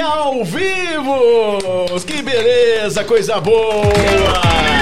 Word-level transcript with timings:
ao 0.00 0.44
vivo! 0.44 1.86
Que 2.06 2.22
beleza, 2.22 3.04
coisa 3.04 3.40
boa! 3.40 4.77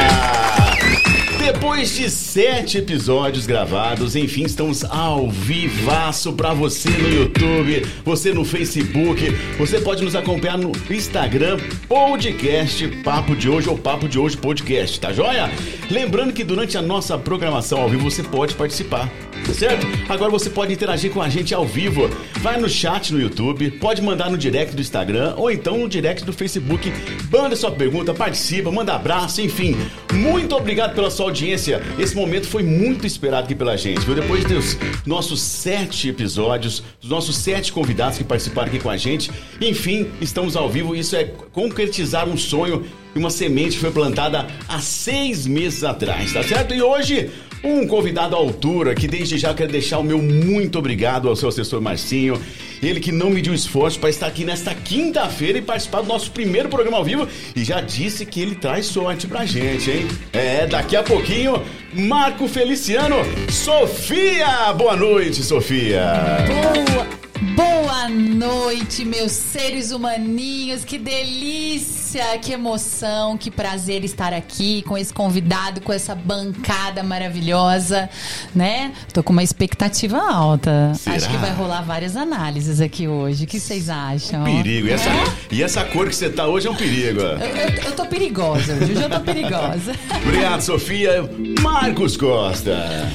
Depois 1.77 1.95
de 1.95 2.09
sete 2.09 2.79
episódios 2.79 3.47
gravados, 3.47 4.17
enfim, 4.17 4.45
estamos 4.45 4.83
ao 4.83 5.29
vivaço 5.29 6.33
pra 6.33 6.55
você 6.55 6.89
no 6.89 7.07
YouTube, 7.07 7.85
você 8.03 8.33
no 8.33 8.47
Facebook, 8.47 9.23
você 9.59 9.79
pode 9.79 10.03
nos 10.03 10.17
acompanhar 10.17 10.57
no 10.57 10.73
Instagram, 10.91 11.59
podcast 11.87 12.89
Papo 13.05 13.37
de 13.37 13.51
Hoje 13.51 13.69
ou 13.69 13.77
Papo 13.77 14.09
de 14.09 14.19
Hoje 14.19 14.39
Podcast, 14.39 14.99
tá 14.99 15.13
joia? 15.13 15.51
Lembrando 15.91 16.33
que 16.33 16.45
durante 16.45 16.79
a 16.79 16.83
nossa 16.83 17.19
programação 17.19 17.83
ao 17.83 17.91
vivo 17.91 18.11
você 18.11 18.23
pode 18.23 18.55
participar 18.55 19.13
certo? 19.55 19.87
Agora 20.09 20.31
você 20.31 20.51
pode 20.51 20.73
interagir 20.73 21.11
com 21.11 21.21
a 21.21 21.29
gente 21.29 21.55
ao 21.55 21.65
vivo. 21.65 22.09
Vai 22.41 22.59
no 22.59 22.69
chat 22.69 23.13
no 23.13 23.21
YouTube, 23.21 23.71
pode 23.73 24.03
mandar 24.03 24.31
no 24.31 24.39
direct 24.39 24.75
do 24.75 24.81
Instagram 24.81 25.35
ou 25.37 25.51
então 25.51 25.79
no 25.79 25.89
direct 25.89 26.25
do 26.25 26.33
Facebook. 26.33 26.93
Manda 27.31 27.57
sua 27.57 27.71
pergunta, 27.71 28.15
participa, 28.15 28.71
manda 28.71 28.95
abraço, 28.95 29.41
enfim. 29.41 29.77
Muito 30.13 30.55
obrigado 30.55 30.95
pela 30.95 31.11
sua 31.11 31.27
audiência. 31.27 31.66
Esse 31.99 32.15
momento 32.15 32.47
foi 32.47 32.63
muito 32.63 33.07
esperado 33.07 33.45
aqui 33.45 33.55
pela 33.55 33.77
gente, 33.77 34.01
viu? 34.01 34.15
Depois 34.15 34.45
dos 34.45 34.77
nossos 35.05 35.41
sete 35.41 36.09
episódios, 36.09 36.83
dos 37.01 37.11
nossos 37.11 37.37
sete 37.37 37.73
convidados 37.73 38.19
que 38.19 38.25
participaram 38.25 38.69
aqui 38.69 38.79
com 38.79 38.91
a 38.91 38.97
gente. 38.97 39.31
Enfim, 39.61 40.09
estamos 40.21 40.57
ao 40.57 40.69
vivo. 40.69 40.95
Isso 40.95 41.17
é 41.17 41.25
concretizar 41.25 42.29
um 42.29 42.37
sonho 42.37 42.85
e 43.15 43.19
uma 43.19 43.31
semente 43.31 43.79
foi 43.79 43.91
plantada 43.91 44.47
há 44.69 44.79
seis 44.79 45.47
meses 45.47 45.83
atrás, 45.83 46.33
tá 46.33 46.43
certo? 46.43 46.75
E 46.75 46.83
hoje 46.83 47.31
um 47.67 47.87
convidado 47.87 48.37
à 48.37 48.39
altura 48.39 48.95
que 48.95 49.09
desde 49.09 49.37
já 49.37 49.53
quero 49.53 49.73
deixar 49.73 49.99
o 49.99 50.05
meu 50.05 50.23
muito 50.23 50.79
obrigado 50.79 51.29
ao 51.29 51.35
seu 51.35 51.49
assessor 51.49 51.81
Marcinho. 51.81 52.41
Ele 52.81 53.01
que 53.01 53.11
não 53.11 53.31
mediu 53.31 53.53
esforço 53.53 53.99
para 53.99 54.11
estar 54.11 54.27
aqui 54.27 54.45
nesta 54.45 54.75
quinta-feira 54.75 55.59
e 55.59 55.63
participar 55.63 56.03
do 56.03 56.09
nosso 56.09 56.31
primeiro 56.31 56.69
programa 56.69 56.99
ao 56.99 57.05
vivo 57.05 57.27
e 57.55 57.65
já 57.65 57.81
disse 57.81 58.25
que 58.25 58.41
ele 58.41 58.55
traz 58.55 58.87
sorte 58.87 59.27
pra 59.27 59.45
gente, 59.45 59.91
hein? 59.91 60.07
É, 60.33 60.67
daqui 60.67 60.95
a 60.95 61.03
pouquinho, 61.03 61.61
Marco 61.93 62.47
Feliciano, 62.47 63.17
Sofia! 63.51 64.73
Boa 64.75 64.95
noite, 64.95 65.43
Sofia! 65.43 66.05
Boa! 66.47 67.26
Boa 67.41 68.09
noite, 68.09 69.05
meus 69.05 69.33
seres 69.33 69.91
humaninhos. 69.93 70.85
Que 70.85 70.99
delícia, 70.99 72.39
que 72.39 72.53
emoção, 72.53 73.37
que 73.37 73.51
prazer 73.51 74.05
estar 74.05 74.33
aqui 74.33 74.83
com 74.83 74.97
esse 74.97 75.13
convidado, 75.13 75.81
com 75.83 75.93
essa 75.93 76.15
bancada 76.15 77.03
maravilhosa, 77.03 78.09
né? 78.55 78.93
Tô 79.13 79.23
com 79.23 79.33
uma 79.33 79.43
expectativa 79.43 80.19
alta. 80.19 80.93
Será? 80.95 81.17
Acho 81.17 81.29
que 81.29 81.37
vai 81.37 81.53
rolar 81.53 81.83
várias 81.83 82.17
análises 82.17 82.81
aqui 82.81 83.07
hoje. 83.07 83.45
O 83.45 83.47
que 83.47 83.61
vocês 83.61 83.91
acham? 83.91 84.45
Perigo. 84.45 84.89
E 84.89 84.93
essa, 84.93 85.11
É? 85.11 85.25
e 85.51 85.63
essa 85.63 85.85
cor 85.85 86.09
que 86.09 86.17
você 86.17 86.31
tá 86.31 86.47
hoje 86.47 86.67
é 86.69 86.71
um 86.71 86.75
perigo. 86.77 87.21
Eu, 87.21 87.39
eu- 87.39 87.83
eu 87.87 87.93
tô 87.93 88.07
perigosa, 88.07 88.75
hoje 88.75 88.95
eu 88.95 89.11
tô 89.11 89.21
perigosa. 89.21 89.95
Obrigado, 90.25 90.61
Sofia. 90.63 91.29
Marcos 91.61 92.17
Costa. 92.17 93.11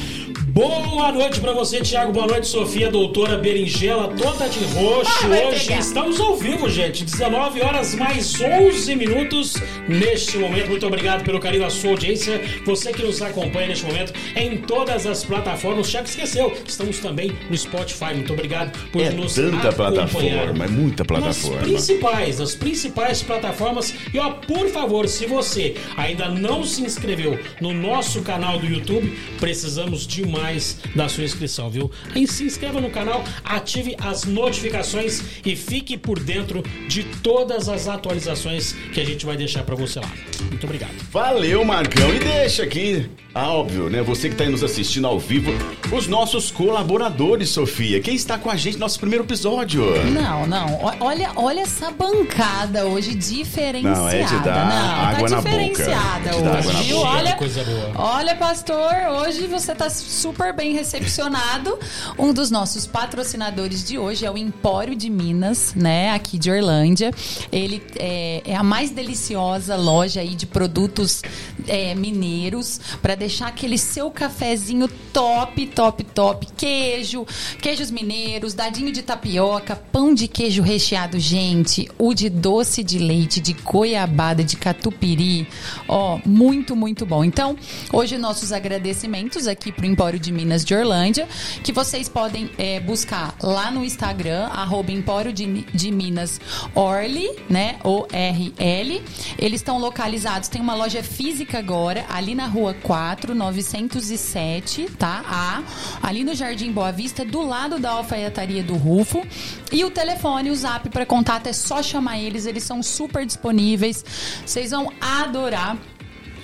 Boa 0.53 1.13
noite 1.13 1.39
pra 1.39 1.53
você, 1.53 1.79
Thiago. 1.79 2.11
Boa 2.11 2.27
noite, 2.27 2.45
Sofia, 2.45 2.91
doutora 2.91 3.37
Berinjela, 3.37 4.09
toda 4.09 4.49
de 4.49 4.59
roxo. 4.73 5.09
Ah, 5.23 5.47
Hoje 5.47 5.67
pegar. 5.67 5.79
estamos 5.79 6.19
ao 6.19 6.35
vivo, 6.35 6.69
gente. 6.69 7.05
19 7.05 7.61
horas 7.61 7.95
mais 7.95 8.35
11 8.41 8.93
minutos 8.97 9.53
neste 9.87 10.37
momento. 10.37 10.67
Muito 10.67 10.85
obrigado 10.85 11.23
pelo 11.23 11.39
carinho 11.39 11.63
da 11.63 11.69
sua 11.69 11.91
audiência. 11.91 12.41
Você 12.65 12.91
que 12.91 13.01
nos 13.01 13.21
acompanha 13.21 13.69
neste 13.69 13.85
momento 13.85 14.11
em 14.35 14.57
todas 14.57 15.05
as 15.07 15.23
plataformas. 15.23 15.87
O 15.87 15.89
Thiago 15.91 16.07
esqueceu. 16.09 16.51
Estamos 16.67 16.99
também 16.99 17.31
no 17.49 17.57
Spotify. 17.57 18.13
Muito 18.13 18.33
obrigado 18.33 18.77
por 18.89 19.01
É 19.01 19.09
nos 19.09 19.35
tanta 19.35 19.69
acompanhar. 19.69 19.73
plataforma, 19.73 20.65
é 20.65 20.67
muita 20.67 21.03
Nas 21.03 21.07
plataforma. 21.07 21.61
principais, 21.61 22.39
nas 22.39 22.55
principais 22.55 23.21
plataformas. 23.23 23.93
E 24.13 24.19
ó, 24.19 24.31
por 24.31 24.67
favor, 24.67 25.07
se 25.07 25.25
você 25.25 25.75
ainda 25.95 26.27
não 26.27 26.65
se 26.65 26.81
inscreveu 26.81 27.39
no 27.61 27.73
nosso 27.73 28.21
canal 28.21 28.59
do 28.59 28.65
YouTube, 28.65 29.17
precisamos 29.39 30.05
demais 30.41 30.77
da 30.95 31.07
sua 31.07 31.23
inscrição, 31.23 31.69
viu? 31.69 31.91
Aí 32.15 32.25
se 32.27 32.43
inscreva 32.43 32.81
no 32.81 32.89
canal, 32.89 33.23
ative 33.43 33.95
as 34.03 34.23
notificações 34.25 35.21
e 35.45 35.55
fique 35.55 35.97
por 35.97 36.19
dentro 36.19 36.63
de 36.87 37.03
todas 37.03 37.69
as 37.69 37.87
atualizações 37.87 38.73
que 38.93 38.99
a 38.99 39.05
gente 39.05 39.25
vai 39.25 39.37
deixar 39.37 39.63
pra 39.63 39.75
você 39.75 39.99
lá. 39.99 40.09
Muito 40.49 40.63
obrigado. 40.63 40.91
Valeu, 41.11 41.63
Marcão. 41.63 42.13
E 42.13 42.19
deixa 42.19 42.63
aqui, 42.63 43.09
ah, 43.33 43.49
óbvio, 43.51 43.89
né? 43.89 44.01
Você 44.01 44.27
que 44.27 44.33
está 44.33 44.43
aí 44.43 44.49
nos 44.49 44.63
assistindo 44.63 45.05
ao 45.07 45.19
vivo, 45.19 45.51
os 45.91 46.07
nossos 46.07 46.49
colaboradores, 46.49 47.49
Sofia. 47.49 47.99
Quem 48.01 48.15
está 48.15 48.37
com 48.37 48.49
a 48.49 48.55
gente 48.55 48.73
no 48.73 48.79
nosso 48.81 48.99
primeiro 48.99 49.23
episódio? 49.23 49.83
Não, 50.11 50.47
não. 50.47 50.79
Olha, 50.99 51.31
olha 51.35 51.61
essa 51.61 51.91
bancada 51.91 52.85
hoje 52.85 53.13
diferenciada. 53.13 53.99
Não, 53.99 54.09
é 54.09 54.23
de 54.23 54.39
dar 54.39 54.67
Não, 54.67 55.01
água 55.05 55.29
tá 55.29 55.35
na 55.35 55.41
boca. 55.41 55.49
diferenciada 55.49 56.29
É 56.29 56.33
de 56.33 56.41
dar 56.41 56.49
hoje, 56.57 56.59
água 56.69 56.73
na 56.73 56.81
viu? 56.81 56.95
boca. 56.97 57.09
Olha, 57.11 57.35
Coisa 57.35 57.63
boa. 57.63 57.91
olha, 57.95 58.35
pastor, 58.35 58.93
hoje 59.21 59.47
você 59.47 59.73
tá 59.75 59.89
super 59.89 60.30
bem 60.61 60.73
recepcionado. 60.73 61.77
Um 62.17 62.33
dos 62.33 62.51
nossos 62.51 62.85
patrocinadores 62.85 63.83
de 63.83 63.97
hoje 63.97 64.25
é 64.25 64.31
o 64.31 64.37
Empório 64.37 64.95
de 64.95 65.09
Minas, 65.09 65.73
né? 65.75 66.11
Aqui 66.11 66.37
de 66.37 66.51
Orlândia. 66.51 67.11
Ele 67.51 67.83
é, 67.97 68.41
é 68.45 68.55
a 68.55 68.63
mais 68.63 68.91
deliciosa 68.91 69.75
loja 69.75 70.21
aí 70.21 70.35
de 70.35 70.45
produtos 70.45 71.21
é, 71.67 71.95
mineiros 71.95 72.79
para 73.01 73.15
deixar 73.15 73.47
aquele 73.47 73.77
seu 73.77 74.09
cafezinho 74.11 74.87
top, 75.11 75.67
top, 75.67 76.03
top. 76.03 76.47
Queijo, 76.55 77.25
queijos 77.61 77.91
mineiros, 77.91 78.53
dadinho 78.53 78.91
de 78.91 79.01
tapioca, 79.01 79.75
pão 79.75 80.13
de 80.13 80.27
queijo 80.27 80.61
recheado, 80.61 81.19
gente. 81.19 81.89
O 81.97 82.13
de 82.13 82.29
doce 82.29 82.83
de 82.83 82.99
leite, 82.99 83.39
de 83.39 83.53
goiabada, 83.53 84.43
de 84.43 84.55
catupiry. 84.55 85.47
Ó, 85.87 86.19
muito, 86.25 86.75
muito 86.75 87.05
bom. 87.05 87.23
Então, 87.23 87.57
hoje 87.91 88.17
nossos 88.17 88.51
agradecimentos 88.51 89.47
aqui 89.47 89.71
pro 89.71 89.85
Empório 89.85 90.19
de 90.21 90.31
Minas 90.31 90.63
de 90.63 90.73
Orlândia, 90.73 91.27
que 91.63 91.73
vocês 91.73 92.07
podem 92.07 92.49
é, 92.57 92.79
buscar 92.79 93.35
lá 93.41 93.71
no 93.71 93.83
Instagram, 93.83 94.45
arroba 94.47 94.91
Empório 94.91 95.33
de, 95.33 95.63
de 95.73 95.91
Minas 95.91 96.39
Orly, 96.75 97.29
né? 97.49 97.77
O-R-L. 97.83 99.03
Eles 99.37 99.59
estão 99.59 99.79
localizados, 99.79 100.47
tem 100.47 100.61
uma 100.61 100.75
loja 100.75 101.03
física 101.03 101.57
agora, 101.59 102.05
ali 102.09 102.35
na 102.35 102.45
rua 102.45 102.73
4, 102.73 103.33
907, 103.33 104.85
tá? 104.97 105.23
A, 105.25 106.07
ali 106.07 106.23
no 106.23 106.35
Jardim 106.35 106.71
Boa 106.71 106.91
Vista, 106.91 107.25
do 107.25 107.41
lado 107.41 107.79
da 107.79 107.91
alfaiataria 107.91 108.63
do 108.63 108.75
Rufo. 108.75 109.25
E 109.71 109.83
o 109.83 109.89
telefone, 109.89 110.49
o 110.49 110.55
zap 110.55 110.89
para 110.89 111.05
contato 111.05 111.47
é 111.47 111.53
só 111.53 111.81
chamar 111.81 112.19
eles, 112.19 112.45
eles 112.45 112.63
são 112.63 112.83
super 112.83 113.25
disponíveis. 113.25 114.05
Vocês 114.45 114.71
vão 114.71 114.91
adorar. 115.01 115.77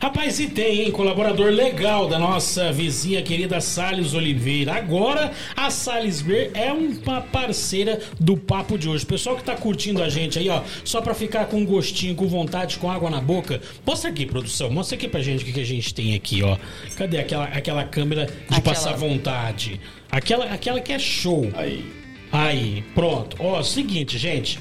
Rapaz, 0.00 0.27
e 0.38 0.48
tem, 0.48 0.82
hein? 0.82 0.90
Colaborador 0.90 1.50
legal 1.50 2.08
da 2.08 2.18
nossa 2.18 2.70
vizinha 2.72 3.22
querida 3.22 3.60
Salles 3.60 4.12
Oliveira. 4.14 4.74
Agora, 4.74 5.32
a 5.56 5.70
Salles 5.70 6.20
Beer 6.20 6.50
é 6.54 6.72
uma 6.72 7.20
parceira 7.22 7.98
do 8.20 8.36
Papo 8.36 8.76
de 8.76 8.88
hoje. 8.88 9.06
Pessoal 9.06 9.36
que 9.36 9.42
tá 9.44 9.54
curtindo 9.56 10.02
a 10.02 10.08
gente 10.08 10.38
aí, 10.38 10.48
ó, 10.48 10.62
só 10.84 11.00
pra 11.00 11.14
ficar 11.14 11.46
com 11.46 11.64
gostinho, 11.64 12.14
com 12.14 12.26
vontade, 12.28 12.78
com 12.78 12.90
água 12.90 13.08
na 13.08 13.20
boca, 13.20 13.60
mostra 13.86 14.10
aqui, 14.10 14.26
produção, 14.26 14.70
mostra 14.70 14.96
aqui 14.96 15.08
pra 15.08 15.22
gente 15.22 15.42
o 15.42 15.46
que, 15.46 15.52
que 15.52 15.60
a 15.60 15.64
gente 15.66 15.94
tem 15.94 16.14
aqui, 16.14 16.42
ó. 16.42 16.56
Cadê 16.96 17.18
aquela, 17.18 17.44
aquela 17.44 17.84
câmera 17.84 18.26
de 18.26 18.32
Aquela- 18.48 18.60
passar 18.62 18.96
vontade? 18.96 19.80
Aquela, 20.10 20.44
aquela 20.46 20.80
que 20.80 20.92
é 20.92 20.98
show. 20.98 21.50
Aí. 21.54 21.97
Aí, 22.30 22.84
pronto. 22.94 23.36
Ó, 23.40 23.62
seguinte, 23.62 24.18
gente. 24.18 24.58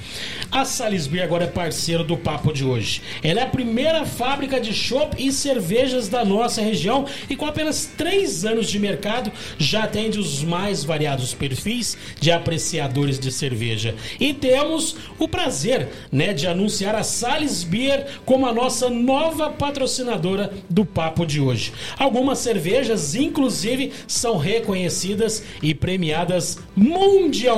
A 0.49 0.63
Salisbury 0.63 1.21
agora 1.21 1.43
é 1.43 1.47
parceira 1.47 2.03
do 2.03 2.15
papo 2.15 2.53
de 2.53 2.63
hoje. 2.63 3.01
Ela 3.21 3.41
é 3.41 3.43
a 3.43 3.47
primeira 3.47 4.05
fábrica 4.05 4.59
de 4.59 4.73
chopp 4.73 5.15
e 5.21 5.31
cervejas 5.33 6.07
da 6.07 6.23
nossa 6.23 6.61
região 6.61 7.05
e 7.29 7.35
com 7.35 7.45
apenas 7.45 7.91
três 7.97 8.45
anos 8.45 8.69
de 8.69 8.79
mercado 8.79 9.31
já 9.57 9.83
atende 9.83 10.17
os 10.17 10.43
mais 10.43 10.85
variados 10.85 11.33
perfis 11.33 11.97
de 12.21 12.31
apreciadores 12.31 13.19
de 13.19 13.31
cerveja. 13.31 13.95
E 14.17 14.33
temos 14.33 14.95
o 15.19 15.27
prazer, 15.27 15.89
né, 16.09 16.33
de 16.33 16.47
anunciar 16.47 16.95
a 16.95 17.03
Sales 17.03 17.63
Beer 17.63 18.05
como 18.25 18.47
a 18.47 18.53
nossa 18.53 18.89
nova 18.89 19.49
patrocinadora 19.49 20.53
do 20.69 20.85
papo 20.85 21.25
de 21.25 21.41
hoje. 21.41 21.73
Algumas 21.99 22.39
cervejas, 22.39 23.13
inclusive, 23.13 23.91
são 24.07 24.37
reconhecidas 24.37 25.43
e 25.61 25.73
premiadas 25.73 26.59
mundialmente 26.73 27.56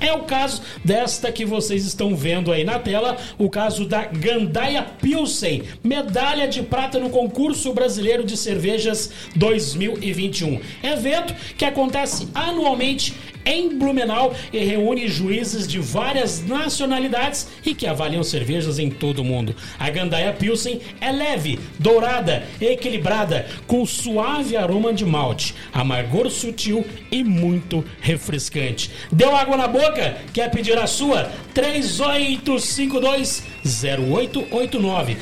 É 0.00 0.12
o 0.12 0.20
caso 0.20 0.62
desta 0.84 1.32
que 1.32 1.44
vocês 1.44 1.84
estão 1.84 2.14
vendo 2.14 2.52
aí 2.52 2.64
na 2.64 2.78
tela, 2.78 3.16
o 3.38 3.50
caso 3.50 3.86
da 3.86 4.04
Gandaia 4.04 4.82
Pilsen, 4.82 5.62
medalha 5.82 6.46
de 6.46 6.62
prata 6.62 6.98
no 6.98 7.10
concurso 7.10 7.72
brasileiro 7.72 8.24
de 8.24 8.36
cervejas 8.36 9.10
2021. 9.36 10.60
Evento 10.82 11.34
que 11.56 11.64
acontece 11.64 12.28
anualmente 12.34 13.14
em 13.44 13.78
Blumenau 13.78 14.34
e 14.52 14.58
reúne 14.58 15.08
juízes 15.08 15.66
de 15.66 15.78
várias 15.78 16.44
nacionalidades 16.44 17.48
e 17.64 17.74
que 17.74 17.86
avaliam 17.86 18.22
cervejas 18.22 18.78
em 18.78 18.90
todo 18.90 19.20
o 19.20 19.24
mundo. 19.24 19.54
A 19.78 19.90
Gandaia 19.90 20.32
Pilsen 20.32 20.80
é 21.00 21.10
leve, 21.12 21.58
dourada, 21.78 22.44
equilibrada, 22.60 23.46
com 23.66 23.84
suave 23.84 24.56
aroma 24.56 24.92
de 24.92 25.04
malte, 25.04 25.54
amargor 25.72 26.30
sutil 26.30 26.84
e 27.10 27.22
muito 27.22 27.84
refrescante. 28.00 28.90
Deu 29.12 29.34
água 29.34 29.56
na 29.56 29.68
boca? 29.68 30.16
Quer 30.32 30.50
pedir 30.50 30.78
a 30.78 30.86
sua? 30.86 31.30
3852 31.52 33.42
0889. 33.64 35.16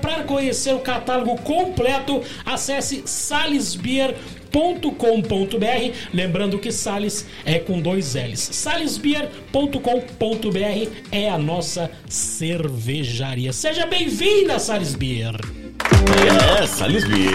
Para 0.00 0.24
conhecer 0.24 0.74
o 0.74 0.80
catálogo 0.80 1.36
completo, 1.42 2.22
acesse 2.44 3.02
salesbeer.com 3.06 4.45
salesbeer.com.br. 4.56 5.92
Lembrando 6.12 6.58
que 6.58 6.72
Sales 6.72 7.26
é 7.44 7.58
com 7.58 7.80
dois 7.80 8.14
L's. 8.14 8.48
salesbeer.com.br 8.52 10.90
é 11.12 11.28
a 11.28 11.38
nossa 11.38 11.90
cervejaria. 12.08 13.52
Seja 13.52 13.86
bem-vinda, 13.86 14.58
Salesbeer. 14.58 15.34
É, 16.60 16.66
Salesbeer. 16.66 17.34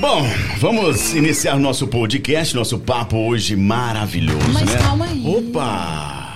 Bom, 0.00 0.22
vamos 0.58 1.12
iniciar 1.12 1.58
nosso 1.58 1.86
podcast, 1.88 2.54
nosso 2.54 2.78
papo 2.78 3.16
hoje 3.16 3.56
maravilhoso, 3.56 4.48
Mas 4.52 4.64
né? 4.64 4.78
calma 4.78 5.06
aí. 5.06 5.24
Opa! 5.26 6.27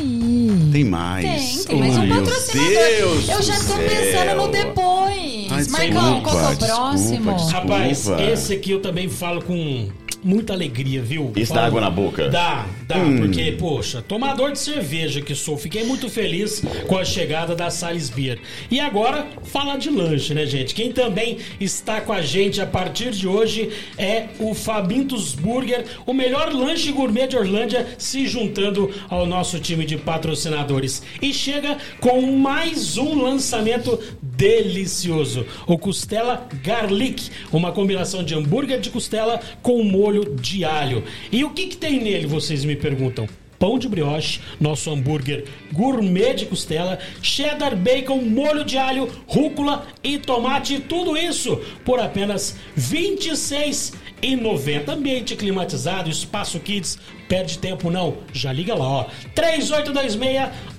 Aí. 0.00 0.70
Tem 0.72 0.84
mais. 0.84 1.64
Tem, 1.64 1.64
tem 1.64 1.78
mais 1.80 1.96
Oh, 1.96 2.00
um 2.00 2.06
meu 2.06 2.16
patrocinador. 2.22 2.70
Deus 2.72 3.28
Eu 3.28 3.42
já 3.42 3.54
tô 3.54 3.74
pensando 3.76 4.36
no 4.36 4.48
depois. 4.48 5.50
Ai, 5.52 5.90
Marcão, 5.92 6.22
qual 6.22 6.38
é 6.40 6.52
o 6.52 6.56
próximo? 6.56 7.34
desculpa, 7.34 7.52
Rapaz, 7.58 7.88
Desculpa. 7.98 8.22
esse 8.22 8.52
aqui 8.54 8.70
eu 8.70 8.80
também 8.80 9.08
falo 9.08 9.42
com 9.42 9.88
muita 10.22 10.52
alegria, 10.52 11.00
viu? 11.02 11.32
Esse 11.36 11.52
dá 11.52 11.66
água 11.66 11.80
na 11.80 11.90
boca? 11.90 12.28
Dá, 12.28 12.66
dá, 12.86 12.96
Hum. 12.98 13.18
porque, 13.18 13.52
poxa, 13.52 14.02
tomador 14.02 14.52
de 14.52 14.58
cerveja 14.58 15.20
que 15.20 15.34
sou, 15.34 15.56
fiquei 15.56 15.84
muito 15.84 16.08
feliz 16.08 16.62
com 16.86 16.98
a 16.98 17.04
chegada 17.04 17.54
da 17.54 17.70
Sales 17.70 18.10
Beer. 18.10 18.38
E 18.70 18.78
agora, 18.80 19.26
falar 19.44 19.76
de 19.78 19.90
lanche, 19.90 20.34
né, 20.34 20.44
gente? 20.46 20.74
Quem 20.74 20.92
também 20.92 21.38
está 21.60 22.00
com 22.00 22.12
a 22.12 22.20
gente 22.20 22.60
a 22.60 22.66
partir 22.66 23.10
de 23.12 23.26
hoje 23.28 23.70
é 23.96 24.26
o 24.38 24.54
Fabintos 24.54 25.34
Burger, 25.34 25.84
o 26.06 26.12
melhor 26.12 26.52
lanche 26.52 26.90
gourmet 26.92 27.26
de 27.28 27.36
Orlândia, 27.36 27.86
se 27.98 28.26
juntando 28.26 28.90
ao 29.08 29.24
nosso 29.26 29.58
time 29.60 29.84
de 29.84 29.96
patrocinadores. 29.96 31.02
E 31.22 31.32
chega 31.32 31.78
com 32.00 32.20
mais 32.22 32.96
um 32.98 33.22
lançamento 33.22 33.98
delicioso. 34.22 35.46
O 35.66 35.78
Costela 35.78 36.48
Garlic, 36.62 37.30
uma 37.52 37.72
combinação 37.72 38.24
de 38.24 38.34
hambúrguer 38.34 38.80
de 38.80 38.90
costela 38.90 39.40
com 39.62 39.82
molho 39.84 40.09
de 40.12 40.64
alho. 40.64 41.04
E 41.30 41.44
o 41.44 41.50
que, 41.50 41.66
que 41.66 41.76
tem 41.76 42.00
nele, 42.00 42.26
vocês 42.26 42.64
me 42.64 42.76
perguntam? 42.76 43.28
Pão 43.58 43.78
de 43.78 43.88
brioche, 43.88 44.40
nosso 44.58 44.90
hambúrguer 44.90 45.44
gourmet 45.70 46.32
de 46.32 46.46
costela, 46.46 46.98
cheddar 47.20 47.76
bacon, 47.76 48.22
molho 48.22 48.64
de 48.64 48.78
alho, 48.78 49.06
rúcula 49.26 49.86
e 50.02 50.18
tomate, 50.18 50.80
tudo 50.80 51.14
isso 51.14 51.60
por 51.84 52.00
apenas 52.00 52.56
R$ 52.74 52.82
26,90. 52.82 54.88
Ambiente 54.88 55.36
climatizado, 55.36 56.08
espaço 56.08 56.58
kids, 56.58 56.98
perde 57.30 57.58
tempo 57.58 57.92
não, 57.92 58.16
já 58.32 58.52
liga 58.52 58.74
lá, 58.74 58.84
ó. 58.84 59.06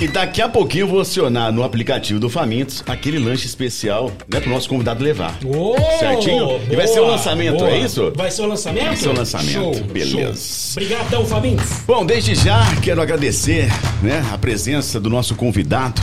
E 0.00 0.08
daqui 0.08 0.42
a 0.42 0.48
pouquinho 0.48 0.82
eu 0.82 0.88
vou 0.88 1.00
acionar 1.00 1.52
no 1.52 1.62
aplicativo 1.62 2.18
do 2.18 2.28
Famintos 2.28 2.82
aquele 2.86 3.20
lanche 3.20 3.46
especial, 3.46 4.10
né, 4.28 4.40
pro 4.40 4.50
nosso 4.50 4.68
convidado 4.68 5.04
levar. 5.04 5.38
Ô, 5.44 5.76
Certinho? 6.00 6.60
E 6.68 6.74
vai 6.74 6.88
ser 6.88 6.98
o 6.98 7.06
lançamento, 7.06 7.58
boa. 7.58 7.70
é 7.70 7.78
isso? 7.78 8.12
Vai 8.16 8.28
ser 8.30 8.42
o 8.42 8.46
lançamento? 8.46 8.55
Vai 8.56 8.96
ser 8.96 9.08
o 9.08 9.12
lançamento, 9.12 9.52
Show, 9.52 9.74
beleza. 9.92 10.34
show. 10.34 10.82
Obrigadão, 10.82 11.26
Famintos. 11.26 11.66
Bom, 11.86 12.04
desde 12.06 12.34
já 12.34 12.64
quero 12.82 13.00
agradecer 13.02 13.68
né, 14.02 14.24
a 14.32 14.38
presença 14.38 14.98
do 14.98 15.10
nosso 15.10 15.34
convidado. 15.34 16.00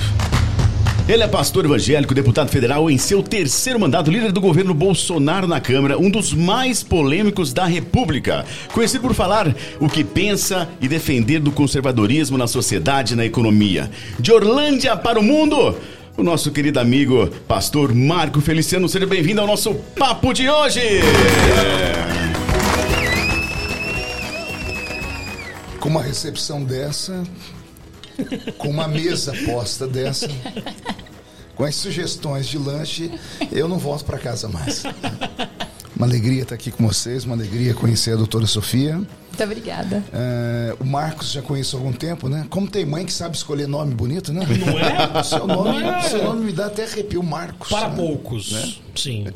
Ele 1.08 1.22
é 1.22 1.28
pastor 1.28 1.66
evangélico, 1.66 2.14
deputado 2.14 2.50
federal 2.50 2.90
em 2.90 2.98
seu 2.98 3.22
terceiro 3.22 3.78
mandato, 3.78 4.10
líder 4.10 4.32
do 4.32 4.40
governo 4.40 4.74
Bolsonaro 4.74 5.46
na 5.46 5.60
Câmara, 5.60 5.98
um 5.98 6.10
dos 6.10 6.32
mais 6.34 6.82
polêmicos 6.82 7.52
da 7.52 7.66
República. 7.66 8.46
Conhecido 8.72 9.02
por 9.02 9.14
falar 9.14 9.54
o 9.82 9.90
que 9.90 10.02
pensa 10.02 10.70
e 10.80 10.88
defender 10.88 11.40
do 11.42 11.52
conservadorismo 11.52 12.38
na 12.38 12.48
sociedade 12.48 13.14
e 13.14 13.18
na 13.18 13.26
economia. 13.26 13.92
De 14.18 14.32
Orlândia 14.32 14.96
para 14.96 15.20
o 15.20 15.24
mundo, 15.24 15.76
o 16.16 16.24
nosso 16.24 16.52
querido 16.52 16.80
amigo, 16.80 17.28
pastor 17.50 17.94
Marco 17.94 18.40
Feliciano. 18.40 18.88
Seja 18.88 19.06
bem-vindo 19.06 19.42
ao 19.42 19.48
nosso 19.48 19.74
papo 19.74 20.32
de 20.32 20.50
hoje. 20.50 20.80
Com 20.80 22.13
uma 25.94 26.02
recepção 26.02 26.64
dessa, 26.64 27.24
com 28.58 28.68
uma 28.68 28.88
mesa 28.88 29.32
posta 29.46 29.88
dessa, 29.88 30.28
com 31.56 31.64
as 31.64 31.76
sugestões 31.76 32.48
de 32.48 32.58
lanche, 32.58 33.12
eu 33.52 33.68
não 33.68 33.78
volto 33.78 34.04
para 34.04 34.18
casa 34.18 34.50
mais. 34.50 34.82
Uma 35.96 36.08
alegria 36.08 36.42
estar 36.42 36.56
aqui 36.56 36.72
com 36.72 36.88
vocês, 36.88 37.26
uma 37.26 37.36
alegria 37.36 37.76
conhecer 37.76 38.14
a 38.14 38.16
doutora 38.16 38.48
Sofia. 38.48 38.96
Muito 38.96 39.44
obrigada. 39.44 40.04
É, 40.12 40.76
o 40.80 40.84
Marcos 40.84 41.32
já 41.32 41.44
conheço 41.44 41.78
há 41.78 41.80
algum 41.80 41.94
tempo, 41.94 42.28
né? 42.28 42.48
Como 42.50 42.68
tem 42.68 42.84
mãe 42.84 43.06
que 43.06 43.14
sabe 43.14 43.38
escolher 43.38 43.68
nome 43.68 43.94
bonito, 43.94 44.34
né? 44.34 44.42
Não 44.66 44.80
é? 44.80 45.24
Seu 45.24 45.46
nome, 45.46 45.80
Não 45.80 45.94
é? 45.94 46.02
seu 46.02 46.24
nome 46.24 46.46
me 46.46 46.52
dá 46.54 46.66
até 46.66 46.86
arrepio, 46.86 47.22
Marcos. 47.22 47.70
Para 47.70 47.90
né? 47.90 47.96
poucos. 47.96 48.82
Sim. 48.96 49.28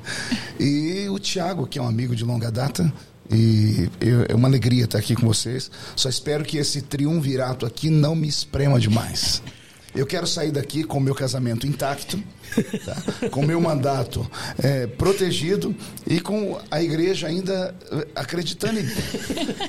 E 0.60 1.08
o 1.08 1.20
Tiago, 1.20 1.67
que 1.67 1.77
é 1.77 1.82
um 1.82 1.88
amigo 1.88 2.15
de 2.15 2.24
longa 2.24 2.51
data. 2.51 2.91
E 3.31 3.89
eu- 4.00 4.25
é 4.29 4.36
uma 4.36 4.48
alegria 4.48 4.86
estar 4.86 4.98
aqui 5.00 5.15
com 5.15 5.27
vocês. 5.27 5.69
Só 5.96 6.07
espero 6.10 6.43
que 6.43 6.57
esse 6.57 6.81
triunvirato 6.81 7.65
aqui 7.65 7.89
não 7.89 8.15
me 8.15 8.27
esprema 8.27 8.79
demais. 8.79 9.41
Eu 9.96 10.05
quero 10.05 10.27
sair 10.27 10.51
daqui 10.51 10.84
com 10.84 11.00
o 11.00 11.01
meu 11.01 11.15
casamento 11.15 11.65
intacto, 11.65 12.22
tá? 12.86 13.29
com 13.31 13.39
o 13.39 13.46
meu 13.48 13.60
mandato 13.60 14.29
é, 14.62 14.86
protegido 14.86 15.75
e 16.05 16.19
com 16.19 16.60
a 16.69 16.84
igreja 16.84 17.25
ainda 17.27 17.74
eh, 17.91 18.07
acreditando 18.15 18.79
em 18.79 18.84
mim. 18.84 18.93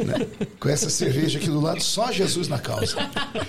né? 0.04 0.26
Com 0.60 0.68
essa 0.68 0.90
cerveja 0.90 1.38
aqui 1.38 1.46
do 1.48 1.60
lado, 1.60 1.80
só 1.82 2.12
Jesus 2.12 2.46
na 2.46 2.58
causa. 2.58 2.96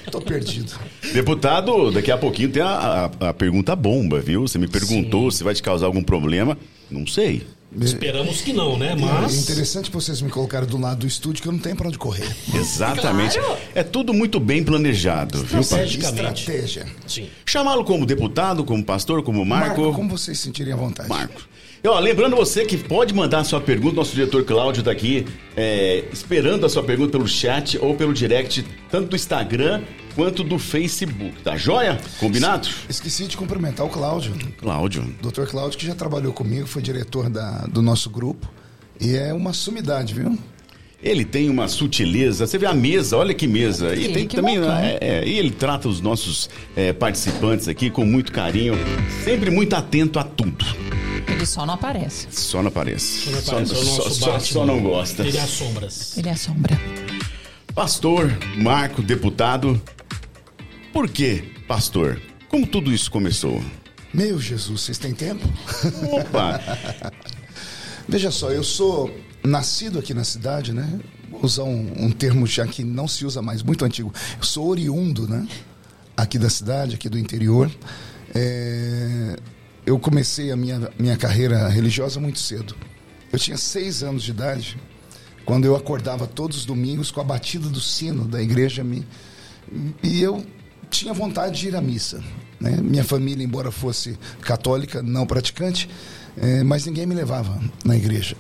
Estou 0.05 0.21
perdido. 0.21 0.71
Deputado, 1.13 1.91
daqui 1.91 2.11
a 2.11 2.17
pouquinho 2.17 2.49
tem 2.49 2.61
a, 2.61 3.11
a- 3.19 3.29
a 3.29 3.33
pergunta 3.33 3.75
bomba, 3.75 4.21
viu? 4.21 4.47
Você 4.47 4.57
me 4.57 4.67
perguntou 4.67 5.29
se 5.31 5.43
vai 5.43 5.53
te 5.53 5.61
causar 5.61 5.87
algum 5.87 6.03
problema. 6.03 6.57
Não 6.89 7.05
sei. 7.05 7.45
Esperamos 7.81 8.41
que 8.41 8.51
não, 8.51 8.77
né? 8.77 8.93
É 8.93 8.95
Mas. 8.95 9.35
interessante 9.35 9.89
que 9.89 9.95
vocês 9.95 10.21
me 10.21 10.29
colocaram 10.29 10.65
do 10.65 10.77
lado 10.77 11.01
do 11.01 11.07
estúdio 11.07 11.41
que 11.43 11.47
eu 11.47 11.51
não 11.51 11.59
tenho 11.59 11.75
para 11.75 11.87
onde 11.87 11.97
correr. 11.97 12.27
Exatamente. 12.53 13.37
Claro. 13.37 13.57
É 13.75 13.83
tudo 13.83 14.13
muito 14.13 14.39
bem 14.39 14.63
planejado, 14.63 15.43
viu. 15.43 15.59
Estratégia. 15.59 16.87
Sim. 17.07 17.29
Chamá-lo 17.45 17.83
como 17.83 18.05
deputado, 18.05 18.63
como 18.63 18.83
pastor, 18.83 19.21
como 19.21 19.45
Marco. 19.45 19.81
Marco, 19.81 19.93
como 19.95 20.09
vocês 20.09 20.37
se 20.37 20.45
sentirem 20.45 20.73
à 20.73 20.75
vontade? 20.75 21.09
Marco. 21.09 21.41
E, 21.81 21.87
ó, 21.87 21.97
lembrando 21.97 22.35
você 22.35 22.65
que 22.65 22.77
pode 22.77 23.13
mandar 23.13 23.39
a 23.39 23.43
sua 23.45 23.61
pergunta, 23.61 23.95
nosso 23.95 24.13
diretor 24.13 24.43
Cláudio 24.43 24.81
está 24.81 24.91
aqui 24.91 25.25
é, 25.55 26.03
esperando 26.11 26.65
a 26.65 26.69
sua 26.69 26.83
pergunta 26.83 27.11
pelo 27.11 27.25
chat 27.25 27.77
ou 27.77 27.95
pelo 27.95 28.13
direct, 28.13 28.65
tanto 28.91 29.07
do 29.07 29.15
Instagram 29.15 29.81
quanto 30.13 30.43
do 30.43 30.59
Facebook, 30.59 31.41
tá 31.41 31.55
joia? 31.55 31.97
Combinado? 32.19 32.67
Esqueci 32.89 33.27
de 33.27 33.37
cumprimentar 33.37 33.85
o 33.85 33.89
Cláudio. 33.89 34.33
Cláudio. 34.57 35.03
Dr. 35.21 35.45
Cláudio, 35.45 35.79
que 35.79 35.85
já 35.85 35.95
trabalhou 35.95 36.33
comigo, 36.33 36.67
foi 36.67 36.81
diretor 36.81 37.29
da, 37.29 37.61
do 37.67 37.81
nosso 37.81 38.09
grupo. 38.09 38.51
E 38.99 39.15
é 39.15 39.33
uma 39.33 39.53
sumidade, 39.53 40.13
viu? 40.13 40.37
Ele 41.01 41.23
tem 41.23 41.49
uma 41.49 41.67
sutileza, 41.69 42.45
você 42.45 42.57
vê 42.57 42.65
a 42.65 42.73
mesa, 42.73 43.15
olha 43.15 43.33
que 43.33 43.47
mesa. 43.47 43.95
E 43.95 44.03
Ele 44.03 44.13
tem 44.13 44.27
que 44.27 44.35
também. 44.35 44.57
é, 44.57 44.97
é, 44.99 45.25
e 45.25 45.37
ele 45.39 45.49
trata 45.51 45.87
os 45.87 46.01
nossos 46.01 46.49
é, 46.75 46.91
participantes 46.91 47.69
aqui 47.69 47.89
com 47.89 48.03
muito 48.05 48.33
carinho, 48.33 48.73
sempre 49.23 49.49
muito 49.49 49.73
atento 49.75 50.19
a 50.19 50.25
tudo. 50.25 50.65
Ele 51.25 51.45
só 51.45 51.65
não 51.65 51.75
aparece. 51.75 52.27
Só 52.31 52.61
não 52.61 52.67
aparece. 52.67 53.29
Não 53.29 53.41
Só, 53.41 53.51
aparece, 53.51 53.71
é 53.71 53.75
só- 53.75 54.09
só- 54.09 54.25
Batman. 54.25 54.39
só 54.41 54.65
não 54.65 54.81
gosta. 54.81 55.25
Ele 55.25 55.37
é 55.37 55.41
as 55.41 55.49
sombras. 55.49 56.17
Ele 56.17 56.27
é 56.27 56.31
a 56.33 56.35
sombra. 56.35 56.81
Pastor, 57.73 58.29
Marco, 58.57 59.01
deputado. 59.01 59.81
Por 60.91 61.07
que, 61.07 61.43
pastor? 61.65 62.19
Como 62.49 62.67
tudo 62.67 62.91
isso 62.91 63.09
começou? 63.09 63.63
Meu 64.13 64.37
Jesus, 64.41 64.81
vocês 64.81 64.97
têm 64.97 65.13
tempo? 65.13 65.47
Opa! 66.11 66.59
Veja 68.09 68.31
só, 68.31 68.49
eu 68.49 68.63
sou 68.63 69.15
nascido 69.43 69.99
aqui 69.99 70.13
na 70.13 70.23
cidade, 70.23 70.73
né? 70.73 70.99
Vou 71.29 71.43
usar 71.43 71.63
um, 71.63 72.05
um 72.05 72.11
termo 72.11 72.45
já 72.45 72.65
que 72.67 72.83
não 72.83 73.07
se 73.07 73.25
usa 73.25 73.41
mais, 73.41 73.61
muito 73.63 73.85
antigo. 73.85 74.13
Eu 74.37 74.43
sou 74.43 74.67
oriundo, 74.67 75.27
né? 75.27 75.47
Aqui 76.15 76.37
da 76.37 76.49
cidade, 76.49 76.95
aqui 76.95 77.07
do 77.07 77.17
interior. 77.17 77.71
É, 78.33 79.37
eu 79.85 79.97
comecei 79.97 80.51
a 80.51 80.55
minha, 80.55 80.91
minha 80.99 81.17
carreira 81.17 81.67
religiosa 81.67 82.19
muito 82.19 82.39
cedo. 82.39 82.75
Eu 83.31 83.39
tinha 83.39 83.57
seis 83.57 84.03
anos 84.03 84.23
de 84.23 84.31
idade 84.31 84.77
quando 85.45 85.65
eu 85.65 85.75
acordava 85.75 86.27
todos 86.27 86.57
os 86.57 86.65
domingos 86.65 87.09
com 87.09 87.21
a 87.21 87.23
batida 87.23 87.69
do 87.69 87.79
sino 87.79 88.25
da 88.25 88.41
igreja 88.41 88.83
me 88.83 89.05
e 90.03 90.21
eu 90.21 90.45
tinha 90.89 91.13
vontade 91.13 91.59
de 91.59 91.67
ir 91.67 91.75
à 91.75 91.81
missa. 91.81 92.23
Né? 92.59 92.77
Minha 92.81 93.03
família, 93.03 93.43
embora 93.43 93.71
fosse 93.71 94.17
católica, 94.41 95.01
não 95.01 95.25
praticante, 95.25 95.89
é, 96.37 96.63
mas 96.63 96.85
ninguém 96.85 97.05
me 97.05 97.15
levava 97.15 97.59
na 97.85 97.95
igreja. 97.95 98.35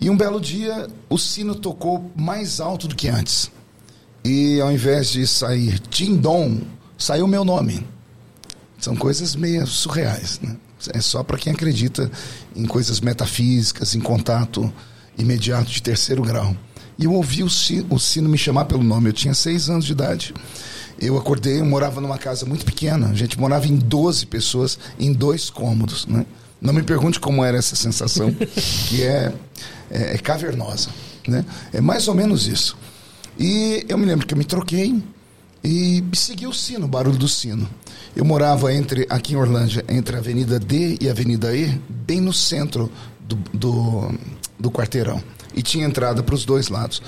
E 0.00 0.08
um 0.08 0.16
belo 0.16 0.40
dia, 0.40 0.88
o 1.08 1.18
sino 1.18 1.54
tocou 1.54 2.10
mais 2.14 2.60
alto 2.60 2.86
do 2.86 2.94
que 2.94 3.08
antes. 3.08 3.50
E 4.24 4.60
ao 4.60 4.70
invés 4.70 5.10
de 5.10 5.26
sair 5.26 5.78
Tindom, 5.78 6.60
saiu 6.96 7.26
meu 7.26 7.44
nome. 7.44 7.86
São 8.78 8.94
coisas 8.94 9.34
meio 9.34 9.66
surreais. 9.66 10.38
Né? 10.40 10.56
É 10.92 11.00
só 11.00 11.22
para 11.22 11.38
quem 11.38 11.52
acredita 11.52 12.10
em 12.54 12.64
coisas 12.64 13.00
metafísicas, 13.00 13.94
em 13.94 14.00
contato 14.00 14.72
imediato 15.16 15.70
de 15.70 15.82
terceiro 15.82 16.22
grau. 16.22 16.54
E 16.96 17.04
eu 17.04 17.12
ouvi 17.12 17.42
o 17.42 17.50
sino, 17.50 17.86
o 17.90 17.98
sino 17.98 18.28
me 18.28 18.38
chamar 18.38 18.66
pelo 18.66 18.82
nome. 18.82 19.08
Eu 19.08 19.12
tinha 19.12 19.34
seis 19.34 19.68
anos 19.68 19.84
de 19.84 19.92
idade. 19.92 20.34
Eu 21.00 21.16
acordei, 21.16 21.60
eu 21.60 21.64
morava 21.64 22.00
numa 22.00 22.18
casa 22.18 22.44
muito 22.44 22.64
pequena. 22.64 23.08
A 23.08 23.14
gente 23.14 23.38
morava 23.38 23.66
em 23.66 23.76
12 23.76 24.26
pessoas, 24.26 24.78
em 24.98 25.12
dois 25.12 25.48
cômodos. 25.50 26.06
Né? 26.06 26.26
Não 26.60 26.72
me 26.72 26.82
pergunte 26.82 27.20
como 27.20 27.44
era 27.44 27.56
essa 27.56 27.76
sensação, 27.76 28.34
que 28.88 29.02
é, 29.02 29.32
é, 29.90 30.14
é, 30.14 30.18
cavernosa. 30.18 30.90
Né? 31.26 31.44
É 31.72 31.80
mais 31.80 32.08
ou 32.08 32.14
menos 32.14 32.46
isso. 32.46 32.76
E 33.38 33.84
eu 33.88 33.96
me 33.96 34.06
lembro 34.06 34.26
que 34.26 34.34
eu 34.34 34.38
me 34.38 34.44
troquei 34.44 35.02
e 35.62 36.02
segui 36.14 36.46
o 36.46 36.52
sino, 36.52 36.86
o 36.86 36.88
barulho 36.88 37.18
do 37.18 37.28
sino. 37.28 37.68
Eu 38.16 38.24
morava 38.24 38.72
entre 38.72 39.06
aqui 39.08 39.34
em 39.34 39.36
Orlândia, 39.36 39.84
entre 39.88 40.16
a 40.16 40.18
Avenida 40.18 40.58
D 40.58 40.98
e 41.00 41.08
a 41.08 41.12
Avenida 41.12 41.54
E, 41.54 41.80
bem 41.88 42.20
no 42.20 42.32
centro 42.32 42.90
do, 43.20 43.36
do, 43.52 44.14
do 44.58 44.70
quarteirão. 44.70 45.22
E 45.54 45.62
tinha 45.62 45.86
entrada 45.86 46.22
para 46.22 46.34
os 46.34 46.44
dois 46.44 46.68
lados. 46.68 47.02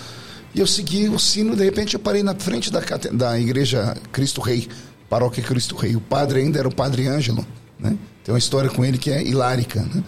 E 0.54 0.60
eu 0.60 0.66
segui 0.66 1.08
o 1.08 1.18
sino, 1.18 1.54
de 1.56 1.64
repente 1.64 1.94
eu 1.94 2.00
parei 2.00 2.22
na 2.22 2.34
frente 2.34 2.70
da, 2.70 2.80
da 3.12 3.38
igreja 3.38 3.96
Cristo 4.12 4.40
Rei, 4.40 4.68
paróquia 5.08 5.42
Cristo 5.42 5.76
Rei. 5.76 5.94
O 5.96 6.00
padre 6.00 6.40
ainda 6.40 6.58
era 6.58 6.68
o 6.68 6.74
padre 6.74 7.06
Ângelo, 7.06 7.46
né? 7.78 7.96
Tem 8.24 8.32
uma 8.32 8.38
história 8.38 8.68
com 8.68 8.84
ele 8.84 8.98
que 8.98 9.10
é 9.10 9.22
hilárica, 9.22 9.80
né? 9.82 10.02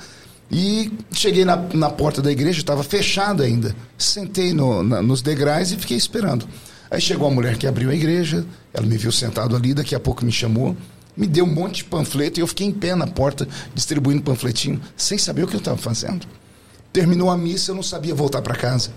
E 0.52 0.92
cheguei 1.10 1.46
na, 1.46 1.56
na 1.56 1.88
porta 1.88 2.20
da 2.20 2.30
igreja, 2.30 2.60
estava 2.60 2.84
fechada 2.84 3.42
ainda. 3.42 3.74
Sentei 3.96 4.52
no, 4.52 4.82
na, 4.82 5.00
nos 5.00 5.22
degraus 5.22 5.70
e 5.70 5.76
fiquei 5.78 5.96
esperando. 5.96 6.46
Aí 6.90 7.00
chegou 7.00 7.26
a 7.26 7.30
mulher 7.30 7.56
que 7.56 7.66
abriu 7.66 7.88
a 7.88 7.94
igreja, 7.94 8.44
ela 8.74 8.84
me 8.84 8.98
viu 8.98 9.10
sentado 9.10 9.56
ali, 9.56 9.72
daqui 9.72 9.94
a 9.94 10.00
pouco 10.00 10.22
me 10.22 10.30
chamou, 10.30 10.76
me 11.16 11.26
deu 11.26 11.46
um 11.46 11.48
monte 11.54 11.76
de 11.76 11.84
panfleto 11.84 12.38
e 12.38 12.42
eu 12.42 12.46
fiquei 12.46 12.66
em 12.66 12.72
pé 12.72 12.94
na 12.94 13.06
porta 13.06 13.48
distribuindo 13.74 14.22
panfletinho, 14.22 14.78
sem 14.94 15.16
saber 15.16 15.44
o 15.44 15.46
que 15.46 15.56
eu 15.56 15.58
estava 15.58 15.78
fazendo. 15.78 16.26
Terminou 16.92 17.30
a 17.30 17.36
missa, 17.36 17.70
eu 17.70 17.74
não 17.74 17.82
sabia 17.82 18.14
voltar 18.14 18.42
para 18.42 18.54
casa. 18.54 18.90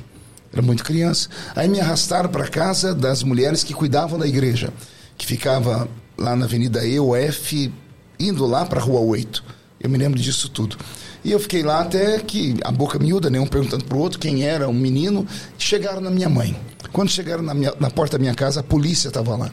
Era 0.51 0.62
muito 0.62 0.83
criança. 0.83 1.29
Aí 1.55 1.69
me 1.69 1.79
arrastaram 1.79 2.29
para 2.29 2.50
casa 2.50 2.93
das 2.93 3.24
mulheres 3.24 3.63
que 3.63 3.74
cuidavam 3.74 4.19
da 4.19 4.27
igreja, 4.27 4.74
que 5.17 5.25
ficava 5.25 5.88
lá 6.17 6.35
na 6.35 6.43
Avenida 6.43 6.85
EOF, 6.85 7.71
indo 8.19 8.45
lá 8.45 8.65
para 8.65 8.81
a 8.81 8.83
Rua 8.83 9.00
8. 9.00 9.41
Eu 9.79 9.89
me 9.89 9.97
lembro 9.97 10.19
disso 10.19 10.50
tudo. 10.50 10.77
E 11.25 11.32
eu 11.32 11.39
fiquei 11.39 11.63
lá 11.63 11.82
até 11.82 12.20
que 12.20 12.55
a 12.63 12.72
boca 12.72 13.00
miúda, 13.00 13.32
né, 13.32 13.39
um 13.39 13.48
perguntando 13.48 13.84
para 13.84 13.98
o 13.98 14.00
outro 14.00 14.20
quem 14.20 14.44
era, 14.44 14.70
um 14.70 14.74
menino, 14.74 15.25
chegaram 15.58 16.00
na 16.00 16.12
minha 16.12 16.29
mãe. 16.29 16.55
Quando 16.94 17.10
chegaram 17.10 17.41
na, 17.41 17.51
minha, 17.55 17.74
na 17.79 17.89
porta 17.89 18.15
da 18.15 18.22
minha 18.22 18.36
casa, 18.36 18.60
a 18.60 18.63
polícia 18.63 19.08
estava 19.08 19.36
lá. 19.36 19.51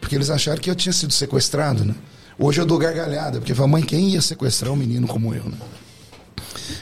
Porque 0.00 0.16
eles 0.16 0.28
acharam 0.28 0.60
que 0.60 0.68
eu 0.68 0.74
tinha 0.74 0.92
sido 0.92 1.12
sequestrado, 1.12 1.84
né? 1.84 1.94
Hoje 2.36 2.60
eu 2.60 2.66
dou 2.66 2.78
gargalhada, 2.78 3.38
porque 3.38 3.54
falei, 3.54 3.70
mãe, 3.70 3.82
quem 3.82 4.08
ia 4.08 4.20
sequestrar 4.20 4.72
um 4.72 4.76
menino 4.76 5.06
como 5.06 5.32
eu, 5.32 5.44
né? 5.44 5.56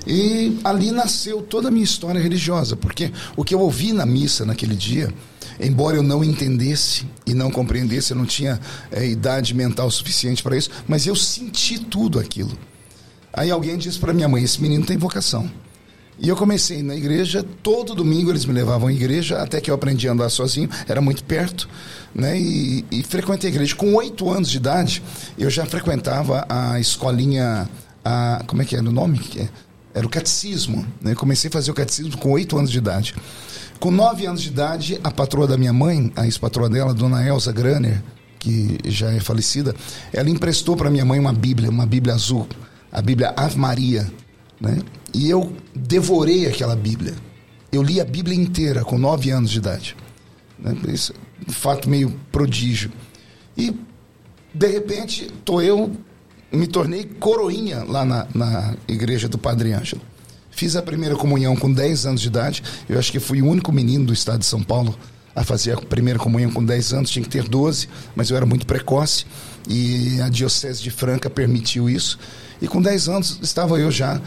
E 0.07 0.59
ali 0.65 0.93
nasceu 0.93 1.43
toda 1.43 1.69
a 1.69 1.71
minha 1.71 1.85
história 1.85 2.19
religiosa, 2.19 2.75
porque 2.75 3.13
o 3.37 3.45
que 3.45 3.55
eu 3.55 3.61
ouvi 3.61 3.93
na 3.93 4.07
missa 4.07 4.47
naquele 4.47 4.75
dia, 4.75 5.13
embora 5.61 5.95
eu 5.95 6.03
não 6.03 6.25
entendesse 6.25 7.07
e 7.27 7.35
não 7.35 7.51
compreendesse, 7.51 8.13
eu 8.13 8.17
não 8.17 8.25
tinha 8.25 8.59
é, 8.91 9.07
idade 9.07 9.53
mental 9.53 9.91
suficiente 9.91 10.43
para 10.43 10.57
isso, 10.57 10.71
mas 10.89 11.07
eu 11.07 11.15
senti 11.15 11.79
tudo 11.79 12.19
aquilo. 12.19 12.57
Aí 13.37 13.51
alguém 13.51 13.77
disse 13.77 13.99
para 13.99 14.15
minha 14.15 14.29
mãe: 14.29 14.43
esse 14.43 14.61
menino 14.61 14.85
tem 14.85 14.97
vocação. 14.97 15.49
E 16.19 16.31
eu 16.31 16.37
comecei 16.37 16.83
na 16.83 16.97
igreja, 16.97 17.45
todo 17.63 17.95
domingo 17.95 18.31
eles 18.31 18.47
me 18.47 18.53
levavam 18.55 18.89
à 18.89 18.93
igreja, 18.93 19.43
até 19.43 19.61
que 19.61 19.71
eu 19.71 19.75
aprendi 19.75 20.09
a 20.09 20.13
andar 20.13 20.31
sozinho, 20.31 20.67
era 20.89 20.99
muito 20.99 21.23
perto, 21.23 21.69
né? 22.15 22.41
E, 22.41 22.87
e 22.91 23.03
frequentei 23.03 23.51
a 23.51 23.53
igreja. 23.53 23.75
Com 23.77 23.95
oito 23.95 24.31
anos 24.31 24.49
de 24.49 24.57
idade, 24.57 25.03
eu 25.37 25.51
já 25.51 25.67
frequentava 25.67 26.47
a 26.49 26.81
escolinha, 26.81 27.69
a, 28.03 28.43
como 28.47 28.63
é 28.63 28.65
que 28.65 28.75
era 28.75 28.89
o 28.89 28.91
nome? 28.91 29.21
Era 29.93 30.07
o 30.07 30.09
catecismo, 30.09 30.87
né? 31.03 31.13
Eu 31.13 31.17
comecei 31.17 31.49
a 31.49 31.53
fazer 31.53 31.71
o 31.71 31.75
catecismo 31.75 32.17
com 32.17 32.31
oito 32.31 32.57
anos 32.57 32.71
de 32.71 32.79
idade. 32.79 33.15
Com 33.79 33.91
nove 33.91 34.25
anos 34.25 34.41
de 34.41 34.49
idade, 34.49 34.99
a 35.05 35.11
patroa 35.11 35.47
da 35.47 35.59
minha 35.59 35.73
mãe, 35.73 36.11
a 36.17 36.25
ex-patroa 36.25 36.71
dela, 36.71 36.95
dona 36.95 37.27
Elza 37.27 37.53
Graner, 37.53 38.03
que 38.39 38.79
já 38.87 39.13
é 39.13 39.21
falecida, 39.21 39.77
ela 40.15 40.31
emprestou 40.31 40.77
para 40.77 40.89
minha 40.89 41.05
mãe 41.05 41.21
uma 41.21 41.33
Bíblia, 41.33 41.69
uma 41.69 41.85
Bíblia 41.85 42.15
azul, 42.15 42.49
a 42.97 43.03
Bíblia 43.03 43.35
Ave 43.37 43.59
Maria, 43.59 44.11
né? 44.59 44.79
E 45.13 45.29
eu 45.29 45.53
devorei 45.75 46.47
aquela 46.47 46.75
Bíblia. 46.75 47.13
Eu 47.71 47.83
li 47.83 48.01
a 48.01 48.05
Bíblia 48.07 48.35
inteira 48.35 48.83
com 48.85 48.97
nove 48.97 49.31
anos 49.31 49.51
de 49.51 49.59
idade. 49.59 49.95
Né? 50.59 50.75
Isso 50.89 51.13
é 51.13 51.51
um 51.51 51.53
fato 51.53 51.91
meio 51.91 52.19
prodígio. 52.33 52.91
E, 53.55 53.75
de 54.55 54.67
repente, 54.67 55.31
tô 55.45 55.61
eu, 55.61 55.95
me 56.51 56.67
tornei 56.67 57.05
coroinha 57.05 57.85
lá 57.85 58.03
na, 58.03 58.27
na 58.35 58.75
igreja 58.89 59.29
do 59.29 59.37
Padre 59.37 59.75
Ângelo. 59.75 60.01
Fiz 60.51 60.75
a 60.75 60.81
primeira 60.81 61.17
comunhão 61.17 61.55
com 61.55 61.71
10 61.71 62.07
anos 62.07 62.23
de 62.23 62.29
idade. 62.29 62.63
Eu 62.89 62.99
acho 62.99 63.13
que 63.13 63.21
fui 63.21 63.43
o 63.43 63.47
único 63.47 63.71
menino 63.71 64.07
do 64.07 64.13
estado 64.15 64.39
de 64.39 64.47
São 64.47 64.63
Paulo 64.63 64.99
a 65.35 65.45
fazer 65.45 65.73
a 65.73 65.77
primeira 65.77 66.19
comunhão 66.19 66.51
com 66.51 66.65
10 66.65 66.95
anos. 66.95 67.11
Tinha 67.11 67.23
que 67.23 67.29
ter 67.29 67.47
12, 67.47 67.91
mas 68.15 68.31
eu 68.31 68.39
era 68.39 68.47
muito 68.47 68.67
precoce. 68.67 69.27
E 69.69 70.19
a 70.23 70.31
Diocese 70.31 70.83
de 70.83 70.91
Franca 70.91 71.29
permitiu 71.29 71.91
isso. 71.91 72.19
E 72.61 72.69
com 72.69 72.81
10 72.81 73.09
anos 73.09 73.39
estava 73.43 73.79
eu 73.79 73.91
já 73.91 74.21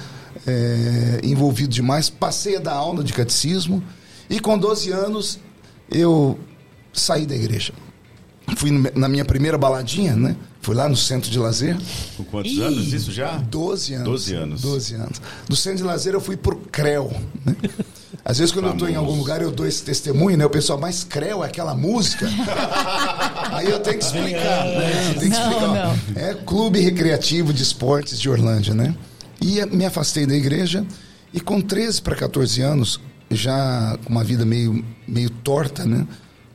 é, 0.45 1.19
envolvido 1.23 1.69
demais. 1.69 2.09
Passei 2.09 2.57
a 2.57 2.59
dar 2.59 2.73
aula 2.73 3.03
de 3.03 3.13
catecismo 3.13 3.83
e 4.29 4.39
com 4.39 4.57
12 4.57 4.91
anos 4.91 5.39
eu 5.89 6.39
saí 6.93 7.25
da 7.25 7.35
igreja. 7.35 7.73
Fui 8.55 8.71
na 8.95 9.07
minha 9.07 9.25
primeira 9.25 9.57
baladinha, 9.57 10.15
né? 10.15 10.35
Fui 10.61 10.75
lá 10.75 10.89
no 10.89 10.95
centro 10.95 11.29
de 11.29 11.39
lazer. 11.39 11.77
Com 12.17 12.23
quantos 12.25 12.51
Ih, 12.51 12.61
anos 12.61 12.91
isso 12.93 13.11
já? 13.11 13.37
12 13.37 13.93
anos. 13.93 14.05
12 14.05 14.33
anos. 14.33 14.61
12 14.61 14.95
anos. 14.95 15.21
Do 15.47 15.55
centro 15.55 15.77
de 15.77 15.83
lazer 15.83 16.13
eu 16.13 16.21
fui 16.21 16.35
pro 16.35 16.57
CREL, 16.71 17.11
né? 17.45 17.55
Às 18.23 18.37
vezes, 18.37 18.51
quando 18.51 18.67
Famoso. 18.67 18.85
eu 18.85 18.89
estou 18.89 18.89
em 18.89 18.95
algum 18.95 19.17
lugar, 19.17 19.41
eu 19.41 19.51
dou 19.51 19.65
esse 19.65 19.81
testemunho, 19.83 20.37
né? 20.37 20.45
O 20.45 20.49
pessoal, 20.49 20.79
mas 20.79 21.03
Creu 21.03 21.43
é 21.43 21.47
aquela 21.47 21.73
música? 21.73 22.27
Aí 23.51 23.69
eu 23.69 23.79
tenho 23.79 23.97
que 23.97 24.03
explicar, 24.03 24.65
né? 24.65 25.13
Tem 25.19 25.29
que 25.29 25.37
não, 25.37 25.51
explicar. 25.51 25.67
Não. 25.67 26.21
É 26.21 26.33
Clube 26.33 26.79
Recreativo 26.79 27.53
de 27.53 27.63
Esportes 27.63 28.19
de 28.19 28.29
Orlândia, 28.29 28.73
né? 28.73 28.95
E 29.41 29.65
me 29.67 29.85
afastei 29.85 30.25
da 30.25 30.35
igreja 30.35 30.85
e 31.33 31.39
com 31.39 31.61
13 31.61 32.01
para 32.01 32.15
14 32.15 32.61
anos, 32.61 32.99
já 33.31 33.97
com 34.03 34.09
uma 34.09 34.23
vida 34.23 34.45
meio, 34.45 34.83
meio 35.07 35.29
torta, 35.29 35.85
né? 35.85 36.05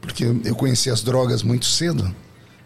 Porque 0.00 0.25
eu 0.44 0.54
conheci 0.54 0.90
as 0.90 1.02
drogas 1.02 1.42
muito 1.42 1.64
cedo. 1.64 2.14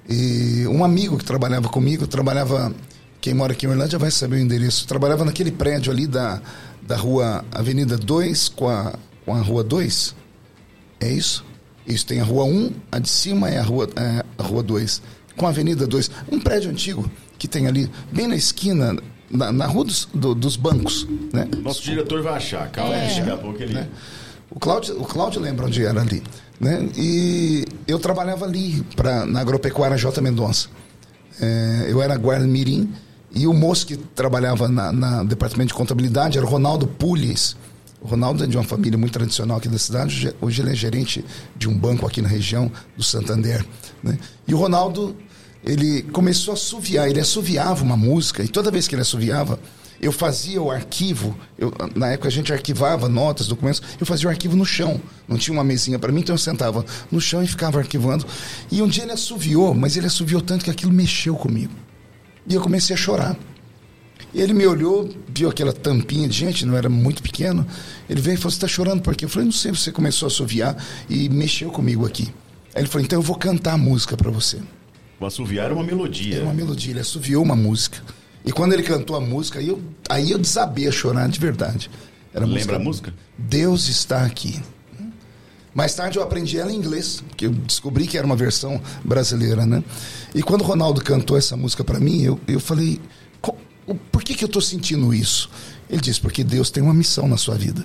E 0.09 0.67
um 0.67 0.83
amigo 0.85 1.19
que 1.19 1.25
trabalhava 1.25 1.69
comigo, 1.69 2.07
trabalhava, 2.07 2.75
quem 3.21 3.35
mora 3.35 3.53
aqui 3.53 3.67
em 3.67 3.69
Orlândia 3.69 3.99
vai 3.99 4.11
saber 4.11 4.37
o 4.37 4.41
endereço, 4.41 4.87
trabalhava 4.89 5.25
naquele 5.25 5.53
prédio 5.53 5.93
ali 5.93 6.07
da, 6.07 6.41
da 6.83 6.97
rua 6.97 7.45
Avenida 7.53 7.97
2 7.97 8.49
com 8.49 8.69
a, 8.69 8.95
com 9.25 9.35
a 9.35 9.41
rua 9.41 9.63
2. 9.63 10.15
É 11.01 11.11
isso? 11.11 11.45
Isso, 11.87 12.07
tem 12.07 12.21
a 12.21 12.25
rua 12.25 12.45
1, 12.45 12.73
a 12.93 12.99
de 12.99 13.09
cima 13.09 13.49
é 13.49 13.59
a 13.59 13.63
rua, 13.63 13.89
é, 13.97 14.25
a 14.37 14.43
rua 14.43 14.63
2. 14.63 15.03
Com 15.37 15.47
a 15.47 15.51
Avenida 15.51 15.87
2. 15.87 16.11
Um 16.31 16.41
prédio 16.41 16.71
antigo 16.71 17.11
que 17.39 17.47
tem 17.47 17.67
ali, 17.67 17.89
bem 18.13 18.27
na 18.27 18.35
esquina 18.37 18.97
na, 19.31 19.53
na 19.53 19.67
rua 19.67 19.85
dos, 19.85 20.09
do, 20.13 20.35
dos 20.35 20.57
bancos. 20.57 21.07
Né? 21.33 21.49
Nosso 21.63 21.83
diretor 21.83 22.23
vai 22.23 22.35
achar, 22.35 22.69
calma, 22.71 22.95
é, 22.95 23.15
daqui 23.17 23.31
a 23.31 23.37
pouco 23.37 23.63
ele. 23.63 23.75
Né? 23.75 23.89
O 24.51 24.59
Cláudio, 24.59 25.01
o 25.01 25.05
Cláudio 25.05 25.41
lembra 25.41 25.67
onde 25.67 25.85
era 25.85 26.01
ali. 26.01 26.23
Né? 26.59 26.89
E 26.97 27.65
eu 27.87 27.99
trabalhava 27.99 28.45
ali 28.45 28.83
pra, 28.97 29.25
na 29.25 29.41
agropecuária 29.41 29.97
J. 29.97 30.21
Mendonça. 30.21 30.69
É, 31.41 31.87
eu 31.89 32.03
era 32.03 32.17
guarda 32.17 32.47
mirim 32.47 32.93
e 33.35 33.47
o 33.47 33.53
moço 33.53 33.87
que 33.87 33.97
trabalhava 33.97 34.69
na, 34.69 34.93
na 34.93 35.25
departamento 35.25 35.69
de 35.69 35.75
contabilidade 35.75 36.39
era 36.39 36.47
o 36.47 36.51
Ronaldo 36.51 36.87
Pulis. 36.87 37.57
O 38.01 38.07
Ronaldo 38.07 38.45
é 38.45 38.47
de 38.47 38.57
uma 38.57 38.65
família 38.65 38.97
muito 38.97 39.13
tradicional 39.13 39.59
aqui 39.59 39.69
da 39.69 39.79
cidade. 39.79 40.35
Hoje 40.41 40.63
ele 40.63 40.71
é 40.71 40.75
gerente 40.75 41.25
de 41.57 41.69
um 41.69 41.77
banco 41.77 42.07
aqui 42.07 42.23
na 42.23 42.29
região 42.29 42.71
do 42.97 43.03
Santander. 43.03 43.65
Né? 44.03 44.19
E 44.47 44.55
o 44.55 44.57
Ronaldo 44.57 45.17
ele 45.65 46.03
começou 46.03 46.53
a 46.53 46.55
assoviar, 46.55 47.09
ele 47.09 47.21
assoviava 47.21 47.83
uma 47.83 47.97
música, 47.97 48.43
e 48.45 48.49
toda 48.49 48.71
vez 48.71 48.87
que 48.87 48.95
ele 48.95 49.03
assoviava, 49.03 49.59
Eu 50.01 50.13
fazia 50.13 50.63
o 50.63 50.71
arquivo, 50.71 51.37
eu, 51.59 51.73
na 51.95 52.09
época 52.09 52.29
a 52.29 52.31
gente 52.31 52.53
arquivava 52.53 53.09
notas, 53.09 53.49
documentos, 53.49 53.83
eu 53.99 54.07
fazia 54.07 54.29
o 54.29 54.31
arquivo 54.31 54.57
no 54.57 54.65
chão. 54.65 55.01
Não 55.27 55.37
tinha 55.37 55.53
uma 55.53 55.65
mesinha 55.65 55.99
para 55.99 56.13
mim, 56.13 56.21
então 56.21 56.35
eu 56.35 56.39
sentava 56.39 56.85
no 57.11 57.21
chão 57.21 57.43
e 57.43 57.49
ficava 57.49 57.79
arquivando. 57.79 58.25
E 58.71 58.81
um 58.81 58.87
dia 58.87 59.03
ele 59.03 59.13
assoviou, 59.13 59.75
mas 59.75 59.97
ele 59.97 60.07
assoviou 60.07 60.41
tanto 60.41 60.65
que 60.65 60.71
aquilo 60.71 60.93
mexeu 60.93 61.35
comigo. 61.35 61.73
E 62.49 62.55
eu 62.55 62.61
comecei 62.61 62.95
a 62.95 62.97
chorar. 62.97 63.37
Ele 64.35 64.53
me 64.53 64.67
olhou, 64.67 65.09
viu 65.35 65.49
aquela 65.49 65.73
tampinha 65.73 66.29
de 66.29 66.37
gente, 66.37 66.67
não 66.67 66.77
era 66.77 66.89
muito 66.89 67.23
pequeno. 67.23 67.67
Ele 68.09 68.21
veio 68.21 68.35
e 68.35 68.37
falou: 68.37 68.51
Você 68.51 68.57
está 68.57 68.69
chorando 68.69 69.03
por 69.03 69.15
quê? 69.15 69.25
Eu 69.25 69.29
falei: 69.29 69.47
Não 69.47 69.53
sei, 69.53 69.71
você 69.71 69.91
começou 69.91 70.27
a 70.27 70.29
assoviar 70.29 70.77
e 71.09 71.29
mexeu 71.29 71.71
comigo 71.71 72.07
aqui. 72.07 72.29
Aí 72.75 72.83
ele 72.83 72.89
falou: 72.89 73.05
Então 73.05 73.19
eu 73.19 73.23
vou 73.23 73.37
cantar 73.37 73.75
a 73.75 73.79
música 73.79 74.17
para 74.17 74.31
você. 74.31 74.59
O 75.21 75.27
assoviar 75.27 75.67
era 75.67 75.75
uma 75.75 75.85
melodia. 75.85 76.37
Era 76.37 76.45
uma 76.45 76.55
melodia, 76.55 76.93
ele 76.93 77.01
assoviou 77.01 77.43
uma 77.43 77.57
música. 77.57 78.03
E 78.45 78.53
quando 78.53 78.73
ele 78.73 78.83
cantou 78.83 79.17
a 79.17 79.21
música, 79.21 79.59
aí 79.59 79.69
eu, 79.69 79.83
aí 80.09 80.31
eu 80.31 80.39
desabei 80.39 80.87
a 80.87 80.93
chorar 80.93 81.29
de 81.29 81.41
verdade. 81.41 81.91
Era 82.33 82.45
a 82.45 82.47
Lembra 82.47 82.61
música, 82.61 82.77
a 82.77 82.79
música? 82.79 83.15
Deus 83.37 83.89
está 83.89 84.25
aqui. 84.25 84.61
Mais 85.75 85.95
tarde 85.95 86.19
eu 86.19 86.23
aprendi 86.23 86.59
ela 86.59 86.73
em 86.73 86.77
inglês, 86.77 87.23
porque 87.29 87.47
eu 87.47 87.51
descobri 87.51 88.07
que 88.07 88.17
era 88.17 88.27
uma 88.27 88.35
versão 88.35 88.81
brasileira, 89.05 89.65
né? 89.65 89.83
E 90.39 90.43
quando 90.43 90.61
o 90.61 90.65
Ronaldo 90.65 91.03
cantou 91.03 91.37
essa 91.37 91.57
música 91.57 91.83
para 91.83 91.99
mim, 91.99 92.23
eu, 92.23 92.39
eu 92.47 92.61
falei, 92.61 93.01
por 94.13 94.23
que, 94.23 94.35
que 94.35 94.45
eu 94.45 94.47
estou 94.47 94.63
sentindo 94.63 95.13
isso? 95.13 95.51
Ele 95.91 96.01
disse, 96.01 96.21
porque 96.21 96.45
Deus 96.45 96.71
tem 96.71 96.81
uma 96.81 96.95
missão 96.95 97.27
na 97.27 97.37
sua 97.37 97.57
vida. 97.57 97.85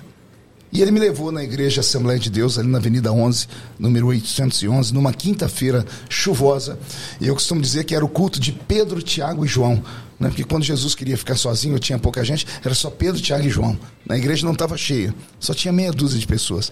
E 0.72 0.80
ele 0.80 0.92
me 0.92 1.00
levou 1.00 1.32
na 1.32 1.42
igreja 1.42 1.80
Assembleia 1.80 2.16
de 2.16 2.30
Deus, 2.30 2.56
ali 2.56 2.68
na 2.68 2.78
Avenida 2.78 3.12
11, 3.12 3.48
número 3.76 4.06
811, 4.06 4.94
numa 4.94 5.12
quinta-feira 5.12 5.84
chuvosa. 6.08 6.78
E 7.20 7.26
eu 7.26 7.34
costumo 7.34 7.60
dizer 7.60 7.82
que 7.82 7.94
era 7.94 8.04
o 8.04 8.08
culto 8.08 8.38
de 8.38 8.52
Pedro, 8.52 9.02
Tiago 9.02 9.44
e 9.44 9.48
João. 9.48 9.82
Né? 10.18 10.28
Porque 10.28 10.44
quando 10.44 10.62
Jesus 10.62 10.94
queria 10.94 11.16
ficar 11.16 11.36
sozinho, 11.36 11.78
tinha 11.78 11.98
pouca 11.98 12.24
gente, 12.24 12.46
era 12.64 12.74
só 12.74 12.90
Pedro, 12.90 13.20
Tiago 13.20 13.46
e 13.46 13.50
João. 13.50 13.78
Na 14.06 14.16
igreja 14.16 14.44
não 14.44 14.52
estava 14.52 14.76
cheia, 14.76 15.14
só 15.38 15.52
tinha 15.54 15.72
meia 15.72 15.90
dúzia 15.90 16.18
de 16.18 16.26
pessoas. 16.26 16.70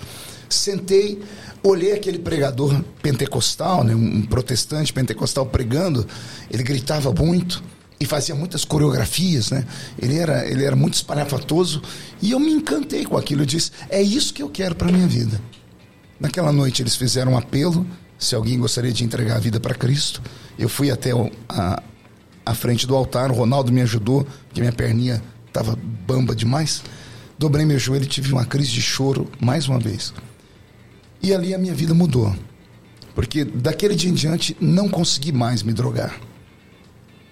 Sentei, 0.48 1.20
olhei 1.62 1.92
aquele 1.92 2.18
pregador 2.18 2.82
pentecostal, 3.02 3.84
né? 3.84 3.94
um 3.94 4.22
protestante 4.22 4.92
pentecostal 4.92 5.46
pregando, 5.46 6.06
ele 6.50 6.62
gritava 6.62 7.12
muito 7.12 7.62
e 8.02 8.04
fazia 8.04 8.34
muitas 8.34 8.64
coreografias, 8.64 9.52
né? 9.52 9.64
Ele 9.96 10.18
era, 10.18 10.44
ele 10.44 10.64
era 10.64 10.74
muito 10.74 10.94
espalhafatoso 10.94 11.80
e 12.20 12.32
eu 12.32 12.40
me 12.40 12.50
encantei 12.50 13.04
com 13.04 13.16
aquilo. 13.16 13.42
Eu 13.42 13.46
disse: 13.46 13.70
é 13.88 14.02
isso 14.02 14.34
que 14.34 14.42
eu 14.42 14.48
quero 14.48 14.74
para 14.74 14.90
minha 14.90 15.06
vida. 15.06 15.40
Naquela 16.18 16.52
noite 16.52 16.82
eles 16.82 16.96
fizeram 16.96 17.32
um 17.32 17.38
apelo. 17.38 17.86
Se 18.18 18.34
alguém 18.34 18.58
gostaria 18.58 18.92
de 18.92 19.04
entregar 19.04 19.36
a 19.36 19.40
vida 19.40 19.60
para 19.60 19.74
Cristo, 19.74 20.20
eu 20.58 20.68
fui 20.68 20.90
até 20.90 21.10
a, 21.48 21.82
a 22.44 22.54
frente 22.54 22.86
do 22.86 22.94
altar. 22.94 23.30
O 23.30 23.34
Ronaldo 23.34 23.72
me 23.72 23.80
ajudou, 23.82 24.26
porque 24.46 24.60
minha 24.60 24.72
perninha 24.72 25.22
estava 25.46 25.76
bamba 26.06 26.34
demais. 26.34 26.82
Dobrei 27.38 27.64
meu 27.64 27.78
joelho 27.78 28.04
e 28.04 28.08
tive 28.08 28.32
uma 28.32 28.44
crise 28.44 28.70
de 28.70 28.82
choro 28.82 29.28
mais 29.40 29.68
uma 29.68 29.78
vez. 29.78 30.12
E 31.22 31.32
ali 31.34 31.54
a 31.54 31.58
minha 31.58 31.74
vida 31.74 31.94
mudou. 31.94 32.34
Porque 33.14 33.44
daquele 33.44 33.94
dia 33.94 34.10
em 34.10 34.14
diante 34.14 34.56
não 34.60 34.88
consegui 34.88 35.32
mais 35.32 35.62
me 35.62 35.72
drogar 35.72 36.18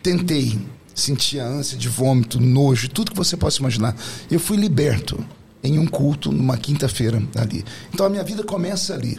tentei, 0.02 0.58
sentia 0.94 1.44
ânsia 1.44 1.78
de 1.78 1.88
vômito, 1.88 2.40
nojo, 2.40 2.88
tudo 2.88 3.10
que 3.10 3.16
você 3.16 3.36
possa 3.36 3.60
imaginar. 3.60 3.94
Eu 4.30 4.40
fui 4.40 4.56
liberto 4.56 5.24
em 5.62 5.78
um 5.78 5.86
culto 5.86 6.32
numa 6.32 6.56
quinta-feira 6.56 7.22
ali. 7.36 7.64
Então 7.92 8.06
a 8.06 8.10
minha 8.10 8.24
vida 8.24 8.42
começa 8.42 8.94
ali. 8.94 9.18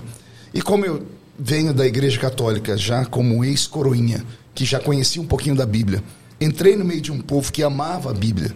E 0.53 0.61
como 0.61 0.85
eu 0.85 1.05
venho 1.37 1.73
da 1.73 1.85
igreja 1.85 2.19
católica 2.19 2.77
já 2.77 3.05
como 3.05 3.43
ex-coroinha, 3.43 4.23
que 4.53 4.65
já 4.65 4.79
conhecia 4.79 5.21
um 5.21 5.25
pouquinho 5.25 5.55
da 5.55 5.65
Bíblia, 5.65 6.03
entrei 6.39 6.75
no 6.75 6.85
meio 6.85 7.01
de 7.01 7.11
um 7.11 7.21
povo 7.21 7.51
que 7.51 7.63
amava 7.63 8.11
a 8.11 8.13
Bíblia. 8.13 8.53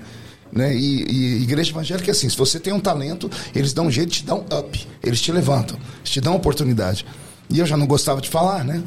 Né? 0.51 0.75
E, 0.75 1.03
e 1.03 1.43
igreja 1.43 1.71
evangélica 1.71 2.09
é 2.09 2.13
assim: 2.13 2.29
se 2.29 2.37
você 2.37 2.59
tem 2.59 2.73
um 2.73 2.79
talento, 2.79 3.29
eles 3.53 3.73
dão 3.73 3.87
um 3.87 3.91
jeito 3.91 4.11
te 4.11 4.31
um 4.31 4.45
up, 4.57 4.87
eles 5.03 5.21
te 5.21 5.31
levantam, 5.31 5.77
eles 5.99 6.09
te 6.09 6.21
dão 6.21 6.35
oportunidade. 6.35 7.05
E 7.47 7.59
eu 7.59 7.65
já 7.65 7.77
não 7.77 7.85
gostava 7.85 8.19
de 8.21 8.29
falar, 8.29 8.63
né? 8.63 8.81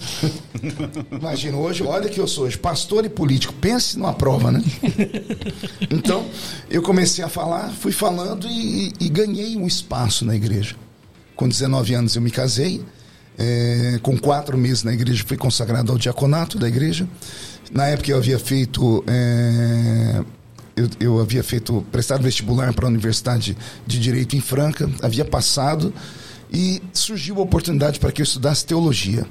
Imagina, 1.12 1.56
hoje, 1.56 1.84
olha 1.84 2.08
que 2.08 2.18
eu 2.18 2.26
sou 2.26 2.44
hoje, 2.44 2.58
pastor 2.58 3.04
e 3.04 3.08
político. 3.08 3.52
Pense 3.54 3.96
numa 3.96 4.12
prova, 4.12 4.50
né? 4.50 4.62
Então, 5.90 6.26
eu 6.68 6.82
comecei 6.82 7.24
a 7.24 7.28
falar, 7.28 7.70
fui 7.70 7.92
falando 7.92 8.46
e, 8.46 8.92
e 9.00 9.08
ganhei 9.08 9.56
um 9.56 9.66
espaço 9.66 10.24
na 10.24 10.34
igreja. 10.34 10.74
Com 11.36 11.48
19 11.48 11.94
anos 11.94 12.16
eu 12.16 12.22
me 12.22 12.30
casei. 12.30 12.84
É, 13.40 14.01
com 14.03 14.18
quatro 14.18 14.59
meses 14.59 14.83
na 14.83 14.92
igreja 14.92 15.22
fui 15.24 15.37
consagrado 15.37 15.92
ao 15.92 15.98
diaconato 15.98 16.59
da 16.59 16.66
igreja. 16.66 17.09
Na 17.70 17.87
época 17.87 18.11
eu 18.11 18.16
havia 18.16 18.38
feito. 18.38 19.05
É, 19.07 20.24
eu, 20.74 20.88
eu 20.98 21.20
havia 21.20 21.42
feito. 21.42 21.85
prestado 21.92 22.22
vestibular 22.22 22.72
para 22.72 22.87
a 22.87 22.88
Universidade 22.88 23.57
de 23.87 23.98
Direito 23.98 24.37
em 24.37 24.40
Franca, 24.40 24.90
havia 25.03 25.24
passado 25.24 25.92
e 26.53 26.83
surgiu 26.92 27.37
a 27.38 27.42
oportunidade 27.42 27.98
para 27.98 28.11
que 28.11 28.20
eu 28.20 28.24
estudasse 28.24 28.64
teologia. 28.64 29.27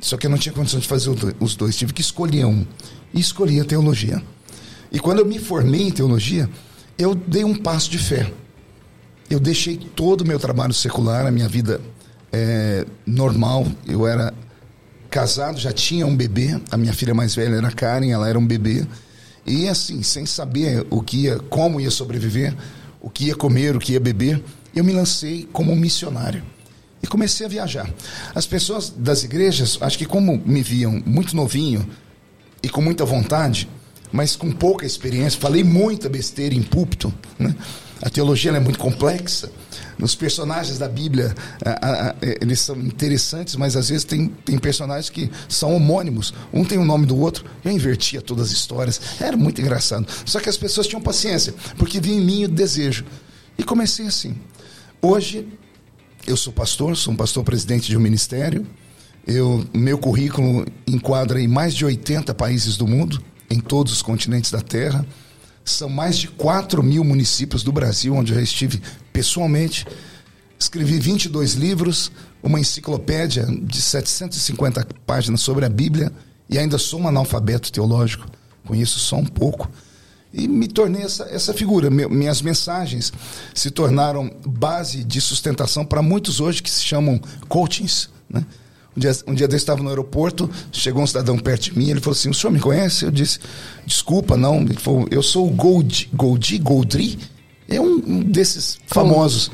Só 0.00 0.16
que 0.16 0.26
eu 0.26 0.30
não 0.30 0.38
tinha 0.38 0.52
condição 0.52 0.78
de 0.78 0.86
fazer 0.86 1.10
os 1.40 1.56
dois, 1.56 1.76
tive 1.76 1.92
que 1.92 2.00
escolher 2.00 2.44
um. 2.44 2.66
E 3.14 3.20
escolhi 3.20 3.60
a 3.60 3.64
teologia. 3.64 4.22
E 4.92 4.98
quando 4.98 5.20
eu 5.20 5.26
me 5.26 5.38
formei 5.38 5.82
em 5.82 5.90
teologia, 5.90 6.48
eu 6.98 7.14
dei 7.14 7.44
um 7.44 7.54
passo 7.54 7.90
de 7.90 7.98
fé. 7.98 8.30
Eu 9.28 9.40
deixei 9.40 9.76
todo 9.76 10.20
o 10.20 10.26
meu 10.26 10.38
trabalho 10.38 10.72
secular, 10.72 11.26
a 11.26 11.30
minha 11.30 11.48
vida 11.48 11.80
é, 12.32 12.84
normal. 13.06 13.66
Eu 13.86 14.06
era 14.06 14.32
casado, 15.10 15.58
já 15.58 15.72
tinha 15.72 16.06
um 16.06 16.16
bebê. 16.16 16.60
A 16.70 16.76
minha 16.76 16.92
filha 16.92 17.14
mais 17.14 17.34
velha 17.34 17.56
era 17.56 17.70
Karen, 17.70 18.10
ela 18.10 18.28
era 18.28 18.38
um 18.38 18.46
bebê. 18.46 18.86
E 19.46 19.68
assim, 19.68 20.02
sem 20.02 20.26
saber 20.26 20.86
o 20.90 21.00
que 21.00 21.24
ia, 21.24 21.38
como 21.38 21.80
ia 21.80 21.90
sobreviver, 21.90 22.54
o 23.00 23.08
que 23.08 23.26
ia 23.26 23.34
comer, 23.34 23.76
o 23.76 23.78
que 23.78 23.92
ia 23.92 24.00
beber, 24.00 24.42
eu 24.74 24.82
me 24.82 24.92
lancei 24.92 25.48
como 25.52 25.72
um 25.72 25.76
missionário 25.76 26.42
e 27.02 27.06
comecei 27.06 27.46
a 27.46 27.48
viajar. 27.48 27.88
As 28.34 28.46
pessoas 28.46 28.90
das 28.90 29.22
igrejas, 29.22 29.78
acho 29.80 29.96
que 29.96 30.04
como 30.04 30.42
me 30.44 30.62
viam 30.62 31.02
muito 31.06 31.36
novinho 31.36 31.88
e 32.62 32.68
com 32.68 32.82
muita 32.82 33.04
vontade, 33.04 33.68
mas 34.10 34.34
com 34.34 34.50
pouca 34.50 34.84
experiência, 34.84 35.40
falei 35.40 35.62
muita 35.62 36.08
besteira 36.08 36.54
em 36.54 36.62
púlpito, 36.62 37.12
né? 37.38 37.54
A 38.02 38.10
teologia 38.10 38.50
é 38.52 38.60
muito 38.60 38.78
complexa. 38.78 39.50
Os 39.98 40.14
personagens 40.14 40.78
da 40.78 40.88
Bíblia, 40.88 41.34
a, 41.64 42.10
a, 42.10 42.14
eles 42.40 42.60
são 42.60 42.76
interessantes, 42.76 43.56
mas 43.56 43.74
às 43.76 43.88
vezes 43.88 44.04
tem, 44.04 44.28
tem 44.44 44.58
personagens 44.58 45.08
que 45.08 45.30
são 45.48 45.74
homônimos. 45.74 46.34
Um 46.52 46.64
tem 46.64 46.76
o 46.76 46.84
nome 46.84 47.06
do 47.06 47.18
outro. 47.18 47.46
Eu 47.64 47.72
invertia 47.72 48.20
todas 48.20 48.48
as 48.48 48.52
histórias. 48.52 49.00
Era 49.18 49.36
muito 49.36 49.60
engraçado. 49.60 50.06
Só 50.26 50.38
que 50.38 50.48
as 50.48 50.58
pessoas 50.58 50.86
tinham 50.86 51.00
paciência, 51.00 51.54
porque 51.78 51.98
vinha 52.00 52.18
em 52.18 52.24
mim 52.24 52.44
o 52.44 52.48
desejo. 52.48 53.04
E 53.58 53.64
comecei 53.64 54.06
assim. 54.06 54.36
Hoje, 55.00 55.48
eu 56.26 56.36
sou 56.36 56.52
pastor, 56.52 56.96
sou 56.96 57.14
um 57.14 57.16
pastor 57.16 57.42
presidente 57.44 57.88
de 57.88 57.96
um 57.96 58.00
ministério. 58.00 58.66
Eu, 59.26 59.66
meu 59.72 59.96
currículo 59.96 60.66
enquadra 60.86 61.40
em 61.40 61.48
mais 61.48 61.74
de 61.74 61.84
80 61.84 62.34
países 62.34 62.76
do 62.76 62.86
mundo, 62.86 63.22
em 63.50 63.60
todos 63.60 63.92
os 63.92 64.02
continentes 64.02 64.50
da 64.50 64.60
Terra. 64.60 65.06
São 65.66 65.88
mais 65.88 66.16
de 66.16 66.28
4 66.28 66.82
mil 66.82 67.02
municípios 67.02 67.62
do 67.62 67.72
Brasil, 67.72 68.14
onde 68.14 68.32
eu 68.32 68.40
estive 68.40 68.80
pessoalmente. 69.12 69.84
Escrevi 70.58 70.98
22 70.98 71.54
livros, 71.54 72.10
uma 72.42 72.60
enciclopédia 72.60 73.44
de 73.62 73.82
750 73.82 74.86
páginas 75.04 75.40
sobre 75.40 75.66
a 75.66 75.68
Bíblia 75.68 76.12
e 76.48 76.56
ainda 76.56 76.78
sou 76.78 77.00
um 77.00 77.08
analfabeto 77.08 77.70
teológico. 77.72 78.26
Conheço 78.64 78.98
só 79.00 79.16
um 79.16 79.26
pouco 79.26 79.68
e 80.32 80.46
me 80.46 80.68
tornei 80.68 81.02
essa, 81.02 81.24
essa 81.24 81.52
figura. 81.52 81.90
minhas 81.90 82.40
mensagens 82.40 83.12
se 83.52 83.70
tornaram 83.70 84.30
base 84.46 85.02
de 85.02 85.20
sustentação 85.20 85.84
para 85.84 86.00
muitos 86.00 86.40
hoje 86.40 86.62
que 86.62 86.70
se 86.70 86.84
chamam 86.84 87.20
coachings. 87.48 88.08
Né? 88.30 88.46
Um 88.96 89.00
dia, 89.00 89.16
um 89.26 89.34
dia 89.34 89.46
desse 89.46 89.62
estava 89.62 89.82
no 89.82 89.90
aeroporto, 89.90 90.50
chegou 90.72 91.02
um 91.02 91.06
cidadão 91.06 91.38
perto 91.38 91.64
de 91.64 91.78
mim, 91.78 91.90
ele 91.90 92.00
falou 92.00 92.16
assim: 92.16 92.30
O 92.30 92.34
senhor 92.34 92.52
me 92.52 92.58
conhece? 92.58 93.04
Eu 93.04 93.10
disse: 93.10 93.38
Desculpa, 93.84 94.36
não. 94.36 94.62
Ele 94.62 94.74
falou: 94.74 95.06
Eu 95.10 95.22
sou 95.22 95.46
o 95.46 95.50
Gold, 95.50 96.08
Goldi, 96.14 96.58
Goldri. 96.58 97.18
É 97.68 97.80
um, 97.80 98.02
um 98.06 98.22
desses 98.22 98.78
famosos. 98.86 99.50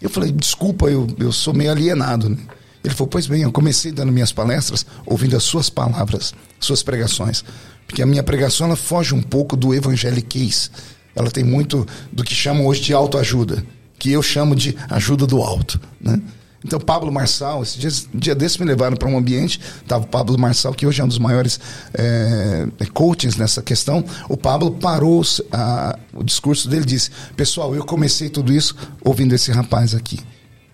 Eu 0.00 0.08
falei: 0.08 0.32
Desculpa, 0.32 0.86
eu, 0.86 1.06
eu 1.18 1.30
sou 1.32 1.52
meio 1.52 1.70
alienado. 1.70 2.30
Né? 2.30 2.38
Ele 2.82 2.94
falou: 2.94 3.08
Pois 3.08 3.26
bem, 3.26 3.42
eu 3.42 3.52
comecei 3.52 3.92
dando 3.92 4.10
minhas 4.10 4.32
palestras 4.32 4.86
ouvindo 5.04 5.36
as 5.36 5.42
suas 5.42 5.68
palavras, 5.68 6.34
suas 6.58 6.82
pregações. 6.82 7.44
Porque 7.86 8.02
a 8.02 8.06
minha 8.06 8.22
pregação 8.22 8.66
ela 8.66 8.76
foge 8.76 9.14
um 9.14 9.22
pouco 9.22 9.56
do 9.56 9.74
evangeliquez. 9.74 10.70
Ela 11.14 11.30
tem 11.30 11.44
muito 11.44 11.86
do 12.12 12.22
que 12.22 12.34
chamam 12.34 12.66
hoje 12.66 12.82
de 12.82 12.94
autoajuda, 12.94 13.64
que 13.98 14.12
eu 14.12 14.22
chamo 14.22 14.54
de 14.54 14.76
ajuda 14.88 15.26
do 15.26 15.42
alto. 15.42 15.80
Né? 16.00 16.20
Então, 16.64 16.80
Pablo 16.80 17.12
Marçal, 17.12 17.62
esse 17.62 17.78
dia, 17.78 17.90
dia 18.12 18.34
desse 18.34 18.60
me 18.60 18.66
levaram 18.66 18.96
para 18.96 19.08
um 19.08 19.16
ambiente, 19.16 19.60
estava 19.80 20.04
o 20.04 20.06
Pablo 20.08 20.36
Marçal, 20.38 20.74
que 20.74 20.86
hoje 20.86 21.00
é 21.00 21.04
um 21.04 21.08
dos 21.08 21.18
maiores 21.18 21.60
é, 21.94 22.66
coaches 22.92 23.36
nessa 23.36 23.62
questão. 23.62 24.04
O 24.28 24.36
Pablo 24.36 24.72
parou 24.72 25.22
a, 25.52 25.96
o 26.12 26.24
discurso 26.24 26.68
dele 26.68 26.84
disse: 26.84 27.10
Pessoal, 27.36 27.74
eu 27.76 27.84
comecei 27.84 28.28
tudo 28.28 28.52
isso 28.52 28.74
ouvindo 29.04 29.34
esse 29.34 29.52
rapaz 29.52 29.94
aqui. 29.94 30.18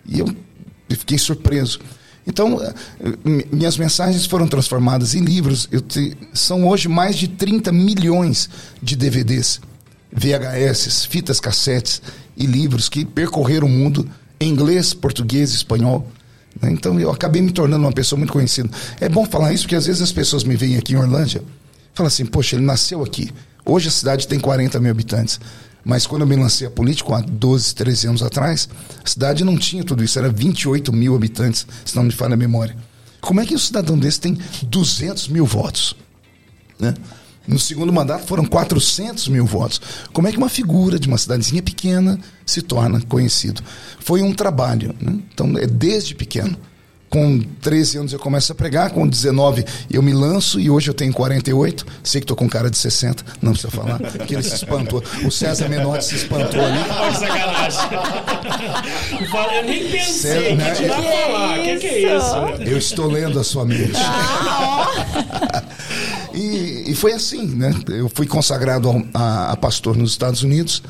E 0.07 0.21
eu, 0.21 0.35
fiquei 0.89 1.19
surpreso. 1.19 1.81
Então, 2.27 2.59
eh, 2.63 2.73
minhas 3.53 3.77
mensagens 3.77 4.25
foram 4.25 4.47
transformadas 4.47 5.15
em 5.15 5.21
livros. 5.21 5.69
Te, 5.89 6.17
são 6.33 6.67
hoje 6.67 6.89
mais 6.89 7.17
de 7.17 7.29
30 7.29 7.71
milhões 7.73 8.49
de 8.83 8.97
DVDs. 8.97 9.61
VHS, 10.11 11.07
fitas 11.07 11.41
cassetes 11.41 12.01
e 12.37 12.47
livros 12.47 12.89
que 12.89 13.05
percorreram 13.05 13.67
o 13.67 13.71
mundo 13.71 14.09
em 14.41 14.49
inglês, 14.49 14.95
português 14.95 15.53
espanhol. 15.53 16.07
né? 16.61 16.71
Então 16.71 16.99
eu 16.99 17.11
acabei 17.11 17.43
me 17.43 17.53
tornando 17.53 17.85
uma 17.85 17.93
pessoa 17.93 18.19
muito 18.19 18.33
conhecida. 18.33 18.69
É 19.01 19.09
bom 19.09 19.25
falar 19.27 19.53
isso 19.53 19.65
porque 19.65 19.77
às 19.77 19.87
vezes 19.87 20.03
as 20.03 20.13
pessoas 20.13 20.45
me 20.45 20.57
veem 20.57 20.77
aqui 20.77 20.95
em 20.95 20.97
Orlândia 20.97 21.43
falam 21.95 22.09
assim: 22.09 22.27
Poxa, 22.27 22.57
ele 22.57 22.65
nasceu 22.65 23.03
aqui. 23.03 23.31
Hoje 23.65 23.89
a 23.89 23.91
cidade 23.91 24.29
tem 24.29 24.39
40 24.39 24.79
mil 24.81 24.91
habitantes. 24.91 25.41
Mas 25.85 26.07
quando 26.07 26.23
eu 26.23 26.27
me 26.27 26.35
lancei 26.35 26.67
a 26.67 26.71
política, 26.71 27.15
há 27.15 27.21
12, 27.21 27.75
13 27.75 28.07
anos 28.09 28.23
atrás, 28.23 28.69
a 29.05 29.09
cidade 29.09 29.45
não 29.45 29.57
tinha 29.57 29.85
tudo 29.85 30.03
isso, 30.03 30.19
era 30.19 30.31
28 30.31 30.91
mil 30.91 31.15
habitantes, 31.15 31.67
se 31.85 31.95
não 31.95 32.05
me 32.05 32.11
falha 32.11 32.33
a 32.33 32.39
memória. 32.39 32.75
Como 33.21 33.39
é 33.39 33.45
que 33.45 33.55
um 33.55 33.59
cidadão 33.59 33.99
desse 33.99 34.19
tem 34.19 34.39
200 34.63 35.29
mil 35.29 35.45
votos? 35.45 35.95
Né? 36.79 36.95
No 37.47 37.59
segundo 37.59 37.93
mandato 37.93 38.27
foram 38.27 38.45
400 38.45 39.29
mil 39.29 39.45
votos. 39.45 39.81
Como 40.13 40.27
é 40.27 40.33
que 40.33 40.39
uma 40.39 40.49
figura 40.49 40.99
de 40.99 41.07
uma 41.07 41.19
cidadezinha 41.19 41.63
pequena 41.63 42.19
se 42.47 42.63
torna 42.63 43.01
conhecido? 43.03 43.63
Foi 44.01 44.23
um 44.23 44.33
trabalho. 44.33 44.95
Né? 45.01 45.19
Então, 45.33 45.53
é 45.59 45.67
desde 45.67 46.15
pequeno. 46.15 46.57
Com 47.11 47.41
13 47.63 47.99
anos 47.99 48.13
eu 48.13 48.19
começo 48.19 48.51
a 48.51 48.57
pregar, 48.57 48.91
com 48.91 49.07
19 49.07 49.65
eu 49.89 50.03
me 50.03 50.13
lanço 50.13 50.59
e 50.59 50.69
hoje 50.69 50.91
eu 50.91 50.95
tenho 50.95 51.13
48. 51.13 51.87
Sei 52.03 52.21
que 52.21 52.25
estou 52.25 52.37
com 52.37 52.49
cara 52.49 52.69
de 52.69 52.77
60, 52.77 53.25
não 53.41 53.53
precisa 53.53 53.71
falar, 53.71 54.01
que 54.01 54.35
ele 54.35 54.43
se 54.43 54.57
espantou. 54.57 55.01
O 55.25 55.31
César 55.31 55.69
Menotti 55.69 56.05
se 56.07 56.17
espantou 56.17 56.61
ali. 56.61 56.79
Olha 56.91 57.15
sacanagem. 57.15 57.81
Eu 59.55 59.65
nem 59.65 59.91
pensei 59.93 60.13
Sério, 60.13 60.57
né? 60.57 60.75
que 60.75 60.89
falar. 60.89 61.61
O 61.61 61.63
que, 61.63 61.77
que 61.77 61.87
é 61.87 62.17
isso? 62.17 62.27
isso? 62.27 62.63
Eu 62.69 62.79
estou 62.79 63.07
lendo 63.07 63.39
a 63.39 63.45
sua 63.45 63.65
mente. 63.65 63.93
e, 66.35 66.91
e 66.91 66.95
foi 66.95 67.13
assim, 67.13 67.47
né? 67.47 67.73
Eu 67.89 68.09
fui 68.09 68.27
consagrado 68.27 68.91
a, 69.13 69.53
a 69.53 69.57
pastor 69.57 69.97
nos 69.97 70.11
Estados 70.11 70.43
Unidos, 70.43 70.83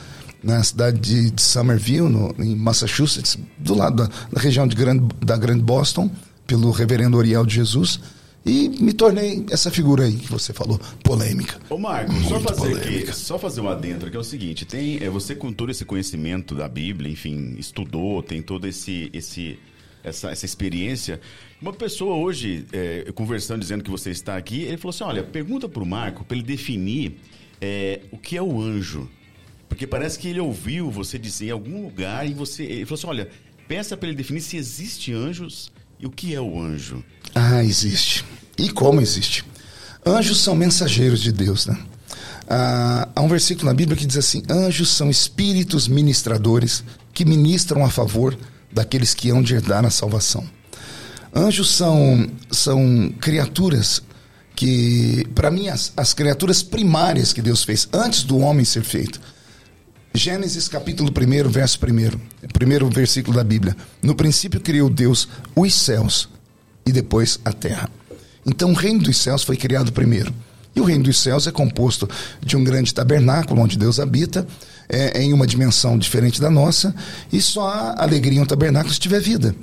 na 0.42 0.62
cidade 0.62 0.98
de, 0.98 1.30
de 1.30 1.42
Somerville, 1.42 2.08
no, 2.08 2.34
em 2.38 2.54
Massachusetts, 2.54 3.38
do 3.58 3.74
lado 3.74 3.96
da, 3.96 4.10
da 4.32 4.40
região 4.40 4.66
de 4.66 4.76
grande, 4.76 5.06
da 5.20 5.36
Grande 5.36 5.62
Boston, 5.62 6.10
pelo 6.46 6.70
reverendo 6.70 7.16
Oriel 7.16 7.44
de 7.46 7.54
Jesus. 7.54 8.00
E 8.46 8.68
me 8.68 8.92
tornei 8.92 9.46
essa 9.50 9.70
figura 9.70 10.04
aí 10.04 10.16
que 10.16 10.30
você 10.30 10.52
falou, 10.52 10.78
polêmica. 11.02 11.58
Ô 11.70 11.78
Marco, 11.78 12.12
só 12.28 12.38
fazer 12.40 12.60
polêmica. 12.60 13.10
aqui, 13.10 13.16
só 13.16 13.38
fazer 13.38 13.62
um 13.62 13.68
adentro 13.70 14.10
que 14.10 14.16
é 14.16 14.20
o 14.20 14.24
seguinte, 14.24 14.66
tem, 14.66 15.02
é, 15.02 15.08
você 15.08 15.34
com 15.34 15.50
todo 15.50 15.70
esse 15.70 15.84
conhecimento 15.84 16.54
da 16.54 16.68
Bíblia, 16.68 17.10
enfim, 17.10 17.56
estudou, 17.58 18.22
tem 18.22 18.42
todo 18.42 18.66
esse, 18.66 19.08
esse 19.14 19.58
essa, 20.04 20.30
essa 20.30 20.44
experiência. 20.44 21.20
Uma 21.60 21.72
pessoa 21.72 22.16
hoje, 22.16 22.66
é, 22.72 23.10
conversando, 23.14 23.60
dizendo 23.60 23.82
que 23.82 23.90
você 23.90 24.10
está 24.10 24.36
aqui, 24.36 24.62
ele 24.62 24.76
falou 24.76 24.90
assim, 24.90 25.04
olha, 25.04 25.22
pergunta 25.22 25.68
pro 25.68 25.84
Marco 25.86 26.24
para 26.24 26.36
ele 26.36 26.46
definir 26.46 27.18
é, 27.60 28.02
o 28.12 28.18
que 28.18 28.36
é 28.36 28.42
o 28.42 28.60
anjo. 28.60 29.10
Porque 29.68 29.86
parece 29.86 30.18
que 30.18 30.28
ele 30.28 30.40
ouviu 30.40 30.90
você 30.90 31.18
dizer 31.18 31.46
em 31.46 31.50
algum 31.50 31.82
lugar 31.82 32.28
e 32.28 32.34
você, 32.34 32.62
ele 32.62 32.84
falou 32.84 32.98
assim, 32.98 33.06
olha, 33.06 33.28
peça 33.66 33.96
para 33.96 34.08
ele 34.08 34.16
definir 34.16 34.42
se 34.42 34.56
existe 34.56 35.12
anjos 35.12 35.72
e 35.98 36.06
o 36.06 36.10
que 36.10 36.34
é 36.34 36.40
o 36.40 36.60
anjo. 36.60 37.02
Ah, 37.34 37.64
existe. 37.64 38.24
E 38.58 38.68
como 38.68 39.00
existe? 39.00 39.44
Anjos 40.04 40.42
são 40.42 40.54
mensageiros 40.54 41.22
de 41.22 41.32
Deus, 41.32 41.66
né? 41.66 41.78
Ah, 42.48 43.08
há 43.16 43.22
um 43.22 43.28
versículo 43.28 43.66
na 43.66 43.74
Bíblia 43.74 43.96
que 43.96 44.04
diz 44.04 44.18
assim: 44.18 44.42
Anjos 44.50 44.90
são 44.90 45.08
espíritos 45.08 45.88
ministradores 45.88 46.84
que 47.14 47.24
ministram 47.24 47.84
a 47.84 47.90
favor 47.90 48.36
daqueles 48.74 49.14
que 49.14 49.30
hão 49.30 49.40
de 49.40 49.54
herdar 49.54 49.84
a 49.86 49.90
salvação. 49.90 50.44
Anjos 51.34 51.74
são, 51.74 52.28
são 52.50 53.12
criaturas 53.20 54.02
que, 54.54 55.26
para 55.34 55.50
mim, 55.50 55.68
as, 55.68 55.92
as 55.96 56.12
criaturas 56.12 56.62
primárias 56.62 57.32
que 57.32 57.40
Deus 57.40 57.64
fez 57.64 57.88
antes 57.92 58.24
do 58.24 58.38
homem 58.38 58.64
ser 58.64 58.82
feito. 58.82 59.20
Gênesis 60.12 60.68
capítulo 60.68 61.10
1, 61.10 61.48
verso 61.48 61.78
1, 61.78 62.48
primeiro 62.52 62.88
versículo 62.88 63.36
da 63.36 63.42
Bíblia. 63.42 63.76
No 64.00 64.14
princípio 64.14 64.60
criou 64.60 64.88
Deus 64.88 65.28
os 65.56 65.74
céus 65.74 66.28
e 66.86 66.92
depois 66.92 67.40
a 67.44 67.52
terra. 67.52 67.90
Então 68.46 68.70
o 68.70 68.74
reino 68.74 69.00
dos 69.00 69.16
céus 69.16 69.42
foi 69.42 69.56
criado 69.56 69.92
primeiro. 69.92 70.32
E 70.76 70.80
o 70.80 70.84
reino 70.84 71.04
dos 71.04 71.20
céus 71.20 71.46
é 71.46 71.52
composto 71.52 72.08
de 72.40 72.56
um 72.56 72.62
grande 72.62 72.92
tabernáculo 72.92 73.60
onde 73.60 73.78
Deus 73.78 73.98
habita, 73.98 74.46
é, 74.88 75.22
em 75.22 75.32
uma 75.32 75.46
dimensão 75.46 75.98
diferente 75.98 76.40
da 76.40 76.50
nossa, 76.50 76.94
e 77.32 77.40
só 77.40 77.68
há 77.68 78.02
alegria 78.02 78.38
em 78.38 78.42
um 78.42 78.46
tabernáculo 78.46 78.92
se 78.92 79.00
tiver 79.00 79.20
vida. 79.20 79.54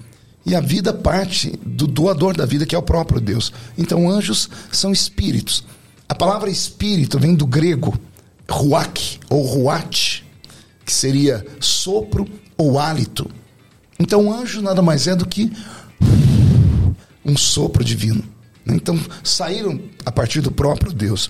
E 0.46 0.56
a 0.56 0.60
vida 0.60 0.92
parte 0.92 1.54
do 1.64 1.86
doador 1.86 2.36
da 2.36 2.46
vida, 2.46 2.66
que 2.66 2.74
é 2.74 2.78
o 2.78 2.82
próprio 2.84 3.22
Deus. 3.22 3.54
Então 3.78 4.10
anjos 4.10 4.50
são 4.72 4.92
espíritos. 4.92 5.64
A 6.10 6.16
palavra 6.16 6.50
espírito 6.50 7.20
vem 7.20 7.36
do 7.36 7.46
grego 7.46 7.98
ruach 8.50 9.20
ou 9.30 9.44
ruach, 9.46 10.24
que 10.84 10.92
seria 10.92 11.46
sopro 11.60 12.28
ou 12.58 12.80
hálito. 12.80 13.30
Então 14.00 14.34
anjo 14.34 14.62
nada 14.62 14.82
mais 14.82 15.08
é 15.08 15.16
do 15.16 15.28
que 15.28 15.52
um 17.24 17.38
sopro 17.38 17.84
divino. 17.84 18.24
Então 18.66 19.00
saíram 19.24 19.80
a 20.06 20.12
partir 20.12 20.42
do 20.42 20.52
próprio 20.52 20.92
Deus. 20.92 21.30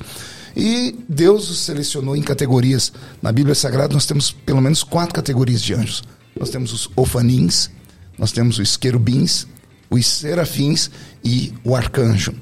E 0.56 0.96
Deus 1.08 1.50
os 1.50 1.60
selecionou 1.60 2.16
em 2.16 2.22
categorias. 2.22 2.92
Na 3.22 3.32
Bíblia 3.32 3.56
Sagrada 3.56 3.94
nós 3.94 4.06
temos 4.06 4.32
pelo 4.32 4.62
menos 4.62 4.84
quatro 4.84 5.14
categorias 5.14 5.62
de 5.62 5.74
anjos. 5.74 6.04
Nós 6.40 6.50
temos 6.50 6.74
os 6.74 6.90
ofanins, 6.96 7.70
nós 8.18 8.32
temos 8.32 8.60
os 8.60 8.78
querubins, 8.78 9.48
os 9.90 10.06
serafins 10.06 10.90
e 11.24 11.54
o 11.64 11.76
arcanjo. 11.76 12.34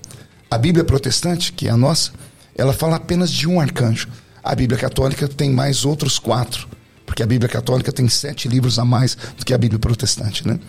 A 0.50 0.58
Bíblia 0.58 0.84
protestante, 0.84 1.54
que 1.54 1.68
é 1.68 1.72
a 1.72 1.78
nossa, 1.78 2.12
ela 2.56 2.74
fala 2.74 2.96
apenas 2.96 3.32
de 3.32 3.48
um 3.48 3.60
arcanjo. 3.60 4.08
A 4.44 4.56
Bíblia 4.56 4.80
católica 4.80 5.28
tem 5.28 5.52
mais 5.52 5.86
outros 5.86 6.18
quatro, 6.18 6.68
porque 7.06 7.22
a 7.22 7.28
Bíblia 7.28 7.50
católica 7.50 7.92
tem 7.92 8.08
sete 8.10 8.48
livros 8.48 8.80
a 8.80 8.86
mais 8.86 9.18
do 9.38 9.46
que 9.46 9.54
a 9.54 9.58
Bíblia 9.58 9.80
protestante, 9.80 10.48
né? 10.48 10.60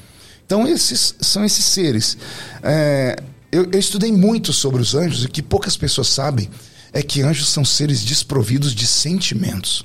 Então 0.45 0.67
esses 0.67 1.15
são 1.21 1.45
esses 1.45 1.65
seres. 1.65 2.19
É, 2.63 3.17
eu, 3.53 3.69
eu 3.73 3.79
estudei 3.79 4.13
muito 4.13 4.53
sobre 4.53 4.83
os 4.83 4.95
anjos 4.95 5.25
e 5.25 5.29
que 5.29 5.43
poucas 5.43 5.77
pessoas 5.77 6.09
sabem 6.09 6.51
é 6.93 7.03
que 7.03 7.23
anjos 7.23 7.49
são 7.49 7.65
seres 7.65 8.03
desprovidos 8.03 8.75
de 8.75 8.87
sentimentos, 8.87 9.85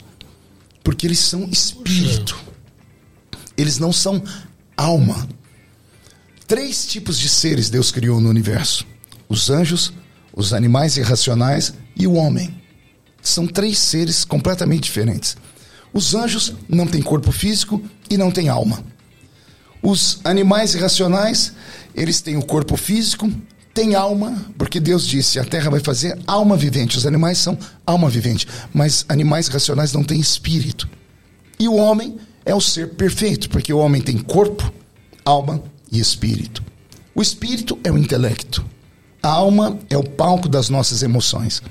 porque 0.83 1.05
eles 1.05 1.19
são 1.19 1.47
espírito. 1.49 2.37
Eles 3.57 3.77
não 3.77 3.93
são 3.93 4.23
alma. 4.75 5.27
Três 6.47 6.85
tipos 6.85 7.17
de 7.17 7.29
seres 7.29 7.69
Deus 7.69 7.91
criou 7.91 8.19
no 8.19 8.29
universo: 8.29 8.85
os 9.29 9.49
anjos, 9.49 9.93
os 10.33 10.53
animais 10.53 10.97
irracionais 10.97 11.73
e 11.95 12.05
o 12.05 12.13
homem. 12.13 12.61
São 13.21 13.47
três 13.47 13.79
seres 13.79 14.23
completamente 14.23 14.83
diferentes. 14.83 15.35
Os 15.91 16.13
anjos 16.13 16.53
não 16.67 16.85
têm 16.85 17.01
corpo 17.01 17.31
físico 17.31 17.81
e 18.09 18.17
não 18.17 18.29
têm 18.29 18.49
alma. 18.49 18.83
Os 19.81 20.19
animais 20.23 20.75
irracionais, 20.75 21.53
eles 21.95 22.21
têm 22.21 22.37
o 22.37 22.45
corpo 22.45 22.75
físico, 22.75 23.31
têm 23.75 23.93
alma, 23.93 24.43
porque 24.57 24.79
Deus 24.79 25.05
disse: 25.05 25.38
a 25.38 25.43
terra 25.43 25.69
vai 25.69 25.81
fazer 25.81 26.17
alma 26.25 26.57
vivente. 26.57 26.97
Os 26.97 27.05
animais 27.05 27.38
são 27.38 27.55
alma 27.85 28.09
vivente, 28.09 28.47
mas 28.73 29.05
animais 29.07 29.47
racionais 29.49 29.93
não 29.93 30.03
têm 30.03 30.19
espírito. 30.19 30.89
E 31.59 31.67
o 31.67 31.75
homem 31.75 32.17
é 32.45 32.55
o 32.55 32.61
ser 32.61 32.95
perfeito, 32.95 33.49
porque 33.49 33.73
o 33.73 33.77
homem 33.77 34.01
tem 34.01 34.17
corpo, 34.17 34.73
alma 35.23 35.61
e 35.91 35.99
espírito. 35.99 36.63
O 37.13 37.21
espírito 37.21 37.77
é 37.83 37.91
o 37.91 37.97
intelecto. 37.97 38.65
A 39.21 39.29
alma 39.29 39.77
é 39.89 39.97
o 39.97 40.03
palco 40.03 40.47
das 40.47 40.69
nossas 40.69 41.03
emoções. 41.03 41.61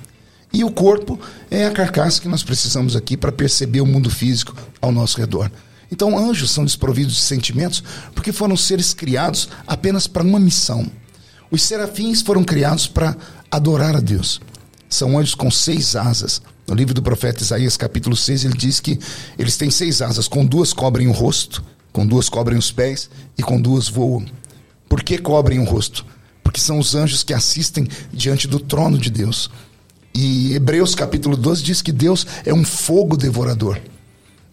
E 0.53 0.63
o 0.63 0.71
corpo 0.71 1.19
é 1.51 1.67
a 1.67 1.71
carcaça 1.71 2.21
que 2.21 2.29
nós 2.29 2.43
precisamos 2.43 2.95
aqui 2.95 3.17
para 3.17 3.33
perceber 3.33 3.81
o 3.81 3.87
mundo 3.87 4.11
físico 4.11 4.55
ao 4.81 4.93
nosso 4.93 5.19
redor. 5.19 5.51
Então, 5.91 6.17
anjos 6.19 6.51
são 6.51 6.65
desprovidos 6.65 7.15
de 7.15 7.21
sentimentos 7.21 7.83
porque 8.15 8.33
foram 8.33 8.57
seres 8.57 8.95
criados 8.95 9.49
apenas 9.67 10.07
para 10.07 10.23
uma 10.23 10.41
missão. 10.41 10.91
Os 11.55 11.63
serafins 11.63 12.21
foram 12.21 12.43
criados 12.43 12.89
para 12.89 13.17
adorar 13.49 13.95
a 13.95 14.01
Deus. 14.01 14.41
São 14.89 15.17
anjos 15.17 15.37
com 15.37 15.53
seis 15.53 15.95
asas. 15.95 16.43
No 16.67 16.75
livro 16.75 16.93
do 16.93 17.01
profeta 17.01 17.45
Isaías, 17.45 17.77
capítulo 17.77 18.17
6, 18.17 18.45
ele 18.45 18.57
diz 18.57 18.81
que 18.81 18.99
eles 19.39 19.57
têm 19.57 19.71
seis 19.71 20.03
asas, 20.03 20.27
com 20.27 20.45
duas 20.45 20.73
cobrem 20.73 21.07
o 21.07 21.13
rosto, 21.13 21.63
com 21.93 22.05
duas 22.05 22.29
cobrem 22.29 22.59
os 22.59 22.73
pés 22.73 23.09
e 23.39 23.43
com 23.45 23.61
duas 23.61 23.89
voam. 23.89 24.27
Por 24.89 25.05
que 25.05 25.17
cobrem 25.17 25.61
o 25.61 25.65
rosto? 25.65 26.05
Porque 26.43 26.59
são 26.59 26.77
os 26.77 26.97
anjos 26.97 27.23
que 27.23 27.33
assistem 27.33 27.87
diante 28.13 28.49
do 28.49 28.59
trono 28.59 28.99
de 28.99 29.09
Deus. 29.09 29.49
E 30.13 30.55
Hebreus 30.55 30.97
capítulo 30.97 31.37
12 31.37 31.63
diz 31.63 31.81
que 31.81 31.93
Deus 31.93 32.27
é 32.45 32.53
um 32.53 32.65
fogo 32.65 33.17
devorador. 33.17 33.81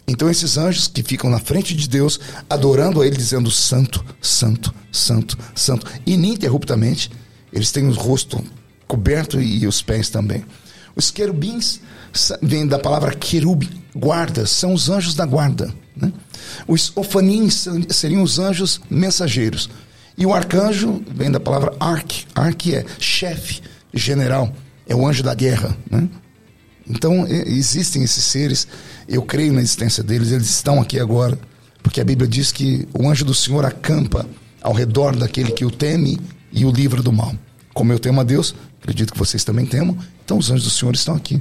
Então 0.06 0.28
esses 0.28 0.58
anjos 0.58 0.88
que 0.88 1.02
ficam 1.02 1.30
na 1.30 1.38
frente 1.38 1.74
de 1.74 1.88
Deus, 1.88 2.18
adorando 2.48 3.00
a 3.00 3.06
Ele, 3.06 3.16
dizendo 3.16 3.50
santo, 3.50 4.04
santo, 4.20 4.74
santo, 4.90 5.38
santo, 5.54 5.86
ininterruptamente, 6.04 7.10
eles 7.52 7.70
têm 7.70 7.86
o 7.86 7.92
rosto 7.92 8.42
coberto 8.86 9.40
e 9.40 9.66
os 9.66 9.80
pés 9.80 10.10
também. 10.10 10.44
Os 10.94 11.10
querubins 11.10 11.80
vêm 12.42 12.66
da 12.66 12.78
palavra 12.78 13.14
querub, 13.14 13.68
guarda, 13.94 14.46
são 14.46 14.74
os 14.74 14.90
anjos 14.90 15.14
da 15.14 15.24
guarda. 15.24 15.72
Né? 15.96 16.12
Os 16.66 16.92
ofanins 16.94 17.66
seriam 17.88 18.22
os 18.22 18.38
anjos 18.38 18.80
mensageiros. 18.90 19.70
E 20.16 20.26
o 20.26 20.34
arcanjo 20.34 21.02
vem 21.14 21.30
da 21.30 21.40
palavra 21.40 21.74
arque, 21.80 22.26
arque 22.34 22.74
é 22.74 22.84
chefe, 22.98 23.62
general, 23.94 24.54
é 24.86 24.94
o 24.94 25.06
anjo 25.06 25.22
da 25.22 25.34
guerra. 25.34 25.76
Né? 25.90 26.08
Então, 26.94 27.26
existem 27.26 28.02
esses 28.02 28.22
seres, 28.22 28.68
eu 29.08 29.22
creio 29.22 29.52
na 29.52 29.60
existência 29.60 30.02
deles, 30.02 30.30
eles 30.30 30.50
estão 30.50 30.80
aqui 30.80 31.00
agora, 31.00 31.38
porque 31.82 32.00
a 32.00 32.04
Bíblia 32.04 32.28
diz 32.28 32.52
que 32.52 32.86
o 32.92 33.08
anjo 33.08 33.24
do 33.24 33.32
Senhor 33.34 33.64
acampa 33.64 34.26
ao 34.60 34.74
redor 34.74 35.16
daquele 35.16 35.52
que 35.52 35.64
o 35.64 35.70
teme 35.70 36.18
e 36.52 36.66
o 36.66 36.70
livra 36.70 37.02
do 37.02 37.10
mal. 37.10 37.34
Como 37.72 37.90
eu 37.92 37.98
temo 37.98 38.20
a 38.20 38.24
Deus, 38.24 38.54
acredito 38.80 39.12
que 39.12 39.18
vocês 39.18 39.42
também 39.42 39.64
temam, 39.64 39.96
então 40.22 40.36
os 40.36 40.50
anjos 40.50 40.64
do 40.64 40.70
Senhor 40.70 40.94
estão 40.94 41.16
aqui, 41.16 41.40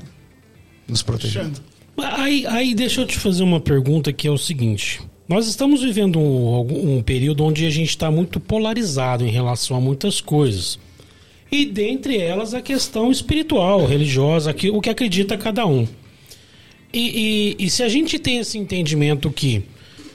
nos 0.88 1.02
protegendo. 1.02 1.60
Aí, 1.98 2.48
aí 2.48 2.74
deixa 2.74 3.02
eu 3.02 3.06
te 3.06 3.20
fazer 3.20 3.44
uma 3.44 3.60
pergunta 3.60 4.14
que 4.14 4.28
é 4.28 4.32
o 4.32 4.38
seguinte. 4.38 5.02
Nós 5.28 5.48
estamos 5.48 5.82
vivendo 5.82 6.18
um, 6.18 6.98
um 6.98 7.04
período 7.04 7.44
onde 7.44 7.66
a 7.66 7.70
gente 7.70 7.90
está 7.90 8.10
muito 8.10 8.40
polarizado 8.40 9.26
em 9.26 9.30
relação 9.30 9.76
a 9.76 9.82
muitas 9.82 10.22
coisas. 10.22 10.80
E 11.52 11.66
dentre 11.66 12.18
elas 12.18 12.54
a 12.54 12.62
questão 12.62 13.12
espiritual, 13.12 13.86
religiosa, 13.86 14.54
que, 14.54 14.70
o 14.70 14.80
que 14.80 14.90
acredita 14.90 15.38
cada 15.38 15.66
um. 15.66 15.86
E, 16.94 17.56
e, 17.60 17.66
e 17.66 17.70
se 17.70 17.84
a 17.84 17.90
gente 17.90 18.18
tem 18.18 18.38
esse 18.38 18.58
entendimento 18.58 19.30
que 19.30 19.64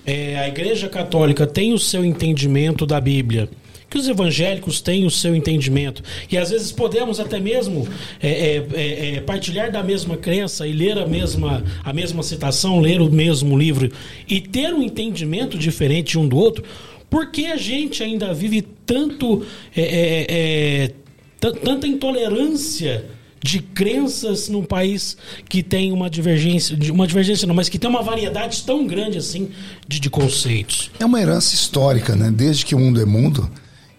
é, 0.07 0.38
a 0.38 0.49
Igreja 0.49 0.88
Católica 0.88 1.46
tem 1.46 1.72
o 1.72 1.79
seu 1.79 2.05
entendimento 2.05 2.87
da 2.87 3.01
Bíblia, 3.01 3.51
que 3.88 3.99
os 3.99 4.09
evangélicos 4.09 4.81
têm 4.81 5.05
o 5.05 5.11
seu 5.11 5.35
entendimento, 5.35 6.03
e 6.31 6.38
às 6.38 6.51
vezes 6.51 6.72
podemos 6.72 7.20
até 7.20 7.38
mesmo 7.38 7.87
é, 8.22 8.29
é, 8.29 8.66
é, 8.72 9.16
é, 9.16 9.20
partilhar 9.20 9.70
da 9.70 9.83
mesma 9.83 10.16
crença 10.16 10.66
e 10.66 10.72
ler 10.72 10.99
a 10.99 11.07
mesma, 11.07 11.64
a 11.85 11.92
mesma 11.92 12.22
citação, 12.22 12.81
ler 12.81 13.01
o 13.01 13.11
mesmo 13.11 13.59
livro 13.59 13.90
e 14.29 14.40
ter 14.40 14.72
um 14.72 14.83
entendimento 14.83 15.59
diferente 15.59 16.18
um 16.18 16.27
do 16.27 16.37
outro, 16.37 16.64
por 17.09 17.31
que 17.31 17.46
a 17.46 17.57
gente 17.57 18.03
ainda 18.03 18.35
vive 18.35 18.62
tanto 18.85 19.44
é, 19.77 20.92
tanta 21.38 21.87
intolerância 21.87 23.05
de 23.42 23.61
crenças 23.61 24.49
num 24.49 24.64
país 24.64 25.16
que 25.49 25.62
tem 25.62 25.92
uma 25.92 26.11
divergência, 26.11 26.77
uma 26.92 27.07
divergência 27.07 27.46
não, 27.46 27.55
mas 27.55 27.68
que 27.68 27.79
tem 27.79 27.88
uma 27.88 28.03
variedade 28.03 28.62
tão 28.64 28.87
grande 28.87 29.18
assim 29.18 29.51
de, 29.87 30.01
de 30.01 30.11
conceitos. 30.11 30.90
É 30.99 31.05
uma 31.05 31.20
herança 31.20 31.55
histórica, 31.55 32.16
né? 32.16 32.31
Desde 32.31 32.66
que 32.66 32.75
o 32.75 32.79
mundo 32.79 33.01
é 33.01 33.05
mundo 33.05 33.49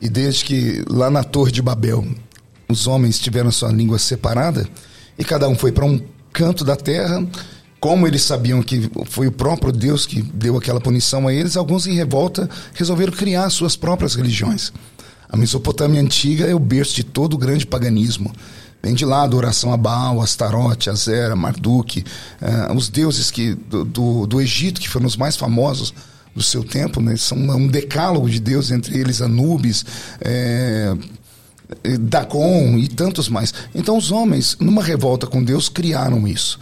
e 0.02 0.10
desde 0.10 0.44
que 0.44 0.84
lá 0.90 1.10
na 1.10 1.24
Torre 1.24 1.52
de 1.52 1.62
Babel 1.62 2.06
os 2.68 2.88
homens 2.88 3.20
tiveram 3.20 3.52
sua 3.52 3.72
língua 3.72 3.98
separada 3.98 4.68
e 5.18 5.24
cada 5.24 5.48
um 5.48 5.56
foi 5.56 5.72
para 5.72 5.86
um 5.86 6.00
canto 6.34 6.66
da 6.66 6.76
terra, 6.76 7.26
como 7.80 8.06
eles 8.06 8.24
sabiam 8.24 8.62
que 8.62 8.90
foi 9.06 9.28
o 9.28 9.32
próprio 9.32 9.72
Deus 9.72 10.06
que 10.06 10.22
deu 10.22 10.58
aquela 10.58 10.82
punição 10.82 11.28
a 11.28 11.34
eles, 11.34 11.56
alguns 11.56 11.88
em 11.88 11.94
revolta 11.94 12.50
resolveram 12.74 13.14
criar 13.14 13.50
suas 13.50 13.76
próprias 13.76 14.14
religiões. 14.14 14.74
A 15.30 15.36
Mesopotâmia 15.36 16.02
antiga 16.02 16.46
é 16.46 16.56
o 16.56 16.60
berço 16.60 16.96
de 16.96 17.04
todo 17.04 17.34
o 17.34 17.38
grande 17.38 17.66
paganismo. 17.66 18.32
Vem 18.82 18.94
de 18.94 19.06
lá 19.06 19.20
a 19.20 19.24
adoração 19.24 19.74
a 19.74 19.78
Baal, 19.78 20.22
Astarote, 20.22 20.90
Azera, 20.90 21.36
Marduk, 21.36 22.04
uh, 22.42 22.74
os 22.74 22.90
deuses 22.90 23.32
que, 23.32 23.56
do, 23.56 23.84
do, 23.84 24.28
do, 24.28 24.42
Egito, 24.42 24.80
que 24.80 24.88
foram 24.88 25.06
os 25.06 25.18
mais 25.18 25.36
famosos 25.36 25.94
do 26.36 26.44
seu 26.44 26.64
tempo, 26.64 27.02
né? 27.02 27.18
são 27.18 27.38
um 27.38 27.68
decálogo 27.68 28.30
de 28.30 28.40
deuses, 28.40 28.72
entre 28.72 28.98
eles 28.98 29.22
Anubis, 29.22 29.84
é, 30.22 30.96
Dagon 32.00 32.78
e 32.78 32.88
tantos 32.88 33.28
mais. 33.28 33.54
Então 33.74 33.98
os 33.98 34.12
homens, 34.12 34.56
numa 34.60 34.84
revolta 34.84 35.26
com 35.26 35.44
Deus, 35.44 35.68
criaram 35.68 36.28
isso. 36.28 36.60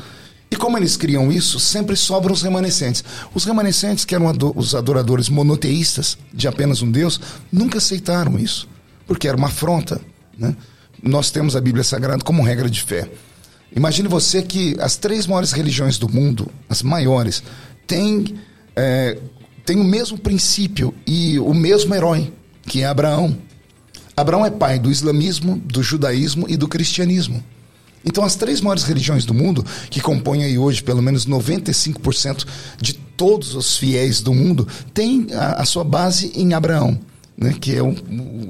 E 0.50 0.56
como 0.56 0.78
eles 0.78 0.96
criam 0.96 1.32
isso, 1.32 1.60
sempre 1.60 1.96
sobram 1.96 2.34
os 2.34 2.42
remanescentes. 2.42 3.04
Os 3.34 3.46
remanescentes, 3.46 4.06
que 4.06 4.14
eram 4.14 4.32
os 4.56 4.76
adoradores 4.76 5.28
monoteístas 5.30 6.18
de 6.34 6.48
apenas 6.48 6.82
um 6.82 6.92
Deus, 6.92 7.20
nunca 7.52 7.80
aceitaram 7.80 8.38
isso, 8.38 8.68
porque 9.08 9.28
era 9.28 9.36
uma 9.36 9.48
afronta. 9.48 10.00
Né? 10.38 10.56
Nós 11.02 11.32
temos 11.32 11.56
a 11.56 11.62
Bíblia 11.62 11.84
Sagrada 11.84 12.24
como 12.24 12.44
regra 12.44 12.70
de 12.70 12.82
fé. 12.82 13.10
Imagine 13.76 14.08
você 14.08 14.42
que 14.42 14.76
as 14.80 14.96
três 14.96 15.28
maiores 15.28 15.52
religiões 15.52 15.98
do 15.98 16.08
mundo, 16.08 16.50
as 16.70 16.82
maiores, 16.82 17.44
têm, 17.86 18.36
é, 18.76 19.18
têm 19.66 19.80
o 19.80 19.84
mesmo 19.84 20.18
princípio 20.18 20.94
e 21.06 21.38
o 21.40 21.54
mesmo 21.54 21.94
herói, 21.94 22.32
que 22.64 22.82
é 22.82 22.86
Abraão. 22.86 23.38
Abraão 24.16 24.46
é 24.46 24.50
pai 24.50 24.80
do 24.80 24.90
islamismo, 24.90 25.58
do 25.58 25.84
judaísmo 25.84 26.46
e 26.48 26.56
do 26.56 26.68
cristianismo. 26.68 27.44
Então, 28.06 28.24
as 28.24 28.36
três 28.36 28.62
maiores 28.62 28.84
religiões 28.84 29.26
do 29.26 29.34
mundo, 29.34 29.65
que 29.89 30.00
compõem 30.00 30.44
aí 30.44 30.58
hoje 30.58 30.84
pelo 30.84 31.02
menos 31.02 31.26
95% 31.26 32.46
de 32.80 32.94
todos 32.94 33.56
os 33.56 33.78
fiéis 33.78 34.22
do 34.22 34.34
mundo, 34.34 34.68
têm 34.94 35.28
a, 35.34 35.62
a 35.62 35.65
sua 35.65 35.84
base 35.84 36.32
em 36.36 36.54
Abraão, 36.54 37.00
né, 37.36 37.54
que 37.60 37.76
é 37.76 37.82
o, 37.82 37.96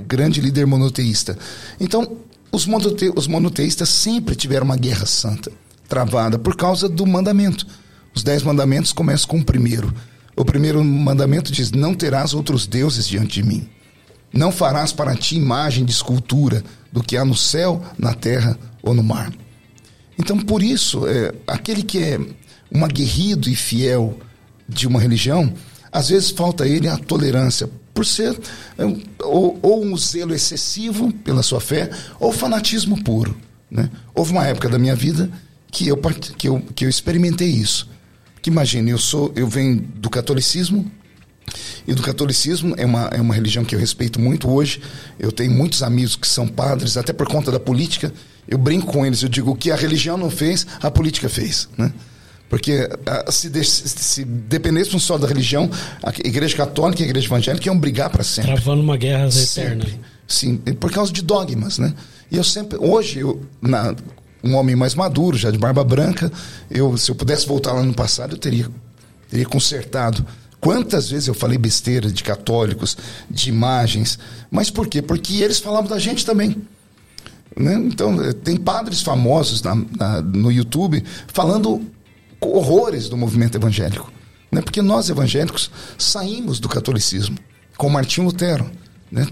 grande 0.08 0.41
líder 0.41 0.68
monoteísta. 0.68 1.38
Então, 1.80 2.18
os, 2.52 2.65
monote, 2.65 3.12
os 3.15 3.28
monoteístas 3.28 3.89
sempre 3.89 4.36
tiveram 4.36 4.65
uma 4.65 4.78
guerra 4.78 5.06
santa 5.06 5.52
travada 5.88 6.38
por 6.38 6.56
causa 6.56 6.89
do 6.89 7.06
mandamento. 7.06 7.65
Os 8.13 8.24
dez 8.24 8.44
mandamentos 8.44 8.91
começam 8.91 9.28
com 9.28 9.39
o 9.39 9.46
primeiro. 9.46 9.94
O 10.36 10.44
primeiro 10.44 10.84
mandamento 10.84 11.52
diz: 11.52 11.72
Não 11.72 11.94
terás 11.94 12.34
outros 12.34 12.68
deuses 12.68 13.08
diante 13.08 13.41
de 13.41 13.48
mim. 13.48 13.70
Não 14.34 14.52
farás 14.52 14.91
para 14.91 15.15
ti 15.15 15.38
imagem 15.38 15.86
de 15.86 15.91
escultura 15.91 16.63
do 16.91 17.04
que 17.04 17.15
há 17.15 17.24
no 17.24 17.36
céu, 17.36 17.82
na 17.98 18.13
terra 18.13 18.58
ou 18.82 18.94
no 18.94 19.04
mar. 19.04 19.32
Então, 20.17 20.38
por 20.38 20.63
isso, 20.63 21.08
é, 21.08 21.34
aquele 21.47 21.84
que 21.84 21.99
é 21.99 22.19
um 22.71 22.84
aguerrido 22.84 23.49
e 23.49 23.56
fiel 23.56 24.17
de 24.67 24.88
uma 24.88 24.99
religião, 24.99 25.54
às 25.91 26.10
vezes 26.10 26.32
falta 26.32 26.63
a 26.63 26.67
ele 26.67 26.88
a 26.88 26.97
tolerância, 26.97 27.69
por 27.93 28.06
ser 28.06 28.38
é, 28.78 28.84
ou, 29.23 29.58
ou, 29.62 29.86
um 29.86 29.97
zelo 29.97 30.34
excessivo 30.34 31.12
pela 31.12 31.41
sua 31.41 31.62
fé, 31.62 31.89
ou 32.19 32.32
fanatismo 32.32 33.01
puro. 33.04 33.36
Né? 33.71 33.89
Houve 34.13 34.32
uma 34.32 34.45
época 34.45 34.67
da 34.67 34.78
minha 34.78 34.95
vida 34.95 35.30
que 35.71 35.88
eu, 35.88 35.97
que 36.38 36.47
eu, 36.47 36.62
que 36.75 36.86
eu 36.86 36.89
experimentei 36.89 37.49
isso. 37.49 37.89
Que 38.41 38.49
imagine, 38.49 38.91
eu 38.91 38.97
sou, 38.97 39.32
eu 39.36 39.47
venho 39.47 39.80
do 39.95 40.10
catolicismo, 40.10 40.91
e 41.88 41.93
do 41.93 42.01
catolicismo 42.01 42.73
é 42.78 42.86
uma, 42.86 43.06
é 43.12 43.21
uma 43.21 43.34
religião 43.34 43.63
que 43.63 43.75
eu 43.75 43.80
respeito 43.80 44.19
muito 44.19 44.49
hoje. 44.49 44.82
Eu 45.19 45.32
tenho 45.32 45.51
muitos 45.51 45.84
amigos 45.84 46.15
que 46.15 46.28
são 46.28 46.47
padres, 46.47 46.97
até 46.97 47.13
por 47.13 47.28
conta 47.28 47.51
da 47.51 47.60
política. 47.60 48.12
Eu 48.48 48.58
brinco 48.58 48.92
com 48.92 49.06
eles, 49.06 49.22
eu 49.24 49.30
digo 49.30 49.52
o 49.52 49.56
que 49.56 49.72
a 49.72 49.76
religião 49.76 50.18
não 50.18 50.30
fez, 50.30 50.66
a 50.82 50.92
política 50.92 51.28
fez, 51.28 51.68
né? 51.78 51.92
Porque 52.48 52.88
se, 53.30 53.50
de, 53.50 53.64
se 53.64 54.24
dependesse 54.24 54.98
só 55.00 55.18
da 55.18 55.28
religião, 55.28 55.70
a 56.04 56.10
igreja 56.24 56.56
católica 56.56 57.02
e 57.02 57.06
a 57.06 57.08
igreja 57.08 57.28
evangélica 57.28 57.68
iam 57.68 57.78
brigar 57.78 58.10
para 58.10 58.24
sempre. 58.24 58.54
Travando 58.54 58.82
uma 58.82 58.98
guerra 58.98 59.28
eterna. 59.28 59.86
Sim, 60.28 60.58
por 60.80 60.92
causa 60.92 61.12
de 61.12 61.22
dogmas, 61.22 61.80
né? 61.80 61.94
E 62.32 62.38
eu 62.38 62.44
sempre, 62.44 62.78
hoje, 62.80 63.20
eu, 63.20 63.42
na, 63.62 63.96
um 64.44 64.56
homem 64.56 64.76
mais 64.76 64.94
maduro, 64.94 65.38
já 65.38 65.50
de 65.50 65.58
barba 65.58 65.84
branca, 65.84 66.32
eu, 66.70 66.96
se 66.98 67.10
eu 67.10 67.16
pudesse 67.16 67.48
voltar 67.48 67.74
lá 67.74 67.84
no 67.84 67.94
passado, 67.94 68.36
eu 68.36 68.38
teria, 68.38 68.70
teria 69.30 69.46
consertado. 69.46 70.26
Quantas 70.60 71.10
vezes 71.10 71.28
eu 71.28 71.34
falei 71.34 71.58
besteira 71.58 72.12
de 72.12 72.24
católicos, 72.24 72.98
de 73.30 73.50
imagens, 73.50 74.18
mas 74.50 74.70
por 74.70 74.88
quê? 74.88 75.02
Porque 75.02 75.44
eles 75.44 75.60
falavam 75.60 75.90
da 75.90 76.00
gente 76.00 76.26
também. 76.26 76.56
Né? 77.56 77.76
Então, 77.76 78.22
eh, 78.22 78.34
tem 78.34 78.58
padres 78.58 79.02
famosos 79.02 79.62
na, 79.62 79.76
na, 79.76 80.22
no 80.22 80.52
YouTube 80.52 81.04
falando 81.28 81.82
horrores 82.41 83.08
do 83.08 83.15
movimento 83.15 83.58
evangélico. 83.58 84.12
Né? 84.52 84.62
Porque 84.62 84.82
nós, 84.82 85.10
evangélicos, 85.10 85.72
saímos 85.98 86.60
do 86.60 86.68
catolicismo 86.68 87.38
com 87.78 87.89
Martinho 87.89 88.28
Lutero. 88.28 88.70
Né? 89.12 89.26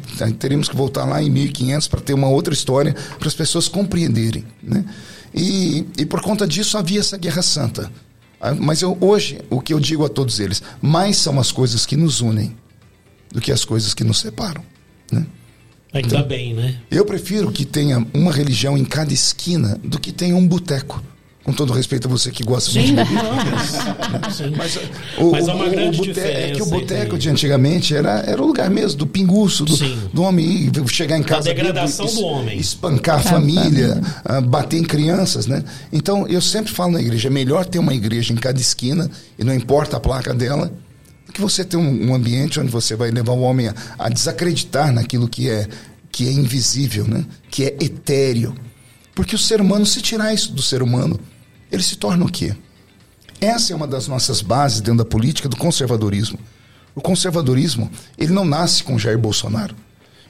Que 0.70 0.76
voltar 0.76 1.06
lá 1.06 1.22
em 1.22 1.30
1500 1.30 1.88
para 1.88 2.02
ter 2.02 2.14
uma 2.14 2.30
outra 2.30 2.54
história 2.54 2.96
para 3.20 3.28
as 3.28 3.34
pessoas 3.34 3.68
compreenderem. 3.68 4.46
Né? 4.62 4.86
E, 5.34 5.86
e 5.98 6.06
por 6.06 6.22
conta 6.22 6.48
disso 6.48 6.78
havia 6.78 7.00
essa 7.00 7.18
guerra 7.18 7.42
santa. 7.42 7.92
Ah, 8.40 8.54
mas 8.54 8.82
eu, 8.82 8.98
hoje, 9.02 9.40
o 9.50 9.62
que 9.62 9.74
eu 9.74 9.80
digo 9.80 10.06
a 10.06 10.10
todos 10.10 10.40
eles, 10.40 10.62
mais 10.82 11.18
são 11.18 11.40
as 11.40 11.52
coisas 11.52 11.86
que 11.86 11.96
nos 11.96 12.22
unem 12.22 12.56
do 13.32 13.42
que 13.42 13.52
as 13.52 13.66
coisas 13.66 13.94
que 13.94 14.04
nos 14.04 14.20
separam. 14.20 14.64
Né? 15.12 15.26
Ainda 15.94 16.08
então, 16.08 16.24
bem, 16.28 16.54
né? 16.56 16.76
Eu 16.90 17.06
prefiro 17.06 17.52
que 17.52 17.66
tenha 17.66 18.06
uma 18.14 18.32
religião 18.32 18.76
em 18.76 18.84
cada 18.84 19.14
esquina 19.14 19.80
do 19.84 20.00
que 20.00 20.12
tenha 20.12 20.36
um 20.36 20.48
boteco. 20.48 21.04
Com 21.44 21.52
todo 21.52 21.74
respeito 21.74 22.08
a 22.08 22.10
você 22.10 22.32
que 22.32 22.42
gosta 22.42 22.72
Sim. 22.72 22.94
muito 22.94 23.04
de 23.04 24.32
Sim. 24.34 24.54
Mas, 24.56 24.80
o, 25.18 25.30
mas 25.30 25.50
há 25.50 25.54
uma 25.54 25.68
grande 25.68 26.00
o 26.00 26.04
diferença. 26.04 26.40
É 26.40 26.52
que 26.52 26.62
o 26.62 26.66
boteco 26.66 27.18
de 27.18 27.30
antigamente 27.30 27.94
era, 27.94 28.24
era 28.26 28.42
o 28.42 28.48
lugar 28.48 28.70
mesmo 28.70 29.00
do 29.00 29.06
pinguço, 29.06 29.66
do, 29.66 29.76
do 30.14 30.24
homem 30.24 30.72
chegar 30.88 31.18
em 31.18 31.22
casa. 31.22 31.50
A 31.50 31.54
degradação 31.54 32.06
bêbado, 32.06 32.22
do 32.22 32.28
homem. 32.28 32.58
Espancar 32.58 33.20
a 33.20 33.24
família, 33.24 34.02
a 34.24 34.40
bater 34.40 34.78
em 34.78 34.84
crianças, 34.84 35.46
né? 35.46 35.66
Então, 35.92 36.26
eu 36.28 36.42
sempre 36.42 36.72
falo 36.72 36.94
na 36.94 37.02
igreja: 37.02 37.28
é 37.28 37.32
melhor 37.32 37.66
ter 37.66 37.78
uma 37.78 37.94
igreja 37.94 38.32
em 38.32 38.38
cada 38.38 38.60
esquina, 38.60 39.12
e 39.38 39.44
não 39.44 39.54
importa 39.54 39.98
a 39.98 40.00
placa 40.00 40.34
dela, 40.34 40.72
que 41.34 41.42
você 41.42 41.66
ter 41.66 41.78
um, 41.78 42.10
um 42.10 42.16
ambiente 42.16 42.60
onde 42.60 42.70
você 42.70 42.96
vai 42.96 43.12
levar 43.12 43.34
o 43.34 43.42
homem 43.42 43.68
a, 43.68 43.76
a 43.98 44.10
desacreditar 44.10 44.94
naquilo 44.94 45.28
que 45.28 45.50
é, 45.50 45.68
que 46.12 46.28
é 46.28 46.32
invisível, 46.32 47.06
né? 47.08 47.26
que 47.50 47.64
é 47.66 47.78
etéreo. 47.82 48.56
Porque 49.16 49.36
o 49.36 49.40
ser 49.40 49.60
humano, 49.60 49.86
se 49.86 50.02
tirar 50.02 50.34
isso 50.34 50.52
do 50.54 50.62
ser 50.62 50.82
humano, 50.82 51.20
ele 51.72 51.84
se 51.84 51.96
torna 51.96 52.26
o 52.26 52.32
quê? 52.32 52.56
Essa 53.42 53.74
é 53.74 53.76
uma 53.76 53.88
das 53.88 54.08
nossas 54.08 54.42
bases 54.42 54.80
dentro 54.80 55.00
da 55.00 55.06
política 55.06 55.50
do 55.50 55.58
conservadorismo. 55.58 56.40
O 56.96 57.02
conservadorismo, 57.02 57.90
ele 58.18 58.32
não 58.32 58.46
nasce 58.46 58.84
com 58.84 58.98
Jair 58.98 59.18
Bolsonaro. 59.18 59.76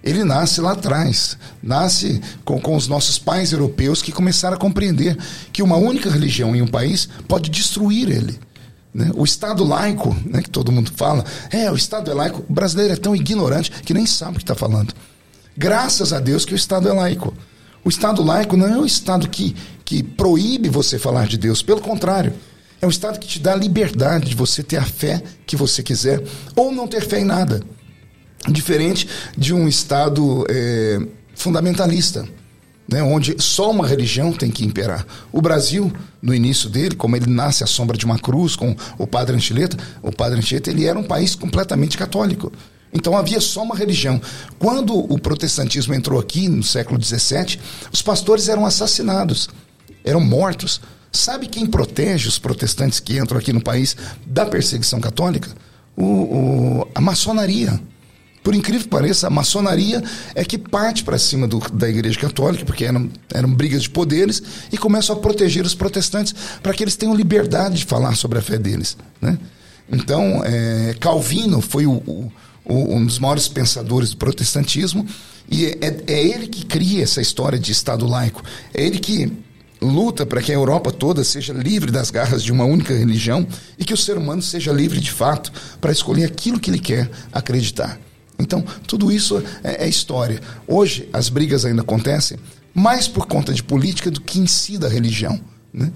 Ele 0.04 0.24
nasce 0.24 0.60
lá 0.60 0.74
atrás, 0.74 1.38
nasce 1.62 2.20
com, 2.44 2.60
com 2.60 2.76
os 2.76 2.88
nossos 2.88 3.18
pais 3.18 3.54
europeus 3.54 4.02
que 4.02 4.12
começaram 4.12 4.56
a 4.56 4.60
compreender 4.60 5.18
que 5.52 5.64
uma 5.64 5.78
única 5.78 6.10
religião 6.10 6.54
em 6.54 6.62
um 6.62 6.68
país 6.68 7.08
pode 7.28 7.50
destruir 7.50 8.10
ele. 8.10 8.38
Né? 8.94 9.12
O 9.16 9.24
Estado 9.24 9.64
laico, 9.64 10.16
né, 10.26 10.42
que 10.42 10.50
todo 10.50 10.72
mundo 10.72 10.92
fala, 10.96 11.26
é, 11.50 11.72
o 11.72 11.76
Estado 11.76 12.12
é 12.12 12.14
laico. 12.14 12.44
O 12.48 12.54
brasileiro 12.54 12.94
é 12.94 12.98
tão 12.98 13.16
ignorante 13.16 13.72
que 13.72 13.94
nem 13.94 14.06
sabe 14.06 14.34
o 14.34 14.36
que 14.36 14.44
está 14.44 14.56
falando. 14.56 14.94
Graças 15.58 16.14
a 16.14 16.20
Deus 16.20 16.46
que 16.46 16.54
o 16.54 16.56
Estado 16.56 16.88
é 16.88 16.94
laico. 16.94 17.34
O 17.84 17.90
Estado 17.90 18.24
laico 18.24 18.56
não 18.56 18.68
é 18.68 18.78
o 18.78 18.86
Estado 18.86 19.28
que, 19.28 19.56
que 19.84 20.02
proíbe 20.04 20.70
você 20.70 20.98
falar 20.98 21.28
de 21.28 21.38
Deus, 21.38 21.62
pelo 21.62 21.82
contrário. 21.82 22.34
É 22.82 22.86
um 22.86 22.90
Estado 22.90 23.20
que 23.20 23.28
te 23.28 23.40
dá 23.40 23.54
a 23.54 23.58
liberdade 23.58 24.30
de 24.30 24.36
você 24.36 24.62
ter 24.62 24.78
a 24.78 24.84
fé 24.84 25.22
que 25.46 25.56
você 25.56 25.82
quiser 25.82 26.24
ou 26.56 26.72
não 26.72 26.88
ter 26.88 27.02
fé 27.02 27.20
em 27.20 27.26
nada. 27.26 27.62
Diferente 28.48 29.08
de 29.38 29.54
um 29.54 29.68
Estado 29.68 30.46
é, 30.50 31.00
fundamentalista, 31.34 32.28
né, 32.88 33.02
onde 33.02 33.36
só 33.40 33.72
uma 33.72 33.88
religião 33.88 34.32
tem 34.32 34.52
que 34.52 34.66
imperar. 34.66 35.06
O 35.32 35.42
Brasil, 35.42 35.92
no 36.22 36.34
início 36.34 36.70
dele, 36.70 36.96
como 36.96 37.16
ele 37.16 37.30
nasce 37.30 37.64
à 37.64 37.68
sombra 37.68 37.98
de 37.98 38.06
uma 38.06 38.20
cruz 38.20 38.56
com 38.56 38.76
o 38.98 39.08
padre 39.08 39.36
Anchieta, 39.36 39.78
o 40.02 40.12
padre 40.12 40.40
Anchieta 40.40 40.70
ele 40.70 40.86
era 40.86 40.98
um 40.98 41.04
país 41.04 41.36
completamente 41.36 41.98
católico. 41.98 42.52
Então 42.94 43.18
havia 43.18 43.42
só 43.42 43.64
uma 43.64 43.76
religião. 43.76 44.22
Quando 44.60 44.96
o 44.96 45.18
protestantismo 45.18 45.94
entrou 45.94 46.20
aqui 46.20 46.48
no 46.48 46.62
século 46.62 47.04
XVII, 47.04 47.60
os 47.92 48.02
pastores 48.02 48.48
eram 48.48 48.66
assassinados, 48.66 49.50
eram 50.04 50.20
mortos. 50.20 50.80
Sabe 51.12 51.48
quem 51.48 51.66
protege 51.66 52.28
os 52.28 52.38
protestantes 52.38 53.00
que 53.00 53.18
entram 53.18 53.40
aqui 53.40 53.52
no 53.52 53.62
país 53.62 53.96
da 54.26 54.46
perseguição 54.46 55.00
católica? 55.00 55.50
O, 55.96 56.04
o, 56.04 56.88
a 56.94 57.02
maçonaria. 57.02 57.80
Por 58.44 58.54
incrível 58.54 58.84
que 58.84 58.90
pareça, 58.90 59.28
a 59.28 59.30
maçonaria 59.30 60.04
é 60.36 60.44
que 60.44 60.58
parte 60.58 61.04
para 61.04 61.18
cima 61.18 61.48
do, 61.48 61.60
da 61.72 61.90
Igreja 61.90 62.20
Católica, 62.20 62.66
porque 62.66 62.84
eram, 62.84 63.10
eram 63.34 63.54
brigas 63.54 63.84
de 63.84 63.90
poderes, 63.90 64.44
e 64.72 64.78
começam 64.78 65.16
a 65.16 65.20
proteger 65.20 65.66
os 65.66 65.74
protestantes 65.74 66.36
para 66.62 66.74
que 66.74 66.84
eles 66.84 66.98
tenham 66.98 67.16
liberdade 67.16 67.78
de 67.78 67.86
falar 67.86 68.16
sobre 68.16 68.40
a 68.40 68.42
fé 68.42 68.58
deles. 68.58 68.98
Né? 69.22 69.40
Então, 69.90 70.44
é, 70.44 70.94
Calvino 71.00 71.62
foi 71.62 71.86
o, 71.86 71.94
o, 71.96 72.32
um 72.66 73.06
dos 73.06 73.18
maiores 73.18 73.48
pensadores 73.48 74.10
do 74.10 74.18
protestantismo, 74.18 75.08
e 75.50 75.66
é, 75.66 76.04
é 76.08 76.28
ele 76.28 76.48
que 76.48 76.66
cria 76.66 77.04
essa 77.04 77.22
história 77.22 77.58
de 77.58 77.72
Estado 77.72 78.06
laico. 78.06 78.44
É 78.74 78.86
ele 78.86 79.00
que 79.00 79.32
luta 79.82 80.26
para 80.26 80.42
que 80.42 80.52
a 80.52 80.56
Europa 80.56 80.92
toda 80.92 81.24
seja 81.24 81.54
livre 81.54 81.92
das 81.92 82.10
garras 82.10 82.44
de 82.44 82.52
uma 82.52 82.64
única 82.64 82.94
religião 82.94 83.46
e 83.78 83.84
que 83.84 83.94
o 83.94 83.98
ser 83.98 84.18
humano 84.18 84.42
seja 84.42 84.72
livre 84.72 85.00
de 85.00 85.12
fato 85.12 85.52
para 85.80 85.92
escolher 85.92 86.26
aquilo 86.26 86.60
que 86.60 86.70
ele 86.70 86.80
quer 86.80 87.10
acreditar. 87.32 88.00
Então, 88.38 88.64
tudo 88.88 89.12
isso 89.12 89.42
é, 89.64 89.86
é, 89.86 89.88
história. 89.88 90.42
Hoje, 90.68 91.08
as 91.14 91.30
brigas 91.30 91.66
ainda 91.66 91.82
acontecem 91.82 92.38
mais 92.74 93.08
por 93.08 93.28
conta 93.28 93.54
de 93.54 93.64
política 93.64 94.10
do 94.10 94.20
que 94.20 94.40
em 94.40 94.48
si 94.48 94.78
da 94.78 94.88
religião. 94.88 95.40
Né? 95.72 95.92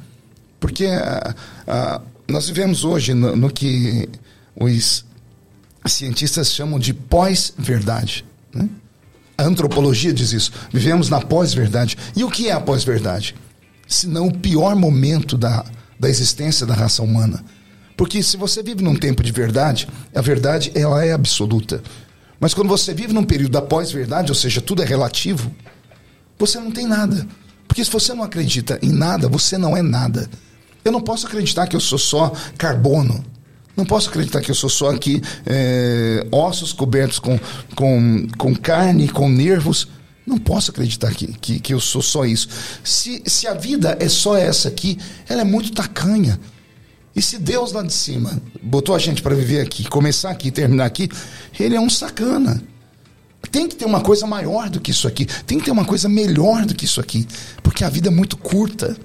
Porque 0.59 0.85
a, 0.85 1.35
a, 1.67 2.01
nós 2.27 2.47
vivemos 2.47 2.83
hoje 2.83 3.13
no, 3.13 3.35
no, 3.35 3.49
que 3.49 4.07
os 4.55 5.03
cientistas 5.85 6.53
chamam 6.53 6.77
de 6.77 6.93
pós-verdade. 6.93 8.23
Né? 8.53 8.69
A 9.37 9.43
antropologia 9.43 10.13
diz 10.13 10.31
isso. 10.31 10.51
Vivemos 10.71 11.09
na 11.09 11.19
pós-verdade. 11.19 11.97
E 12.15 12.23
o 12.23 12.29
que 12.29 12.49
é 12.49 12.53
a 12.53 12.59
pós-verdade? 12.59 13.35
senão 13.87 14.27
o 14.27 14.37
pior 14.37 14.75
momento 14.75 15.37
da, 15.37 15.65
da 15.99 16.09
existência 16.09 16.65
da 16.65 16.73
raça 16.73 17.01
humana. 17.01 17.43
Porque 17.95 18.21
se 18.21 18.37
você 18.37 18.61
vive 18.61 18.83
num 18.83 18.95
tempo 18.95 19.23
de 19.23 19.31
verdade, 19.31 19.87
a 20.13 20.21
verdade 20.21 20.71
ela 20.75 21.03
é 21.03 21.13
absoluta. 21.13 21.81
Mas 22.39 22.53
quando 22.53 22.67
você 22.67 22.93
vive 22.93 23.13
num 23.13 23.23
período 23.23 23.51
da 23.51 23.61
pós-verdade, 23.61 24.31
ou 24.31 24.35
seja, 24.35 24.61
tudo 24.61 24.83
é 24.83 24.85
relativo, 24.85 25.53
você 26.37 26.59
não 26.59 26.71
tem 26.71 26.85
nada. 26.85 27.27
Porque 27.67 27.83
se 27.83 27.91
você 27.91 28.13
não 28.13 28.23
acredita 28.23 28.79
em 28.81 28.91
nada, 28.91 29.27
você 29.27 29.57
não 29.57 29.75
é 29.75 29.81
nada. 29.81 30.29
Eu 30.85 30.91
não 30.91 31.01
posso 31.01 31.27
acreditar 31.27 31.67
que 31.67 31.75
eu 31.75 31.79
sou 31.79 31.97
só 31.97 32.31
carbono. 32.57 33.23
Não 33.75 33.85
posso 33.85 34.09
acreditar 34.09 34.41
que 34.41 34.49
eu 34.49 34.55
sou 34.55 34.69
só 34.69 34.89
aqui 34.89 35.21
é, 35.45 36.25
ossos 36.31 36.73
cobertos 36.73 37.19
com, 37.19 37.39
com, 37.75 38.27
com 38.37 38.55
carne, 38.55 39.07
com 39.07 39.29
nervos. 39.29 39.87
Não 40.25 40.37
posso 40.37 40.71
acreditar 40.71 41.13
que, 41.13 41.27
que, 41.27 41.59
que 41.59 41.73
eu 41.73 41.79
sou 41.79 42.01
só 42.01 42.25
isso. 42.25 42.49
Se, 42.83 43.21
se 43.25 43.47
a 43.47 43.53
vida 43.53 43.95
é 43.99 44.09
só 44.09 44.35
essa 44.35 44.67
aqui, 44.67 44.97
ela 45.29 45.41
é 45.41 45.45
muito 45.45 45.71
tacanha. 45.71 46.39
E 47.17 47.21
se 47.21 47.39
Deus 47.39 47.71
lá 47.71 47.81
de 47.81 47.91
cima 47.91 48.39
botou 48.61 48.93
a 48.93 48.99
gente 48.99 49.23
para 49.23 49.33
viver 49.33 49.59
aqui, 49.59 49.89
começar 49.89 50.29
aqui, 50.29 50.51
terminar 50.51 50.85
aqui, 50.85 51.09
ele 51.59 51.75
é 51.75 51.81
um 51.81 51.89
sacana. 51.89 52.61
Tem 53.51 53.67
que 53.67 53.75
ter 53.75 53.85
uma 53.85 54.01
coisa 54.01 54.27
maior 54.27 54.69
do 54.69 54.79
que 54.79 54.91
isso 54.91 55.07
aqui. 55.07 55.25
Tem 55.25 55.57
que 55.57 55.65
ter 55.65 55.71
uma 55.71 55.83
coisa 55.83 56.07
melhor 56.07 56.63
do 56.63 56.75
que 56.75 56.85
isso 56.85 57.01
aqui. 57.01 57.27
Porque 57.63 57.83
a 57.83 57.89
vida 57.89 58.09
é 58.09 58.11
muito 58.11 58.37
curta. 58.37 58.95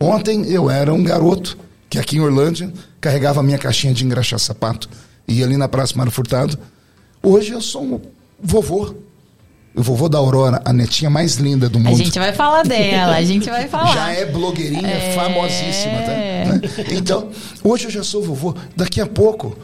Ontem 0.00 0.50
eu 0.50 0.68
era 0.68 0.92
um 0.92 1.04
garoto 1.04 1.56
que 1.88 1.96
aqui 1.96 2.16
em 2.16 2.20
Orlândia 2.20 2.72
carregava 3.00 3.38
a 3.38 3.42
minha 3.44 3.58
caixinha 3.58 3.94
de 3.94 4.04
engraxar 4.04 4.40
sapato. 4.40 4.88
Ia 5.28 5.44
ali 5.44 5.56
na 5.56 5.68
Praça 5.68 5.96
Mário 5.96 6.10
Furtado. 6.10 6.58
Hoje 7.22 7.52
eu 7.52 7.60
sou 7.60 7.84
um 7.84 8.00
vovô 8.42 8.96
o 9.74 9.82
vovô 9.82 10.08
da 10.08 10.18
Aurora, 10.18 10.62
a 10.64 10.72
netinha 10.72 11.10
mais 11.10 11.34
linda 11.34 11.68
do 11.68 11.80
mundo. 11.80 11.94
A 11.94 11.98
gente 11.98 12.18
vai 12.18 12.32
falar 12.32 12.62
dela, 12.62 13.16
a 13.16 13.24
gente 13.24 13.50
vai 13.50 13.66
falar. 13.68 13.92
Já 13.92 14.12
é 14.12 14.24
blogueirinha 14.24 14.86
é... 14.86 15.14
famosíssima, 15.14 15.98
tá? 15.98 16.12
Né? 16.12 16.60
Então, 16.92 17.30
hoje 17.62 17.86
eu 17.86 17.90
já 17.90 18.04
sou 18.04 18.22
vovô. 18.22 18.54
Daqui 18.76 19.00
a 19.00 19.06
pouco 19.06 19.56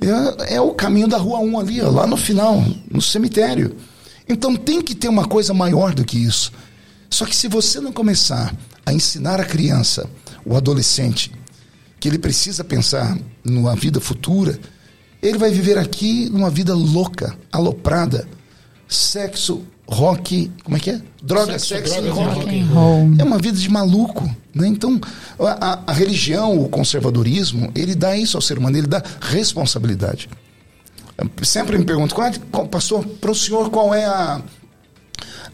é, 0.00 0.54
é, 0.54 0.60
o 0.60 0.72
caminho 0.72 1.08
da 1.08 1.18
rua 1.18 1.40
1 1.40 1.58
ali, 1.58 1.80
ó, 1.80 1.90
lá 1.90 2.06
no 2.06 2.16
final, 2.16 2.64
no 2.88 3.02
cemitério. 3.02 3.76
Então 4.28 4.54
tem 4.54 4.80
que 4.80 4.94
ter 4.94 5.08
uma 5.08 5.26
coisa 5.26 5.52
maior 5.52 5.94
do 5.94 6.04
que 6.04 6.16
isso. 6.16 6.52
Só 7.10 7.26
que 7.26 7.34
se 7.34 7.48
você 7.48 7.80
não 7.80 7.92
começar 7.92 8.54
a 8.86 8.92
ensinar 8.92 9.40
a 9.40 9.44
criança, 9.44 10.08
o 10.44 10.56
adolescente, 10.56 11.32
que 11.98 12.08
ele 12.08 12.18
precisa 12.18 12.62
pensar 12.62 13.18
numa 13.42 13.74
vida 13.74 14.00
futura, 14.00 14.58
ele 15.22 15.38
vai 15.38 15.50
viver 15.50 15.78
aqui 15.78 16.28
numa 16.30 16.50
vida 16.50 16.74
louca, 16.74 17.36
aloprada 17.50 18.28
sexo, 18.88 19.64
rock, 19.86 20.50
como 20.62 20.76
é 20.76 20.80
que 20.80 20.90
é? 20.90 21.00
Droga, 21.22 21.58
sexo, 21.58 21.94
sexo 21.94 22.02
droga, 22.02 22.52
e 22.52 22.60
rock. 22.62 22.62
rock 22.62 23.20
é 23.20 23.24
uma 23.24 23.38
vida 23.38 23.58
de 23.58 23.68
maluco. 23.68 24.24
Né? 24.54 24.68
Então, 24.68 25.00
a, 25.38 25.80
a, 25.86 25.92
religião, 25.92 26.58
o 26.60 26.68
conservadorismo, 26.68 27.70
ele 27.74 27.94
dá 27.94 28.16
isso 28.16 28.36
ao 28.36 28.40
ser 28.40 28.58
humano, 28.58 28.76
ele 28.78 28.86
dá 28.86 29.02
responsabilidade. 29.20 30.28
Sempre 31.42 31.78
me 31.78 31.84
pergunto, 31.84 32.14
qual, 32.14 32.28
é, 32.28 32.32
qual, 32.50 32.66
pastor, 32.66 33.04
para 33.04 33.30
o 33.30 33.34
senhor, 33.34 33.70
qual 33.70 33.94
é 33.94 34.04
a, 34.04 34.42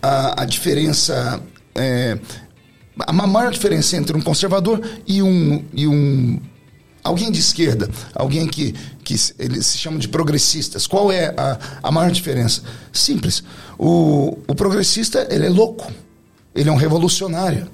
a, 0.03 0.43
a 0.43 0.45
diferença, 0.45 1.41
é, 1.75 2.19
a 2.99 3.13
maior 3.13 3.51
diferença 3.53 3.97
entre 3.97 4.17
um 4.17 4.21
conservador 4.21 4.81
e 5.07 5.23
um, 5.23 5.65
e 5.73 5.87
um 5.87 6.41
alguém 7.03 7.31
de 7.31 7.41
esquerda, 7.41 7.89
alguém 8.15 8.47
que, 8.47 8.75
que 9.05 9.15
eles 9.39 9.67
se 9.67 9.79
chamam 9.79 9.99
de 9.99 10.09
progressistas. 10.09 10.87
Qual 10.87 11.11
é 11.11 11.35
a, 11.37 11.59
a 11.83 11.91
maior 11.91 12.11
diferença? 12.11 12.63
Simples. 12.93 13.43
O, 13.79 14.39
o 14.47 14.55
progressista, 14.55 15.27
ele 15.31 15.47
é 15.47 15.51
louco. 15.51 15.91
Ele 16.55 16.69
é 16.69 16.73
um 16.73 16.77
revolucionário. 16.77 17.69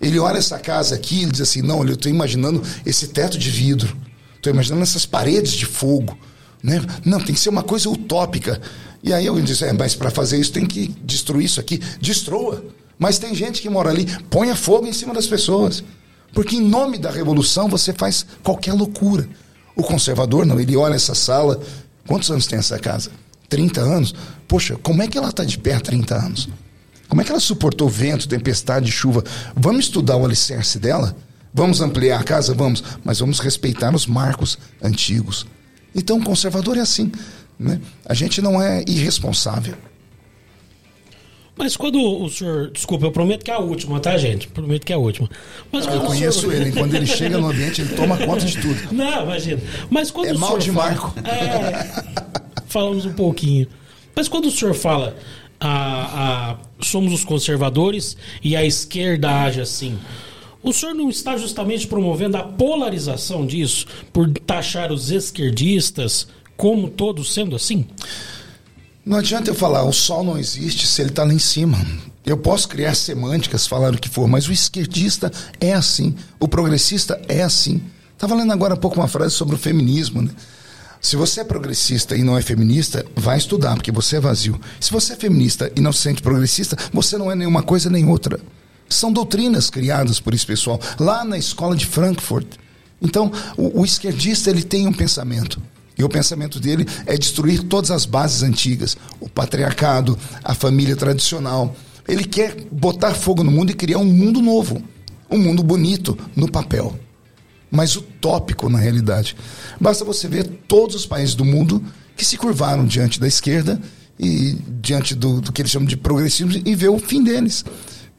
Ele 0.00 0.18
olha 0.18 0.38
essa 0.38 0.58
casa 0.58 0.94
aqui 0.94 1.22
e 1.22 1.26
diz 1.26 1.40
assim, 1.40 1.62
não, 1.62 1.84
eu 1.86 1.94
estou 1.94 2.10
imaginando 2.10 2.62
esse 2.84 3.08
teto 3.08 3.38
de 3.38 3.50
vidro. 3.50 3.96
Estou 4.36 4.52
imaginando 4.52 4.82
essas 4.82 5.06
paredes 5.06 5.52
de 5.52 5.66
fogo. 5.66 6.16
Né? 6.62 6.80
Não, 7.04 7.20
tem 7.20 7.34
que 7.34 7.40
ser 7.40 7.48
uma 7.48 7.62
coisa 7.62 7.88
utópica. 7.88 8.60
E 9.02 9.12
aí 9.12 9.26
alguém 9.28 9.44
diz, 9.44 9.60
é, 9.62 9.72
mas 9.72 9.94
para 9.94 10.10
fazer 10.10 10.38
isso 10.38 10.52
tem 10.52 10.66
que 10.66 10.88
destruir 11.02 11.44
isso 11.44 11.60
aqui. 11.60 11.78
Destrua. 12.00 12.64
Mas 12.98 13.18
tem 13.18 13.34
gente 13.34 13.60
que 13.60 13.68
mora 13.68 13.90
ali, 13.90 14.06
ponha 14.30 14.54
fogo 14.54 14.86
em 14.86 14.92
cima 14.92 15.12
das 15.12 15.26
pessoas. 15.26 15.82
Porque 16.34 16.56
em 16.56 16.60
nome 16.60 16.98
da 16.98 17.10
revolução 17.10 17.68
você 17.68 17.92
faz 17.92 18.26
qualquer 18.42 18.72
loucura. 18.72 19.28
O 19.76 19.82
conservador 19.82 20.44
não, 20.44 20.60
ele 20.60 20.76
olha 20.76 20.94
essa 20.94 21.14
sala. 21.14 21.60
Quantos 22.06 22.30
anos 22.30 22.46
tem 22.46 22.58
essa 22.58 22.78
casa? 22.78 23.10
30 23.48 23.80
anos? 23.80 24.14
Poxa, 24.48 24.76
como 24.82 25.02
é 25.02 25.06
que 25.06 25.16
ela 25.16 25.28
está 25.28 25.44
de 25.44 25.56
pé 25.56 25.74
há 25.74 25.80
30 25.80 26.14
anos? 26.14 26.48
Como 27.08 27.20
é 27.20 27.24
que 27.24 27.30
ela 27.30 27.40
suportou 27.40 27.88
vento, 27.88 28.28
tempestade, 28.28 28.90
chuva? 28.90 29.22
Vamos 29.54 29.84
estudar 29.86 30.16
o 30.16 30.24
alicerce 30.24 30.78
dela? 30.78 31.16
Vamos 31.52 31.80
ampliar 31.80 32.20
a 32.20 32.24
casa? 32.24 32.52
Vamos, 32.52 32.82
mas 33.04 33.20
vamos 33.20 33.38
respeitar 33.38 33.94
os 33.94 34.06
marcos 34.06 34.58
antigos. 34.82 35.46
Então, 35.94 36.18
o 36.18 36.24
conservador 36.24 36.76
é 36.76 36.80
assim. 36.80 37.12
Né? 37.58 37.80
A 38.04 38.14
gente 38.14 38.42
não 38.42 38.60
é 38.60 38.84
irresponsável. 38.88 39.76
Mas 41.56 41.76
quando 41.76 42.00
o 42.00 42.28
senhor. 42.28 42.70
Desculpa, 42.70 43.06
eu 43.06 43.12
prometo 43.12 43.44
que 43.44 43.50
é 43.50 43.54
a 43.54 43.58
última, 43.58 44.00
tá, 44.00 44.16
gente? 44.16 44.48
Prometo 44.48 44.84
que 44.84 44.92
é 44.92 44.96
a 44.96 44.98
última. 44.98 45.30
Mas 45.70 45.86
eu 45.86 46.00
conheço 46.00 46.40
senhor... 46.40 46.54
ele, 46.54 46.72
quando 46.72 46.94
ele 46.94 47.06
chega 47.06 47.38
no 47.38 47.48
ambiente, 47.48 47.80
ele 47.80 47.94
toma 47.94 48.18
conta 48.18 48.44
de 48.44 48.60
tudo. 48.60 48.80
Não, 48.92 49.22
imagina. 49.22 49.60
Mas 49.88 50.10
quando 50.10 50.28
é 50.28 50.32
o 50.32 50.38
mal 50.38 50.58
de 50.58 50.72
fala... 50.72 50.90
Marco. 50.90 51.14
É, 51.20 52.04
falamos 52.66 53.06
um 53.06 53.12
pouquinho. 53.12 53.68
Mas 54.14 54.28
quando 54.28 54.46
o 54.46 54.50
senhor 54.50 54.74
fala. 54.74 55.16
A, 55.60 56.50
a, 56.50 56.84
somos 56.84 57.12
os 57.12 57.24
conservadores 57.24 58.16
e 58.42 58.54
a 58.54 58.64
esquerda 58.64 59.30
age 59.44 59.60
assim. 59.60 59.96
O 60.62 60.72
senhor 60.72 60.94
não 60.94 61.08
está 61.08 61.36
justamente 61.36 61.86
promovendo 61.86 62.36
a 62.36 62.42
polarização 62.42 63.46
disso 63.46 63.86
por 64.12 64.28
taxar 64.30 64.92
os 64.92 65.10
esquerdistas 65.10 66.26
como 66.56 66.88
todos 66.88 67.32
sendo 67.32 67.56
assim? 67.56 67.86
Não 69.04 69.18
adianta 69.18 69.50
eu 69.50 69.54
falar, 69.54 69.84
o 69.84 69.92
sol 69.92 70.24
não 70.24 70.38
existe 70.38 70.86
se 70.86 71.02
ele 71.02 71.10
está 71.10 71.24
lá 71.24 71.34
em 71.34 71.38
cima. 71.38 71.78
Eu 72.24 72.38
posso 72.38 72.66
criar 72.66 72.94
semânticas, 72.94 73.66
falar 73.66 73.92
o 73.92 73.98
que 73.98 74.08
for, 74.08 74.26
mas 74.26 74.48
o 74.48 74.52
esquerdista 74.52 75.30
é 75.60 75.74
assim, 75.74 76.14
o 76.40 76.48
progressista 76.48 77.20
é 77.28 77.42
assim. 77.42 77.82
Estava 78.14 78.34
lendo 78.34 78.54
agora 78.54 78.72
há 78.72 78.76
pouco 78.78 78.98
uma 78.98 79.06
frase 79.06 79.34
sobre 79.34 79.56
o 79.56 79.58
feminismo, 79.58 80.22
né? 80.22 80.30
Se 81.02 81.16
você 81.16 81.42
é 81.42 81.44
progressista 81.44 82.16
e 82.16 82.22
não 82.22 82.38
é 82.38 82.40
feminista, 82.40 83.04
vai 83.14 83.36
estudar, 83.36 83.74
porque 83.74 83.92
você 83.92 84.16
é 84.16 84.20
vazio. 84.20 84.58
Se 84.80 84.90
você 84.90 85.12
é 85.12 85.16
feminista 85.16 85.70
e 85.76 85.82
não 85.82 85.92
se 85.92 86.00
sente 86.00 86.22
progressista, 86.22 86.74
você 86.90 87.18
não 87.18 87.30
é 87.30 87.34
nenhuma 87.34 87.62
coisa 87.62 87.90
nem 87.90 88.08
outra. 88.08 88.40
São 88.88 89.12
doutrinas 89.12 89.68
criadas 89.68 90.18
por 90.18 90.32
esse 90.32 90.46
pessoal 90.46 90.80
lá 90.98 91.22
na 91.22 91.36
escola 91.36 91.76
de 91.76 91.84
Frankfurt. 91.84 92.46
Então, 93.02 93.30
o, 93.54 93.82
o 93.82 93.84
esquerdista 93.84 94.48
ele 94.48 94.62
tem 94.62 94.86
um 94.86 94.92
pensamento. 94.94 95.60
E 95.96 96.02
o 96.02 96.08
pensamento 96.08 96.58
dele 96.58 96.86
é 97.06 97.16
destruir 97.16 97.62
todas 97.64 97.90
as 97.90 98.04
bases 98.04 98.42
antigas, 98.42 98.96
o 99.20 99.28
patriarcado, 99.28 100.18
a 100.42 100.54
família 100.54 100.96
tradicional. 100.96 101.74
Ele 102.06 102.24
quer 102.24 102.56
botar 102.70 103.14
fogo 103.14 103.44
no 103.44 103.50
mundo 103.50 103.70
e 103.70 103.74
criar 103.74 103.98
um 103.98 104.04
mundo 104.04 104.42
novo, 104.42 104.82
um 105.30 105.38
mundo 105.38 105.62
bonito 105.62 106.18
no 106.34 106.50
papel 106.50 106.98
mas 107.74 107.96
utópico 107.96 108.68
na 108.68 108.78
realidade. 108.78 109.36
Basta 109.80 110.04
você 110.04 110.28
ver 110.28 110.44
todos 110.68 110.94
os 110.94 111.06
países 111.06 111.34
do 111.34 111.44
mundo 111.44 111.82
que 112.16 112.24
se 112.24 112.36
curvaram 112.36 112.86
diante 112.86 113.18
da 113.18 113.26
esquerda 113.26 113.80
e 114.16 114.56
diante 114.80 115.12
do, 115.12 115.40
do 115.40 115.52
que 115.52 115.60
eles 115.60 115.72
chamam 115.72 115.88
de 115.88 115.96
progressismo 115.96 116.52
e 116.64 116.74
ver 116.76 116.88
o 116.88 117.00
fim 117.00 117.24
deles. 117.24 117.64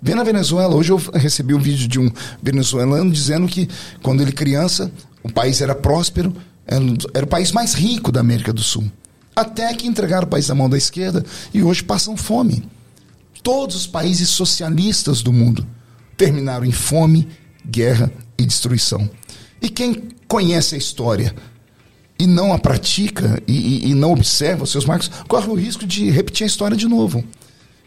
Vê 0.01 0.13
na 0.13 0.23
Venezuela, 0.23 0.75
hoje 0.75 0.91
eu 0.91 1.01
recebi 1.13 1.53
um 1.53 1.59
vídeo 1.59 1.87
de 1.87 1.99
um 1.99 2.11
venezuelano 2.43 3.09
dizendo 3.09 3.47
que 3.47 3.69
quando 4.03 4.21
ele 4.21 4.33
criança, 4.33 4.91
o 5.23 5.31
país 5.31 5.61
era 5.61 5.73
próspero, 5.73 6.35
era, 6.67 6.83
era 7.13 7.25
o 7.25 7.29
país 7.29 7.51
mais 7.51 7.73
rico 7.73 8.11
da 8.11 8.19
América 8.19 8.53
do 8.53 8.61
Sul. 8.61 8.89
Até 9.35 9.73
que 9.73 9.87
entregaram 9.87 10.25
o 10.25 10.29
país 10.29 10.47
na 10.47 10.55
mão 10.55 10.69
da 10.69 10.77
esquerda 10.77 11.25
e 11.53 11.61
hoje 11.61 11.83
passam 11.83 12.15
fome. 12.15 12.63
Todos 13.43 13.75
os 13.75 13.87
países 13.87 14.29
socialistas 14.29 15.21
do 15.21 15.31
mundo 15.31 15.67
terminaram 16.17 16.65
em 16.65 16.71
fome, 16.71 17.27
guerra 17.65 18.11
e 18.37 18.45
destruição. 18.45 19.09
E 19.61 19.69
quem 19.69 20.09
conhece 20.27 20.75
a 20.75 20.77
história 20.77 21.35
e 22.17 22.25
não 22.25 22.53
a 22.53 22.59
pratica 22.59 23.41
e, 23.47 23.53
e, 23.53 23.91
e 23.91 23.93
não 23.93 24.13
observa 24.13 24.63
os 24.63 24.71
seus 24.71 24.85
marcos, 24.85 25.11
corre 25.27 25.49
o 25.49 25.53
risco 25.53 25.85
de 25.85 26.09
repetir 26.09 26.45
a 26.45 26.47
história 26.47 26.77
de 26.77 26.87
novo. 26.87 27.23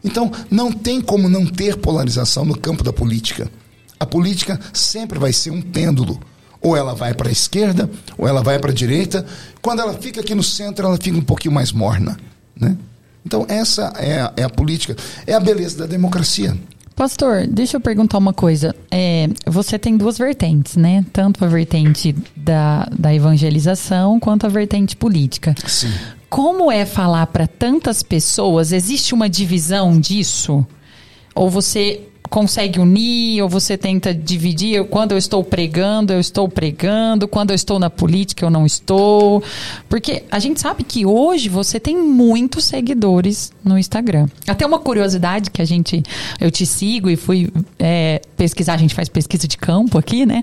Então, 0.05 0.31
não 0.51 0.70
tem 0.70 1.01
como 1.01 1.29
não 1.29 1.47
ter 1.47 1.76
polarização 1.76 2.45
no 2.45 2.57
campo 2.57 2.85
da 2.85 2.93
política. 2.93 3.51
A 3.99 4.07
política 4.07 4.61
sempre 4.72 5.18
vai 5.18 5.33
ser 5.33 5.51
um 5.51 5.61
pêndulo. 5.61 6.20
Ou 6.68 6.76
ela 6.76 6.94
vai 6.94 7.14
para 7.14 7.28
a 7.28 7.32
esquerda, 7.32 7.88
ou 8.18 8.28
ela 8.28 8.42
vai 8.42 8.58
para 8.58 8.70
a 8.70 8.74
direita. 8.74 9.24
Quando 9.62 9.80
ela 9.80 9.94
fica 9.94 10.20
aqui 10.20 10.34
no 10.34 10.42
centro, 10.42 10.86
ela 10.86 10.98
fica 10.98 11.16
um 11.16 11.22
pouquinho 11.22 11.54
mais 11.54 11.72
morna. 11.72 12.18
Né? 12.54 12.76
Então, 13.24 13.46
essa 13.48 13.92
é 13.96 14.20
a, 14.20 14.32
é 14.36 14.42
a 14.42 14.50
política. 14.50 14.94
É 15.26 15.32
a 15.32 15.40
beleza 15.40 15.78
da 15.78 15.86
democracia. 15.86 16.54
Pastor, 16.94 17.46
deixa 17.46 17.76
eu 17.76 17.80
perguntar 17.80 18.18
uma 18.18 18.34
coisa. 18.34 18.74
É, 18.90 19.28
você 19.46 19.78
tem 19.78 19.96
duas 19.96 20.18
vertentes, 20.18 20.76
né? 20.76 21.06
Tanto 21.10 21.42
a 21.42 21.48
vertente 21.48 22.14
da, 22.36 22.86
da 22.98 23.14
evangelização 23.14 24.20
quanto 24.20 24.44
a 24.44 24.48
vertente 24.50 24.94
política. 24.94 25.54
Sim. 25.66 25.92
Como 26.28 26.70
é 26.70 26.84
falar 26.84 27.26
para 27.28 27.46
tantas 27.46 28.02
pessoas? 28.02 28.72
Existe 28.72 29.14
uma 29.14 29.28
divisão 29.28 29.98
disso? 29.98 30.66
Ou 31.34 31.48
você 31.48 32.02
consegue 32.29 32.79
unir 32.79 33.43
ou 33.43 33.49
você 33.49 33.76
tenta 33.76 34.14
dividir? 34.14 34.85
Quando 34.85 35.12
eu 35.12 35.18
estou 35.18 35.43
pregando, 35.43 36.12
eu 36.12 36.20
estou 36.20 36.49
pregando. 36.49 37.26
Quando 37.26 37.51
eu 37.51 37.55
estou 37.55 37.79
na 37.79 37.91
política, 37.91 38.45
eu 38.45 38.51
não 38.51 38.64
estou. 38.64 39.43
Porque 39.89 40.22
a 40.31 40.39
gente 40.39 40.61
sabe 40.61 40.85
que 40.85 41.05
hoje 41.05 41.49
você 41.49 41.81
tem 41.81 41.97
muitos 41.97 42.64
seguidores 42.64 43.53
no 43.64 43.79
Instagram. 43.79 44.29
Até 44.47 44.66
uma 44.66 44.79
curiosidade 44.79 45.51
que 45.51 45.62
a 45.62 45.64
gente, 45.64 46.03
eu 46.41 46.51
te 46.51 46.64
sigo 46.66 47.09
e 47.11 47.16
fui 47.16 47.51
é, 47.79 48.20
pesquisar. 48.37 48.74
A 48.74 48.79
gente 48.79 48.95
faz 48.95 49.09
pesquisa 49.09 49.49
de 49.49 49.57
campo 49.57 49.99
aqui, 49.99 50.26
né? 50.26 50.41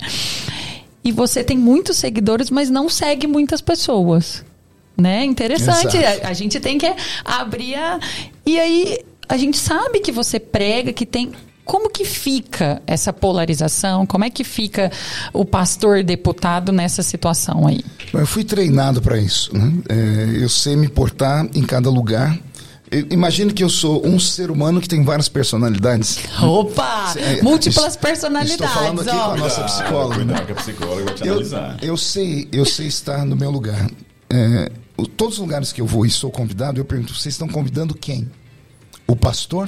E 1.03 1.11
você 1.11 1.43
tem 1.43 1.57
muitos 1.57 1.97
seguidores, 1.97 2.49
mas 2.49 2.69
não 2.69 2.89
segue 2.89 3.27
muitas 3.27 3.61
pessoas. 3.61 4.43
Né? 4.97 5.25
Interessante. 5.25 5.97
A, 5.97 6.29
a 6.29 6.33
gente 6.33 6.59
tem 6.59 6.77
que 6.77 6.91
abrir 7.23 7.75
a. 7.75 7.99
E 8.45 8.59
aí, 8.59 8.99
a 9.27 9.37
gente 9.37 9.57
sabe 9.57 9.99
que 9.99 10.11
você 10.11 10.39
prega, 10.39 10.93
que 10.93 11.05
tem 11.05 11.31
como 11.65 11.89
que 11.89 12.05
fica 12.05 12.79
essa 12.85 13.11
polarização? 13.11 14.05
Como 14.05 14.23
é 14.23 14.29
que 14.29 14.43
fica 14.43 14.91
o 15.33 15.43
pastor 15.43 16.03
deputado 16.03 16.71
nessa 16.71 17.01
situação 17.01 17.65
aí? 17.65 17.83
Eu 18.13 18.27
fui 18.27 18.43
treinado 18.43 19.01
para 19.01 19.17
isso. 19.17 19.55
Né? 19.57 19.73
É, 19.89 20.43
eu 20.43 20.47
sei 20.47 20.75
me 20.75 20.87
portar 20.87 21.47
em 21.55 21.63
cada 21.63 21.89
lugar. 21.89 22.37
Imagine 23.09 23.51
que 23.51 23.63
eu 23.63 23.69
sou 23.69 24.05
um 24.05 24.19
ser 24.19 24.51
humano 24.51 24.79
que 24.79 24.87
tem 24.87 25.03
várias 25.03 25.27
personalidades. 25.27 26.19
Opa! 26.39 27.13
É, 27.17 27.41
Múltiplas 27.41 27.97
personalidades. 27.97 28.63
Estou 28.63 28.67
falando 28.67 29.01
aqui 29.01 29.09
ó. 29.09 29.25
com 29.25 29.31
a 29.31 29.37
nossa 29.37 29.63
psicóloga. 29.63 30.15
Cuidado, 30.15 30.39
né? 30.39 30.45
que 30.45 30.51
a 30.51 30.55
psicóloga 30.55 31.03
vai 31.03 31.13
te 31.15 31.23
analisar. 31.23 31.77
Eu, 31.81 31.87
eu, 31.89 31.97
sei, 31.97 32.47
eu 32.51 32.65
sei 32.65 32.85
estar 32.85 33.25
no 33.25 33.35
meu 33.35 33.49
lugar. 33.49 33.89
É, 34.29 34.71
todos 35.17 35.35
os 35.35 35.39
lugares 35.39 35.73
que 35.73 35.81
eu 35.81 35.87
vou 35.87 36.05
e 36.05 36.11
sou 36.11 36.29
convidado, 36.29 36.79
eu 36.79 36.85
pergunto: 36.85 37.15
vocês 37.15 37.33
estão 37.33 37.47
convidando 37.47 37.95
quem? 37.95 38.29
O 39.07 39.15
pastor 39.15 39.67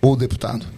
ou 0.00 0.14
o 0.14 0.16
deputado? 0.16 0.77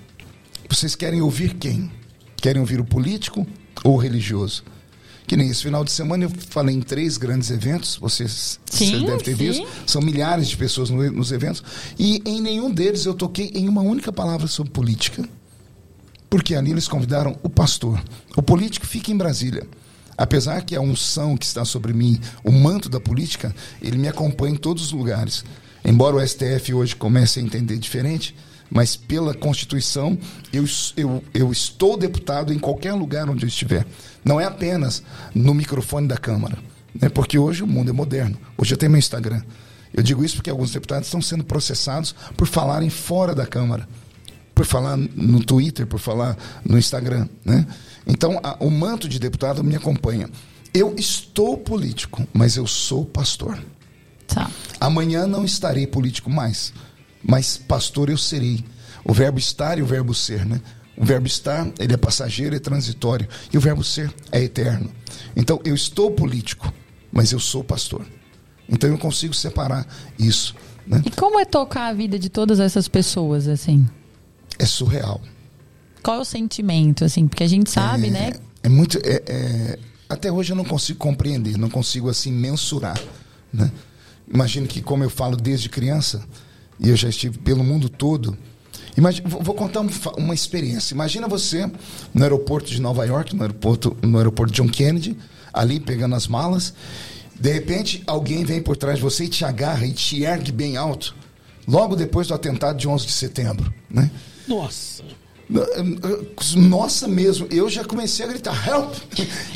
Vocês 0.71 0.95
querem 0.95 1.21
ouvir 1.21 1.55
quem? 1.55 1.91
Querem 2.37 2.61
ouvir 2.61 2.81
o 2.81 2.85
político 2.85 3.45
ou 3.83 3.95
o 3.95 3.97
religioso? 3.97 4.63
Que 5.27 5.37
nem 5.37 5.51
esse 5.51 5.65
final 5.65 5.85
de 5.85 5.91
semana 5.91 6.25
eu 6.25 6.31
falei 6.31 6.77
em 6.77 6.81
três 6.81 7.17
grandes 7.17 7.51
eventos, 7.51 7.97
vocês, 7.97 8.61
sim, 8.71 8.87
vocês 8.87 9.03
devem 9.03 9.19
ter 9.19 9.37
sim. 9.37 9.45
visto, 9.45 9.67
são 9.85 10.01
milhares 10.01 10.49
de 10.49 10.57
pessoas 10.57 10.89
no, 10.89 11.11
nos 11.11 11.33
eventos, 11.33 11.63
e 11.99 12.23
em 12.25 12.41
nenhum 12.41 12.71
deles 12.71 13.05
eu 13.05 13.15
toquei 13.15 13.51
em 13.53 13.69
uma 13.69 13.83
única 13.83 14.13
palavra 14.13 14.47
sobre 14.47 14.73
política. 14.73 15.29
Porque 16.31 16.55
ali 16.55 16.71
eles 16.71 16.87
convidaram 16.87 17.37
o 17.43 17.51
pastor. 17.51 18.01
O 18.37 18.43
político 18.43 18.87
fica 18.87 19.11
em 19.11 19.17
Brasília. 19.17 19.67
Apesar 20.17 20.63
que 20.63 20.77
a 20.77 20.81
unção 20.81 21.37
que 21.37 21.47
está 21.47 21.65
sobre 21.65 21.93
mim, 21.93 22.21
o 22.45 22.53
manto 22.53 22.89
da 22.89 23.01
política, 23.01 23.53
ele 23.83 23.99
me 23.99 24.07
acompanha 24.07 24.55
em 24.55 24.59
todos 24.59 24.85
os 24.85 24.93
lugares. 24.93 25.45
Embora 25.85 26.15
o 26.15 26.27
STF 26.27 26.73
hoje 26.73 26.95
comece 26.95 27.41
a 27.41 27.43
entender 27.43 27.77
diferente, 27.77 28.37
mas 28.71 28.95
pela 28.95 29.35
Constituição 29.35 30.17
eu, 30.53 30.65
eu, 30.97 31.25
eu 31.35 31.51
estou 31.51 31.97
deputado 31.97 32.53
em 32.53 32.59
qualquer 32.59 32.93
lugar 32.93 33.29
onde 33.29 33.45
eu 33.45 33.49
estiver. 33.49 33.87
Não 34.25 34.41
é 34.41 34.45
apenas 34.45 35.03
no 35.35 35.53
microfone 35.53 36.07
da 36.07 36.17
Câmara, 36.17 36.57
né? 36.95 37.09
porque 37.09 37.39
hoje 37.39 37.63
o 37.63 37.67
mundo 37.67 37.91
é 37.91 37.93
moderno. 37.93 38.39
Hoje 38.57 38.73
eu 38.73 38.79
tenho 38.79 38.93
meu 38.93 38.99
Instagram. 38.99 39.43
Eu 39.93 40.03
digo 40.03 40.25
isso 40.25 40.37
porque 40.37 40.51
alguns 40.51 40.71
deputados 40.71 41.09
estão 41.09 41.21
sendo 41.21 41.43
processados 41.43 42.15
por 42.37 42.47
falarem 42.47 42.89
fora 42.89 43.35
da 43.35 43.45
Câmara, 43.45 43.89
por 44.55 44.65
falar 44.65 44.97
no 44.97 45.45
Twitter, 45.45 45.87
por 45.87 45.99
falar 45.99 46.37
no 46.65 46.79
Instagram. 46.79 47.29
Né? 47.45 47.67
Então, 48.07 48.39
a, 48.43 48.57
o 48.61 48.71
manto 48.71 49.09
de 49.09 49.19
deputado 49.19 49.65
me 49.65 49.75
acompanha. 49.75 50.29
Eu 50.73 50.95
estou 50.97 51.59
político, 51.59 52.25
mas 52.33 52.57
eu 52.57 52.67
sou 52.69 53.05
pastor. 53.05 53.59
Tá. 54.29 54.49
Amanhã 54.81 55.27
não 55.27 55.45
estarei 55.45 55.89
político 55.89 56.31
mais 56.31 56.73
mas 57.23 57.57
pastor 57.57 58.09
eu 58.09 58.19
serei. 58.19 58.65
O 59.05 59.13
verbo 59.13 59.39
estar 59.39 59.79
e 59.79 59.83
o 59.83 59.87
verbo 59.87 60.15
ser, 60.15 60.45
né? 60.45 60.61
O 60.97 61.05
verbo 61.05 61.27
estar, 61.27 61.67
ele 61.79 61.95
é 61.95 61.97
passageiro, 61.97 62.55
é 62.55 62.59
transitório. 62.59 63.27
E 63.53 63.57
o 63.57 63.61
verbo 63.61 63.83
ser 63.83 64.13
é 64.31 64.43
eterno. 64.43 64.91
Então, 65.35 65.61
eu 65.65 65.75
estou 65.75 66.11
político, 66.11 66.73
mas 67.11 67.33
eu 67.33 67.41
sou 67.41 67.65
pastor. 67.65 68.07
Então, 68.69 68.91
eu 68.91 68.99
consigo 68.99 69.33
separar 69.33 69.87
isso. 70.19 70.55
Né? 70.87 71.03
E 71.07 71.11
como 71.11 71.41
é 71.41 71.45
tocar 71.45 71.87
a 71.87 71.93
vida 71.93 72.19
de 72.19 72.29
todas 72.29 72.61
essas 72.61 72.87
pessoas, 72.87 73.49
assim? 73.49 73.89
É 74.59 74.67
surreal. 74.67 75.23
Qual 76.03 76.19
é 76.19 76.21
o 76.21 76.25
sentimento, 76.25 77.05
assim? 77.05 77.27
Porque 77.27 77.45
a 77.45 77.49
gente 77.49 77.71
sabe, 77.71 78.09
é, 78.09 78.11
né? 78.11 78.33
É 78.63 78.69
muito... 78.69 78.99
É, 78.99 79.23
é, 79.27 79.79
até 80.09 80.31
hoje 80.31 80.53
eu 80.53 80.57
não 80.57 80.65
consigo 80.65 80.99
compreender, 80.99 81.57
não 81.57 81.71
consigo, 81.71 82.11
assim, 82.11 82.31
mensurar, 82.31 83.01
né? 83.53 83.71
Imagino 84.33 84.67
que, 84.67 84.83
como 84.83 85.03
eu 85.03 85.11
falo 85.11 85.37
desde 85.37 85.69
criança 85.69 86.23
e 86.81 86.89
eu 86.89 86.97
já 86.97 87.09
estive 87.09 87.39
pelo 87.39 87.63
mundo 87.63 87.89
todo. 87.89 88.37
Imagina, 88.97 89.29
vou 89.29 89.55
contar 89.55 89.81
uma 90.17 90.35
experiência. 90.35 90.95
Imagina 90.95 91.29
você 91.29 91.71
no 92.13 92.23
aeroporto 92.23 92.71
de 92.71 92.81
Nova 92.81 93.05
York, 93.05 93.35
no 93.37 93.43
aeroporto, 93.43 93.97
no 94.03 94.19
aeroporto 94.19 94.53
John 94.53 94.69
Kennedy, 94.69 95.17
ali 95.53 95.79
pegando 95.79 96.15
as 96.15 96.27
malas. 96.27 96.75
De 97.39 97.53
repente, 97.53 98.03
alguém 98.07 98.45
vem 98.45 98.63
por 98.63 98.77
trás 98.77 98.97
de 98.97 99.03
você 99.03 99.25
e 99.25 99.29
te 99.29 99.45
agarra 99.45 99.87
e 99.87 99.93
te 99.93 100.23
ergue 100.25 100.53
bem 100.53 100.77
alto. 100.77 101.15
Logo 101.67 101.95
depois 101.95 102.29
do 102.29 102.35
atentado 102.35 102.77
de 102.77 102.89
11 102.89 103.07
de 103.07 103.13
setembro, 103.13 103.73
né? 103.89 104.11
Nossa. 104.49 105.05
Nossa 106.57 107.09
mesmo, 107.09 107.47
eu 107.51 107.69
já 107.69 107.85
comecei 107.85 108.25
a 108.25 108.29
gritar, 108.29 108.69
help! 108.69 108.95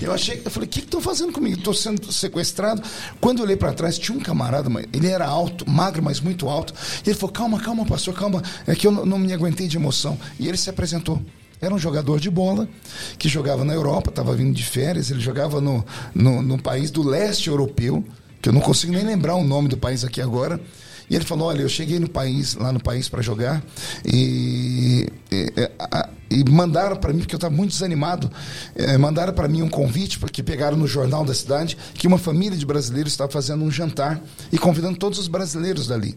Eu 0.02 0.12
achei, 0.12 0.42
eu 0.44 0.50
falei, 0.50 0.66
o 0.66 0.70
que 0.70 0.80
estão 0.80 1.00
fazendo 1.00 1.32
comigo? 1.32 1.56
Estou 1.56 1.72
sendo 1.72 2.10
sequestrado. 2.12 2.82
Quando 3.20 3.38
eu 3.38 3.44
olhei 3.44 3.56
para 3.56 3.72
trás, 3.72 3.98
tinha 3.98 4.16
um 4.16 4.20
camarada, 4.20 4.68
ele 4.92 5.06
era 5.06 5.26
alto, 5.26 5.68
magro, 5.70 6.02
mas 6.02 6.20
muito 6.20 6.48
alto. 6.48 6.74
E 7.04 7.10
ele 7.10 7.16
falou, 7.16 7.32
calma, 7.32 7.60
calma, 7.60 7.86
pastor, 7.86 8.12
calma. 8.14 8.42
É 8.66 8.74
que 8.74 8.86
eu 8.86 8.92
não, 8.92 9.18
me 9.18 9.32
aguentei 9.32 9.68
de 9.68 9.76
emoção. 9.76 10.18
E 10.38 10.48
ele 10.48 10.56
se 10.56 10.68
apresentou. 10.68 11.22
Era 11.60 11.72
um 11.72 11.78
jogador 11.78 12.18
de 12.18 12.28
bola 12.28 12.68
que 13.16 13.28
jogava 13.28 13.64
na 13.64 13.72
Europa, 13.72 14.10
estava 14.10 14.34
vindo 14.34 14.54
de 14.54 14.64
férias, 14.64 15.10
ele 15.10 15.20
jogava 15.20 15.60
no, 15.60 15.84
no, 16.14 16.42
no 16.42 16.60
país 16.60 16.90
do 16.90 17.02
leste 17.02 17.48
europeu, 17.48 18.04
que 18.42 18.48
eu 18.48 18.52
não 18.52 18.60
consigo 18.60 18.92
nem 18.92 19.04
lembrar 19.04 19.36
o 19.36 19.44
nome 19.44 19.68
do 19.68 19.76
país 19.76 20.04
aqui 20.04 20.20
agora. 20.20 20.60
E 21.08 21.14
ele 21.14 21.24
falou: 21.24 21.48
Olha, 21.48 21.62
eu 21.62 21.68
cheguei 21.68 21.98
no 21.98 22.08
país, 22.08 22.54
lá 22.54 22.72
no 22.72 22.80
país 22.80 23.08
para 23.08 23.22
jogar 23.22 23.62
e, 24.04 25.06
e, 25.30 25.52
e 26.30 26.50
mandaram 26.50 26.96
para 26.96 27.12
mim, 27.12 27.20
porque 27.20 27.34
eu 27.34 27.38
estava 27.38 27.54
muito 27.54 27.72
desanimado, 27.72 28.30
é, 28.74 28.96
mandaram 28.96 29.32
para 29.32 29.46
mim 29.46 29.62
um 29.62 29.68
convite, 29.68 30.18
porque 30.18 30.42
pegaram 30.42 30.76
no 30.76 30.86
jornal 30.86 31.24
da 31.24 31.34
cidade 31.34 31.76
que 31.94 32.06
uma 32.06 32.18
família 32.18 32.56
de 32.56 32.64
brasileiros 32.64 33.12
estava 33.12 33.30
fazendo 33.30 33.64
um 33.64 33.70
jantar 33.70 34.22
e 34.50 34.58
convidando 34.58 34.98
todos 34.98 35.18
os 35.18 35.28
brasileiros 35.28 35.86
dali. 35.86 36.16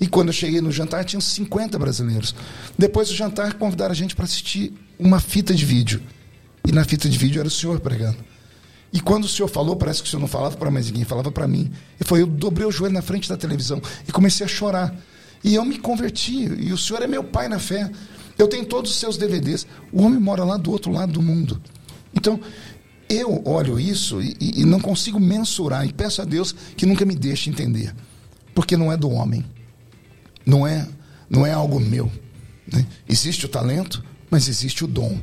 E 0.00 0.06
quando 0.06 0.28
eu 0.28 0.34
cheguei 0.34 0.60
no 0.60 0.70
jantar, 0.70 1.04
tinham 1.04 1.20
50 1.20 1.78
brasileiros. 1.78 2.34
Depois 2.76 3.08
do 3.08 3.14
jantar, 3.14 3.54
convidaram 3.54 3.92
a 3.92 3.96
gente 3.96 4.14
para 4.14 4.26
assistir 4.26 4.74
uma 4.98 5.20
fita 5.20 5.54
de 5.54 5.64
vídeo. 5.64 6.02
E 6.66 6.72
na 6.72 6.84
fita 6.84 7.08
de 7.08 7.16
vídeo 7.16 7.40
era 7.40 7.48
o 7.48 7.50
senhor 7.50 7.80
pregando. 7.80 8.18
E 8.92 9.00
quando 9.00 9.24
o 9.24 9.28
senhor 9.28 9.48
falou, 9.48 9.76
parece 9.76 10.02
que 10.02 10.08
o 10.08 10.10
senhor 10.10 10.20
não 10.20 10.28
falava 10.28 10.56
para 10.56 10.70
mais 10.70 10.86
ninguém, 10.86 11.04
falava 11.04 11.30
para 11.30 11.46
mim. 11.46 11.70
E 12.00 12.04
foi, 12.04 12.22
eu 12.22 12.26
dobrei 12.26 12.66
o 12.66 12.70
joelho 12.70 12.94
na 12.94 13.02
frente 13.02 13.28
da 13.28 13.36
televisão 13.36 13.80
e 14.08 14.12
comecei 14.12 14.46
a 14.46 14.48
chorar. 14.48 14.94
E 15.44 15.54
eu 15.54 15.64
me 15.64 15.78
converti. 15.78 16.44
E 16.58 16.72
o 16.72 16.78
senhor 16.78 17.02
é 17.02 17.06
meu 17.06 17.22
pai 17.22 17.48
na 17.48 17.58
fé. 17.58 17.90
Eu 18.38 18.48
tenho 18.48 18.64
todos 18.64 18.90
os 18.90 18.96
seus 18.96 19.16
DVDs. 19.16 19.66
O 19.92 20.02
homem 20.02 20.18
mora 20.18 20.44
lá 20.44 20.56
do 20.56 20.70
outro 20.70 20.92
lado 20.92 21.12
do 21.12 21.22
mundo. 21.22 21.60
Então, 22.14 22.40
eu 23.08 23.42
olho 23.44 23.78
isso 23.78 24.20
e, 24.20 24.36
e 24.40 24.64
não 24.64 24.80
consigo 24.80 25.20
mensurar. 25.20 25.86
E 25.86 25.92
peço 25.92 26.22
a 26.22 26.24
Deus 26.24 26.54
que 26.76 26.86
nunca 26.86 27.04
me 27.04 27.14
deixe 27.14 27.50
entender. 27.50 27.94
Porque 28.54 28.76
não 28.76 28.90
é 28.90 28.96
do 28.96 29.10
homem. 29.10 29.44
Não 30.44 30.66
é, 30.66 30.88
não 31.28 31.44
é 31.44 31.52
algo 31.52 31.78
meu. 31.78 32.10
Né? 32.72 32.86
Existe 33.08 33.46
o 33.46 33.48
talento, 33.48 34.02
mas 34.30 34.48
existe 34.48 34.84
o 34.84 34.88
dom. 34.88 35.20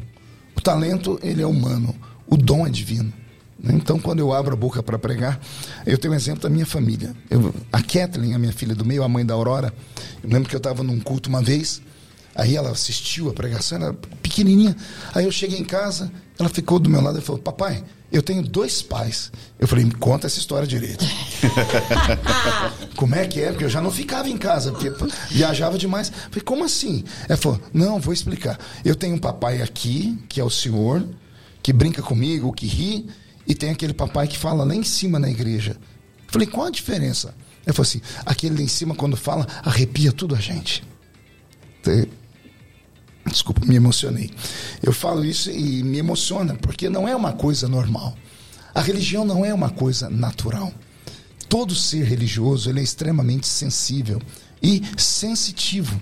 O 0.56 0.62
talento, 0.62 1.20
ele 1.24 1.42
é 1.42 1.48
humano. 1.48 1.96
O 2.28 2.38
dom 2.38 2.66
é 2.66 2.70
divino. 2.70 3.12
Então, 3.64 3.98
quando 3.98 4.20
eu 4.20 4.34
abro 4.34 4.54
a 4.54 4.58
boca 4.58 4.84
para 4.84 5.00
pregar, 5.00 5.40
eu 5.86 5.98
tenho 5.98 6.14
um 6.14 6.18
exemplo 6.18 6.42
da 6.44 6.50
minha 6.50 6.66
família. 6.66 7.16
Eu, 7.30 7.54
a 7.72 7.82
Kathleen, 7.82 8.34
a 8.34 8.40
minha 8.40 8.52
filha 8.52 8.76
do 8.76 8.84
meio, 8.84 9.04
a 9.04 9.08
mãe 9.08 9.26
da 9.26 9.34
Aurora, 9.34 9.74
eu 10.22 10.30
lembro 10.30 10.50
que 10.50 10.56
eu 10.56 10.60
estava 10.60 10.84
num 10.84 11.00
culto 11.00 11.30
uma 11.30 11.42
vez, 11.42 11.82
aí 12.36 12.58
ela 12.58 12.72
assistiu 12.72 13.30
a 13.30 13.34
pregação, 13.34 13.82
era 13.82 13.94
pequenininha. 14.22 14.76
Aí 15.14 15.24
eu 15.24 15.32
cheguei 15.32 15.58
em 15.58 15.64
casa, 15.64 16.12
ela 16.38 16.50
ficou 16.50 16.78
do 16.78 16.90
meu 16.90 17.00
lado 17.00 17.20
e 17.20 17.22
falou: 17.22 17.42
Papai, 17.42 17.86
eu 18.12 18.22
tenho 18.22 18.44
dois 18.44 18.82
pais. 18.82 19.32
Eu 19.58 19.66
falei: 19.66 19.86
Me 19.86 19.94
conta 19.94 20.28
essa 20.28 20.40
história 20.40 20.68
direito. 20.68 21.06
Como 22.98 23.16
é 23.16 23.26
que 23.26 23.40
é? 23.40 23.50
Porque 23.50 23.64
eu 23.64 23.70
já 23.70 23.82
não 23.82 23.92
ficava 23.92 24.28
em 24.28 24.38
casa, 24.38 24.74
porque 24.74 24.92
viajava 25.30 25.78
demais. 25.78 26.10
Eu 26.10 26.16
falei: 26.30 26.44
Como 26.44 26.66
assim? 26.66 27.06
Ela 27.30 27.38
falou: 27.38 27.62
Não, 27.74 27.98
vou 27.98 28.14
explicar. 28.14 28.60
Eu 28.84 28.94
tenho 28.94 29.16
um 29.16 29.20
papai 29.20 29.62
aqui, 29.62 30.20
que 30.28 30.42
é 30.42 30.44
o 30.44 30.50
senhor, 30.50 31.02
que 31.62 31.72
brinca 31.72 32.02
comigo, 32.02 32.52
que 32.52 32.68
ri 32.68 33.08
e 33.48 33.54
tem 33.54 33.72
aquele 33.72 33.94
papai 33.94 34.28
que 34.28 34.38
fala 34.38 34.64
lá 34.64 34.76
em 34.76 34.84
cima 34.84 35.20
na 35.20 35.30
igreja. 35.30 35.78
falei, 36.28 36.48
qual 36.48 36.68
a 36.68 36.72
diferença? 36.72 37.34
Ele 37.66 37.74
falou 37.74 37.88
assim: 37.88 38.02
aquele 38.26 38.56
lá 38.56 38.62
em 38.62 38.68
cima, 38.68 38.96
quando 38.96 39.16
fala, 39.16 39.48
arrepia 39.64 40.12
tudo 40.12 40.36
a 40.36 40.40
gente. 40.40 40.84
Desculpa, 43.26 43.66
me 43.66 43.76
emocionei. 43.76 44.32
Eu 44.82 44.92
falo 44.92 45.24
isso 45.24 45.50
e 45.50 45.82
me 45.84 45.98
emociona, 45.98 46.56
porque 46.56 46.90
não 46.90 47.08
é 47.08 47.16
uma 47.16 47.34
coisa 47.34 47.68
normal. 47.68 48.16
A 48.76 48.82
religião 48.82 49.24
não 49.24 49.46
é 49.46 49.54
uma 49.54 49.70
coisa 49.70 50.10
natural. 50.10 50.74
Todo 51.48 51.76
ser 51.76 52.04
religioso 52.06 52.70
ele 52.70 52.80
é 52.80 52.84
extremamente 52.84 53.48
sensível 53.48 54.22
e 54.62 54.82
sensitivo. 54.98 56.02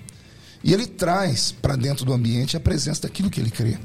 E 0.63 0.73
ele 0.73 0.87
traz 0.87 1.51
para 1.51 1.75
dentro 1.75 2.05
do 2.05 2.13
ambiente 2.13 2.55
a 2.55 2.59
presença 2.59 3.03
daquilo 3.03 3.29
que 3.29 3.39
ele 3.39 3.51
crê. 3.51 3.77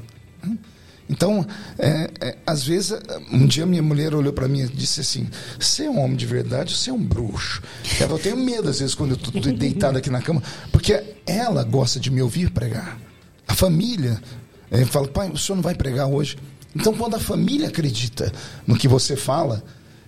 Então, 1.09 1.45
é, 1.77 2.09
é, 2.19 2.37
às 2.45 2.63
vezes, 2.63 2.93
um 3.31 3.45
dia 3.45 3.65
minha 3.65 3.81
mulher 3.81 4.13
olhou 4.13 4.33
para 4.33 4.47
mim 4.47 4.61
e 4.61 4.67
disse 4.67 4.99
assim: 4.99 5.27
Você 5.59 5.85
é 5.85 5.89
um 5.89 5.99
homem 5.99 6.17
de 6.17 6.25
verdade 6.25 6.73
ou 6.73 6.77
você 6.77 6.89
é 6.89 6.93
um 6.93 7.01
bruxo? 7.01 7.61
Eu 7.99 8.19
tenho 8.19 8.37
medo, 8.37 8.69
às 8.69 8.79
vezes, 8.79 8.93
quando 8.93 9.11
eu 9.11 9.17
estou 9.17 9.53
deitado 9.53 9.97
aqui 9.97 10.09
na 10.09 10.21
cama, 10.21 10.43
porque 10.71 11.01
ela 11.25 11.63
gosta 11.63 11.99
de 11.99 12.11
me 12.11 12.21
ouvir 12.21 12.51
pregar. 12.51 12.99
A 13.47 13.55
família 13.55 14.21
é, 14.69 14.83
fala: 14.85 15.07
Pai, 15.07 15.29
o 15.29 15.37
senhor 15.37 15.55
não 15.55 15.63
vai 15.63 15.75
pregar 15.75 16.07
hoje. 16.07 16.37
Então, 16.75 16.93
quando 16.93 17.15
a 17.15 17.19
família 17.19 17.69
acredita 17.69 18.31
no 18.67 18.77
que 18.77 18.87
você 18.87 19.15
fala, 19.15 19.63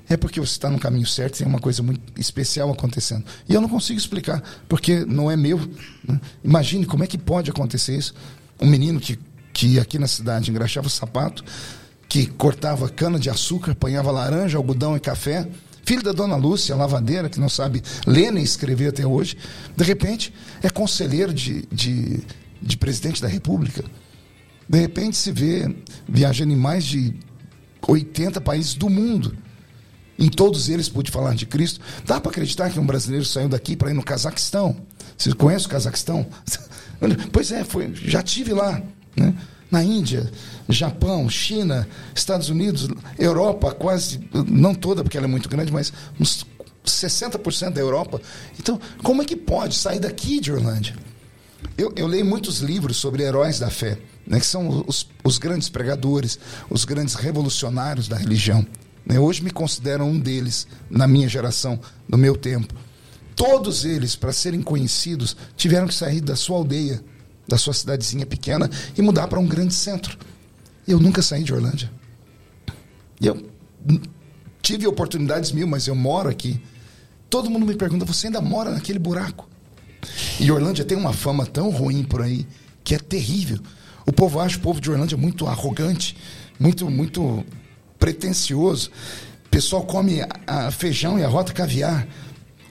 é 0.10 0.18
porque 0.18 0.40
você 0.40 0.52
está 0.52 0.70
no 0.70 0.80
caminho 0.80 1.06
certo, 1.06 1.38
tem 1.38 1.48
uma 1.48 1.60
coisa 1.60 1.82
muito 1.82 2.02
especial 2.20 2.72
acontecendo. 2.72 3.24
E 3.48 3.54
eu 3.54 3.62
não 3.62 3.70
consigo 3.70 3.98
explicar, 3.98 4.44
porque 4.68 5.06
não 5.06 5.32
é 5.32 5.38
meu. 5.38 5.60
Né? 6.04 6.20
Imagine 6.44 6.86
como 6.86 7.04
é 7.04 7.08
que 7.08 7.18
pode 7.18 7.50
acontecer 7.50 7.96
isso. 7.96 8.14
Um 8.60 8.68
menino 8.68 9.00
que 9.00 9.18
que 9.60 9.78
aqui 9.78 10.00
na 10.00 10.08
cidade 10.08 10.50
engraxava 10.50 10.88
sapato, 10.88 11.44
que 12.08 12.28
cortava 12.28 12.88
cana 12.88 13.20
de 13.20 13.30
açúcar, 13.30 13.74
apanhava 13.74 14.10
laranja, 14.10 14.58
algodão 14.58 14.96
e 14.96 15.02
café. 15.02 15.46
Filho 15.84 16.02
da 16.02 16.14
dona 16.14 16.38
Lúcia, 16.38 16.74
lavadeira, 16.78 17.28
que 17.28 17.42
não 17.42 17.50
sabe 17.50 17.84
ler 18.08 18.32
nem 18.32 18.42
escrever 18.42 18.88
até 18.88 19.06
hoje. 19.06 19.36
De 19.76 19.84
repente, 19.84 20.34
é 20.64 20.70
conselheiro 20.70 21.34
de, 21.34 21.66
de, 21.70 22.22
de 22.62 22.78
presidente 22.78 23.22
da 23.22 23.28
República. 23.28 23.84
De 24.68 24.80
repente, 24.80 25.18
se 25.18 25.30
vê 25.30 25.76
viajando 26.08 26.54
em 26.54 26.56
mais 26.56 26.86
de 26.86 27.14
80 27.86 28.40
países 28.40 28.76
do 28.76 28.90
mundo. 28.90 29.36
Em 30.18 30.30
todos 30.30 30.70
eles 30.70 30.88
pude 30.88 31.12
falar 31.12 31.36
de 31.36 31.46
Cristo. 31.46 31.82
Dá 32.06 32.22
para 32.22 32.32
acreditar 32.32 32.70
que 32.70 32.80
um 32.80 32.86
brasileiro 32.86 33.26
saiu 33.26 33.50
daqui 33.50 33.76
para 33.76 33.92
ir 33.92 33.94
no 33.94 34.04
Cazaquistão? 34.04 34.78
Você 35.18 35.34
conhece 35.34 35.66
o 35.66 35.70
Cazaquistão? 35.70 36.26
pois 37.34 37.52
é, 37.52 37.66
foi, 37.66 37.94
já 37.94 38.24
tive 38.24 38.54
lá. 38.54 38.82
Né? 39.16 39.34
Na 39.70 39.84
Índia, 39.84 40.32
Japão, 40.68 41.30
China, 41.30 41.88
Estados 42.16 42.50
Unidos, 42.50 42.88
Europa, 43.18 43.72
quase, 43.72 44.20
não 44.48 44.74
toda, 44.74 45.04
porque 45.04 45.18
ela 45.18 45.28
é 45.28 45.30
muito 45.30 45.48
grande, 45.48 45.72
mas 45.72 45.94
uns 46.20 46.46
60% 46.86 47.72
da 47.72 47.82
Europa. 47.82 48.20
Então, 48.60 48.80
como 49.04 49.22
é 49.22 49.26
que 49.26 49.36
pode 49.36 49.76
sair 49.76 50.00
daqui 50.00 50.40
de 50.40 50.52
Orlândia? 50.52 50.96
Eu, 51.78 51.94
eu 51.96 52.08
leio 52.08 52.26
muitos 52.26 52.60
livros 52.60 52.98
sobre 52.98 53.24
heróis 53.24 53.60
da 53.60 53.70
fé, 53.70 54.00
né, 54.26 54.40
que 54.40 54.46
são 54.46 54.84
os, 54.88 55.08
os 55.24 55.38
grandes 55.38 55.70
pregadores, 55.70 56.40
os 56.70 56.84
grandes 56.84 57.16
revolucionários 57.16 58.08
da 58.08 58.18
religião. 58.18 58.66
Né? 59.06 59.20
Hoje 59.20 59.44
me 59.44 59.52
considero 59.52 60.04
um 60.04 60.20
deles, 60.20 60.68
na 60.90 61.08
minha 61.08 61.28
geração, 61.28 61.80
no 62.08 62.18
meu 62.18 62.36
tempo. 62.36 62.74
Todos 63.36 63.86
eles, 63.86 64.16
para 64.16 64.34
serem 64.34 64.62
conhecidos, 64.62 65.36
tiveram 65.56 65.88
que 65.88 65.94
sair 65.94 66.22
da 66.22 66.36
sua 66.36 66.58
aldeia, 66.58 67.02
da 67.50 67.58
sua 67.58 67.74
cidadezinha 67.74 68.26
pequena 68.26 68.70
e 68.98 69.02
mudar 69.02 69.28
para 69.28 69.40
um 69.40 69.48
grande 69.48 69.74
centro. 69.74 70.18
Eu 70.88 71.00
nunca 71.00 71.22
saí 71.22 71.44
de 71.44 71.54
Orlândia. 71.54 71.92
Eu 73.22 73.50
tive 74.62 74.88
oportunidades 74.88 75.52
mil, 75.52 75.68
mas 75.68 75.88
eu 75.88 75.96
moro 75.96 76.30
aqui. 76.30 76.62
Todo 77.30 77.50
mundo 77.50 77.66
me 77.66 77.76
pergunta: 77.76 78.06
você 78.06 78.28
ainda 78.28 78.40
mora 78.40 78.72
naquele 78.72 79.00
buraco? 79.00 79.50
E 80.40 80.50
Orlândia 80.52 80.86
tem 80.86 80.98
uma 80.98 81.12
fama 81.12 81.46
tão 81.46 81.70
ruim 81.70 82.04
por 82.04 82.22
aí 82.22 82.48
que 82.84 82.96
é 82.96 83.00
terrível. 83.00 83.60
O 84.06 84.14
povo 84.14 84.40
acha 84.40 84.58
o 84.58 84.62
povo 84.62 84.80
de 84.80 84.90
Orlândia 84.90 85.18
muito 85.18 85.46
arrogante, 85.46 86.16
muito, 86.60 86.90
muito 86.90 87.46
pretencioso. 88.00 88.90
O 89.46 89.50
pessoal 89.50 89.84
come 89.84 90.22
a, 90.22 90.68
a 90.68 90.72
feijão 90.72 91.20
e 91.20 91.24
a 91.24 91.28
rota 91.28 91.52
caviar. 91.52 92.08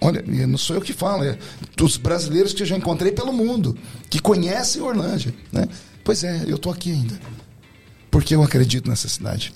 Olha, 0.00 0.22
não 0.46 0.58
sou 0.58 0.76
eu 0.76 0.82
que 0.82 0.92
falo, 0.92 1.24
é 1.24 1.36
dos 1.76 1.96
brasileiros 1.96 2.52
que 2.52 2.62
eu 2.62 2.66
já 2.66 2.76
encontrei 2.76 3.10
pelo 3.10 3.32
mundo, 3.32 3.76
que 4.08 4.20
conhecem 4.20 4.80
Orlândia. 4.80 5.34
Né? 5.52 5.68
Pois 6.04 6.22
é, 6.22 6.44
eu 6.46 6.56
estou 6.56 6.72
aqui 6.72 6.92
ainda. 6.92 7.18
Porque 8.10 8.34
eu 8.34 8.42
acredito 8.42 8.88
nessa 8.88 9.08
cidade. 9.08 9.52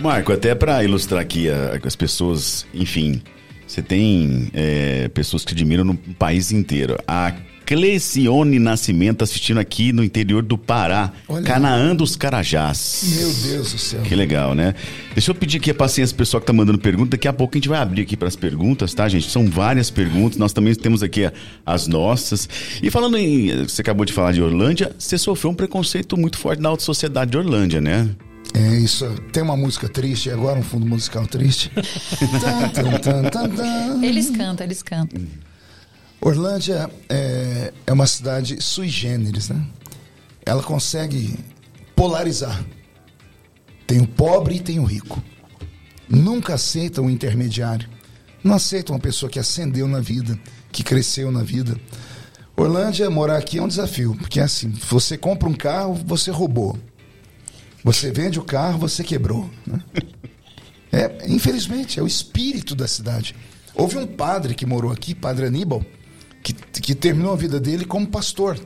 Marco, 0.00 0.32
até 0.32 0.54
para 0.54 0.84
ilustrar 0.84 1.20
aqui 1.20 1.48
as 1.84 1.96
pessoas, 1.96 2.66
enfim, 2.72 3.20
você 3.66 3.82
tem 3.82 4.50
é, 4.52 5.08
pessoas 5.08 5.44
que 5.44 5.52
admiram 5.52 5.84
no 5.84 5.96
país 5.96 6.52
inteiro. 6.52 6.96
A 7.06 7.32
Clecione 7.64 8.58
Nascimento 8.58 9.22
assistindo 9.22 9.60
aqui 9.60 9.92
no 9.92 10.02
interior 10.02 10.42
do 10.42 10.58
Pará, 10.58 11.12
Olha. 11.28 11.44
Canaã 11.44 11.94
dos 11.94 12.16
Carajás. 12.16 13.02
Meu 13.16 13.32
Deus 13.32 13.72
do 13.72 13.78
céu. 13.78 14.02
Que 14.02 14.14
legal, 14.14 14.54
né? 14.54 14.74
Deixa 15.14 15.30
eu 15.30 15.34
pedir 15.34 15.58
aqui 15.58 15.70
a 15.70 15.74
paciência 15.74 16.14
pro 16.14 16.24
pessoal 16.24 16.40
que 16.40 16.46
tá 16.46 16.52
mandando 16.52 16.78
pergunta. 16.78 17.12
Daqui 17.12 17.28
a 17.28 17.32
pouco 17.32 17.54
a 17.54 17.58
gente 17.58 17.68
vai 17.68 17.78
abrir 17.78 18.02
aqui 18.02 18.16
para 18.16 18.28
as 18.28 18.36
perguntas, 18.36 18.92
tá, 18.92 19.08
gente? 19.08 19.30
São 19.30 19.48
várias 19.48 19.90
perguntas. 19.90 20.38
Nós 20.38 20.52
também 20.52 20.74
temos 20.74 21.02
aqui 21.02 21.30
as 21.64 21.86
nossas. 21.86 22.48
E 22.82 22.90
falando 22.90 23.16
em. 23.16 23.64
Você 23.64 23.82
acabou 23.82 24.04
de 24.04 24.12
falar 24.12 24.32
de 24.32 24.42
Orlândia, 24.42 24.94
você 24.98 25.16
sofreu 25.16 25.50
um 25.50 25.54
preconceito 25.54 26.16
muito 26.16 26.38
forte 26.38 26.60
na 26.60 26.68
alta 26.68 26.82
sociedade 26.82 27.30
de 27.30 27.38
Orlândia, 27.38 27.80
né? 27.80 28.10
É 28.54 28.76
isso. 28.76 29.06
Tem 29.32 29.42
uma 29.42 29.56
música 29.56 29.88
triste 29.88 30.30
agora, 30.30 30.58
um 30.58 30.62
fundo 30.62 30.86
musical 30.86 31.26
triste. 31.26 31.70
eles 34.02 34.30
cantam, 34.30 34.66
eles 34.66 34.82
cantam. 34.82 35.20
Orlândia 36.20 36.90
é, 37.08 37.72
é 37.86 37.92
uma 37.92 38.06
cidade 38.06 38.62
sui 38.62 38.88
generis, 38.88 39.48
né? 39.48 39.66
Ela 40.44 40.62
consegue 40.62 41.38
polarizar. 41.96 42.64
Tem 43.86 44.00
o 44.00 44.06
pobre 44.06 44.56
e 44.56 44.60
tem 44.60 44.78
o 44.78 44.84
rico. 44.84 45.22
Nunca 46.08 46.54
aceitam 46.54 47.04
um 47.04 47.10
intermediário. 47.10 47.88
Não 48.44 48.54
aceitam 48.54 48.94
uma 48.94 49.00
pessoa 49.00 49.30
que 49.30 49.38
ascendeu 49.38 49.86
na 49.88 50.00
vida, 50.00 50.38
que 50.70 50.82
cresceu 50.82 51.30
na 51.30 51.42
vida. 51.42 51.78
Orlândia, 52.56 53.08
morar 53.08 53.38
aqui 53.38 53.58
é 53.58 53.62
um 53.62 53.68
desafio, 53.68 54.14
porque 54.16 54.40
é 54.40 54.42
assim, 54.42 54.70
você 54.88 55.16
compra 55.16 55.48
um 55.48 55.54
carro, 55.54 55.94
você 55.94 56.30
roubou. 56.30 56.78
Você 57.82 58.10
vende 58.10 58.38
o 58.38 58.44
carro, 58.44 58.78
você 58.78 59.02
quebrou. 59.02 59.48
Né? 59.66 59.80
É, 60.92 61.26
infelizmente, 61.28 61.98
é 61.98 62.02
o 62.02 62.06
espírito 62.06 62.74
da 62.74 62.86
cidade. 62.86 63.34
Houve 63.74 63.96
um 63.96 64.06
padre 64.06 64.54
que 64.54 64.66
morou 64.66 64.90
aqui, 64.90 65.14
Padre 65.14 65.46
Aníbal, 65.46 65.84
que, 66.42 66.52
que 66.52 66.94
terminou 66.94 67.32
a 67.32 67.36
vida 67.36 67.60
dele 67.60 67.84
como 67.84 68.06
pastor 68.06 68.58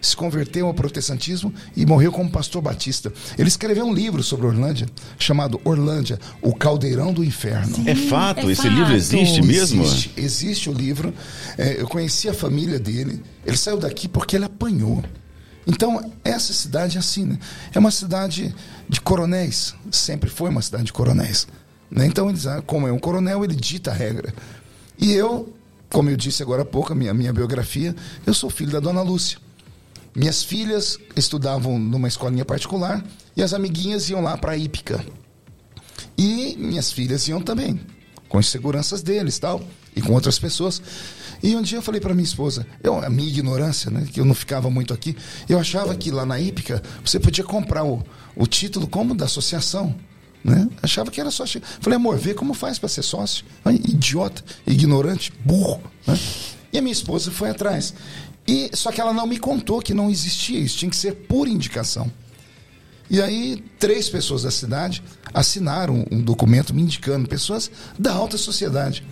se 0.00 0.16
converteu 0.16 0.66
ao 0.66 0.74
protestantismo 0.74 1.54
e 1.76 1.86
morreu 1.86 2.10
como 2.10 2.28
pastor 2.28 2.60
batista. 2.60 3.12
Ele 3.38 3.46
escreveu 3.46 3.84
um 3.86 3.94
livro 3.94 4.20
sobre 4.20 4.46
Orlândia, 4.46 4.88
chamado 5.16 5.60
Orlândia, 5.64 6.18
o 6.42 6.52
Caldeirão 6.52 7.12
do 7.12 7.24
Inferno. 7.24 7.88
É 7.88 7.94
fato, 7.94 8.48
É 8.48 8.52
esse 8.52 8.62
fato. 8.62 8.74
livro 8.74 8.92
existe 8.94 9.40
mesmo? 9.40 9.82
Existe, 9.84 10.12
existe 10.16 10.68
o 10.68 10.72
livro. 10.72 11.14
É, 11.56 11.80
eu 11.80 11.86
conheci 11.86 12.28
a 12.28 12.34
família 12.34 12.80
dele. 12.80 13.22
Ele 13.46 13.56
saiu 13.56 13.78
daqui 13.78 14.08
porque 14.08 14.34
ele 14.34 14.44
apanhou. 14.44 15.04
Então, 15.64 16.12
essa 16.24 16.52
cidade 16.52 16.96
é 16.96 16.98
assim, 16.98 17.24
né? 17.24 17.38
É 17.72 17.78
uma 17.78 17.92
cidade 17.92 18.52
de 18.88 19.00
coronéis. 19.00 19.72
Sempre 19.92 20.28
foi 20.28 20.50
uma 20.50 20.60
cidade 20.62 20.84
de 20.86 20.92
coronéis. 20.92 21.46
Né? 21.88 22.06
Então, 22.06 22.28
eles, 22.28 22.44
ah, 22.48 22.60
como 22.66 22.88
é 22.88 22.92
um 22.92 22.98
coronel, 22.98 23.44
ele 23.44 23.54
dita 23.54 23.92
a 23.92 23.94
regra. 23.94 24.34
E 24.98 25.12
eu, 25.12 25.54
como 25.92 26.08
eu 26.08 26.16
disse 26.16 26.42
agora 26.42 26.62
há 26.62 26.64
pouco, 26.64 26.92
a 26.92 26.96
minha, 26.96 27.12
minha 27.12 27.32
biografia, 27.32 27.94
eu 28.26 28.32
sou 28.32 28.48
filho 28.48 28.72
da 28.72 28.80
dona 28.80 29.02
Lúcia. 29.02 29.38
Minhas 30.14 30.42
filhas 30.42 30.98
estudavam 31.14 31.78
numa 31.78 32.08
escolinha 32.08 32.44
particular 32.44 33.04
e 33.36 33.42
as 33.42 33.52
amiguinhas 33.52 34.08
iam 34.08 34.22
lá 34.22 34.36
para 34.36 34.52
a 34.52 34.56
Ípica. 34.56 35.04
E 36.16 36.56
minhas 36.58 36.90
filhas 36.92 37.28
iam 37.28 37.40
também, 37.40 37.80
com 38.28 38.38
as 38.38 38.46
seguranças 38.46 39.02
deles 39.02 39.38
tal, 39.38 39.62
e 39.94 40.00
com 40.00 40.12
outras 40.12 40.38
pessoas. 40.38 40.82
E 41.42 41.54
um 41.54 41.62
dia 41.62 41.78
eu 41.78 41.82
falei 41.82 42.00
para 42.00 42.14
minha 42.14 42.24
esposa, 42.24 42.66
eu, 42.82 42.98
a 43.02 43.10
minha 43.10 43.28
ignorância, 43.28 43.90
né, 43.90 44.06
que 44.10 44.20
eu 44.20 44.24
não 44.24 44.34
ficava 44.34 44.70
muito 44.70 44.94
aqui, 44.94 45.16
eu 45.48 45.58
achava 45.58 45.94
que 45.94 46.10
lá 46.10 46.24
na 46.24 46.40
Ípica 46.40 46.82
você 47.04 47.18
podia 47.20 47.44
comprar 47.44 47.84
o, 47.84 48.02
o 48.34 48.46
título 48.46 48.86
como 48.86 49.14
da 49.14 49.26
associação. 49.26 49.94
Né? 50.44 50.68
Achava 50.82 51.10
que 51.10 51.20
era 51.20 51.30
só. 51.30 51.44
Falei, 51.80 51.96
amor, 51.96 52.18
vê 52.18 52.34
como 52.34 52.54
faz 52.54 52.78
para 52.78 52.88
ser 52.88 53.02
sócio. 53.02 53.44
Idiota, 53.66 54.42
ignorante, 54.66 55.32
burro. 55.44 55.80
Né? 56.06 56.18
E 56.72 56.78
a 56.78 56.82
minha 56.82 56.92
esposa 56.92 57.30
foi 57.30 57.50
atrás. 57.50 57.94
E 58.46 58.70
Só 58.74 58.90
que 58.90 59.00
ela 59.00 59.12
não 59.12 59.26
me 59.26 59.38
contou 59.38 59.80
que 59.80 59.94
não 59.94 60.10
existia 60.10 60.58
isso, 60.58 60.78
tinha 60.78 60.90
que 60.90 60.96
ser 60.96 61.14
por 61.14 61.46
indicação. 61.46 62.10
E 63.08 63.20
aí, 63.20 63.62
três 63.78 64.08
pessoas 64.08 64.42
da 64.42 64.50
cidade 64.50 65.02
assinaram 65.34 66.04
um 66.10 66.20
documento 66.20 66.74
me 66.74 66.82
indicando, 66.82 67.28
pessoas 67.28 67.70
da 67.98 68.12
alta 68.12 68.38
sociedade. 68.38 69.04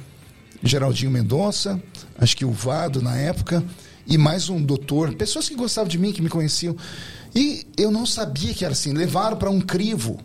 Geraldinho 0.62 1.10
Mendonça, 1.10 1.80
acho 2.18 2.36
que 2.36 2.44
o 2.44 2.50
Vado 2.50 3.02
na 3.02 3.16
época, 3.16 3.62
e 4.06 4.18
mais 4.18 4.48
um 4.48 4.60
doutor, 4.60 5.14
pessoas 5.14 5.48
que 5.48 5.54
gostavam 5.54 5.88
de 5.88 5.98
mim, 5.98 6.12
que 6.12 6.22
me 6.22 6.28
conheciam. 6.28 6.76
E 7.34 7.66
eu 7.76 7.90
não 7.90 8.04
sabia 8.04 8.52
que 8.52 8.64
era 8.64 8.72
assim. 8.72 8.92
Levaram 8.92 9.36
para 9.36 9.50
um 9.50 9.60
crivo. 9.60 10.18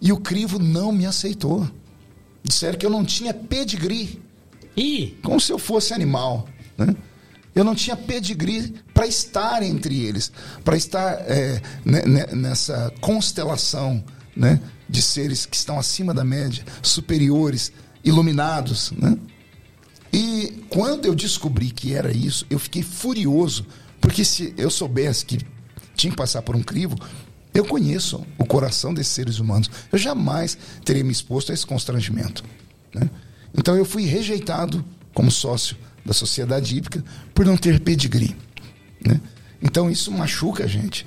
E 0.00 0.12
o 0.12 0.16
crivo 0.18 0.58
não 0.58 0.92
me 0.92 1.06
aceitou. 1.06 1.68
Disseram 2.42 2.78
que 2.78 2.86
eu 2.86 2.90
não 2.90 3.04
tinha 3.04 3.34
pedigree, 3.34 4.20
Ih, 4.76 5.18
como 5.22 5.40
se 5.40 5.52
eu 5.52 5.58
fosse 5.58 5.92
animal. 5.92 6.48
Né? 6.78 6.94
Eu 7.54 7.64
não 7.64 7.74
tinha 7.74 7.96
pedigree 7.96 8.74
para 8.94 9.06
estar 9.06 9.62
entre 9.62 10.00
eles, 10.00 10.32
para 10.64 10.76
estar 10.76 11.12
é, 11.26 11.60
ne- 11.84 12.02
ne- 12.02 12.26
nessa 12.34 12.92
constelação 13.00 14.02
né, 14.34 14.60
de 14.88 15.02
seres 15.02 15.44
que 15.44 15.56
estão 15.56 15.78
acima 15.78 16.14
da 16.14 16.24
média, 16.24 16.64
superiores, 16.82 17.72
iluminados. 18.04 18.92
Né? 18.92 19.18
E 20.12 20.64
quando 20.70 21.06
eu 21.06 21.14
descobri 21.14 21.70
que 21.70 21.92
era 21.94 22.10
isso, 22.16 22.46
eu 22.48 22.58
fiquei 22.58 22.82
furioso, 22.82 23.66
porque 24.00 24.24
se 24.24 24.54
eu 24.56 24.70
soubesse 24.70 25.26
que 25.26 25.38
tinha 25.94 26.10
que 26.10 26.16
passar 26.16 26.40
por 26.42 26.56
um 26.56 26.62
crivo, 26.62 26.96
eu 27.52 27.64
conheço 27.64 28.24
o 28.38 28.44
coração 28.44 28.94
desses 28.94 29.12
seres 29.12 29.38
humanos. 29.38 29.70
Eu 29.90 29.98
jamais 29.98 30.56
teria 30.84 31.04
me 31.04 31.12
exposto 31.12 31.50
a 31.50 31.54
esse 31.54 31.66
constrangimento. 31.66 32.44
né? 32.94 33.10
Então 33.56 33.76
eu 33.76 33.84
fui 33.84 34.04
rejeitado 34.04 34.84
como 35.12 35.30
sócio 35.30 35.76
da 36.04 36.12
sociedade 36.12 36.76
hípica 36.76 37.04
por 37.34 37.44
não 37.44 37.56
ter 37.56 37.80
pedigree. 37.80 38.36
né? 39.04 39.20
Então 39.60 39.90
isso 39.90 40.10
machuca 40.12 40.64
a 40.64 40.66
gente. 40.66 41.06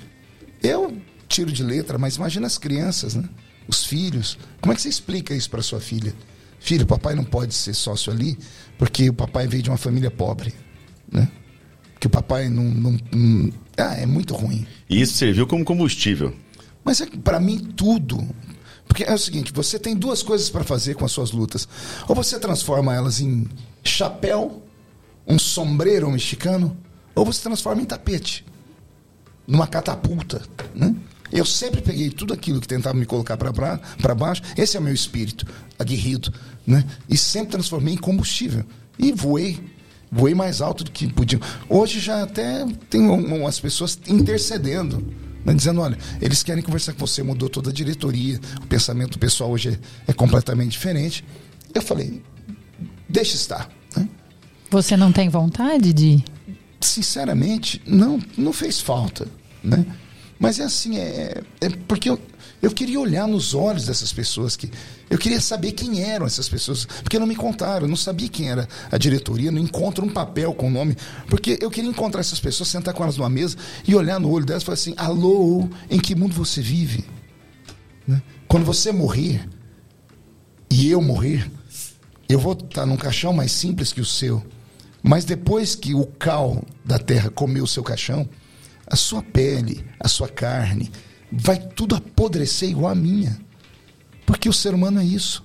Eu 0.61 0.97
tiro 1.27 1.51
de 1.51 1.63
letra, 1.63 1.97
mas 1.97 2.17
imagina 2.17 2.45
as 2.45 2.57
crianças, 2.57 3.15
né? 3.15 3.27
os 3.67 3.85
filhos. 3.85 4.37
Como 4.61 4.73
é 4.73 4.75
que 4.75 4.81
você 4.81 4.89
explica 4.89 5.33
isso 5.33 5.49
para 5.49 5.61
sua 5.61 5.79
filha? 5.79 6.13
Filho, 6.59 6.85
papai 6.85 7.15
não 7.15 7.23
pode 7.23 7.53
ser 7.53 7.73
sócio 7.73 8.11
ali 8.11 8.37
porque 8.77 9.09
o 9.09 9.13
papai 9.13 9.47
veio 9.47 9.63
de 9.63 9.69
uma 9.69 9.77
família 9.77 10.11
pobre. 10.11 10.53
Né? 11.11 11.29
Que 12.03 12.07
o 12.07 12.09
papai 12.09 12.49
não, 12.49 12.65
não- 12.65 12.99
não- 13.13 13.49
Ah, 13.77 13.93
é 13.95 14.05
muito 14.05 14.35
ruim. 14.35 14.67
E 14.89 14.99
isso 14.99 15.13
serviu 15.13 15.47
como 15.47 15.63
combustível. 15.63 16.35
Mas 16.83 16.99
é 16.99 17.05
para 17.05 17.39
mim 17.39 17.57
tudo. 17.57 18.27
Porque 18.85 19.05
é 19.05 19.13
o 19.13 19.17
seguinte, 19.17 19.53
você 19.53 19.79
tem 19.79 19.95
duas 19.95 20.21
coisas 20.21 20.49
para 20.49 20.65
fazer 20.65 20.95
com 20.95 21.05
as 21.05 21.13
suas 21.13 21.31
lutas. 21.31 21.65
Ou 22.05 22.13
você 22.13 22.37
transforma 22.37 22.93
elas 22.93 23.21
em 23.21 23.47
chapéu, 23.85 24.61
um 25.25 25.39
sombreiro 25.39 26.11
mexicano, 26.11 26.75
ou 27.15 27.23
você 27.23 27.41
transforma 27.41 27.81
em 27.81 27.85
tapete, 27.85 28.45
numa 29.47 29.65
catapulta, 29.65 30.41
né? 30.75 30.93
Eu 31.31 31.45
sempre 31.45 31.81
peguei 31.81 32.09
tudo 32.09 32.33
aquilo 32.33 32.59
que 32.59 32.67
tentava 32.67 32.97
me 32.99 33.05
colocar 33.05 33.37
para 33.37 34.13
baixo. 34.13 34.41
Esse 34.57 34.75
é 34.75 34.79
o 34.81 34.83
meu 34.83 34.93
espírito, 34.93 35.47
aguerrido, 35.79 36.33
né? 36.67 36.83
E 37.07 37.15
sempre 37.17 37.53
transformei 37.53 37.93
em 37.93 37.97
combustível. 37.97 38.65
E 38.99 39.13
voei. 39.13 39.71
Voei 40.15 40.35
mais 40.35 40.61
alto 40.61 40.83
do 40.83 40.91
que 40.91 41.11
podia. 41.11 41.39
Hoje 41.67 41.99
já 41.99 42.21
até 42.23 42.65
tem 42.89 43.01
um- 43.09 43.41
umas 43.41 43.59
pessoas 43.59 43.99
intercedendo, 44.07 45.03
né? 45.43 45.53
dizendo: 45.53 45.81
olha, 45.81 45.97
eles 46.21 46.43
querem 46.43 46.61
conversar 46.63 46.93
com 46.93 46.99
você, 47.05 47.23
mudou 47.23 47.49
toda 47.49 47.69
a 47.71 47.73
diretoria, 47.73 48.39
o 48.63 48.67
pensamento 48.67 49.17
pessoal 49.17 49.49
hoje 49.51 49.69
é, 50.07 50.11
é 50.11 50.13
completamente 50.13 50.71
diferente. 50.73 51.23
Eu 51.73 51.81
falei: 51.81 52.21
deixa 53.09 53.35
estar. 53.35 53.69
né? 53.97 54.07
Você 54.69 54.95
não 54.95 55.11
tem 55.11 55.29
vontade 55.29 55.91
de. 55.93 56.23
sinceramente, 56.79 57.81
não, 57.87 58.19
não 58.37 58.53
fez 58.53 58.79
falta, 58.79 59.27
né? 59.63 59.85
Mas 60.39 60.59
é 60.59 60.63
assim, 60.63 60.97
é, 60.97 61.41
é 61.61 61.69
porque 61.87 62.09
eu, 62.09 62.19
eu 62.63 62.71
queria 62.71 62.97
olhar 62.97 63.27
nos 63.27 63.53
olhos 63.53 63.85
dessas 63.85 64.13
pessoas 64.13 64.55
que 64.55 64.71
eu 65.09 65.17
queria 65.17 65.41
saber 65.41 65.73
quem 65.73 66.01
eram 66.01 66.25
essas 66.25 66.47
pessoas, 66.47 66.85
porque 66.85 67.19
não 67.19 67.27
me 67.27 67.35
contaram, 67.35 67.81
eu 67.81 67.89
não 67.89 67.97
sabia 67.97 68.29
quem 68.29 68.49
era 68.49 68.69
a 68.89 68.97
diretoria, 68.97 69.51
não 69.51 69.61
encontro 69.61 70.05
um 70.05 70.09
papel 70.09 70.53
com 70.53 70.67
o 70.67 70.71
nome, 70.71 70.95
porque 71.27 71.59
eu 71.61 71.69
queria 71.69 71.89
encontrar 71.89 72.21
essas 72.21 72.39
pessoas, 72.39 72.69
sentar 72.69 72.93
com 72.93 73.03
elas 73.03 73.17
numa 73.17 73.29
mesa 73.29 73.57
e 73.85 73.93
olhar 73.93 74.17
no 74.17 74.31
olho 74.31 74.45
delas 74.45 74.63
e 74.63 74.65
falar 74.65 74.75
assim: 74.75 74.93
"Alô, 74.95 75.67
em 75.89 75.99
que 75.99 76.15
mundo 76.15 76.33
você 76.33 76.61
vive?" 76.61 77.03
Né? 78.07 78.21
Quando 78.47 78.63
você 78.63 78.93
morrer 78.93 79.45
e 80.71 80.89
eu 80.89 81.01
morrer, 81.01 81.51
eu 82.29 82.39
vou 82.39 82.53
estar 82.53 82.85
num 82.85 82.95
caixão 82.95 83.33
mais 83.33 83.51
simples 83.51 83.91
que 83.91 83.99
o 83.99 84.05
seu. 84.05 84.41
Mas 85.03 85.25
depois 85.25 85.75
que 85.75 85.93
o 85.93 86.05
cal 86.05 86.63
da 86.85 86.97
terra 86.97 87.29
comeu 87.29 87.65
o 87.65 87.67
seu 87.67 87.83
caixão, 87.83 88.27
a 88.87 88.95
sua 88.95 89.21
pele, 89.21 89.83
a 89.99 90.07
sua 90.07 90.29
carne, 90.29 90.89
vai 91.35 91.57
tudo 91.57 91.95
apodrecer 91.95 92.69
igual 92.69 92.91
a 92.91 92.95
minha. 92.95 93.39
Porque 94.25 94.47
o 94.47 94.53
ser 94.53 94.73
humano 94.73 95.01
é 95.01 95.05
isso. 95.05 95.43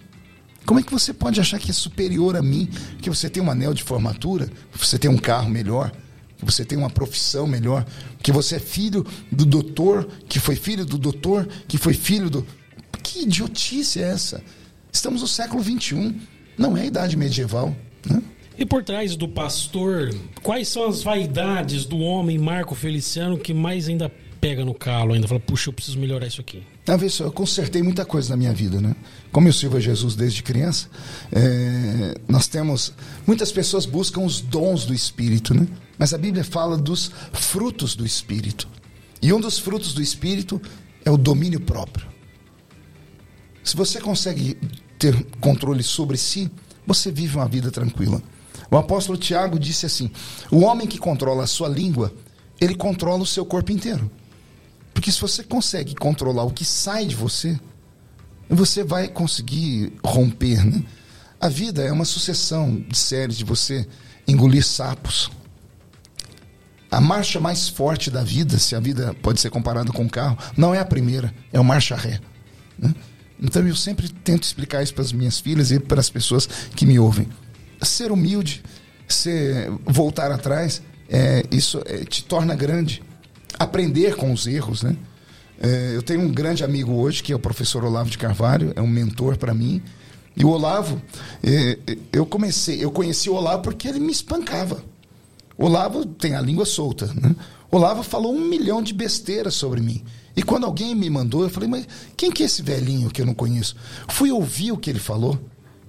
Como 0.67 0.79
é 0.79 0.83
que 0.83 0.93
você 0.93 1.15
pode 1.15 1.41
achar 1.41 1.59
que 1.59 1.71
é 1.71 1.75
superior 1.75 2.37
a 2.37 2.43
mim? 2.43 2.69
Que 3.01 3.09
você 3.09 3.31
tem 3.31 3.43
um 3.43 3.51
anel 3.51 3.73
de 3.73 3.83
formatura, 3.83 4.51
que 4.71 4.79
você 4.79 4.99
tem 4.99 5.11
um 5.11 5.17
carro 5.17 5.49
melhor, 5.49 5.91
que 6.37 6.45
você 6.45 6.65
tem 6.65 6.77
uma 6.77 6.91
profissão 6.91 7.47
melhor, 7.47 7.87
que 8.23 8.31
você 8.31 8.57
é 8.57 8.61
filho 8.61 9.05
do 9.33 9.47
doutor, 9.47 10.07
que 10.29 10.39
foi 10.39 10.57
filho 10.57 10.85
do 10.85 10.99
doutor, 10.99 11.49
que 11.67 11.79
foi 11.79 11.95
filho 11.95 12.29
do. 12.29 12.47
Que 13.03 13.23
idiotice 13.23 14.03
é 14.03 14.11
essa? 14.11 14.43
Estamos 14.93 15.23
no 15.23 15.29
século 15.29 15.63
XXI, 15.63 16.15
não 16.59 16.77
é 16.77 16.83
a 16.83 16.87
idade 16.87 17.17
medieval. 17.17 17.75
Né? 18.05 18.23
E 18.59 18.67
por 18.67 18.85
trás 18.85 19.17
do 19.17 19.27
pastor, 19.27 20.15
quais 20.43 20.69
são 20.69 20.87
as 20.87 21.03
vaidades 21.03 21.87
do 21.87 21.99
homem 21.99 22.37
Marco 22.37 22.75
Feliciano 22.75 23.39
que 23.39 23.55
mais 23.55 23.89
ainda 23.89 24.13
pega 24.49 24.65
no 24.65 24.73
calo, 24.73 25.13
ainda 25.13 25.29
fala, 25.29 25.41
puxa, 25.41 25.69
eu 25.69 25.75
preciso 25.75 25.99
melhorar 25.99 26.27
isso 26.27 26.41
aqui? 26.41 26.63
Ah, 26.87 26.97
vê 26.97 27.11
só, 27.11 27.25
eu 27.25 27.31
consertei 27.31 27.83
muita 27.83 28.07
coisa 28.07 28.31
na 28.31 28.37
minha 28.37 28.53
vida, 28.55 28.81
né? 28.81 28.97
Como 29.31 29.47
eu 29.47 29.53
sirvo 29.53 29.77
a 29.77 29.81
Jesus 29.81 30.17
desde 30.17 30.43
criança, 30.43 30.89
é, 31.31 32.15
nós 32.27 32.49
temos. 32.49 32.95
Muitas 33.27 33.53
pessoas 33.53 33.85
buscam 33.85 34.23
os 34.23 34.41
dons 34.41 34.87
do 34.87 34.95
Espírito, 34.95 35.53
né? 35.53 35.69
Mas 35.99 36.15
a 36.15 36.19
Bíblia 36.19 36.43
fala 36.43 36.79
dos 36.79 37.11
frutos 37.35 37.95
do 37.95 38.07
Espírito. 38.07 38.67
E 39.21 39.35
um 39.35 39.39
dos 39.41 39.59
frutos 39.59 39.93
do 39.93 40.01
Espírito 40.01 40.63
é 41.05 41.11
o 41.11 41.19
domínio 41.19 41.61
próprio. 41.61 42.07
Se 43.63 43.77
você 43.77 44.01
consegue 44.01 44.57
ter 44.99 45.27
controle 45.41 45.83
sobre 45.83 46.17
si, 46.17 46.51
você 46.87 47.13
vive 47.13 47.37
uma 47.37 47.47
vida 47.47 47.71
tranquila. 47.71 48.23
O 48.71 48.79
apóstolo 48.79 49.19
Tiago 49.19 49.59
disse 49.59 49.85
assim: 49.85 50.11
o 50.51 50.61
homem 50.61 50.87
que 50.87 50.97
controla 50.97 51.45
a 51.45 51.47
sua 51.47 51.69
língua, 51.69 52.15
ele 52.59 52.75
controla 52.75 53.23
o 53.23 53.27
seu 53.27 53.45
corpo 53.45 53.73
inteiro. 53.73 54.11
Porque 54.99 55.13
se 55.13 55.21
você 55.21 55.45
consegue 55.45 55.95
controlar 55.95 56.43
o 56.43 56.51
que 56.51 56.65
sai 56.65 57.07
de 57.07 57.15
você, 57.15 57.57
você 58.51 58.83
vai 58.83 59.07
conseguir 59.07 59.93
romper. 60.05 60.67
Né? 60.67 60.83
A 61.41 61.49
vida 61.49 61.85
é 61.85 61.93
uma 61.93 62.05
sucessão 62.05 62.75
de 62.81 62.99
séries 62.99 63.37
de 63.39 63.45
você 63.45 63.87
engolir 64.27 64.67
sapos. 64.67 65.31
A 66.91 67.01
marcha 67.01 67.39
mais 67.39 67.69
forte 67.69 68.11
da 68.11 68.25
vida, 68.25 68.59
se 68.59 68.75
a 68.75 68.81
vida 68.81 69.15
pode 69.23 69.41
ser 69.41 69.51
comparada 69.51 69.93
com 69.93 70.03
um 70.03 70.09
carro, 70.09 70.37
não 70.57 70.75
é 70.75 70.81
a 70.81 70.85
primeira, 70.85 71.33
é 71.53 71.61
o 71.61 71.65
marcha 71.65 71.95
ré. 71.95 72.19
né? 72.77 72.93
Então 73.41 73.65
eu 73.69 73.77
sempre 73.77 74.09
tento 74.09 74.43
explicar 74.43 74.83
isso 74.83 74.95
para 74.95 75.05
as 75.05 75.13
minhas 75.13 75.39
filhas 75.39 75.71
e 75.71 75.79
para 75.79 76.01
as 76.01 76.11
pessoas 76.11 76.49
que 76.75 76.85
me 76.85 76.99
ouvem. 76.99 77.29
Ser 77.83 78.11
humilde, 78.11 78.65
você 79.07 79.71
voltar 79.87 80.33
atrás, 80.33 80.83
é, 81.09 81.45
isso 81.53 81.81
é, 81.87 81.99
te 81.99 82.25
torna 82.25 82.57
grande. 82.57 83.07
Aprender 83.59 84.17
com 84.17 84.33
os 84.33 84.47
erros, 84.47 84.83
né? 84.83 84.97
É, 85.61 85.93
eu 85.95 86.03
tenho 86.03 86.21
um 86.21 86.33
grande 86.33 86.65
amigo 86.65 86.93
hoje, 86.93 87.23
que 87.23 87.33
é 87.33 87.37
o 87.37 87.39
professor 87.39 87.85
Olavo 87.85 88.11
de 88.11 88.19
Carvalho, 88.19 88.73
é 88.77 88.83
um 88.83 88.87
mentor 88.87 89.37
para 89.37 89.55
mim. 89.55 89.83
E 90.37 90.45
o 90.45 90.51
Olavo, 90.51 91.01
é, 91.43 91.79
eu 92.13 92.25
comecei, 92.25 92.83
eu 92.83 92.91
conheci 92.91 93.29
o 93.29 93.35
Olavo 93.35 93.63
porque 93.63 93.89
ele 93.89 93.99
me 93.99 94.13
espancava. 94.13 94.83
O 95.57 95.65
Olavo 95.65 96.07
tem 96.07 96.37
a 96.37 96.41
língua 96.41 96.65
solta, 96.65 97.07
né? 97.15 97.35
O 97.71 97.77
Olavo 97.77 98.03
falou 98.03 98.33
um 98.33 98.49
milhão 98.49 98.81
de 98.81 98.95
besteiras 98.95 99.55
sobre 99.55 99.81
mim. 99.81 100.03
E 100.37 100.43
quando 100.43 100.65
alguém 100.65 100.95
me 100.95 101.11
mandou, 101.11 101.43
eu 101.43 101.51
falei, 101.51 101.69
mas 101.69 101.89
quem 102.17 102.31
que 102.31 102.45
é 102.45 102.47
esse 102.47 102.63
velhinho 102.63 103.11
que 103.11 103.21
eu 103.21 103.27
não 103.27 103.35
conheço? 103.35 103.75
Fui 104.09 104.31
ouvir 104.31 104.71
o 104.71 104.77
que 104.77 104.89
ele 104.89 105.01
falou 105.01 105.39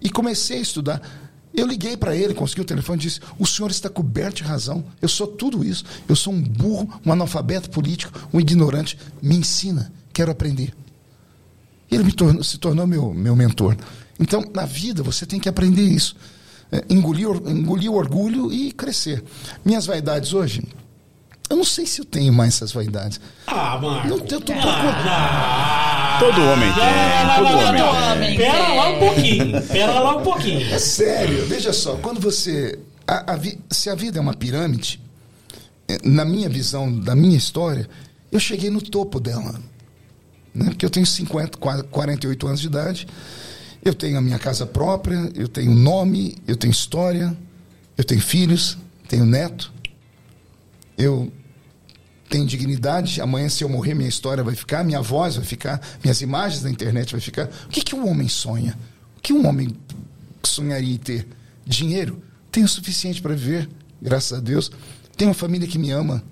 e 0.01 0.09
comecei 0.09 0.57
a 0.57 0.61
estudar. 0.61 1.28
Eu 1.53 1.65
liguei 1.65 1.97
para 1.97 2.15
ele, 2.15 2.33
consegui 2.33 2.61
o 2.61 2.65
telefone 2.65 2.99
e 2.99 3.01
disse: 3.03 3.19
O 3.37 3.45
senhor 3.45 3.71
está 3.71 3.89
coberto 3.89 4.37
de 4.37 4.43
razão. 4.43 4.83
Eu 5.01 5.09
sou 5.09 5.27
tudo 5.27 5.63
isso. 5.63 5.83
Eu 6.07 6.15
sou 6.15 6.33
um 6.33 6.41
burro, 6.41 6.89
um 7.05 7.11
analfabeto 7.11 7.69
político, 7.69 8.27
um 8.33 8.39
ignorante. 8.39 8.97
Me 9.21 9.35
ensina, 9.35 9.91
quero 10.13 10.31
aprender. 10.31 10.73
Ele 11.91 12.11
tornou, 12.11 12.43
se 12.43 12.57
tornou 12.57 12.85
meu, 12.85 13.13
meu 13.13 13.35
mentor. 13.35 13.75
Então, 14.19 14.43
na 14.53 14.65
vida, 14.65 15.01
você 15.01 15.25
tem 15.25 15.39
que 15.39 15.49
aprender 15.49 15.81
isso. 15.81 16.15
É, 16.71 16.83
engolir, 16.89 17.27
engolir 17.47 17.91
o 17.91 17.95
orgulho 17.95 18.53
e 18.53 18.71
crescer. 18.71 19.23
Minhas 19.65 19.87
vaidades 19.87 20.33
hoje, 20.33 20.61
eu 21.49 21.55
não 21.57 21.63
sei 21.65 21.85
se 21.85 22.01
eu 22.01 22.05
tenho 22.05 22.31
mais 22.33 22.55
essas 22.55 22.71
vaidades. 22.71 23.19
Ah, 23.47 23.77
Marco. 23.81 24.07
Não, 24.07 24.17
eu 24.17 24.41
tô 24.41 24.53
Ah, 24.53 26.17
Todo 26.19 26.41
homem 26.41 26.69
tem, 26.73 27.35
todo 27.37 27.57
homem 27.57 27.81
tem. 27.81 27.83
homem 28.11 28.37
Pera 28.37 28.73
lá 28.73 28.89
um 28.89 28.99
pouquinho. 28.99 29.61
Pera 29.67 29.99
lá 29.99 30.17
um 30.17 30.23
pouquinho. 30.23 30.73
É 30.73 30.79
sério, 30.79 31.45
veja 31.47 31.71
só, 31.73 31.95
quando 31.95 32.19
você. 32.19 32.77
a- 33.07 33.33
a 33.33 33.35
vi- 33.35 33.57
se 33.71 33.89
a 33.89 33.95
vida 33.95 34.19
é 34.19 34.21
uma 34.21 34.33
pirâmide, 34.35 35.01
eh, 35.87 35.97
na 36.03 36.23
minha 36.25 36.47
visão, 36.49 36.91
da 36.99 37.15
minha 37.15 37.37
história, 37.37 37.89
eu 38.31 38.39
cheguei 38.39 38.69
no 38.69 38.81
topo 38.81 39.19
dela. 39.19 39.59
Né? 40.53 40.65
Porque 40.65 40.85
eu 40.85 40.89
tenho 40.89 41.05
50, 41.05 41.57
qua- 41.57 41.81
48 41.83 42.45
anos 42.47 42.59
de 42.59 42.67
idade, 42.67 43.07
eu 43.83 43.93
tenho 43.93 44.17
a 44.17 44.21
minha 44.21 44.37
casa 44.37 44.65
própria, 44.65 45.31
eu 45.35 45.47
tenho 45.47 45.73
nome, 45.73 46.35
eu 46.47 46.55
tenho 46.55 46.69
história, 46.71 47.35
eu 47.97 48.03
tenho 48.03 48.21
filhos, 48.21 48.77
tenho 49.07 49.25
neto, 49.25 49.71
eu 50.97 51.31
tenho 52.29 52.45
dignidade. 52.45 53.19
Amanhã, 53.19 53.49
se 53.49 53.63
eu 53.63 53.69
morrer, 53.69 53.95
minha 53.95 54.07
história 54.07 54.43
vai 54.43 54.55
ficar, 54.55 54.83
minha 54.83 55.01
voz 55.01 55.35
vai 55.35 55.43
ficar, 55.43 55.81
minhas 56.03 56.21
imagens 56.21 56.61
da 56.61 56.69
internet 56.69 57.11
vai 57.11 57.19
ficar. 57.19 57.49
O 57.65 57.69
que, 57.69 57.81
que 57.81 57.95
um 57.95 58.07
homem 58.07 58.29
sonha? 58.29 58.77
O 59.17 59.21
que 59.21 59.33
um 59.33 59.45
homem 59.47 59.75
sonharia 60.43 60.93
em 60.93 60.97
ter? 60.97 61.27
Dinheiro? 61.65 62.21
Tenho 62.51 62.65
o 62.65 62.69
suficiente 62.69 63.21
para 63.21 63.33
viver, 63.33 63.69
graças 64.01 64.37
a 64.37 64.41
Deus. 64.41 64.71
Tenho 65.17 65.29
uma 65.29 65.35
família 65.35 65.67
que 65.67 65.77
me 65.77 65.91
ama. 65.91 66.23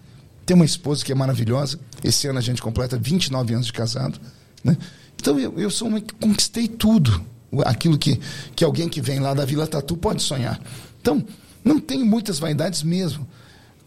Tenho 0.46 0.60
uma 0.60 0.66
esposa 0.66 1.04
que 1.04 1.12
é 1.12 1.16
maravilhosa. 1.16 1.80
Esse 2.04 2.28
ano 2.28 2.40
a 2.40 2.42
gente 2.42 2.62
completa 2.62 2.98
29 2.98 3.54
anos 3.54 3.66
de 3.66 3.74
casado. 3.74 4.20
Né? 4.64 4.78
Então 5.20 5.40
eu, 5.40 5.60
eu 5.60 5.70
sou 5.70 5.88
uma 5.88 6.00
que 6.00 6.14
conquistei 6.14 6.68
tudo. 6.68 7.22
Aquilo 7.66 7.98
que, 7.98 8.20
que 8.56 8.64
alguém 8.64 8.88
que 8.88 9.02
vem 9.02 9.20
lá 9.20 9.34
da 9.34 9.46
Vila 9.46 9.66
Tatu 9.66 9.98
pode 9.98 10.22
sonhar. 10.22 10.60
Então, 11.02 11.26
não 11.64 11.80
tenho 11.80 12.06
muitas 12.06 12.40
vaidades 12.40 12.84
mesmo. 12.84 13.28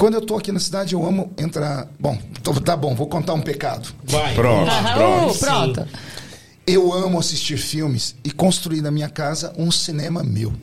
Quando 0.00 0.14
eu 0.14 0.20
estou 0.20 0.38
aqui 0.38 0.50
na 0.50 0.58
cidade, 0.58 0.94
eu 0.94 1.06
amo 1.06 1.30
entrar. 1.36 1.86
Bom, 2.00 2.16
tô- 2.42 2.54
tá 2.58 2.74
bom, 2.74 2.94
vou 2.94 3.06
contar 3.06 3.34
um 3.34 3.40
pecado. 3.42 3.92
Vai. 4.02 4.34
Pronto, 4.34 4.70
Aham, 4.70 4.94
pronto. 4.94 5.34
uh, 5.34 5.38
pronto. 5.38 5.88
Eu 6.66 6.90
amo 6.94 7.18
assistir 7.18 7.58
filmes 7.58 8.16
e 8.24 8.30
construir 8.30 8.80
na 8.80 8.90
minha 8.90 9.10
casa 9.10 9.52
um 9.58 9.70
cinema 9.70 10.22
meu. 10.22 10.54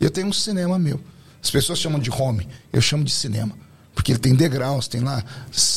Eu 0.00 0.10
tenho 0.10 0.26
um 0.26 0.32
cinema 0.32 0.76
meu. 0.76 1.00
As 1.40 1.48
pessoas 1.52 1.78
chamam 1.78 2.00
de 2.00 2.10
home, 2.10 2.48
eu 2.72 2.80
chamo 2.80 3.04
de 3.04 3.12
cinema. 3.12 3.52
Porque 3.94 4.10
ele 4.10 4.18
tem 4.18 4.34
degraus, 4.34 4.88
tem 4.88 5.02
lá 5.02 5.22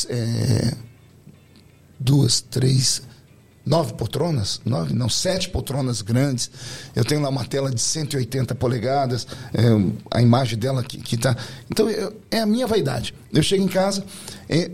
é, 0.09 0.74
duas, 1.99 2.41
três, 2.41 3.03
nove 3.66 3.93
poltronas, 3.93 4.59
nove, 4.66 4.93
não, 4.93 5.07
sete 5.09 5.49
poltronas 5.49 6.01
grandes. 6.01 6.49
Eu 6.95 7.05
tenho 7.05 7.22
lá 7.22 7.30
uma 7.30 7.45
tela 7.45 7.72
de 7.72 7.80
180 7.82 8.53
polegadas, 8.55 9.26
é, 9.53 9.61
a 10.11 10.22
imagem 10.22 10.57
dela 10.59 10.84
que, 10.84 10.97
que 10.97 11.16
tá. 11.18 11.36
Então 11.72 11.89
eu- 11.89 12.14
é 12.30 12.39
a 12.41 12.45
minha 12.45 12.68
vaidade. 12.68 13.14
Eu 13.32 13.41
chego 13.41 13.64
em 13.64 13.68
casa, 13.68 14.03
é, 14.49 14.70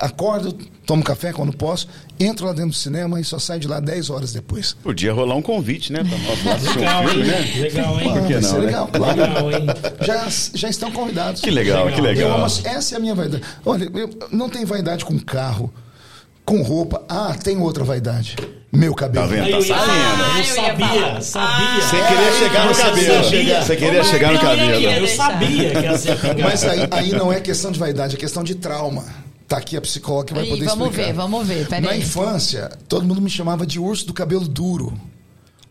acordo, 0.00 0.52
tomo 0.84 1.02
café 1.02 1.32
quando 1.32 1.50
posso, 1.56 1.88
entro 2.20 2.44
lá 2.44 2.52
dentro 2.52 2.70
do 2.70 2.76
cinema 2.76 3.18
e 3.20 3.24
só 3.24 3.38
saio 3.38 3.60
de 3.60 3.66
lá 3.66 3.80
10 3.80 4.10
horas 4.10 4.32
depois. 4.34 4.74
Podia 4.82 5.12
rolar 5.14 5.34
um 5.34 5.40
convite, 5.42 5.90
né? 5.92 6.00
Um 6.02 6.78
Legal, 6.78 7.08
filme, 7.08 7.22
hein? 7.24 7.30
né? 7.30 7.60
Legal, 7.60 8.00
hein? 8.00 8.12
Por 8.12 8.26
que 8.26 8.32
Vai 8.34 8.42
não, 8.42 8.50
ser 8.50 8.58
né? 8.58 8.66
legal, 8.66 8.88
claro. 8.88 9.20
Legal, 9.20 9.52
hein? 9.52 9.66
Já, 10.02 10.28
já 10.54 10.68
estão 10.68 10.92
convidados. 10.92 11.40
Que 11.40 11.50
legal, 11.50 11.86
que 11.90 11.98
Eu 12.00 12.04
legal. 12.04 12.34
amo, 12.36 12.44
essa 12.44 12.94
é 12.94 12.96
a 12.96 13.00
minha 13.00 13.14
vaidade. 13.14 13.42
Olha, 13.64 13.90
eu 13.94 14.10
não 14.30 14.50
tenho 14.50 14.66
vaidade 14.66 15.04
com 15.06 15.18
carro, 15.18 15.72
com 16.48 16.62
roupa. 16.62 17.04
Ah, 17.08 17.34
tem 17.42 17.58
outra 17.58 17.84
vaidade. 17.84 18.36
Meu 18.72 18.94
cabelo. 18.94 19.28
Tá 19.28 19.34
vendo? 19.34 19.50
Tá 19.50 19.62
sabendo. 19.62 19.68
falar, 19.86 20.34
Ah, 20.34 20.38
eu 20.38 20.38
eu 20.38 20.44
ia 20.44 20.54
sabia, 20.54 21.20
sabia. 21.20 21.82
Você 21.82 22.06
queria 22.06 22.32
chegar 22.38 22.66
no 22.68 22.74
cabelo. 22.74 23.24
sabia. 23.24 23.62
Você 23.62 23.76
queria 23.76 24.04
chegar 24.04 24.32
no 24.32 24.40
cabelo. 24.40 24.82
Eu 24.82 25.08
sabia 25.08 25.70
que 25.70 25.78
ia 25.80 25.98
ser. 25.98 26.16
Mas 26.42 26.64
aí, 26.64 26.88
aí 26.90 27.10
não 27.12 27.32
é 27.32 27.40
questão 27.40 27.70
de 27.70 27.78
vaidade, 27.78 28.16
é 28.16 28.18
questão 28.18 28.42
de 28.42 28.54
trauma. 28.54 29.04
Tá 29.46 29.56
aqui 29.58 29.76
a 29.76 29.80
psicóloga 29.80 30.26
que 30.28 30.34
vai 30.34 30.42
Aí, 30.44 30.50
poder 30.50 30.64
vamos 30.66 30.86
explicar. 30.88 31.06
ver, 31.06 31.12
vamos 31.14 31.46
ver, 31.46 31.66
peraí. 31.68 31.84
Na 31.84 31.96
infância, 31.96 32.70
todo 32.88 33.06
mundo 33.06 33.20
me 33.22 33.30
chamava 33.30 33.66
de 33.66 33.78
urso 33.78 34.06
do 34.06 34.12
cabelo 34.12 34.46
duro. 34.46 34.92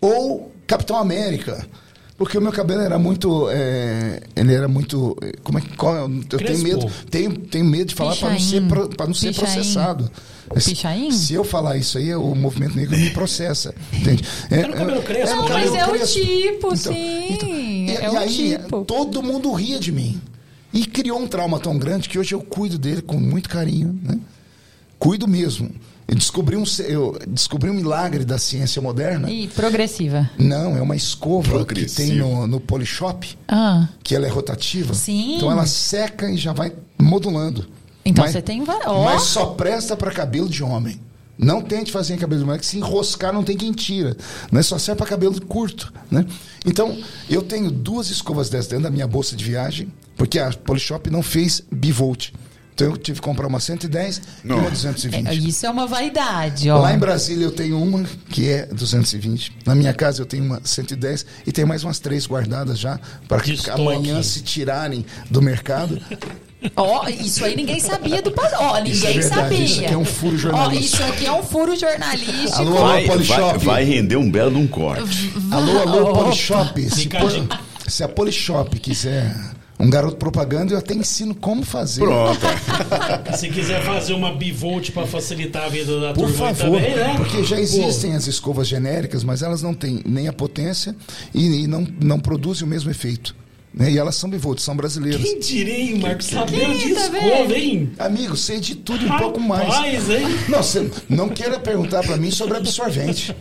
Ou 0.02 0.52
Capitão 0.66 0.98
América. 0.98 1.66
Porque 2.18 2.36
o 2.38 2.41
meu 2.41 2.51
cabelo 2.51 2.82
era 2.82 2.97
muito. 2.97 3.47
é, 3.51 4.22
ele 4.36 4.51
era 4.53 4.68
muito. 4.68 5.15
é, 5.22 5.34
Como 5.43 5.59
é 5.59 5.61
que. 5.61 5.76
qual 5.78 5.95
é 5.95 6.01
eu 6.01 6.07
tenho 6.07 6.26
Crespo. 6.28 6.63
medo. 6.63 6.91
Tenho, 7.11 7.38
tenho 7.38 7.65
medo 7.65 7.89
de 7.89 7.95
falar 7.95 8.15
para 8.15 8.32
não 8.32 8.39
ser, 8.39 8.61
pra 8.95 9.05
não 9.07 9.13
ser 9.13 9.28
Pichain. 9.28 9.45
processado. 9.45 10.11
Se- 10.57 10.70
Pichain? 10.72 11.11
Se 11.11 11.34
eu 11.36 11.43
falar 11.43 11.78
isso 11.78 11.97
aí, 11.99 12.15
o 12.15 12.34
movimento 12.34 12.76
negro 12.76 12.97
me 12.97 13.11
processa. 13.11 13.76
Entende? 13.93 14.24
É, 14.49 14.61
Era 14.61 14.72
o 14.72 14.76
cabelo 14.76 15.03
crespo, 15.03 15.36
no 15.36 15.41
Não, 15.43 15.47
cabelo 15.47 15.72
mas 15.72 15.80
é 15.80 15.86
o 15.86 16.07
tipo, 16.07 16.76
sim. 16.76 16.91
e, 16.93 17.91
É 17.91 18.05
e 18.05 18.09
o 18.09 18.18
aí, 18.18 18.57
tipo. 18.57 18.84
todo 18.86 19.22
mundo 19.22 19.53
ria 19.53 19.80
de 19.80 19.91
mim. 19.91 20.20
E 20.74 20.86
criou 20.88 21.20
um 21.20 21.28
trauma 21.28 21.59
tão 21.59 21.78
grande 21.78 22.09
que 22.09 22.18
hoje 22.18 22.34
eu 22.34 22.41
cuido 22.41 22.80
dele 22.80 23.01
com 23.03 23.18
muito 23.20 23.47
carinho. 23.47 23.97
Né? 24.03 24.18
Cuido 24.97 25.28
mesmo. 25.28 25.70
Eu 26.08 26.16
descobri, 26.16 26.55
um, 26.55 26.64
eu 26.88 27.20
descobri 27.28 27.70
um 27.70 27.74
milagre 27.74 28.24
da 28.24 28.38
ciência 28.38 28.82
moderna. 28.82 29.30
E 29.30 29.47
progressiva. 29.49 30.30
Não, 30.39 30.78
é 30.78 30.82
uma 30.82 30.95
escova 30.95 31.66
que 31.66 31.86
tem 31.86 32.14
no, 32.16 32.47
no 32.47 32.62
Polishop, 32.62 33.38
Ah. 33.47 33.89
que 34.01 34.16
ela 34.16 34.26
é 34.26 34.30
rotativa. 34.30 34.93
Sim. 34.93 35.36
Então 35.36 35.51
ela 35.51 35.66
seca 35.66 36.32
e 36.32 36.38
já 36.38 36.53
vai 36.53 36.72
modulando. 36.97 37.68
Então 38.05 38.24
Mas- 38.24 38.32
você 38.32 38.41
tem 38.41 38.64
ó. 38.86 39.03
Mas 39.03 39.24
só 39.24 39.47
presta 39.47 39.97
para 39.97 40.12
cabelo 40.12 40.47
de 40.47 40.64
homem. 40.64 41.01
Não 41.38 41.62
tente 41.62 41.91
fazer 41.91 42.16
em 42.16 42.18
cabelo 42.18 42.39
de 42.39 42.45
mulher, 42.47 42.60
que 42.60 42.66
se 42.66 42.78
enroscar 42.78 43.32
não 43.32 43.43
tem 43.43 43.55
quem 43.55 43.72
tira. 43.72 44.16
Né? 44.51 44.64
Só 44.64 44.80
serve 44.80 44.97
para 44.99 45.05
cabelo 45.08 45.39
curto. 45.45 45.93
Né? 46.10 46.26
Então, 46.66 46.97
eu 47.30 47.43
tenho 47.43 47.70
duas 47.70 48.10
escovas 48.10 48.49
dessas 48.49 48.68
dentro 48.68 48.86
da 48.86 48.89
minha 48.89 49.05
bolsa 49.05 49.36
de 49.36 49.43
viagem, 49.43 49.91
porque 50.16 50.39
a 50.39 50.49
Polishop 50.51 51.10
não 51.12 51.22
fez 51.22 51.62
bivolt. 51.72 52.32
Então 52.78 52.92
eu 52.92 52.96
tive 52.98 53.20
que 53.20 53.26
comprar 53.26 53.48
uma 53.48 53.60
110 53.60 54.18
e 54.44 54.48
Não. 54.48 54.60
uma 54.60 54.70
220. 54.70 55.28
É, 55.28 55.34
Isso 55.34 55.66
é 55.66 55.70
uma 55.72 55.88
vaidade, 55.88 56.70
ó. 56.70 56.78
Lá 56.80 56.94
em 56.94 57.00
Brasília 57.00 57.44
eu 57.46 57.52
tenho 57.52 57.82
uma 57.82 58.04
que 58.30 58.48
é 58.48 58.68
220. 58.68 59.52
Na 59.66 59.74
minha 59.74 59.92
casa 59.96 60.22
eu 60.22 60.28
tenho 60.28 60.44
uma 60.44 60.62
110 60.64 61.26
e 61.48 61.52
tem 61.52 61.66
mais 61.66 61.84
umas 61.84 61.98
três 61.98 62.28
guardadas 62.28 62.78
já 62.78 63.00
para 63.28 63.42
que 63.42 63.54
estoque. 63.54 63.82
amanhã 63.82 64.22
se 64.22 64.42
tirarem 64.44 65.04
do 65.28 65.42
mercado. 65.42 66.00
Ó, 66.78 67.08
isso 67.08 67.44
aí 67.46 67.56
ninguém 67.56 67.80
sabia 67.80 68.22
do 68.22 68.30
passado. 68.32 68.62
Ó, 68.62 68.76
ninguém 68.78 68.92
Isso 68.94 69.08
é 69.08 69.14
verdade, 69.14 69.42
sabia. 69.42 69.66
isso 69.66 69.82
aqui 69.84 69.94
é 69.94 69.98
um 69.98 70.06
furo 70.06 70.38
jornalístico. 70.38 71.04
Ó, 71.04 71.06
isso 71.08 71.14
aqui 71.14 71.26
é 71.26 71.32
um 71.34 71.44
furo 71.44 71.76
jornalístico. 71.76 72.54
Alô, 72.60 72.72
Vai, 72.74 72.84
vai, 72.84 73.06
Polishop. 73.08 73.66
vai 73.66 73.84
render 73.86 74.18
um 74.18 74.30
belo 74.30 74.52
de 74.52 74.58
um 74.58 74.68
corte. 74.68 75.34
Alô, 75.50 75.80
alô. 75.80 76.14
Polishop. 76.14 76.90
Se, 76.92 77.10
por- 77.10 77.48
se 77.88 78.04
a 78.04 78.08
Polishop 78.08 78.80
quiser 78.80 79.36
um 79.80 79.90
garoto 79.90 80.18
propaganda, 80.18 80.74
eu 80.74 80.78
até 80.78 80.94
ensino 80.94 81.36
como 81.36 81.64
fazer. 81.64 82.02
Pronto. 82.02 82.40
Se 83.38 83.50
quiser 83.50 83.84
fazer 83.84 84.14
uma 84.14 84.34
bivolt 84.34 84.92
para 84.92 85.06
facilitar 85.06 85.66
a 85.66 85.70
vida 85.70 86.00
da 86.00 86.14
Por 86.14 86.28
turma 86.28 86.54
favor, 86.54 86.82
também, 86.82 86.96
né? 86.96 87.14
porque 87.16 87.44
já 87.44 87.56
Pô, 87.56 87.62
existem 87.62 88.16
as 88.16 88.28
escovas 88.28 88.68
genéricas, 88.68 89.24
mas 89.24 89.42
elas 89.42 89.62
não 89.62 89.74
têm 89.74 90.02
nem 90.06 90.28
a 90.28 90.34
potência 90.34 90.96
e, 91.34 91.64
e 91.64 91.68
não, 91.68 91.88
não 92.02 92.20
produzem 92.20 92.66
o 92.66 92.68
mesmo 92.68 92.90
efeito. 92.90 93.36
Né? 93.72 93.92
E 93.92 93.98
elas 94.00 94.16
são 94.16 94.28
bivolts, 94.28 94.64
são 94.64 94.76
brasileiras. 94.76 95.22
Quem 95.22 95.40
diria, 95.40 95.78
hein, 95.78 96.00
Marcos? 96.00 96.26
Sabendo 96.26 96.60
Quem 96.60 96.88
de 96.88 96.96
tá 96.96 97.02
escova, 97.02 97.54
hein? 97.54 97.92
Amigo, 98.00 98.36
sei 98.36 98.60
de 98.60 98.76
tudo 98.76 99.06
e 99.06 99.10
um 99.10 99.18
pouco 99.18 99.40
mais. 99.40 100.10
Hein? 100.10 100.24
Não, 100.50 100.64
você 100.64 100.90
não 101.08 101.30
queira 101.30 101.60
perguntar 101.60 102.02
para 102.04 102.18
mim 102.18 102.32
sobre 102.32 102.58
absorvente. 102.58 103.36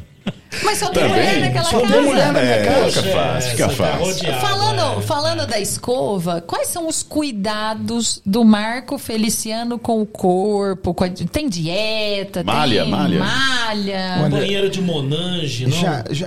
Mas 0.65 0.79
só 0.79 0.87
tem 0.91 1.03
Também. 1.03 1.09
mulher 1.11 1.41
naquela 1.41 1.65
Só 1.65 1.79
tem 1.81 1.89
casa. 1.89 2.03
mulher 2.03 2.33
na 2.33 2.41
minha 2.41 2.55
É, 2.55 2.65
casa. 2.65 3.03
fica 3.03 3.17
fácil, 3.17 3.51
fica 3.51 3.69
fácil. 3.69 4.05
rodeado, 4.07 4.41
Falando, 4.41 4.99
é. 4.99 5.03
falando 5.03 5.47
da 5.47 5.61
escova, 5.61 6.41
quais 6.41 6.69
são 6.69 6.89
os 6.89 7.03
cuidados 7.03 8.21
do 8.25 8.45
Marco 8.45 8.99
Feliciano 8.99 9.79
com 9.79 10.01
o 10.01 10.07
corpo? 10.07 10.95
Com 10.95 11.05
a- 11.05 11.09
Tem 11.09 11.49
dieta? 11.49 12.43
Malha, 12.43 12.83
tem 12.83 12.91
malha. 12.91 13.19
malha? 13.21 14.17
Olha, 14.25 14.29
Banheiro 14.31 14.71
de 14.71 14.81
Monange, 14.81 15.67
não? 15.67 15.79
Já, 15.81 16.05
já, 16.11 16.27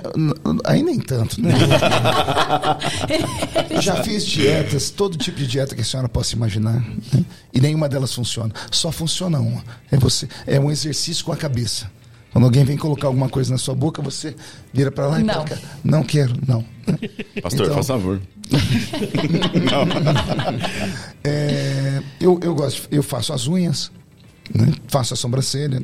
aí 0.64 0.82
nem 0.82 0.98
tanto, 0.98 1.40
né? 1.40 1.50
já 3.80 4.02
fiz 4.02 4.24
dietas, 4.26 4.90
todo 4.90 5.16
tipo 5.16 5.38
de 5.38 5.46
dieta 5.46 5.74
que 5.74 5.80
a 5.80 5.84
senhora 5.84 6.08
possa 6.08 6.34
imaginar. 6.34 6.74
né? 7.12 7.24
E 7.52 7.60
nenhuma 7.60 7.88
delas 7.88 8.12
funciona. 8.14 8.52
Só 8.70 8.92
funciona 8.92 9.40
uma. 9.40 9.62
É, 9.90 9.96
você, 9.96 10.28
é 10.46 10.58
um 10.60 10.70
exercício 10.70 11.24
com 11.24 11.32
a 11.32 11.36
cabeça. 11.36 11.90
Quando 12.32 12.44
alguém 12.44 12.64
vem 12.64 12.76
colocar 12.76 13.08
alguma 13.08 13.28
coisa 13.28 13.50
na 13.50 13.58
sua 13.58 13.74
boca, 13.74 14.00
você 14.00 14.36
vira 14.72 14.90
para 14.92 15.06
lá 15.06 15.20
e 15.20 15.24
Não. 15.24 15.44
Não 15.82 16.02
quero, 16.04 16.34
não. 16.46 16.64
Pastor, 17.42 17.62
Então- 17.66 17.74
faz 17.74 17.86
favor. 17.86 18.20
É, 21.22 22.02
eu, 22.20 22.38
eu 22.42 22.54
gosto, 22.54 22.88
eu 22.90 23.02
faço 23.02 23.32
as 23.32 23.46
unhas, 23.46 23.90
né? 24.54 24.72
faço 24.88 25.14
a 25.14 25.16
sobrancelha, 25.16 25.82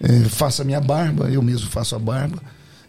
é, 0.00 0.20
faço 0.28 0.62
a 0.62 0.64
minha 0.64 0.80
barba, 0.80 1.28
eu 1.30 1.42
mesmo 1.42 1.68
faço 1.70 1.94
a 1.96 1.98
barba. 1.98 2.40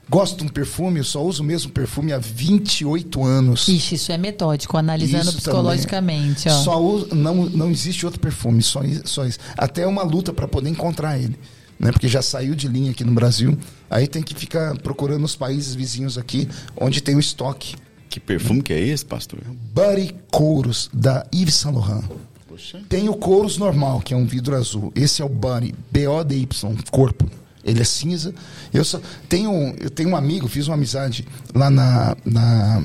Gosto 0.09 0.39
de 0.39 0.43
um 0.43 0.49
perfume, 0.49 0.99
eu 0.99 1.03
só 1.05 1.23
uso 1.23 1.41
o 1.41 1.45
mesmo 1.45 1.71
perfume 1.71 2.11
há 2.11 2.17
28 2.17 3.23
anos. 3.23 3.67
Ixi, 3.69 3.95
isso 3.95 4.11
é 4.11 4.17
metódico, 4.17 4.75
analisando 4.75 5.29
Isso 5.29 5.38
psicologicamente. 5.38 6.43
também. 6.43 6.59
Ó. 6.59 6.63
Só 6.63 6.82
uso, 6.84 7.15
não, 7.15 7.45
não 7.45 7.71
existe 7.71 8.05
outro 8.05 8.19
perfume, 8.19 8.61
só, 8.61 8.82
só 9.05 9.25
isso. 9.25 9.39
Até 9.57 9.84
é 9.84 9.88
uma 9.88 10.03
luta 10.03 10.34
para 10.34 10.47
poder 10.49 10.69
encontrar 10.69 11.17
ele. 11.17 11.39
Né? 11.82 11.91
Porque 11.91 12.07
já 12.07 12.21
saiu 12.21 12.53
de 12.53 12.67
linha 12.67 12.91
aqui 12.91 13.03
no 13.03 13.11
Brasil. 13.11 13.57
Aí 13.89 14.07
tem 14.07 14.21
que 14.21 14.36
ficar 14.36 14.77
procurando 14.77 15.21
nos 15.21 15.36
países 15.36 15.73
vizinhos 15.73 16.15
aqui, 16.17 16.47
onde 16.77 17.01
tem 17.01 17.15
o 17.15 17.19
estoque. 17.19 17.75
Que 18.07 18.19
perfume 18.19 18.61
que 18.61 18.71
é 18.71 18.79
esse, 18.79 19.03
pastor? 19.03 19.39
Buddy 19.73 20.13
Couros, 20.29 20.89
da 20.93 21.25
Yves 21.34 21.55
Saint 21.55 21.75
Laurent. 21.75 22.03
Poxa. 22.47 22.82
Tem 22.88 23.09
o 23.09 23.15
Couros 23.15 23.57
normal, 23.57 23.99
que 24.01 24.13
é 24.13 24.17
um 24.17 24.25
vidro 24.27 24.55
azul. 24.55 24.91
Esse 24.93 25.21
é 25.23 25.25
o 25.25 25.29
Buddy, 25.29 25.73
B-O-D-Y, 25.91 26.75
corpo. 26.91 27.27
Ele 27.63 27.82
é 27.82 27.84
cinza. 27.86 28.34
Eu 28.73 28.84
só 28.84 28.99
tenho, 29.29 29.73
eu 29.79 29.89
tenho 29.89 30.09
um 30.09 30.15
amigo, 30.15 30.47
fiz 30.47 30.67
uma 30.67 30.75
amizade 30.75 31.25
lá 31.55 31.69
na- 31.69 32.15
na- 32.25 32.84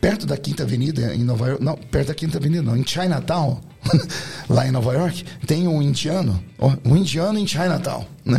perto 0.00 0.26
da 0.26 0.36
Quinta 0.36 0.62
Avenida 0.62 1.14
em 1.14 1.24
Nova 1.24 1.48
York, 1.48 1.62
não, 1.64 1.76
perto 1.76 2.08
da 2.08 2.14
Quinta 2.14 2.38
Avenida, 2.38 2.62
não, 2.62 2.76
em 2.76 2.86
Chinatown, 2.86 3.60
lá 4.48 4.66
em 4.66 4.70
Nova 4.70 4.92
York, 4.94 5.24
tem 5.46 5.66
um 5.68 5.80
indiano, 5.82 6.42
um 6.84 6.96
indiano 6.96 7.38
em 7.38 7.46
Chinatown, 7.46 8.04
né? 8.24 8.38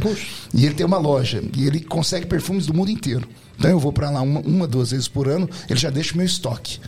E 0.54 0.66
ele 0.66 0.76
tem 0.76 0.86
uma 0.86 0.98
loja 0.98 1.44
e 1.56 1.66
ele 1.66 1.80
consegue 1.80 2.26
perfumes 2.26 2.66
do 2.66 2.74
mundo 2.74 2.92
inteiro. 2.92 3.28
Então 3.58 3.70
eu 3.72 3.80
vou 3.80 3.92
para 3.92 4.10
lá 4.10 4.22
uma, 4.22 4.40
uma, 4.42 4.68
duas 4.68 4.92
vezes 4.92 5.08
por 5.08 5.28
ano, 5.28 5.50
ele 5.70 5.80
já 5.80 5.90
deixa 5.90 6.14
o 6.14 6.18
meu 6.18 6.26
estoque. 6.26 6.80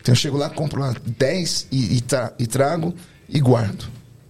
Então 0.00 0.12
eu 0.12 0.16
chego 0.16 0.36
lá, 0.36 0.48
compro 0.50 0.80
lá 0.80 0.94
10 1.18 1.68
e, 1.70 1.96
e, 1.96 2.00
tra- 2.00 2.32
e 2.38 2.46
trago 2.46 2.94
e 3.28 3.40
guardo. 3.40 3.84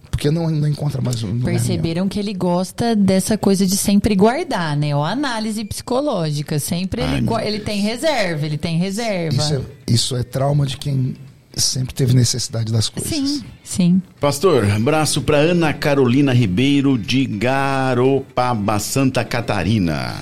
Porque 0.09 0.31
não, 0.31 0.49
não 0.49 0.67
encontra 0.67 0.99
mais 0.99 1.21
um. 1.21 1.39
Perceberam 1.41 2.09
que 2.09 2.17
ele 2.17 2.33
gosta 2.33 2.95
dessa 2.95 3.37
coisa 3.37 3.67
de 3.67 3.77
sempre 3.77 4.15
guardar, 4.15 4.75
né? 4.75 4.95
Ó, 4.95 5.05
análise 5.05 5.63
psicológica. 5.63 6.57
Sempre 6.57 7.03
Ai, 7.03 7.17
ele, 7.19 7.47
ele 7.47 7.59
tem 7.59 7.79
reserva, 7.81 8.43
ele 8.47 8.57
tem 8.57 8.79
reserva. 8.79 9.37
Isso 9.37 9.53
é, 9.53 9.61
isso 9.87 10.15
é 10.15 10.23
trauma 10.23 10.65
de 10.65 10.77
quem 10.77 11.15
sempre 11.59 11.93
teve 11.93 12.13
necessidade 12.13 12.71
das 12.71 12.89
coisas. 12.89 13.09
Sim, 13.11 13.43
sim. 13.63 14.01
Pastor, 14.19 14.69
abraço 14.69 15.21
para 15.21 15.37
Ana 15.37 15.73
Carolina 15.73 16.33
Ribeiro 16.33 16.97
de 16.97 17.25
Garopaba, 17.25 18.79
Santa 18.79 19.23
Catarina. 19.23 20.13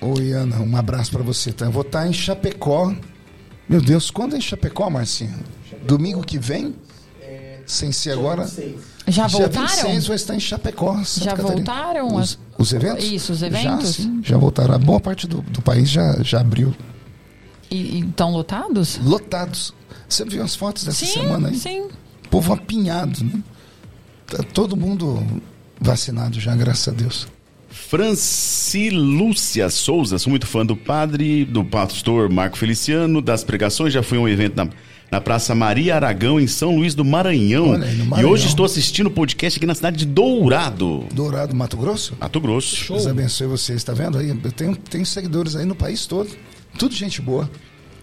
Oi, 0.00 0.32
Ana, 0.32 0.60
um 0.60 0.76
abraço 0.76 1.10
pra 1.10 1.22
você. 1.22 1.52
Tá? 1.52 1.66
Eu 1.66 1.70
vou 1.72 1.82
estar 1.82 2.06
em 2.06 2.12
Chapecó. 2.12 2.94
Meu 3.68 3.80
Deus, 3.80 4.10
quando 4.10 4.34
é 4.34 4.38
em 4.38 4.40
Chapecó, 4.40 4.90
Marcinho? 4.90 5.34
Domingo 5.86 6.22
que 6.22 6.38
vem? 6.38 6.74
Sem 7.66 7.90
ser 7.92 8.10
agora? 8.10 8.46
Já 9.08 9.26
Dia 9.26 9.38
voltaram? 9.38 9.66
26 9.66 10.06
vai 10.06 10.16
estar 10.16 10.34
em 10.34 10.40
Chapecó. 10.40 11.02
Santa 11.04 11.24
Já 11.24 11.30
Catarina. 11.36 11.54
voltaram 11.64 12.14
Os, 12.16 12.38
os 12.58 12.72
eventos? 12.74 13.04
Isso, 13.04 13.32
os 13.32 13.38
Já, 13.38 13.46
eventos? 13.46 13.94
sim, 13.96 14.20
já 14.22 14.36
voltaram. 14.36 14.74
A 14.74 14.78
boa 14.78 15.00
parte 15.00 15.26
do, 15.26 15.40
do 15.40 15.62
país 15.62 15.88
já, 15.88 16.22
já 16.22 16.40
abriu. 16.40 16.74
E 17.70 18.00
estão 18.00 18.30
lotados? 18.32 18.98
Lotados. 19.02 19.72
Você 20.08 20.24
viu 20.24 20.42
as 20.42 20.54
fotos 20.54 20.84
dessa 20.84 21.04
sim, 21.04 21.12
semana 21.12 21.48
aí? 21.48 21.56
sim. 21.56 21.88
Povo 22.30 22.52
apinhado, 22.52 23.22
né? 23.24 23.40
Tá 24.26 24.42
todo 24.42 24.76
mundo 24.76 25.22
vacinado 25.80 26.40
já, 26.40 26.54
graças 26.56 26.88
a 26.88 26.92
Deus. 26.96 27.26
Francilúcia 27.70 29.68
Souza, 29.68 30.18
sou 30.18 30.30
muito 30.30 30.46
fã 30.46 30.64
do 30.64 30.76
padre, 30.76 31.44
do 31.44 31.64
pastor 31.64 32.30
Marco 32.30 32.56
Feliciano, 32.56 33.20
das 33.20 33.44
pregações, 33.44 33.92
já 33.92 34.02
fui 34.02 34.18
a 34.18 34.20
um 34.20 34.28
evento 34.28 34.56
na, 34.56 34.68
na 35.10 35.20
Praça 35.20 35.54
Maria 35.54 35.94
Aragão, 35.96 36.40
em 36.40 36.46
São 36.46 36.76
Luís 36.76 36.94
do 36.94 37.04
Maranhão. 37.04 37.70
Olha 37.70 37.86
no 37.92 38.04
E 38.04 38.06
Maranhão. 38.06 38.30
hoje 38.30 38.46
estou 38.46 38.64
assistindo 38.64 39.06
o 39.06 39.10
podcast 39.10 39.58
aqui 39.58 39.66
na 39.66 39.74
cidade 39.74 39.96
de 39.98 40.06
Dourado, 40.06 41.04
Dourado, 41.12 41.54
Mato 41.54 41.76
Grosso? 41.76 42.14
Mato 42.20 42.40
Grosso. 42.40 42.74
Show. 42.76 42.96
Deus 42.96 43.06
abençoe 43.08 43.46
vocês, 43.46 43.82
tá 43.84 43.92
vendo 43.92 44.18
aí? 44.18 44.28
Eu 44.28 44.52
tenho, 44.52 44.76
tenho 44.76 45.04
seguidores 45.06 45.56
aí 45.56 45.64
no 45.64 45.74
país 45.74 46.06
todo. 46.06 46.30
Tudo 46.78 46.94
gente 46.94 47.20
boa. 47.20 47.50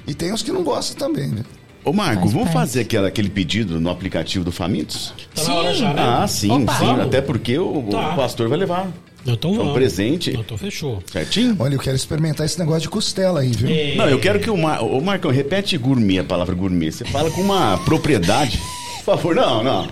E 0.07 0.13
tem 0.13 0.33
uns 0.33 0.41
que 0.43 0.51
não 0.51 0.63
gostam 0.63 0.97
também, 1.09 1.27
né? 1.29 1.43
Ô 1.83 1.91
Marco, 1.91 2.27
vamos 2.27 2.51
fazer 2.51 2.81
aquela, 2.81 3.07
aquele 3.07 3.29
pedido 3.29 3.79
no 3.81 3.89
aplicativo 3.89 4.45
do 4.45 4.51
Famintos? 4.51 5.13
Tá 5.33 5.43
na 5.45 5.53
hora 5.55 5.73
já, 5.73 5.93
né? 5.93 6.01
Ah, 6.03 6.27
sim, 6.27 6.51
Opa. 6.51 6.73
sim. 6.73 6.85
Vamos. 6.85 7.05
Até 7.05 7.21
porque 7.21 7.57
o, 7.57 7.83
Tá. 7.89 8.13
o 8.13 8.15
pastor 8.15 8.47
vai 8.47 8.57
levar. 8.59 8.87
Então 9.25 9.55
É 9.55 9.59
um 9.63 9.73
presente. 9.73 10.31
Então 10.31 10.57
fechou. 10.57 11.01
Certinho? 11.11 11.55
Olha, 11.59 11.75
eu 11.75 11.79
quero 11.79 11.95
experimentar 11.95 12.45
esse 12.45 12.57
negócio 12.59 12.81
de 12.81 12.89
costela 12.89 13.39
aí, 13.41 13.51
viu? 13.51 13.69
É, 13.69 13.95
Não, 13.95 14.07
eu 14.09 14.19
quero 14.19 14.39
que 14.39 14.49
o, 14.49 14.57
Mar... 14.57 14.83
o 14.83 15.01
Marcão 15.01 15.31
repete 15.31 15.77
gourmet, 15.77 16.19
a 16.19 16.23
palavra 16.23 16.53
gourmet. 16.55 16.91
Você 16.91 17.05
fala 17.05 17.29
com 17.31 17.41
uma 17.41 17.77
propriedade. 17.79 18.59
Por 18.97 19.03
favor, 19.15 19.35
não, 19.35 19.63
não. 19.63 19.87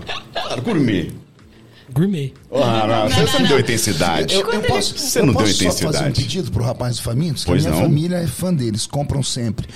Gourmet. 0.63 1.11
Gourmet. 1.93 2.33
Ah, 2.51 2.87
não, 2.87 3.09
você, 3.09 3.21
você 3.27 3.39
não 3.39 3.47
deu 3.47 3.59
intensidade. 3.59 4.33
Eu, 4.35 4.41
eu 4.51 4.61
posso, 4.63 4.97
Você 4.97 5.19
eu 5.19 5.25
não 5.25 5.33
deu 5.33 5.41
posso 5.43 5.53
só 5.53 5.63
fazer 5.63 5.85
um 5.85 5.89
intensidade. 5.89 6.21
pedido 6.21 6.51
pro 6.51 6.63
rapaz 6.63 6.97
do 6.97 7.01
Famintos? 7.03 7.43
Que 7.43 7.49
Pois 7.51 7.65
a 7.65 7.69
minha 7.69 7.81
não. 7.81 7.87
família 7.89 8.17
é 8.17 8.27
fã 8.27 8.53
deles, 8.53 8.85
compram 8.85 9.21
sempre. 9.23 9.67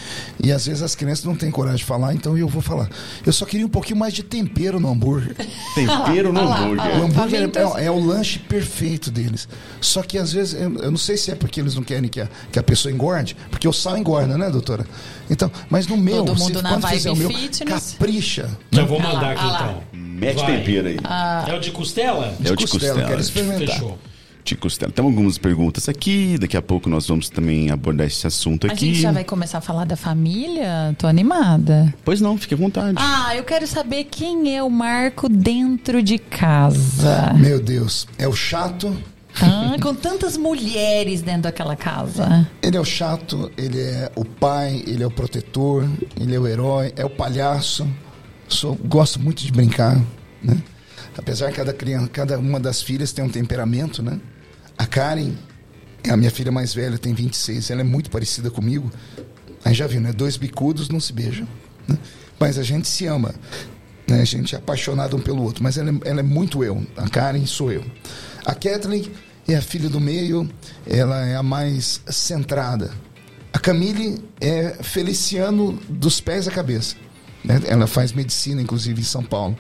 E 0.44 0.52
às 0.52 0.66
vezes 0.66 0.82
as 0.82 0.96
crianças 0.96 1.26
não 1.26 1.36
têm 1.36 1.52
coragem 1.52 1.78
de 1.80 1.86
falar, 1.86 2.14
então 2.14 2.38
eu 2.38 2.48
vou 2.48 2.62
falar. 2.62 2.90
Eu 3.26 3.34
só 3.34 3.46
queria 3.46 3.66
um 3.66 3.70
pouquinho 3.70 3.98
mais 4.00 4.14
de 4.14 4.24
tempero 4.24 4.80
no 4.80 4.90
hambúrguer. 4.92 5.36
Tempero 5.76 6.32
no 6.34 6.40
hambúrguer. 6.42 6.86
O 7.00 7.04
hambúrguer 7.04 7.50
Famintos. 7.52 7.76
é, 7.78 7.86
é 7.86 7.92
o 7.92 8.00
lanche 8.00 8.40
perfeito 8.40 9.10
deles. 9.12 9.48
Só 9.82 10.02
que 10.02 10.18
às 10.18 10.32
vezes, 10.34 10.54
eu, 10.54 10.74
eu 10.78 10.92
não 10.92 10.98
sei 10.98 11.18
se 11.18 11.32
é 11.32 11.36
porque 11.36 11.60
eles 11.60 11.76
não 11.76 11.84
querem 11.84 12.10
que 12.10 12.22
a, 12.22 12.28
que 12.52 12.60
a 12.60 12.64
pessoa 12.64 12.92
engorde, 12.94 13.36
porque 13.50 13.68
o 13.68 13.74
sal 13.74 13.98
engorda, 13.98 14.38
né, 14.38 14.50
doutora? 14.50 14.86
Então, 15.30 15.52
mas 15.70 15.88
no 15.88 15.96
meu, 15.98 16.24
Todo 16.26 16.38
se- 16.38 16.44
mundo 16.44 16.62
na 16.62 16.70
quando 16.70 16.82
vibe 16.82 16.96
fizer 16.98 17.12
o 17.12 17.16
meu, 17.16 17.30
fitness. 17.30 17.92
capricha. 17.98 18.50
Já 18.72 18.84
vou 18.84 19.00
mandar 19.00 19.32
aqui 19.32 19.46
então. 19.46 19.84
Mete 20.14 20.38
Vai. 20.42 20.58
tempero 20.58 20.88
aí. 20.88 20.98
É 21.48 21.54
o 21.56 21.60
de 21.60 21.72
costela? 21.72 22.36
É 22.44 22.52
o 22.52 22.56
de 22.56 22.68
costela, 22.68 22.94
costela. 22.94 23.08
quero 23.10 23.22
experimentar. 23.22 23.68
Fechou. 23.76 23.98
De 24.46 24.56
costela. 24.58 24.92
Tem 24.92 25.04
algumas 25.06 25.38
perguntas 25.38 25.88
aqui. 25.88 26.38
Daqui 26.38 26.58
a 26.58 26.62
pouco 26.62 26.90
nós 26.90 27.08
vamos 27.08 27.30
também 27.30 27.72
abordar 27.72 28.06
esse 28.08 28.28
assunto 28.28 28.68
A 28.68 28.74
aqui. 28.74 28.88
gente 28.88 29.02
já 29.02 29.12
vai 29.12 29.24
começar 29.24 29.60
a 29.60 29.62
falar 29.62 29.86
da 29.86 29.96
família? 29.96 30.94
Tô 30.98 31.08
animada. 31.08 31.94
Pois 32.04 32.20
não, 32.20 32.38
fique 32.38 32.54
à 32.54 32.58
vontade. 32.58 32.98
Ah, 33.00 33.34
eu 33.36 33.44
quero 33.46 33.66
saber 33.66 34.04
quem 34.04 34.54
é 34.56 34.62
o 34.62 34.70
Marco 34.70 35.30
dentro 35.30 36.04
de 36.04 36.18
casa. 36.20 37.34
Meu 37.38 37.60
Deus, 37.62 38.06
é 38.18 38.28
o 38.28 38.34
chato, 38.34 38.96
Ah, 39.42 39.76
com 39.82 39.96
tantas 39.96 40.36
mulheres 40.38 41.22
dentro 41.22 41.44
daquela 41.44 41.76
casa. 41.78 42.46
ele 42.62 42.76
é 42.78 42.80
o 42.80 42.86
chato, 42.86 43.50
ele 43.58 43.80
é 43.80 44.12
o 44.16 44.26
pai, 44.26 44.84
ele 44.86 45.04
é 45.04 45.08
o 45.08 45.12
protetor, 45.12 45.88
ele 46.20 46.36
é 46.36 46.40
o 46.40 46.46
herói, 46.46 46.94
é 46.98 47.06
o 47.06 47.10
palhaço. 47.10 47.88
Sou, 48.54 48.76
gosto 48.76 49.20
muito 49.20 49.44
de 49.44 49.52
brincar, 49.52 50.00
né? 50.42 50.62
Apesar 51.18 51.50
que 51.50 51.58
cada 51.58 51.74
criança, 51.74 52.08
cada 52.08 52.38
uma 52.38 52.60
das 52.60 52.82
filhas 52.82 53.12
tem 53.12 53.26
um 53.26 53.30
temperamento, 53.30 54.04
né? 54.04 54.20
A 54.78 54.86
Karen 54.86 55.32
é 56.04 56.12
a 56.12 56.18
minha 56.18 56.30
filha 56.30 56.52
mais 56.52 56.74
velha, 56.74 56.98
tem 56.98 57.14
26, 57.14 57.72
ela 57.72 57.82
é 57.82 57.84
muito 57.84 58.12
parecida 58.12 58.52
comigo. 58.52 58.92
Aí 59.66 59.74
já 59.74 59.88
viu, 59.88 60.00
né? 60.00 60.14
Dois 60.14 60.38
bicudos 60.38 60.88
não 60.88 61.00
se 61.00 61.12
beijam, 61.12 61.48
né? 61.88 61.98
Mas 62.40 62.60
a 62.60 62.64
gente 62.64 62.88
se 62.88 63.08
ama, 63.08 63.34
né? 64.08 64.22
A 64.22 64.26
gente 64.26 64.54
é 64.54 64.58
apaixonado 64.60 65.18
um 65.18 65.20
pelo 65.20 65.42
outro, 65.42 65.64
mas 65.64 65.78
ela 65.78 65.90
é, 65.90 66.10
ela 66.10 66.20
é 66.20 66.24
muito 66.24 66.64
eu. 66.64 66.86
A 66.96 67.10
Karen 67.10 67.46
sou 67.48 67.72
eu. 67.72 67.84
A 68.46 68.54
Kathleen 68.54 69.12
é 69.48 69.56
a 69.56 69.62
filha 69.62 69.90
do 69.90 70.00
meio, 70.00 70.48
ela 70.86 71.26
é 71.26 71.36
a 71.36 71.44
mais 71.44 72.02
centrada. 72.08 72.92
A 73.52 73.58
Camille 73.58 74.24
é 74.40 74.78
Feliciano 74.84 75.74
dos 75.90 76.22
pés 76.22 76.48
à 76.48 76.52
cabeça. 76.52 76.96
Né? 77.44 77.62
Ela 77.66 77.88
faz 77.88 78.12
medicina, 78.14 78.62
inclusive, 78.62 79.02
em 79.02 79.04
São 79.06 79.24
Paulo. 79.24 79.58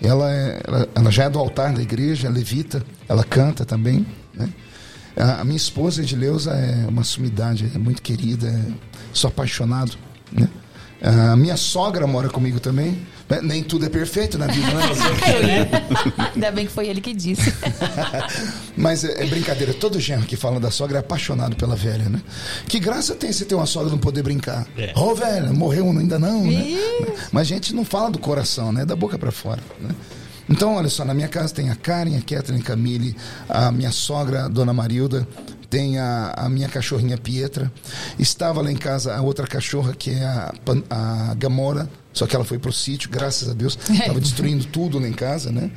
Ela, 0.00 0.30
é- 0.32 0.62
ela, 0.66 0.88
ela 0.94 1.10
já 1.10 1.24
é 1.24 1.30
do 1.30 1.38
altar 1.38 1.72
da 1.72 1.82
igreja, 1.82 2.28
levita, 2.28 2.84
ela 3.08 3.24
canta 3.24 3.64
também. 3.64 4.06
Né? 4.34 4.48
A, 5.16 5.40
a 5.40 5.44
minha 5.44 5.56
esposa, 5.56 6.02
Edileuza, 6.02 6.50
é 6.52 6.86
uma 6.88 7.02
sumidade, 7.04 7.70
é 7.74 7.78
muito 7.78 8.02
querida, 8.02 8.46
é- 8.48 8.72
sou 9.12 9.28
apaixonado. 9.28 9.96
Né? 10.32 10.48
A 11.02 11.36
minha 11.36 11.56
sogra 11.56 12.06
mora 12.06 12.28
comigo 12.28 12.58
também, 12.60 12.98
Nem 13.42 13.62
tudo 13.62 13.86
é 13.86 13.88
perfeito 13.88 14.38
na 14.38 14.46
vida, 14.46 14.68
né? 14.68 15.68
Ainda 16.34 16.50
bem 16.52 16.66
que 16.66 16.72
foi 16.72 16.86
ele 16.86 17.00
que 17.00 17.12
disse. 17.12 17.52
Mas 18.76 19.02
é, 19.04 19.24
é, 19.24 19.26
brincadeira. 19.26 19.74
Todo 19.74 19.98
genro 19.98 20.24
que 20.24 20.36
fala 20.36 20.60
da 20.60 20.70
sogra 20.70 20.98
é 20.98 21.00
apaixonado 21.00 21.56
pela 21.56 21.74
velha, 21.74 22.08
né? 22.08 22.22
Que 22.68 22.78
graça 22.78 23.16
tem 23.16 23.32
você 23.32 23.44
ter 23.44 23.56
uma 23.56 23.66
sogra 23.66 23.90
não 23.90 23.98
poder 23.98 24.22
brincar? 24.22 24.64
Ô, 24.76 24.80
é. 24.80 24.92
oh, 24.94 25.14
velha, 25.14 25.52
morreu 25.52 25.90
ainda 25.90 26.20
não, 26.20 26.44
né? 26.44 26.78
Mas 27.32 27.42
a 27.42 27.54
gente 27.54 27.74
não 27.74 27.84
fala 27.84 28.10
do 28.10 28.18
coração, 28.18 28.72
né? 28.72 28.84
Da 28.84 28.94
boca 28.94 29.18
para 29.18 29.32
fora, 29.32 29.62
né? 29.80 29.90
Então, 30.48 30.76
olha 30.76 30.88
só, 30.88 31.04
na 31.04 31.12
minha 31.12 31.26
casa 31.26 31.52
tem 31.52 31.70
a 31.70 31.74
Karen, 31.74 32.16
a 32.16 32.20
Kathleen, 32.20 32.60
a 32.60 32.64
Camille, 32.64 33.16
a 33.48 33.72
minha 33.72 33.90
sogra, 33.90 34.44
a 34.44 34.48
Dona 34.48 34.72
Marilda, 34.72 35.26
tem 35.68 35.98
a, 35.98 36.34
a, 36.36 36.48
minha 36.48 36.68
cachorrinha 36.68 37.18
Pietra. 37.18 37.72
Estava 38.18 38.62
lá 38.62 38.70
em 38.70 38.76
casa 38.76 39.14
a 39.14 39.20
outra 39.20 39.46
cachorra, 39.46 39.94
que 39.94 40.10
é 40.10 40.24
a, 40.24 40.54
a 40.90 41.34
Gamora, 41.34 41.88
só 42.12 42.26
que 42.26 42.34
ela 42.34 42.44
foi 42.44 42.58
pro 42.58 42.72
sítio, 42.72 43.10
graças 43.10 43.48
a 43.48 43.52
Deus. 43.52 43.78
Estava 43.90 44.20
destruindo 44.20 44.64
tudo 44.66 44.98
lá 44.98 45.08
em 45.08 45.12
casa, 45.12 45.50
né? 45.50 45.70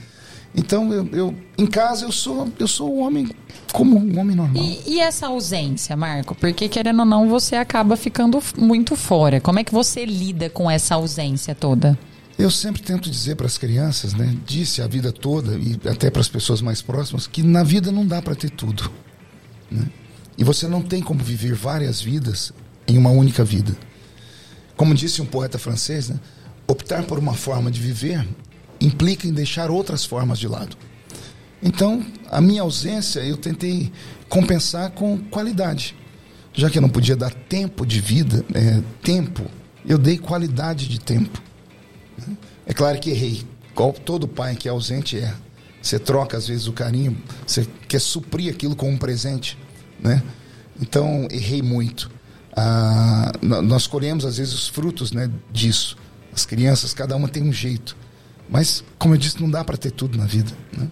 Então, 0.56 0.92
eu, 0.92 1.08
eu, 1.14 1.36
em 1.58 1.68
casa, 1.68 2.06
eu 2.06 2.12
sou 2.12 2.52
eu 2.58 2.68
sou 2.68 2.96
um 2.96 3.02
homem 3.02 3.30
como 3.72 3.98
um 4.00 4.20
homem 4.20 4.36
normal. 4.36 4.64
E, 4.64 4.96
e, 4.96 5.00
essa 5.00 5.28
ausência, 5.28 5.96
Marco? 5.96 6.34
Porque, 6.34 6.68
querendo 6.68 7.02
ou 7.02 7.06
não, 7.06 7.30
você 7.30 7.56
acaba 7.56 7.96
ficando 7.96 8.42
muito 8.58 8.96
fora. 8.96 9.40
Como 9.40 9.60
é 9.60 9.64
que 9.64 9.72
você 9.72 10.06
lida 10.06 10.50
com 10.50 10.70
essa 10.70 10.96
ausência 10.96 11.54
toda? 11.54 11.98
Eu 12.38 12.50
sempre 12.50 12.82
tento 12.82 13.10
dizer 13.10 13.36
para 13.36 13.46
as 13.46 13.58
crianças, 13.58 14.14
né? 14.14 14.36
Disse 14.46 14.82
a 14.82 14.88
vida 14.88 15.12
toda 15.12 15.58
e 15.58 15.80
até 15.88 16.10
para 16.10 16.22
as 16.22 16.30
pessoas 16.30 16.62
mais 16.62 16.82
próximas 16.82 17.28
que 17.28 17.44
na 17.44 17.64
vida 17.64 17.92
não 17.92 18.08
dá 18.08 18.22
para 18.22 18.34
ter 18.34 18.50
tudo. 18.50 18.90
Né? 19.72 19.86
E 20.38 20.44
você 20.44 20.68
não 20.68 20.82
tem 20.82 21.02
como 21.02 21.24
viver 21.24 21.54
várias 21.54 22.02
vidas 22.02 22.52
em 22.88 22.98
uma 22.98 23.10
única 23.10 23.44
vida. 23.44 23.76
Como 24.76 24.94
disse 24.94 25.22
um 25.22 25.26
poeta 25.26 25.60
francês, 25.60 26.10
né? 26.10 26.20
optar 26.68 27.04
por 27.04 27.20
uma 27.20 27.34
forma 27.34 27.70
de 27.70 27.80
viver 27.80 28.26
implica 28.80 29.28
em 29.28 29.34
deixar 29.34 29.70
outras 29.70 30.06
formas 30.06 30.40
de 30.40 30.48
lado. 30.48 30.78
Então, 31.62 32.06
a 32.30 32.40
minha 32.40 32.62
ausência 32.62 33.20
eu 33.20 33.36
tentei 33.36 33.92
compensar 34.30 34.92
com 34.92 35.18
qualidade. 35.18 35.96
Já 36.54 36.70
que 36.70 36.78
eu 36.78 36.82
não 36.82 36.90
podia 36.90 37.16
dar 37.16 37.34
tempo 37.34 37.86
de 37.86 38.00
vida, 38.00 38.46
é, 38.54 38.82
tempo, 39.04 39.44
eu 39.86 39.98
dei 39.98 40.18
qualidade 40.18 40.88
de 40.88 41.00
tempo. 41.00 41.42
É 42.66 42.74
claro 42.74 43.00
que 43.00 43.10
errei. 43.10 43.44
Todo 44.04 44.28
pai 44.28 44.56
que 44.56 44.68
é 44.68 44.72
ausente 44.72 45.18
é. 45.18 45.34
Você 45.82 45.98
troca, 45.98 46.38
às 46.38 46.48
vezes, 46.48 46.68
o 46.68 46.74
carinho, 46.74 47.18
você 47.46 47.66
quer 47.88 48.00
suprir 48.02 48.54
aquilo 48.54 48.76
com 48.76 48.90
um 48.90 48.98
presente, 48.98 49.58
né? 50.00 50.22
Então, 50.82 51.28
errei 51.32 51.62
muito. 51.62 52.12
Ah, 52.56 53.32
nós 53.42 53.88
colhemos, 53.88 54.26
às 54.26 54.38
vezes, 54.38 54.54
os 54.54 54.68
frutos 54.68 55.12
né, 55.12 55.30
disso. 55.52 55.98
As 56.34 56.46
crianças, 56.46 56.94
cada 56.94 57.16
uma 57.16 57.28
tem 57.28 57.44
um 57.44 57.52
jeito. 57.52 57.96
Mas, 58.50 58.84
como 58.98 59.14
eu 59.14 59.18
disse, 59.18 59.42
não 59.42 59.50
dá 59.50 59.64
para 59.64 59.78
ter 59.78 59.92
tudo 59.92 60.18
na 60.18 60.26
vida. 60.26 60.52
Né? 60.78 60.90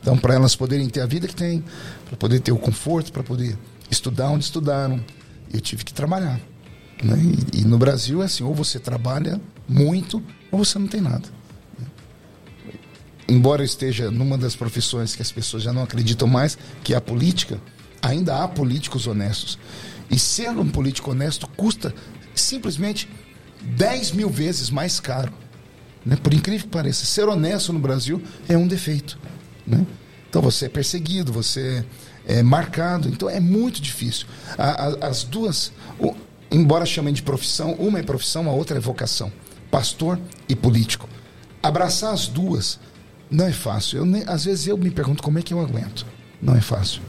Então, 0.00 0.16
para 0.16 0.34
elas 0.34 0.54
poderem 0.54 0.88
ter 0.88 1.00
a 1.00 1.06
vida 1.06 1.26
que 1.26 1.34
têm, 1.34 1.64
para 2.06 2.16
poder 2.16 2.40
ter 2.40 2.52
o 2.52 2.58
conforto, 2.58 3.12
para 3.12 3.22
poder 3.22 3.56
estudar 3.90 4.30
onde 4.30 4.44
estudaram, 4.44 5.04
eu 5.52 5.60
tive 5.60 5.84
que 5.84 5.92
trabalhar. 5.92 6.40
Né? 7.02 7.18
E, 7.52 7.60
e, 7.60 7.64
no 7.64 7.78
Brasil 7.78 8.22
é 8.22 8.26
assim: 8.26 8.44
ou 8.44 8.54
você 8.54 8.78
trabalha 8.78 9.40
muito, 9.68 10.22
ou 10.50 10.64
você 10.64 10.78
não 10.78 10.86
tem 10.86 11.00
nada 11.00 11.37
embora 13.28 13.62
eu 13.62 13.66
esteja 13.66 14.10
numa 14.10 14.38
das 14.38 14.56
profissões 14.56 15.14
que 15.14 15.22
as 15.22 15.30
pessoas 15.30 15.62
já 15.62 15.72
não 15.72 15.82
acreditam 15.82 16.26
mais, 16.26 16.56
que 16.82 16.94
é 16.94 16.96
a 16.96 17.00
política, 17.00 17.60
ainda 18.00 18.42
há 18.42 18.48
políticos 18.48 19.06
honestos. 19.06 19.58
E 20.10 20.18
ser 20.18 20.48
um 20.50 20.68
político 20.68 21.10
honesto 21.10 21.46
custa 21.48 21.94
simplesmente 22.34 23.08
10 23.62 24.12
mil 24.12 24.30
vezes 24.30 24.70
mais 24.70 24.98
caro. 24.98 25.32
Né? 26.04 26.16
Por 26.16 26.32
incrível 26.32 26.66
que 26.66 26.72
pareça, 26.72 27.04
ser 27.04 27.28
honesto 27.28 27.72
no 27.72 27.78
Brasil 27.78 28.22
é 28.48 28.56
um 28.56 28.66
defeito. 28.66 29.18
Né? 29.66 29.86
Então 30.30 30.40
você 30.40 30.66
é 30.66 30.68
perseguido, 30.68 31.32
você 31.32 31.84
é 32.26 32.42
marcado, 32.42 33.08
então 33.08 33.28
é 33.28 33.40
muito 33.40 33.80
difícil. 33.80 34.26
as 35.00 35.24
duas, 35.24 35.72
embora 36.50 36.86
chamem 36.86 37.12
de 37.12 37.22
profissão, 37.22 37.72
uma 37.74 37.98
é 37.98 38.02
profissão, 38.02 38.48
a 38.48 38.52
outra 38.52 38.78
é 38.78 38.80
vocação. 38.80 39.30
Pastor 39.70 40.18
e 40.48 40.56
político. 40.56 41.08
Abraçar 41.62 42.14
as 42.14 42.26
duas 42.26 42.78
não 43.30 43.46
é 43.46 43.52
fácil. 43.52 43.98
Eu 43.98 44.06
nem, 44.06 44.22
às 44.26 44.44
vezes 44.44 44.66
eu 44.66 44.76
me 44.76 44.90
pergunto 44.90 45.22
como 45.22 45.38
é 45.38 45.42
que 45.42 45.52
eu 45.52 45.60
aguento. 45.60 46.06
Não 46.40 46.54
é 46.54 46.60
fácil. 46.60 47.02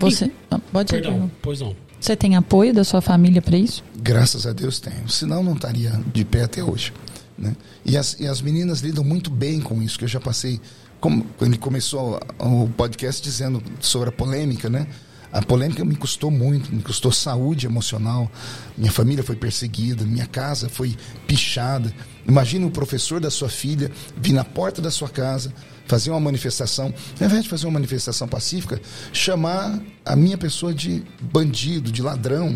Você 0.00 0.30
ah, 0.50 0.58
pode 0.72 0.92
Perdão, 0.92 1.30
pois 1.42 1.60
não. 1.60 1.74
Você 2.00 2.16
tem 2.16 2.34
apoio 2.34 2.72
da 2.72 2.82
sua 2.84 3.02
família 3.02 3.42
para 3.42 3.58
isso? 3.58 3.84
Graças 3.96 4.46
a 4.46 4.52
Deus 4.52 4.80
tenho. 4.80 5.08
Senão 5.08 5.42
não 5.42 5.52
estaria 5.52 6.00
de 6.12 6.24
pé 6.24 6.44
até 6.44 6.64
hoje. 6.64 6.92
Né? 7.36 7.54
E, 7.84 7.96
as, 7.96 8.18
e 8.18 8.26
as 8.26 8.40
meninas 8.40 8.80
lidam 8.80 9.04
muito 9.04 9.30
bem 9.30 9.60
com 9.60 9.82
isso, 9.82 9.98
que 9.98 10.04
eu 10.04 10.08
já 10.08 10.20
passei. 10.20 10.60
Como, 11.00 11.24
quando 11.36 11.50
ele 11.50 11.58
começou 11.58 12.20
o 12.38 12.68
podcast 12.68 13.22
dizendo 13.22 13.62
sobre 13.80 14.08
a 14.10 14.12
polêmica, 14.12 14.70
né? 14.70 14.86
A 15.32 15.40
polêmica 15.40 15.84
me 15.84 15.94
custou 15.94 16.30
muito, 16.30 16.74
me 16.74 16.82
custou 16.82 17.12
saúde 17.12 17.64
emocional. 17.64 18.30
Minha 18.76 18.90
família 18.90 19.22
foi 19.22 19.36
perseguida, 19.36 20.04
minha 20.04 20.26
casa 20.26 20.68
foi 20.68 20.96
pichada. 21.26 21.92
Imagine 22.26 22.64
o 22.64 22.70
professor 22.70 23.20
da 23.20 23.30
sua 23.30 23.48
filha 23.48 23.90
vir 24.16 24.32
na 24.32 24.42
porta 24.42 24.82
da 24.82 24.90
sua 24.90 25.08
casa, 25.08 25.52
fazer 25.86 26.10
uma 26.10 26.18
manifestação, 26.18 26.92
ao 27.20 27.26
invés 27.26 27.44
de 27.44 27.48
fazer 27.48 27.66
uma 27.66 27.74
manifestação 27.74 28.26
pacífica, 28.26 28.80
chamar 29.12 29.80
a 30.04 30.16
minha 30.16 30.36
pessoa 30.36 30.74
de 30.74 31.04
bandido, 31.20 31.92
de 31.92 32.02
ladrão. 32.02 32.50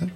Né? 0.00 0.10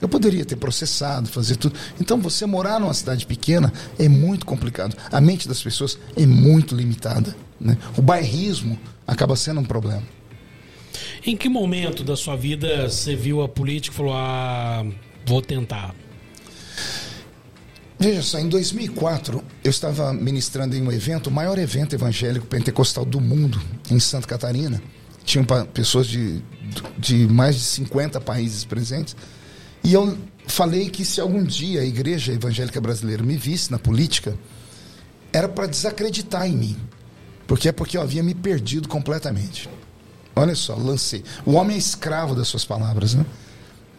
Eu 0.00 0.08
poderia 0.08 0.44
ter 0.44 0.56
processado, 0.56 1.28
fazer 1.28 1.56
tudo. 1.56 1.78
Então, 2.00 2.18
você 2.18 2.46
morar 2.46 2.80
numa 2.80 2.94
cidade 2.94 3.26
pequena 3.26 3.70
é 3.98 4.08
muito 4.08 4.46
complicado. 4.46 4.96
A 5.12 5.20
mente 5.20 5.46
das 5.46 5.62
pessoas 5.62 5.98
é 6.16 6.24
muito 6.24 6.74
limitada. 6.74 7.36
Né? 7.60 7.76
O 7.96 8.00
bairrismo 8.00 8.78
acaba 9.06 9.36
sendo 9.36 9.60
um 9.60 9.64
problema. 9.64 10.15
Em 11.24 11.36
que 11.36 11.48
momento 11.48 12.04
da 12.04 12.16
sua 12.16 12.36
vida 12.36 12.88
você 12.88 13.16
viu 13.16 13.42
a 13.42 13.48
política 13.48 13.94
e 13.94 13.96
falou: 13.96 14.14
ah, 14.14 14.84
vou 15.26 15.42
tentar? 15.42 15.94
Veja 17.98 18.22
só, 18.22 18.38
em 18.38 18.48
2004 18.48 19.42
eu 19.64 19.70
estava 19.70 20.12
ministrando 20.12 20.76
em 20.76 20.82
um 20.82 20.92
evento, 20.92 21.28
o 21.28 21.30
maior 21.30 21.58
evento 21.58 21.94
evangélico 21.94 22.46
pentecostal 22.46 23.04
do 23.04 23.20
mundo, 23.20 23.60
em 23.90 23.98
Santa 23.98 24.26
Catarina. 24.26 24.82
Tinham 25.24 25.44
pessoas 25.72 26.06
de, 26.06 26.42
de 26.98 27.26
mais 27.26 27.56
de 27.56 27.62
50 27.62 28.20
países 28.20 28.64
presentes. 28.64 29.16
E 29.82 29.92
eu 29.92 30.16
falei 30.46 30.88
que 30.90 31.04
se 31.04 31.20
algum 31.20 31.42
dia 31.42 31.80
a 31.80 31.84
igreja 31.84 32.32
evangélica 32.32 32.80
brasileira 32.80 33.22
me 33.22 33.36
visse 33.36 33.72
na 33.72 33.78
política, 33.78 34.38
era 35.32 35.48
para 35.48 35.66
desacreditar 35.66 36.46
em 36.46 36.56
mim. 36.56 36.76
Porque 37.46 37.68
é 37.68 37.72
porque 37.72 37.96
eu 37.96 38.02
havia 38.02 38.22
me 38.22 38.34
perdido 38.34 38.88
completamente. 38.88 39.68
Olha 40.38 40.54
só, 40.54 40.74
lancei. 40.76 41.24
O 41.46 41.52
homem 41.52 41.76
é 41.76 41.78
escravo 41.78 42.34
das 42.34 42.46
suas 42.46 42.64
palavras, 42.64 43.14
né? 43.14 43.24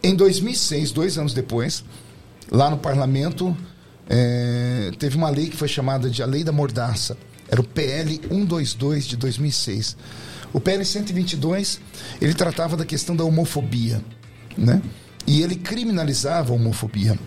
Em 0.00 0.14
2006, 0.14 0.92
dois 0.92 1.18
anos 1.18 1.34
depois, 1.34 1.84
lá 2.48 2.70
no 2.70 2.78
parlamento, 2.78 3.56
é, 4.08 4.92
teve 5.00 5.16
uma 5.16 5.28
lei 5.28 5.48
que 5.48 5.56
foi 5.56 5.66
chamada 5.66 6.08
de 6.08 6.22
a 6.22 6.26
Lei 6.26 6.44
da 6.44 6.52
Mordaça. 6.52 7.18
Era 7.48 7.60
o 7.60 7.64
PL 7.64 8.20
122 8.28 9.06
de 9.06 9.16
2006. 9.16 9.96
O 10.52 10.60
PL 10.60 10.84
122, 10.84 11.80
ele 12.20 12.34
tratava 12.34 12.76
da 12.76 12.84
questão 12.84 13.16
da 13.16 13.24
homofobia, 13.24 14.00
né? 14.56 14.80
E 15.26 15.42
ele 15.42 15.56
criminalizava 15.56 16.52
a 16.52 16.54
homofobia. 16.54 17.18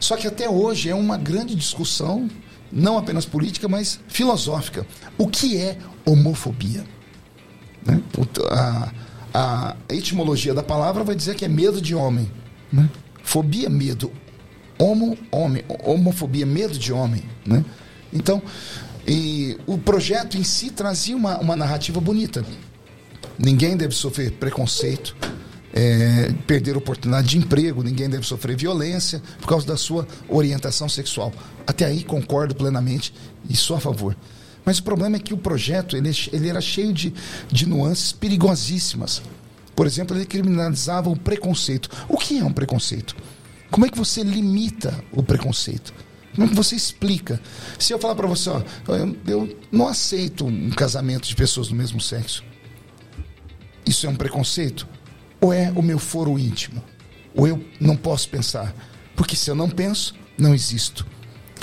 Só 0.00 0.16
que 0.16 0.26
até 0.26 0.48
hoje 0.48 0.88
é 0.88 0.94
uma 0.94 1.18
grande 1.18 1.54
discussão, 1.54 2.30
não 2.72 2.96
apenas 2.96 3.26
política, 3.26 3.68
mas 3.68 4.00
filosófica. 4.08 4.86
O 5.18 5.28
que 5.28 5.56
é 5.58 5.76
homofobia? 6.04 6.84
Né? 7.84 8.00
A, 8.50 8.92
a 9.32 9.76
etimologia 9.88 10.54
da 10.54 10.62
palavra 10.62 11.04
vai 11.04 11.14
dizer 11.14 11.34
que 11.34 11.44
é 11.44 11.48
medo 11.48 11.80
de 11.80 11.94
homem. 11.94 12.30
Né? 12.72 12.88
Fobia, 13.22 13.68
medo. 13.68 14.10
Homo, 14.78 15.16
homem. 15.30 15.64
Homofobia, 15.84 16.46
medo 16.46 16.78
de 16.78 16.92
homem. 16.92 17.22
Né? 17.46 17.64
Então, 18.12 18.42
e 19.06 19.58
o 19.66 19.76
projeto 19.76 20.36
em 20.36 20.44
si 20.44 20.70
trazia 20.70 21.16
uma, 21.16 21.38
uma 21.38 21.56
narrativa 21.56 22.00
bonita. 22.00 22.44
Ninguém 23.38 23.76
deve 23.76 23.94
sofrer 23.94 24.32
preconceito, 24.32 25.16
é, 25.72 26.32
perder 26.46 26.76
oportunidade 26.76 27.28
de 27.28 27.38
emprego, 27.38 27.82
ninguém 27.82 28.08
deve 28.08 28.24
sofrer 28.24 28.56
violência 28.56 29.20
por 29.40 29.48
causa 29.48 29.66
da 29.66 29.76
sua 29.76 30.06
orientação 30.28 30.88
sexual. 30.88 31.32
Até 31.66 31.84
aí 31.84 32.04
concordo 32.04 32.54
plenamente 32.54 33.12
e 33.48 33.56
sou 33.56 33.76
a 33.76 33.80
favor. 33.80 34.16
Mas 34.64 34.78
o 34.78 34.82
problema 34.82 35.16
é 35.16 35.20
que 35.20 35.34
o 35.34 35.38
projeto 35.38 35.96
ele, 35.96 36.10
ele 36.32 36.48
era 36.48 36.60
cheio 36.60 36.92
de, 36.92 37.12
de 37.50 37.66
nuances 37.68 38.12
perigosíssimas. 38.12 39.22
Por 39.76 39.86
exemplo, 39.86 40.16
ele 40.16 40.24
criminalizava 40.24 41.10
o 41.10 41.16
preconceito. 41.16 41.90
O 42.08 42.16
que 42.16 42.38
é 42.38 42.44
um 42.44 42.52
preconceito? 42.52 43.14
Como 43.70 43.84
é 43.84 43.88
que 43.88 43.98
você 43.98 44.22
limita 44.22 45.04
o 45.12 45.22
preconceito? 45.22 45.92
Como 46.34 46.46
é 46.46 46.50
que 46.50 46.56
você 46.56 46.74
explica? 46.74 47.40
Se 47.78 47.92
eu 47.92 47.98
falar 47.98 48.14
para 48.14 48.26
você, 48.26 48.50
ó, 48.50 48.62
eu, 48.88 49.16
eu 49.26 49.58
não 49.70 49.86
aceito 49.86 50.46
um 50.46 50.70
casamento 50.70 51.28
de 51.28 51.34
pessoas 51.36 51.68
do 51.68 51.74
mesmo 51.74 52.00
sexo, 52.00 52.44
isso 53.86 54.06
é 54.06 54.10
um 54.10 54.16
preconceito? 54.16 54.88
Ou 55.40 55.52
é 55.52 55.70
o 55.74 55.82
meu 55.82 55.98
foro 55.98 56.38
íntimo? 56.38 56.82
Ou 57.34 57.46
eu 57.46 57.64
não 57.80 57.96
posso 57.96 58.28
pensar? 58.28 58.74
Porque 59.14 59.36
se 59.36 59.50
eu 59.50 59.54
não 59.54 59.68
penso, 59.68 60.14
não 60.38 60.54
existo. 60.54 61.06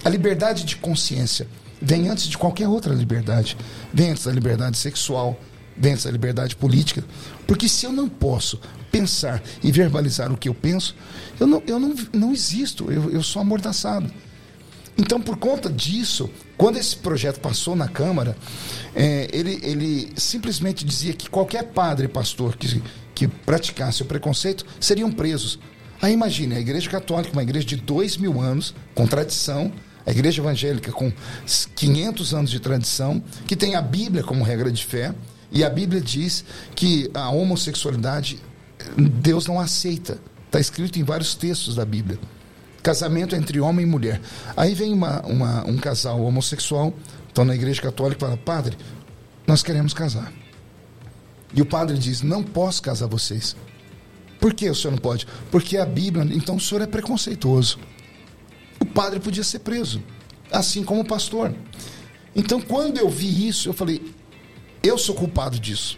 A 0.04 0.10
liberdade 0.10 0.64
de 0.64 0.78
consciência 0.78 1.48
vem 1.82 2.10
antes 2.10 2.28
de 2.28 2.38
qualquer 2.38 2.68
outra 2.68 2.94
liberdade. 2.94 3.58
Vem 3.94 4.12
antes 4.12 4.26
da 4.26 4.32
liberdade 4.32 4.78
sexual, 4.78 5.40
vem 5.76 5.94
antes 5.94 6.06
da 6.06 6.12
liberdade 6.12 6.56
política. 6.56 7.04
Porque 7.48 7.68
se 7.68 7.86
eu 7.86 7.92
não 7.92 8.08
posso 8.08 8.60
pensar 8.92 9.42
e 9.64 9.72
verbalizar 9.72 10.32
o 10.32 10.38
que 10.38 10.50
eu 10.50 10.54
penso, 10.54 10.96
eu 11.40 11.48
não, 11.48 11.64
eu 11.66 11.80
não, 11.80 11.96
não 12.14 12.32
existo, 12.32 12.92
eu, 12.92 13.10
eu 13.10 13.24
sou 13.24 13.42
amordaçado. 13.42 14.12
Então, 14.98 15.22
por 15.22 15.38
conta 15.38 15.70
disso, 15.70 16.30
quando 16.58 16.78
esse 16.78 16.96
projeto 16.96 17.40
passou 17.40 17.76
na 17.76 17.88
Câmara, 17.88 18.36
é, 18.94 19.28
ele, 19.34 19.60
ele 19.64 20.14
simplesmente 20.16 20.86
dizia 20.86 21.14
que 21.14 21.30
qualquer 21.30 21.64
padre 21.72 22.08
pastor 22.08 22.56
que, 22.56 22.84
que 23.16 23.28
praticasse 23.28 24.02
o 24.02 24.06
preconceito 24.06 24.66
seriam 24.80 25.12
presos. 25.12 25.58
Aí 26.02 26.14
imagine, 26.14 26.56
a 26.56 26.60
Igreja 26.60 26.90
Católica, 26.90 27.32
uma 27.32 27.44
igreja 27.44 27.66
de 27.66 27.76
dois 27.78 28.18
mil 28.18 28.42
anos, 28.42 28.74
com 28.94 29.08
tradição, 29.08 29.72
a 30.06 30.12
Igreja 30.12 30.42
Evangélica 30.42 30.92
com 30.92 31.12
500 31.76 32.34
anos 32.34 32.52
de 32.52 32.60
tradição, 32.60 33.24
que 33.48 33.56
tem 33.56 33.76
a 33.76 33.82
Bíblia 33.82 34.24
como 34.24 34.44
regra 34.44 34.72
de 34.72 34.86
fé, 34.86 35.14
e 35.52 35.64
a 35.64 35.70
Bíblia 35.70 36.02
diz 36.02 36.46
que 36.76 37.12
a 37.14 37.30
homossexualidade 37.30 38.40
Deus 38.98 39.48
não 39.48 39.60
aceita. 39.60 40.20
Está 40.46 40.60
escrito 40.60 41.00
em 41.00 41.04
vários 41.04 41.36
textos 41.36 41.76
da 41.76 41.86
Bíblia. 41.86 42.20
Casamento 42.82 43.36
entre 43.36 43.60
homem 43.60 43.86
e 43.86 43.90
mulher. 43.90 44.20
Aí 44.58 44.74
vem 44.74 44.92
uma, 44.92 45.22
uma, 45.22 45.68
um 45.68 45.78
casal 45.78 46.22
homossexual, 46.24 46.94
estão 47.28 47.46
na 47.46 47.56
igreja 47.56 47.82
católica 47.82 48.18
e 48.18 48.28
fala, 48.28 48.38
padre, 48.38 48.78
nós 49.46 49.62
queremos 49.62 49.94
casar. 49.94 50.32
E 51.54 51.62
o 51.62 51.66
padre 51.66 51.98
diz, 51.98 52.22
não 52.22 52.44
posso 52.44 52.82
casar 52.82 53.08
vocês. 53.08 53.56
Por 54.40 54.54
que 54.54 54.70
o 54.70 54.76
senhor 54.76 54.92
não 54.92 54.98
pode? 54.98 55.28
Porque 55.52 55.78
a 55.78 55.86
Bíblia, 55.86 56.26
então 56.34 56.56
o 56.56 56.60
senhor 56.60 56.82
é 56.82 56.88
preconceituoso. 56.88 57.78
Padre 58.92 59.20
podia 59.20 59.44
ser 59.44 59.60
preso, 59.60 60.02
assim 60.52 60.84
como 60.84 61.02
o 61.02 61.06
pastor. 61.06 61.54
Então, 62.36 62.62
quando 62.62 62.98
eu 62.98 63.10
vi 63.10 63.48
isso, 63.48 63.70
eu 63.70 63.74
falei, 63.74 64.14
eu 64.84 64.98
sou 64.98 65.16
culpado 65.16 65.60
disso. 65.60 65.98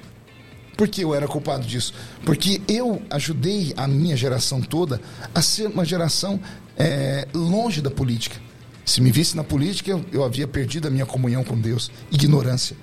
Por 0.75 0.87
que 0.87 1.01
eu 1.01 1.13
era 1.13 1.27
culpado 1.27 1.65
disso? 1.65 1.93
Porque 2.25 2.61
eu 2.67 3.01
ajudei 3.09 3.73
a 3.77 3.87
minha 3.87 4.17
geração 4.17 4.59
toda 4.61 4.99
a 5.33 5.41
ser 5.41 5.67
uma 5.67 5.85
geração 5.85 6.39
é, 6.75 7.27
longe 7.33 7.81
da 7.81 7.91
política. 7.91 8.41
Se 8.85 8.99
me 8.99 9.11
visse 9.11 9.35
na 9.35 9.43
política, 9.43 9.91
eu, 9.91 10.03
eu 10.11 10.23
havia 10.23 10.47
perdido 10.47 10.87
a 10.87 10.91
minha 10.91 11.05
comunhão 11.05 11.43
com 11.43 11.59
Deus. 11.59 11.91
Ignorância. 12.11 12.75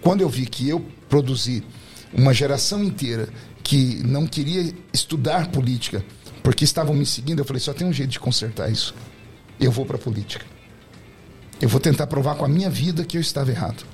Quando 0.00 0.22
eu 0.22 0.28
vi 0.28 0.46
que 0.46 0.68
eu 0.68 0.84
produzi 1.08 1.62
uma 2.12 2.32
geração 2.32 2.82
inteira 2.82 3.28
que 3.62 4.02
não 4.04 4.26
queria 4.26 4.72
estudar 4.92 5.50
política, 5.50 6.04
porque 6.42 6.64
estavam 6.64 6.94
me 6.94 7.06
seguindo, 7.06 7.38
eu 7.38 7.44
falei: 7.44 7.60
só 7.60 7.72
tem 7.72 7.86
um 7.86 7.92
jeito 7.92 8.10
de 8.10 8.20
consertar 8.20 8.70
isso. 8.70 8.94
Eu 9.64 9.72
vou 9.72 9.84
para 9.84 9.96
a 9.96 10.00
política. 10.00 10.44
Eu 11.60 11.68
vou 11.68 11.80
tentar 11.80 12.06
provar 12.06 12.34
com 12.34 12.44
a 12.44 12.48
minha 12.48 12.70
vida 12.70 13.04
que 13.04 13.16
eu 13.16 13.20
estava 13.20 13.50
errado. 13.50 13.84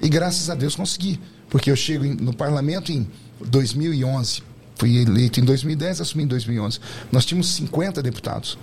E 0.00 0.08
graças 0.08 0.48
a 0.50 0.54
Deus 0.54 0.76
consegui, 0.76 1.20
porque 1.48 1.70
eu 1.70 1.76
chego 1.76 2.04
no 2.04 2.34
parlamento 2.34 2.92
em 2.92 3.08
2011 3.40 4.42
Fui 4.76 4.98
eleito 4.98 5.40
em 5.40 5.44
2010, 5.44 6.02
assumi 6.02 6.24
em 6.24 6.26
2011. 6.26 6.78
Nós 7.10 7.24
tínhamos 7.24 7.48
50 7.54 8.02
deputados. 8.02 8.58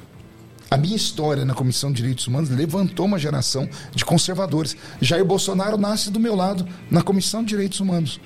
A 0.70 0.78
minha 0.78 0.96
história 0.96 1.44
na 1.44 1.54
Comissão 1.54 1.92
de 1.92 1.98
Direitos 1.98 2.28
Humanos 2.28 2.50
levantou 2.50 3.06
uma 3.06 3.20
geração 3.20 3.68
de 3.94 4.06
conservadores. 4.06 4.78
Jair 5.02 5.26
Bolsonaro 5.26 5.78
nasce 5.78 6.12
do 6.12 6.20
meu 6.20 6.36
lado 6.36 6.68
na 6.90 7.02
Comissão 7.02 7.42
de 7.42 7.50
Direitos 7.50 7.80
Humanos. 7.80 8.20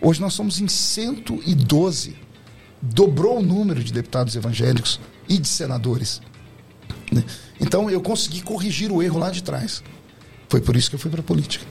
Hoje 0.00 0.20
nós 0.20 0.32
somos 0.32 0.60
em 0.60 0.68
112. 0.68 2.16
Dobrou 2.80 3.38
o 3.38 3.42
número 3.42 3.82
de 3.82 3.92
deputados 3.92 4.36
evangélicos 4.36 5.00
e 5.28 5.38
de 5.38 5.48
senadores. 5.48 6.20
Né? 7.14 7.24
Então 7.60 7.88
eu 7.88 8.00
consegui 8.00 8.42
corrigir 8.42 8.90
o 8.90 9.02
erro 9.02 9.18
lá 9.18 9.30
de 9.30 9.42
trás. 9.42 9.82
Foi 10.48 10.60
por 10.60 10.76
isso 10.76 10.90
que 10.90 10.96
eu 10.96 11.00
fui 11.00 11.10
para 11.10 11.20
a 11.20 11.24
política. 11.24 11.64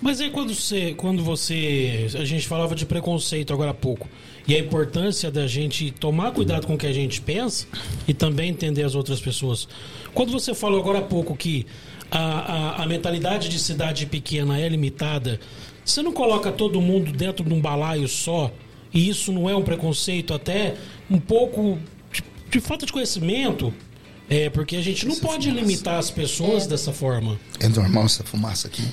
Mas 0.00 0.20
aí 0.20 0.30
quando 0.30 0.54
você, 0.54 0.94
quando 0.94 1.22
você. 1.22 2.08
A 2.14 2.24
gente 2.24 2.46
falava 2.46 2.74
de 2.74 2.86
preconceito 2.86 3.52
agora 3.52 3.70
há 3.70 3.74
pouco. 3.74 4.08
E 4.48 4.54
a 4.54 4.58
importância 4.58 5.30
da 5.30 5.46
gente 5.46 5.90
tomar 5.90 6.32
cuidado 6.32 6.66
com 6.66 6.74
o 6.74 6.78
que 6.78 6.86
a 6.86 6.92
gente 6.92 7.20
pensa 7.20 7.66
e 8.08 8.14
também 8.14 8.50
entender 8.50 8.82
as 8.82 8.94
outras 8.94 9.20
pessoas. 9.20 9.68
Quando 10.14 10.32
você 10.32 10.54
falou 10.54 10.80
agora 10.80 10.98
há 10.98 11.02
pouco 11.02 11.36
que 11.36 11.66
a, 12.10 12.18
a, 12.18 12.82
a 12.82 12.86
mentalidade 12.86 13.48
de 13.48 13.58
cidade 13.58 14.06
pequena 14.06 14.58
é 14.58 14.68
limitada, 14.68 15.38
você 15.84 16.02
não 16.02 16.12
coloca 16.12 16.50
todo 16.50 16.80
mundo 16.80 17.12
dentro 17.12 17.44
de 17.44 17.52
um 17.52 17.60
balaio 17.60 18.08
só? 18.08 18.50
E 18.92 19.08
isso 19.08 19.30
não 19.30 19.48
é 19.48 19.54
um 19.54 19.62
preconceito, 19.62 20.34
até 20.34 20.74
um 21.08 21.18
pouco 21.18 21.78
de, 22.10 22.24
de 22.50 22.60
falta 22.60 22.86
de 22.86 22.92
conhecimento? 22.92 23.72
É, 24.30 24.48
porque 24.48 24.76
a 24.76 24.80
gente 24.80 25.04
não 25.06 25.12
essa 25.12 25.26
pode 25.26 25.48
fumaça. 25.48 25.66
limitar 25.66 25.98
as 25.98 26.08
pessoas 26.08 26.64
é. 26.64 26.68
dessa 26.68 26.92
forma. 26.92 27.36
É 27.58 27.68
normal 27.68 28.04
essa 28.04 28.22
fumaça 28.22 28.68
aqui? 28.68 28.84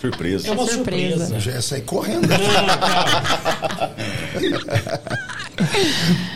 Surpresa. 0.00 0.48
É 0.48 0.50
uma 0.50 0.66
surpresa. 0.66 1.26
surpresa. 1.26 1.34
Eu 1.36 1.40
já 1.40 1.52
ia 1.52 1.62
sair 1.62 1.82
correndo. 1.82 2.26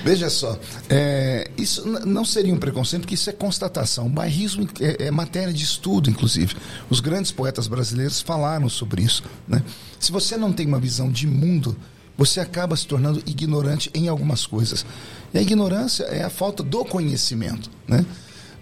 Veja 0.05 0.31
só, 0.31 0.57
é, 0.89 1.51
isso 1.57 1.85
não 2.07 2.25
seria 2.25 2.55
um 2.55 2.59
preconceito, 2.59 3.03
porque 3.03 3.17
isso 3.17 3.29
é 3.29 3.33
constatação. 3.33 4.07
O 4.07 4.11
bairrismo 4.11 4.69
é, 4.81 5.07
é, 5.07 5.11
matéria 5.11 5.53
de 5.53 5.65
estudo, 5.65 6.09
inclusive. 6.09 6.55
Os 6.89 7.01
grandes 7.01 7.33
poetas 7.33 7.67
brasileiros 7.67 8.21
falaram 8.21 8.69
sobre 8.69 9.03
isso. 9.03 9.25
Né? 9.49 9.65
Se 9.99 10.13
você 10.13 10.37
não 10.37 10.53
tem 10.53 10.67
uma 10.67 10.79
visão 10.79 11.11
de 11.11 11.27
mundo, 11.27 11.77
você 12.17 12.39
acaba 12.39 12.77
se 12.77 12.87
tornando 12.87 13.21
ignorante 13.27 13.91
em 13.93 14.09
algumas 14.09 14.47
coisas. 14.47 14.87
E 15.33 15.39
a 15.39 15.43
ignorância 15.43 16.05
é 16.05 16.23
a 16.23 16.31
falta 16.31 16.63
do 16.63 16.85
conhecimento. 16.85 17.69
Né? 17.89 18.07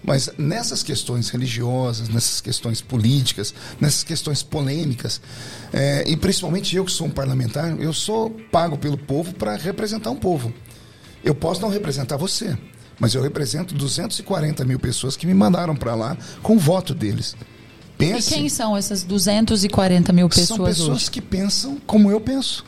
Mas 0.03 0.29
nessas 0.37 0.83
questões 0.83 1.29
religiosas, 1.29 2.09
nessas 2.09 2.41
questões 2.41 2.81
políticas, 2.81 3.53
nessas 3.79 4.03
questões 4.03 4.43
polêmicas, 4.43 5.21
é, 5.71 6.03
e 6.07 6.17
principalmente 6.17 6.75
eu 6.75 6.83
que 6.83 6.91
sou 6.91 7.07
um 7.07 7.09
parlamentar, 7.09 7.79
eu 7.79 7.93
sou 7.93 8.29
pago 8.51 8.77
pelo 8.77 8.97
povo 8.97 9.33
para 9.33 9.55
representar 9.55 10.11
um 10.11 10.15
povo. 10.15 10.53
Eu 11.23 11.33
posso 11.33 11.61
não 11.61 11.69
representar 11.69 12.17
você, 12.17 12.57
mas 12.99 13.15
eu 13.15 13.21
represento 13.21 13.73
240 13.73 14.65
mil 14.65 14.77
pessoas 14.77 15.15
que 15.15 15.25
me 15.25 15.33
mandaram 15.33 15.75
para 15.75 15.95
lá 15.95 16.17
com 16.41 16.57
o 16.57 16.59
voto 16.59 16.93
deles. 16.93 17.35
Pense, 17.97 18.33
e 18.33 18.37
quem 18.37 18.49
são 18.49 18.75
essas 18.75 19.03
240 19.03 20.11
mil 20.11 20.27
pessoas? 20.27 20.47
São 20.47 20.65
pessoas 20.65 20.89
hoje? 21.03 21.11
que 21.11 21.21
pensam 21.21 21.77
como 21.85 22.11
eu 22.11 22.19
penso. 22.19 22.65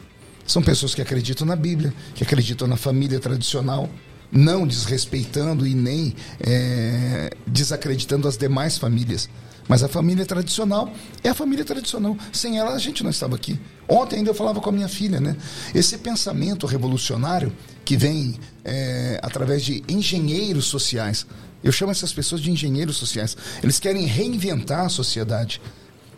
São 0.48 0.62
pessoas 0.62 0.94
que 0.94 1.02
acreditam 1.02 1.46
na 1.46 1.56
Bíblia, 1.56 1.94
que 2.14 2.24
acreditam 2.24 2.68
na 2.68 2.78
família 2.78 3.20
tradicional, 3.20 3.90
não 4.36 4.68
desrespeitando 4.68 5.66
e 5.66 5.74
nem 5.74 6.14
é, 6.40 7.32
desacreditando 7.48 8.28
as 8.28 8.38
demais 8.38 8.78
famílias. 8.78 9.30
Mas 9.68 9.82
a 9.82 9.88
família 9.88 10.26
tradicional 10.26 10.94
é 11.24 11.30
a 11.30 11.34
família 11.34 11.66
tradicional. 11.66 12.16
Sem 12.32 12.60
ela 12.60 12.74
a 12.74 12.78
gente 12.78 13.04
não 13.04 13.10
estava 13.10 13.36
aqui. 13.36 13.60
Ontem 13.88 14.18
ainda 14.18 14.30
eu 14.30 14.36
falava 14.36 14.60
com 14.60 14.70
a 14.70 14.74
minha 14.74 14.88
filha, 14.88 15.20
né? 15.20 15.36
Esse 15.74 15.98
pensamento 15.98 16.68
revolucionário 16.68 17.52
que 17.84 17.98
vem 17.98 18.36
é, 18.64 19.20
através 19.24 19.64
de 19.64 19.84
engenheiros 19.88 20.66
sociais. 20.66 21.26
Eu 21.64 21.72
chamo 21.72 21.92
essas 21.92 22.14
pessoas 22.14 22.42
de 22.42 22.52
engenheiros 22.52 22.98
sociais. 22.98 23.36
Eles 23.64 23.80
querem 23.80 24.06
reinventar 24.06 24.86
a 24.86 24.90
sociedade. 24.90 25.60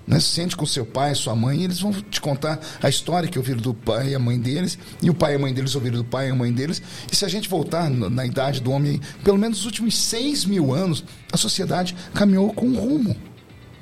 Né? 0.08 0.22
Sente 0.22 0.56
com 0.56 0.66
seu 0.66 0.86
pai, 0.86 1.14
sua 1.14 1.36
mãe, 1.36 1.60
e 1.60 1.64
eles 1.66 1.82
vão 1.82 1.92
te 1.92 2.22
contar 2.22 2.60
a 2.82 2.88
história 2.88 3.28
que 3.28 3.38
ouviram 3.38 3.60
do 3.60 3.74
pai 3.74 4.12
e 4.12 4.16
a 4.16 4.20
mãe 4.20 4.40
deles, 4.40 4.80
e 5.02 5.10
o 5.10 5.14
pai 5.14 5.34
e 5.34 5.36
a 5.36 5.40
mãe 5.40 5.54
deles 5.54 5.76
ouviram 5.76 5.98
do 5.98 6.06
pai 6.06 6.30
e 6.30 6.32
a 6.32 6.36
mãe 6.36 6.54
deles. 6.54 6.82
E 7.12 7.16
se 7.16 7.26
a 7.26 7.28
gente 7.28 7.50
voltar 7.50 7.90
na, 7.90 8.26
idade 8.26 8.62
do 8.62 8.72
homem, 8.72 9.02
pelo 9.24 9.38
menos 9.38 9.58
nos 9.58 9.66
últimos 9.66 9.98
seis 9.98 10.46
mil 10.46 10.74
anos, 10.74 11.04
a 11.32 11.36
sociedade 11.36 11.94
caminhou 12.14 12.54
com 12.54 12.66
um 12.66 12.80
rumo. 12.80 13.16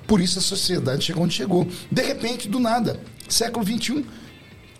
Por 0.07 0.19
isso 0.19 0.39
a 0.39 0.41
sociedade 0.41 1.03
chegou 1.03 1.23
onde 1.23 1.35
chegou. 1.35 1.67
De 1.91 2.01
repente, 2.01 2.49
do 2.49 2.59
nada, 2.59 2.99
século 3.29 3.65
XXI, 3.65 4.05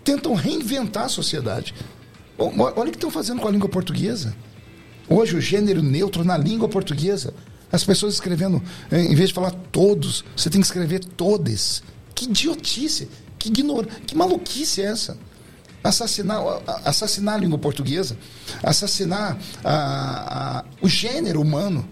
tentam 0.02 0.34
reinventar 0.34 1.04
a 1.04 1.08
sociedade. 1.08 1.74
Olha 2.38 2.88
o 2.88 2.90
que 2.90 2.96
estão 2.96 3.10
fazendo 3.10 3.40
com 3.40 3.48
a 3.48 3.50
língua 3.50 3.68
portuguesa. 3.68 4.34
Hoje, 5.08 5.36
o 5.36 5.40
gênero 5.40 5.82
neutro 5.82 6.24
na 6.24 6.36
língua 6.36 6.68
portuguesa. 6.68 7.32
As 7.70 7.84
pessoas 7.84 8.14
escrevendo, 8.14 8.62
eh, 8.90 9.02
em 9.02 9.14
vez 9.14 9.28
de 9.28 9.34
falar 9.34 9.50
todos, 9.72 10.24
você 10.36 10.48
tem 10.48 10.60
que 10.60 10.66
escrever 10.66 11.04
todes. 11.04 11.82
Que 12.14 12.24
idiotice, 12.24 13.08
que 13.38 13.48
ignor, 13.48 13.86
que 14.06 14.16
maluquice 14.16 14.82
é 14.82 14.86
essa? 14.86 15.18
Assassinar, 15.82 16.40
assassinar 16.84 17.34
a 17.34 17.38
língua 17.38 17.58
portuguesa, 17.58 18.16
assassinar 18.62 19.38
a, 19.62 20.58
a, 20.58 20.64
o 20.80 20.88
gênero 20.88 21.40
humano. 21.40 21.88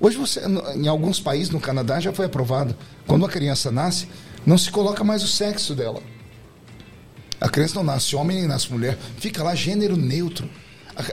Hoje 0.00 0.16
você, 0.16 0.40
em 0.74 0.88
alguns 0.88 1.20
países, 1.20 1.50
no 1.50 1.60
Canadá, 1.60 2.00
já 2.00 2.12
foi 2.12 2.26
aprovado. 2.26 2.74
Quando 3.06 3.26
a 3.26 3.28
criança 3.28 3.70
nasce, 3.70 4.08
não 4.46 4.56
se 4.56 4.70
coloca 4.70 5.04
mais 5.04 5.22
o 5.22 5.28
sexo 5.28 5.74
dela. 5.74 6.02
A 7.40 7.48
criança 7.48 7.74
não 7.74 7.84
nasce 7.84 8.16
homem 8.16 8.38
nem 8.38 8.48
nasce 8.48 8.70
mulher, 8.70 8.98
fica 9.18 9.42
lá 9.42 9.54
gênero 9.54 9.96
neutro 9.96 10.48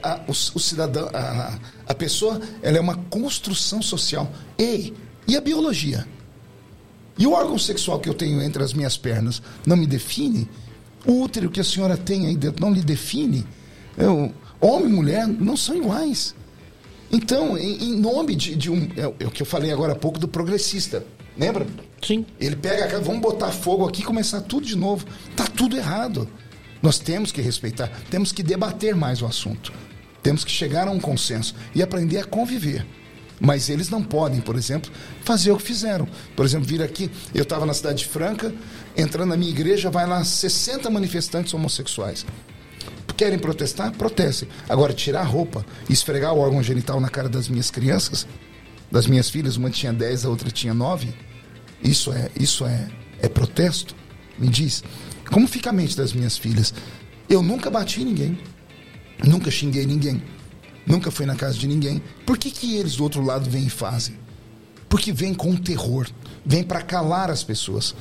a, 0.04 0.14
a, 0.14 0.20
o, 0.28 0.32
o, 0.32 0.60
cidadão, 0.60 1.10
a, 1.14 1.58
a 1.88 1.94
pessoa, 1.94 2.42
ela 2.62 2.78
é 2.78 2.82
uma 2.82 2.96
construção 2.96 3.82
social. 3.82 4.32
Ei, 4.58 4.94
e 5.28 5.36
a 5.36 5.42
biologia? 5.42 6.08
E 7.18 7.26
o 7.26 7.32
órgão 7.32 7.58
sexual 7.58 8.00
que 8.00 8.08
eu 8.08 8.14
tenho 8.14 8.42
entre 8.42 8.64
as 8.64 8.74
minhas 8.74 8.98
pernas 8.98 9.42
não 9.66 9.76
me 9.76 9.88
define? 9.88 10.48
O 11.06 11.22
útero 11.22 11.50
que 11.50 11.60
a 11.60 11.64
senhora 11.64 11.98
tem 11.98 12.28
aí 12.28 12.36
dentro 12.36 12.62
não 12.62 12.74
lhe 12.74 12.82
define? 12.82 13.46
Eu, 13.98 14.32
homem 14.62 14.90
e 14.90 14.94
mulher 14.94 15.28
não 15.28 15.58
são 15.58 15.76
iguais. 15.76 16.36
Então, 17.12 17.58
em, 17.58 17.84
em 17.84 17.96
nome 17.96 18.36
de, 18.36 18.56
de 18.56 18.70
um. 18.70 18.90
É, 18.96 19.24
é 19.24 19.28
o 19.28 19.32
que 19.32 19.42
eu 19.42 19.46
falei 19.46 19.72
agora 19.72 19.94
há 19.94 19.96
pouco 19.96 20.20
do 20.20 20.28
progressista. 20.28 21.04
Lembra? 21.38 21.66
Sim. 22.06 22.26
Ele 22.40 22.56
pega, 22.56 23.00
vamos 23.00 23.22
botar 23.22 23.52
fogo 23.52 23.88
aqui 23.88 24.02
e 24.02 24.06
começar 24.06 24.42
tudo 24.42 24.66
de 24.66 24.76
novo. 24.76 25.06
Tá 25.36 25.46
tudo 25.48 25.78
errado. 25.78 26.28
Nós 26.82 27.00
temos 27.00 27.32
que 27.32 27.42
respeitar, 27.42 27.90
temos 28.10 28.32
que 28.32 28.44
debater 28.44 28.96
mais 28.96 29.22
o 29.22 29.26
assunto. 29.26 29.74
Temos 30.22 30.44
que 30.44 30.52
chegar 30.52 30.88
a 30.88 30.92
um 30.92 31.00
consenso 31.00 31.56
e 31.74 31.82
aprender 31.82 32.18
a 32.20 32.26
conviver. 32.26 32.86
Mas 33.40 33.70
eles 33.70 33.90
não 33.90 34.04
podem, 34.04 34.42
por 34.42 34.56
exemplo, 34.56 34.92
fazer 35.24 35.52
o 35.52 35.58
que 35.58 35.64
fizeram. 35.64 36.08
Por 36.36 36.46
exemplo, 36.46 36.68
vir 36.68 36.82
aqui, 36.82 37.10
eu 37.34 37.44
estava 37.44 37.66
na 37.66 37.74
Cidade 37.74 38.06
Franca, 38.06 38.54
entrando 38.96 39.30
na 39.30 39.38
minha 39.38 39.52
igreja, 39.52 39.92
vai 39.92 40.08
lá 40.08 40.24
60 40.24 40.90
manifestantes 40.90 41.54
homossexuais. 41.54 42.26
Querem 43.16 43.40
protestar? 43.40 43.92
Protestem. 43.94 44.48
Agora, 44.70 44.94
tirar 44.94 45.22
a 45.22 45.24
roupa 45.24 45.66
e 45.90 45.94
esfregar 45.94 46.34
o 46.34 46.40
órgão 46.40 46.62
genital 46.62 47.00
na 47.00 47.10
cara 47.10 47.28
das 47.28 47.50
minhas 47.50 47.72
crianças, 47.72 48.28
das 48.92 49.08
minhas 49.08 49.28
filhas, 49.28 49.58
uma 49.58 49.72
tinha 49.72 49.92
10, 49.92 50.26
a 50.26 50.30
outra 50.30 50.52
tinha 50.52 50.74
9, 50.74 51.10
isso 51.84 52.14
é, 52.14 52.30
isso 52.40 52.64
é, 52.66 52.88
é 53.20 53.28
protesto? 53.28 53.96
Me 54.38 54.48
diz. 54.48 54.84
Como 55.32 55.48
fica 55.48 55.70
a 55.70 55.74
mente 55.74 55.96
das 55.96 56.14
minhas 56.14 56.38
filhas? 56.38 56.74
Eu 57.30 57.42
nunca 57.42 57.70
bati 57.70 58.02
em 58.02 58.06
ninguém. 58.06 58.40
Nunca 59.24 59.52
xinguei 59.52 59.86
ninguém. 59.86 60.22
Nunca 60.86 61.12
fui 61.12 61.26
na 61.26 61.36
casa 61.36 61.58
de 61.58 61.68
ninguém. 61.68 62.02
Por 62.26 62.38
que, 62.38 62.50
que 62.50 62.76
eles 62.76 62.96
do 62.96 63.04
outro 63.04 63.22
lado 63.22 63.50
vêm 63.50 63.66
e 63.66 63.70
fazem? 63.70 64.18
Porque 64.88 65.12
vem 65.12 65.34
com 65.34 65.56
terror. 65.56 66.08
Vem 66.46 66.64
para 66.64 66.82
calar 66.82 67.30
as 67.30 67.44
pessoas. 67.44 67.94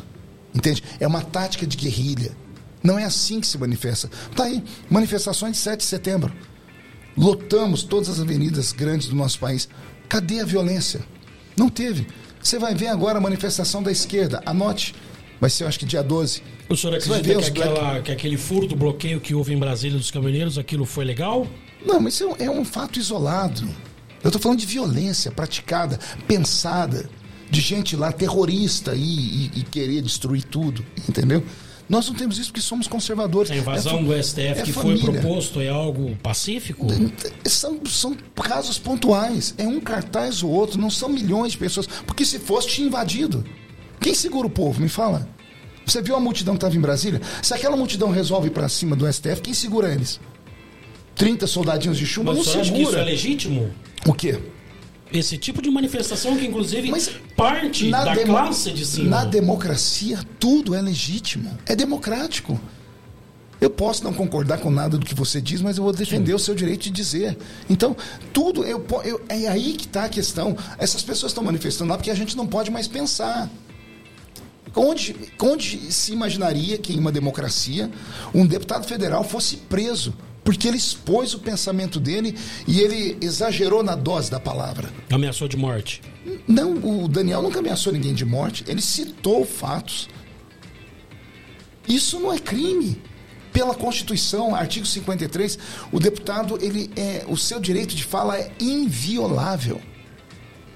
Entende? 0.54 0.82
É 1.00 1.06
uma 1.06 1.20
tática 1.20 1.66
de 1.66 1.76
guerrilha. 1.76 2.36
Não 2.82 2.98
é 2.98 3.04
assim 3.04 3.40
que 3.40 3.46
se 3.46 3.58
manifesta. 3.58 4.08
Tá 4.34 4.44
aí, 4.44 4.62
manifestações 4.88 5.52
de 5.52 5.58
7 5.58 5.80
de 5.80 5.86
setembro. 5.86 6.32
Lotamos 7.16 7.82
todas 7.82 8.08
as 8.08 8.20
avenidas 8.20 8.72
grandes 8.72 9.08
do 9.08 9.16
nosso 9.16 9.40
país. 9.40 9.68
Cadê 10.08 10.40
a 10.40 10.44
violência? 10.44 11.00
Não 11.56 11.68
teve. 11.68 12.06
Você 12.40 12.58
vai 12.58 12.74
ver 12.74 12.88
agora 12.88 13.18
a 13.18 13.20
manifestação 13.20 13.82
da 13.82 13.90
esquerda. 13.90 14.40
Anote. 14.46 14.94
Vai 15.40 15.50
ser, 15.50 15.64
eu 15.64 15.68
acho 15.68 15.78
que 15.78 15.84
dia 15.84 16.02
12. 16.02 16.42
O 16.68 16.76
senhor 16.76 16.96
acredita 16.96 17.50
que, 17.50 17.60
aquela, 17.62 18.00
que 18.00 18.10
aquele 18.12 18.36
furo 18.36 18.66
do 18.66 18.74
bloqueio 18.76 19.20
que 19.20 19.34
houve 19.34 19.52
em 19.52 19.58
Brasília 19.58 19.98
dos 19.98 20.10
caminhoneiros, 20.10 20.56
aquilo 20.58 20.84
foi 20.86 21.04
legal? 21.04 21.46
Não, 21.84 22.00
mas 22.00 22.14
isso 22.14 22.24
é 22.24 22.26
um, 22.26 22.36
é 22.36 22.50
um 22.60 22.64
fato 22.64 22.98
isolado. 22.98 23.62
Eu 24.24 24.28
estou 24.28 24.40
falando 24.40 24.58
de 24.58 24.66
violência 24.66 25.30
praticada, 25.30 26.00
pensada, 26.26 27.08
de 27.50 27.60
gente 27.60 27.94
lá 27.96 28.10
terrorista 28.10 28.94
e, 28.94 29.00
e- 29.00 29.50
e 29.56 29.62
querer 29.62 30.02
destruir 30.02 30.42
tudo, 30.44 30.84
entendeu? 31.08 31.44
Nós 31.88 32.08
não 32.08 32.14
temos 32.16 32.36
isso 32.38 32.48
porque 32.48 32.60
somos 32.60 32.88
conservadores. 32.88 33.48
A 33.52 33.56
invasão 33.56 34.00
É 34.00 34.02
do 34.02 34.12
STF 34.22 34.40
é 34.40 34.62
que 34.62 34.72
foi 34.72 34.96
família. 34.98 35.20
proposto 35.20 35.60
é 35.60 35.68
algo 35.68 36.16
pacífico? 36.20 36.88
São, 37.44 37.78
são 37.86 38.16
casos 38.42 38.76
pontuais. 38.76 39.54
É 39.56 39.68
um 39.68 39.78
cartaz 39.78 40.42
ou 40.42 40.50
outro, 40.50 40.80
não 40.80 40.90
são 40.90 41.08
milhões 41.08 41.52
de 41.52 41.58
pessoas. 41.58 41.86
Porque 42.04 42.24
se 42.24 42.40
fosse, 42.40 42.66
tinha 42.68 42.88
invadido. 42.88 43.44
Quem 44.00 44.14
segura 44.14 44.46
o 44.46 44.50
povo? 44.50 44.80
Me 44.80 44.88
fala. 44.88 45.28
Você 45.84 46.02
viu 46.02 46.16
a 46.16 46.20
multidão 46.20 46.54
que 46.54 46.58
estava 46.58 46.76
em 46.76 46.80
Brasília? 46.80 47.20
Se 47.42 47.54
aquela 47.54 47.76
multidão 47.76 48.10
resolve 48.10 48.50
para 48.50 48.68
cima 48.68 48.96
do 48.96 49.10
STF, 49.12 49.40
quem 49.40 49.54
segura 49.54 49.92
eles? 49.92 50.20
30 51.14 51.46
soldadinhos 51.46 51.96
de 51.96 52.04
chumbo 52.06 52.28
Mas 52.30 52.38
não 52.38 52.44
senhor 52.44 52.60
acha 52.62 52.72
que 52.72 52.78
isso 52.78 52.88
é 52.88 52.92
segura. 52.92 53.04
legítimo? 53.04 53.70
O 54.06 54.12
quê? 54.12 54.38
Esse 55.12 55.38
tipo 55.38 55.62
de 55.62 55.70
manifestação 55.70 56.36
que, 56.36 56.44
inclusive, 56.44 56.90
Mas 56.90 57.08
parte 57.36 57.88
da 57.90 58.12
demo- 58.12 58.32
classe 58.34 58.72
de 58.72 58.84
cima. 58.84 59.08
Na 59.10 59.24
democracia, 59.24 60.18
tudo 60.40 60.74
é 60.74 60.82
legítimo. 60.82 61.56
É 61.64 61.76
democrático. 61.76 62.60
Eu 63.60 63.70
posso 63.70 64.04
não 64.04 64.12
concordar 64.12 64.58
com 64.58 64.70
nada 64.70 64.98
do 64.98 65.06
que 65.06 65.14
você 65.14 65.40
diz, 65.40 65.62
mas 65.62 65.78
eu 65.78 65.84
vou 65.84 65.92
defender 65.92 66.34
o 66.34 66.38
seu 66.38 66.54
direito 66.54 66.82
de 66.82 66.90
dizer. 66.90 67.38
Então, 67.70 67.96
tudo. 68.32 68.64
Eu, 68.64 68.84
eu- 69.04 69.24
é 69.28 69.46
aí 69.48 69.72
que 69.74 69.86
está 69.86 70.04
a 70.04 70.08
questão. 70.08 70.56
Essas 70.76 71.02
pessoas 71.02 71.30
estão 71.30 71.42
manifestando 71.44 71.90
lá 71.90 71.96
porque 71.96 72.10
a 72.10 72.14
gente 72.14 72.36
não 72.36 72.46
pode 72.46 72.70
mais 72.70 72.86
pensar. 72.88 73.48
Onde, 74.76 75.16
onde 75.40 75.90
se 75.90 76.12
imaginaria 76.12 76.76
que 76.76 76.92
em 76.92 76.98
uma 76.98 77.10
democracia 77.10 77.90
um 78.34 78.46
deputado 78.46 78.86
federal 78.86 79.24
fosse 79.24 79.56
preso? 79.56 80.14
Porque 80.44 80.68
ele 80.68 80.76
expôs 80.76 81.34
o 81.34 81.40
pensamento 81.40 81.98
dele 81.98 82.36
e 82.68 82.80
ele 82.80 83.16
exagerou 83.20 83.82
na 83.82 83.96
dose 83.96 84.30
da 84.30 84.38
palavra. 84.38 84.92
Ameaçou 85.10 85.48
de 85.48 85.56
morte. 85.56 86.02
Não, 86.46 86.74
o 86.74 87.08
Daniel 87.08 87.42
nunca 87.42 87.58
ameaçou 87.58 87.92
ninguém 87.92 88.14
de 88.14 88.24
morte. 88.24 88.64
Ele 88.68 88.82
citou 88.82 89.44
fatos. 89.44 90.08
Isso 91.88 92.20
não 92.20 92.32
é 92.32 92.38
crime. 92.38 93.00
Pela 93.52 93.74
Constituição, 93.74 94.54
artigo 94.54 94.84
53, 94.84 95.58
o 95.90 95.98
deputado, 95.98 96.58
ele 96.60 96.90
é, 96.94 97.24
o 97.26 97.38
seu 97.38 97.58
direito 97.58 97.96
de 97.96 98.04
fala 98.04 98.38
é 98.38 98.52
inviolável. 98.60 99.80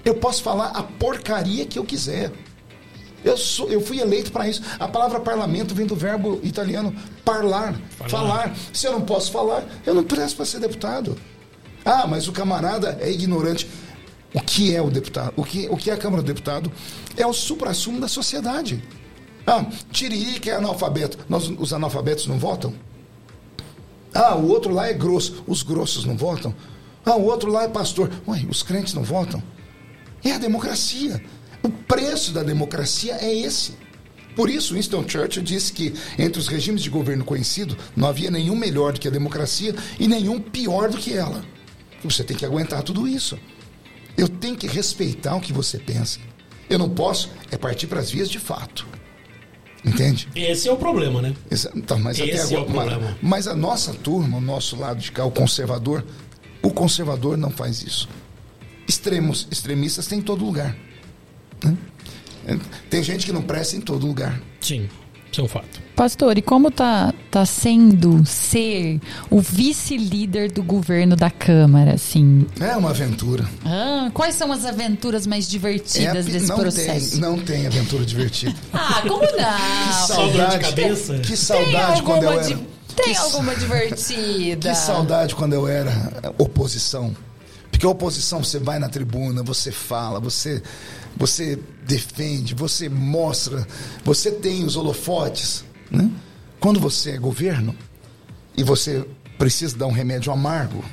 Eu 0.03 0.15
posso 0.15 0.41
falar 0.41 0.69
a 0.69 0.81
porcaria 0.81 1.65
que 1.65 1.77
eu 1.77 1.85
quiser. 1.85 2.31
Eu, 3.23 3.37
sou, 3.37 3.69
eu 3.69 3.81
fui 3.81 3.99
eleito 3.99 4.31
para 4.31 4.47
isso. 4.49 4.61
A 4.79 4.87
palavra 4.87 5.19
parlamento 5.19 5.75
vem 5.75 5.85
do 5.85 5.95
verbo 5.95 6.39
italiano 6.43 6.93
parlar, 7.23 7.75
Falar. 7.97 8.09
falar. 8.09 8.55
Se 8.73 8.87
eu 8.87 8.91
não 8.91 9.01
posso 9.01 9.31
falar, 9.31 9.63
eu 9.85 9.93
não 9.93 10.03
presto 10.03 10.35
para 10.37 10.45
ser 10.45 10.59
deputado. 10.59 11.17
Ah, 11.85 12.05
mas 12.07 12.27
o 12.27 12.31
camarada 12.31 12.97
é 12.99 13.11
ignorante. 13.11 13.67
O 14.33 14.39
que 14.41 14.73
é 14.75 14.81
o 14.81 14.89
deputado? 14.89 15.33
O 15.35 15.43
que, 15.43 15.67
o 15.69 15.75
que 15.77 15.89
é 15.89 15.93
a 15.93 15.97
Câmara 15.97 16.23
do 16.23 16.25
Deputado? 16.25 16.71
É 17.17 17.25
o 17.27 17.33
supra-sumo 17.33 17.99
da 17.99 18.07
sociedade. 18.07 18.81
Ah, 19.45 19.65
Tiriri 19.91 20.39
que 20.39 20.49
é 20.49 20.55
analfabeto. 20.55 21.17
Nós, 21.27 21.51
os 21.59 21.73
analfabetos 21.73 22.27
não 22.27 22.37
votam? 22.39 22.73
Ah, 24.13 24.35
o 24.35 24.47
outro 24.49 24.73
lá 24.73 24.87
é 24.87 24.93
grosso. 24.93 25.43
Os 25.47 25.63
grossos 25.63 26.05
não 26.05 26.15
votam? 26.15 26.53
Ah, 27.05 27.15
o 27.15 27.25
outro 27.25 27.51
lá 27.51 27.63
é 27.63 27.67
pastor. 27.67 28.09
Ué, 28.27 28.45
os 28.49 28.61
crentes 28.63 28.93
não 28.93 29.03
votam? 29.03 29.41
É 30.23 30.33
a 30.33 30.37
democracia. 30.37 31.21
O 31.63 31.69
preço 31.69 32.31
da 32.31 32.43
democracia 32.43 33.15
é 33.21 33.33
esse. 33.33 33.73
Por 34.35 34.49
isso, 34.49 34.73
Winston 34.75 35.07
Churchill 35.07 35.43
disse 35.43 35.73
que 35.73 35.93
entre 36.17 36.39
os 36.39 36.47
regimes 36.47 36.81
de 36.81 36.89
governo 36.89 37.23
conhecido 37.25 37.77
não 37.95 38.07
havia 38.07 38.31
nenhum 38.31 38.55
melhor 38.55 38.93
do 38.93 38.99
que 38.99 39.07
a 39.07 39.11
democracia 39.11 39.75
e 39.99 40.07
nenhum 40.07 40.39
pior 40.39 40.89
do 40.89 40.97
que 40.97 41.13
ela. 41.13 41.43
Você 42.03 42.23
tem 42.23 42.35
que 42.35 42.45
aguentar 42.45 42.81
tudo 42.81 43.07
isso. 43.07 43.37
Eu 44.17 44.27
tenho 44.29 44.55
que 44.55 44.67
respeitar 44.67 45.35
o 45.35 45.41
que 45.41 45.51
você 45.53 45.77
pensa. 45.77 46.19
Eu 46.69 46.79
não 46.79 46.89
posso 46.89 47.29
é 47.51 47.57
partir 47.57 47.87
para 47.87 47.99
as 47.99 48.09
vias 48.09 48.29
de 48.29 48.39
fato. 48.39 48.87
Entende? 49.83 50.29
Esse 50.35 50.69
é 50.69 50.71
o 50.71 50.77
problema, 50.77 51.21
né? 51.21 51.35
Então, 51.75 51.99
mas, 51.99 52.19
até 52.21 52.29
Esse 52.31 52.53
é 52.55 52.59
o 52.59 52.61
agora- 52.61 52.91
problema. 52.91 53.17
mas 53.21 53.47
a 53.47 53.55
nossa 53.55 53.93
turma, 53.93 54.37
o 54.37 54.41
nosso 54.41 54.75
lado 54.75 54.99
de 54.99 55.11
cá, 55.11 55.25
o 55.25 55.31
conservador, 55.31 56.05
o 56.61 56.69
conservador 56.71 57.35
não 57.35 57.49
faz 57.49 57.81
isso. 57.81 58.07
Extremos, 58.87 59.47
extremistas 59.51 60.07
tem 60.07 60.19
em 60.19 60.21
todo 60.21 60.45
lugar. 60.45 60.75
Né? 61.63 61.77
É, 62.47 62.57
Tem 62.89 63.03
gente 63.03 63.25
que 63.25 63.31
não 63.31 63.41
presta 63.41 63.75
em 63.75 63.81
todo 63.81 64.05
lugar. 64.07 64.41
Sim, 64.59 64.89
isso 65.31 65.41
é 65.41 65.43
um 65.43 65.47
fato. 65.47 65.79
Pastor, 65.95 66.37
e 66.37 66.41
como 66.41 66.71
tá, 66.71 67.13
tá 67.29 67.45
sendo 67.45 68.25
ser 68.25 68.99
o 69.29 69.39
vice-líder 69.39 70.51
do 70.51 70.63
governo 70.63 71.15
da 71.15 71.29
Câmara, 71.29 71.93
assim? 71.93 72.47
É 72.59 72.75
uma 72.75 72.89
aventura. 72.89 73.45
Ah, 73.63 74.09
quais 74.13 74.33
são 74.35 74.51
as 74.51 74.65
aventuras 74.65 75.27
mais 75.27 75.45
É 75.45 75.49
divertidas 75.49 76.25
pi- 76.25 76.31
desse 76.31 76.47
não 76.47 76.57
processo? 76.57 77.11
Tem, 77.11 77.19
não 77.19 77.37
tem 77.37 77.67
aventura 77.67 78.03
divertida. 78.03 78.55
Ah, 78.73 79.01
como 79.07 79.21
não? 79.21 80.07
Só 80.07 80.27
dor 80.27 80.47
de 80.49 80.59
cabeça? 80.59 81.19
Que 81.19 81.27
Tem 81.27 81.35
saudade 81.35 82.01
quando 82.01 82.23
eu 82.23 82.31
era. 82.31 82.43
tem 82.95 83.13
que, 83.13 83.17
alguma 83.17 83.55
divertida? 83.55 84.69
que 84.73 84.75
saudade 84.75 85.35
quando 85.35 85.53
eu 85.53 85.67
era 85.67 86.33
oposição. 86.39 87.15
Porque 87.69 87.85
a 87.85 87.89
oposição 87.89 88.43
você 88.43 88.57
vai 88.59 88.79
na 88.79 88.89
tribuna, 88.89 89.43
você 89.43 89.71
fala, 89.71 90.19
você 90.19 90.61
você 91.15 91.59
defende, 91.85 92.53
você 92.55 92.89
mostra, 92.89 93.67
você 94.03 94.31
tem 94.31 94.63
os 94.63 94.75
holofotes, 94.75 95.63
né? 95.89 96.09
Quando 96.59 96.79
você 96.79 97.11
é 97.11 97.17
governo 97.17 97.75
e 98.55 98.63
você 98.63 99.05
precisa 99.37 99.77
dar 99.77 99.87
um 99.87 99.91
remédio 99.91 100.31
amargo, 100.31 100.83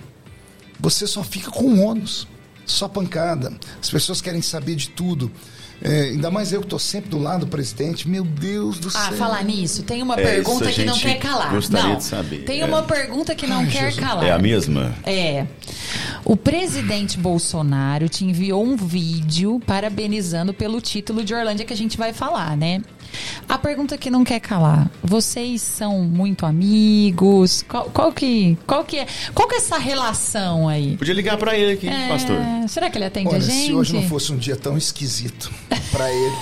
você 0.81 1.07
só 1.07 1.23
fica 1.23 1.51
com 1.51 1.81
ônus, 1.81 2.27
só 2.65 2.89
pancada. 2.89 3.53
As 3.81 3.91
pessoas 3.91 4.21
querem 4.21 4.41
saber 4.43 4.77
de 4.77 4.91
tudo. 4.91 5.31
É, 5.81 6.03
ainda 6.11 6.31
mais 6.31 6.53
eu 6.53 6.61
que 6.61 6.67
estou 6.67 6.79
sempre 6.79 7.09
do 7.11 7.19
lado 7.19 7.41
do 7.41 7.47
presidente. 7.47 8.09
Meu 8.09 8.25
Deus 8.25 8.79
do 8.79 8.89
Ah, 8.89 9.09
céu. 9.09 9.13
falar 9.17 9.45
nisso, 9.45 9.83
tem 9.85 10.03
uma 10.03 10.15
É, 10.19 10.23
pergunta 10.23 10.71
que 10.73 10.85
não 10.85 10.99
quer 10.99 11.19
calar. 11.19 11.51
gostaria 11.51 11.89
não, 11.91 11.97
de 11.97 12.05
saber, 12.05 12.39
Tem 12.45 12.61
é. 12.63 12.65
uma 12.65 12.83
pergunta 12.83 13.35
que 13.35 13.47
não 13.47 13.59
Ai, 13.61 13.67
quer 13.67 13.85
Jesus. 13.93 14.01
calar. 14.05 14.25
É 14.25 14.33
a 14.33 14.39
mesma? 14.39 14.95
É. 15.05 15.47
O 16.25 16.37
presidente 16.37 17.17
Bolsonaro 17.19 18.09
te 18.09 18.25
enviou 18.25 18.65
um 18.65 18.77
vídeo 18.77 19.61
parabenizando 19.67 20.53
pelo 20.53 20.81
título 20.81 21.25
de 21.25 21.33
Orlândia 21.35 21.65
que 21.65 21.73
a 21.73 21.77
gente 21.77 21.97
vai 21.97 22.13
falar, 22.13 22.57
né? 22.57 22.83
A 23.49 23.57
pergunta 23.59 23.97
que 23.97 24.11
não 24.11 24.25
quer 24.25 24.41
calar. 24.41 24.91
Vocês 25.03 25.63
são 25.63 26.03
muito 26.03 26.45
amigos? 26.47 27.65
Qual, 27.69 27.85
qual 27.91 28.13
que, 28.13 28.57
qual 28.67 28.85
que 28.85 28.99
é, 28.99 29.07
qual 29.35 29.49
que 29.49 29.55
é 29.55 29.59
essa 29.59 29.79
relação 29.79 30.69
aí? 30.69 30.97
Podia 30.97 31.15
ligar 31.15 31.37
pra 31.37 31.57
ele 31.57 31.73
aqui, 31.73 31.89
É, 31.89 32.09
pastor. 32.09 32.37
Será 32.69 32.91
que 32.91 32.99
ele 32.99 33.05
atende 33.07 33.29
Olha, 33.29 33.39
a 33.39 33.41
gente? 33.41 33.67
se 33.67 33.73
hoje 33.75 33.95
não 33.95 34.03
fosse 34.09 34.33
um 34.33 34.37
dia 34.37 34.57
tão 34.57 34.77
esquisito 34.77 35.51
para 35.91 36.11
ele, 36.13 36.37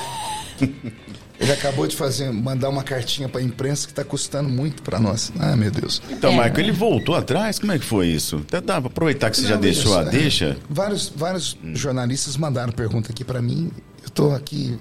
Ele 1.38 1.52
acabou 1.52 1.86
de 1.86 1.94
fazer, 1.94 2.32
mandar 2.32 2.70
uma 2.70 2.82
cartinha 2.82 3.28
para 3.28 3.42
a 3.42 3.44
imprensa 3.44 3.86
que 3.86 3.92
está 3.92 4.02
custando 4.02 4.48
muito 4.48 4.82
para 4.82 4.98
nós. 4.98 5.30
Ah, 5.38 5.54
meu 5.54 5.70
Deus. 5.70 6.00
Então, 6.10 6.32
É. 6.32 6.36
Marco, 6.36 6.58
ele 6.58 6.72
voltou 6.72 7.14
atrás? 7.14 7.58
Como 7.58 7.72
é 7.72 7.78
que 7.78 7.84
foi 7.84 8.06
isso? 8.08 8.40
Tá, 8.50 8.62
tá, 8.62 8.78
aproveitar 8.78 9.30
que 9.30 9.36
você 9.36 9.46
já 9.46 9.54
Não, 9.56 9.60
deixou 9.60 9.98
a 9.98 10.00
isso, 10.02 10.08
é. 10.08 10.12
deixa. 10.18 10.56
Vários, 10.68 11.12
vários 11.14 11.58
jornalistas 11.74 12.38
mandaram 12.38 12.72
pergunta 12.72 13.12
aqui 13.12 13.22
para 13.22 13.42
mim. 13.42 13.70
Eu 14.02 14.06
estou 14.08 14.34
aqui 14.34 14.78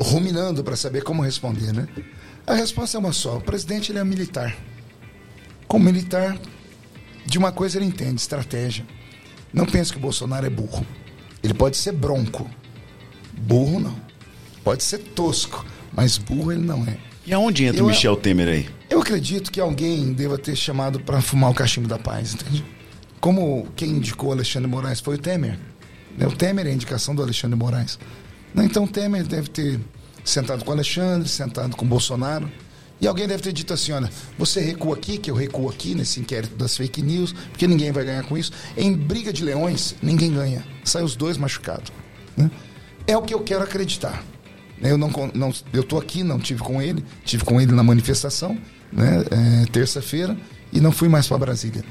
ruminando 0.00 0.62
para 0.64 0.76
saber 0.76 1.02
como 1.02 1.22
responder, 1.22 1.72
né? 1.72 1.86
A 2.46 2.54
resposta 2.54 2.96
é 2.96 3.00
uma 3.00 3.12
só. 3.12 3.36
O 3.36 3.40
presidente 3.40 3.92
ele 3.92 3.98
é 3.98 4.04
militar. 4.04 4.56
Como 5.68 5.84
militar, 5.84 6.38
de 7.26 7.38
uma 7.38 7.52
coisa 7.52 7.78
ele 7.78 7.86
entende, 7.86 8.20
estratégia. 8.20 8.84
Não 9.52 9.66
pense 9.66 9.92
que 9.92 9.98
o 9.98 10.00
Bolsonaro 10.00 10.46
é 10.46 10.50
burro. 10.50 10.84
Ele 11.42 11.54
pode 11.54 11.76
ser 11.76 11.92
bronco. 11.92 12.48
Burro 13.36 13.78
não. 13.80 13.96
Pode 14.64 14.82
ser 14.82 14.98
tosco, 14.98 15.64
mas 15.92 16.18
burro 16.18 16.52
ele 16.52 16.62
não 16.62 16.84
é. 16.84 16.96
E 17.26 17.32
aonde 17.32 17.64
entra 17.64 17.80
Eu- 17.80 17.84
o 17.84 17.88
Michel 17.88 18.16
Temer 18.16 18.48
aí? 18.48 18.68
Eu 18.88 19.00
acredito 19.00 19.52
que 19.52 19.60
alguém 19.60 20.12
deva 20.12 20.36
ter 20.36 20.56
chamado 20.56 20.98
para 21.00 21.20
fumar 21.20 21.50
o 21.50 21.54
cachimbo 21.54 21.86
da 21.86 21.98
paz, 21.98 22.34
entende? 22.34 22.64
Como 23.20 23.68
quem 23.76 23.90
indicou 23.90 24.32
Alexandre 24.32 24.68
Moraes 24.68 25.00
foi 25.00 25.14
o 25.14 25.18
Temer. 25.18 25.58
né? 26.18 26.26
O 26.26 26.32
Temer 26.32 26.66
é 26.66 26.70
a 26.70 26.72
indicação 26.72 27.14
do 27.14 27.22
Alexandre 27.22 27.56
Moraes. 27.56 27.98
Né? 28.54 28.64
Então 28.64 28.86
Temer 28.86 29.26
deve 29.26 29.48
ter 29.48 29.80
sentado 30.24 30.64
com 30.64 30.72
Alexandre, 30.72 31.28
sentado 31.28 31.76
com 31.76 31.86
Bolsonaro. 31.86 32.50
E 33.00 33.06
alguém 33.06 33.26
deve 33.26 33.42
ter 33.42 33.52
dito 33.52 33.72
assim: 33.72 33.92
olha, 33.92 34.10
você 34.38 34.60
recua 34.60 34.94
aqui, 34.94 35.18
que 35.18 35.30
eu 35.30 35.34
recuo 35.34 35.68
aqui 35.68 35.94
nesse 35.94 36.20
inquérito 36.20 36.54
das 36.56 36.76
fake 36.76 37.00
news, 37.02 37.32
porque 37.32 37.66
ninguém 37.66 37.92
vai 37.92 38.04
ganhar 38.04 38.22
com 38.24 38.36
isso. 38.36 38.52
Em 38.76 38.94
briga 38.94 39.32
de 39.32 39.44
leões, 39.44 39.94
ninguém 40.02 40.32
ganha. 40.32 40.64
Sai 40.84 41.02
os 41.02 41.16
dois 41.16 41.36
machucados. 41.36 41.90
né? 42.36 42.50
É 43.06 43.16
o 43.16 43.22
que 43.22 43.34
eu 43.34 43.40
quero 43.40 43.64
acreditar. 43.64 44.22
Eu 44.82 44.96
não, 44.96 45.10
não 45.34 45.52
eu 45.72 45.84
tô 45.84 45.98
aqui, 45.98 46.22
não 46.22 46.38
tive 46.38 46.62
com 46.62 46.80
ele, 46.80 47.04
tive 47.24 47.44
com 47.44 47.60
ele 47.60 47.72
na 47.72 47.82
manifestação, 47.82 48.56
né, 48.90 49.24
é, 49.30 49.66
terça-feira, 49.66 50.36
e 50.72 50.80
não 50.80 50.90
fui 50.90 51.08
mais 51.08 51.26
para 51.26 51.36
Brasília. 51.36 51.84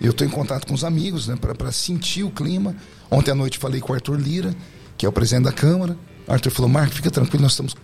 Eu 0.00 0.12
estou 0.12 0.26
em 0.26 0.30
contato 0.30 0.66
com 0.66 0.74
os 0.74 0.84
amigos, 0.84 1.26
né, 1.26 1.36
para 1.36 1.72
sentir 1.72 2.22
o 2.22 2.30
clima. 2.30 2.76
Ontem 3.10 3.32
à 3.32 3.34
noite 3.34 3.58
falei 3.58 3.80
com 3.80 3.92
o 3.92 3.94
Arthur 3.96 4.18
Lira, 4.20 4.54
que 5.00 5.06
é 5.06 5.08
o 5.08 5.12
presidente 5.12 5.44
da 5.44 5.52
Câmara. 5.52 5.96
Arthur 6.28 6.50
falou: 6.50 6.68
Marco, 6.70 6.94
fica 6.94 7.10
tranquilo, 7.10 7.42
nós 7.42 7.52
estamos, 7.52 7.74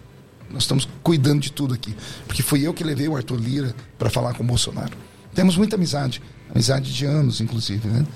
nós 0.50 0.64
estamos 0.64 0.86
cuidando 1.02 1.40
de 1.40 1.50
tudo 1.50 1.72
aqui. 1.72 1.96
Porque 2.26 2.42
fui 2.42 2.60
eu 2.66 2.74
que 2.74 2.84
levei 2.84 3.08
o 3.08 3.16
Arthur 3.16 3.40
Lira 3.40 3.74
para 3.98 4.10
falar 4.10 4.34
com 4.34 4.42
o 4.42 4.46
Bolsonaro. 4.46 4.92
Temos 5.34 5.56
muita 5.56 5.76
amizade, 5.76 6.20
amizade 6.50 6.92
de 6.92 7.06
anos, 7.06 7.40
inclusive, 7.40 7.88
né? 7.88 8.06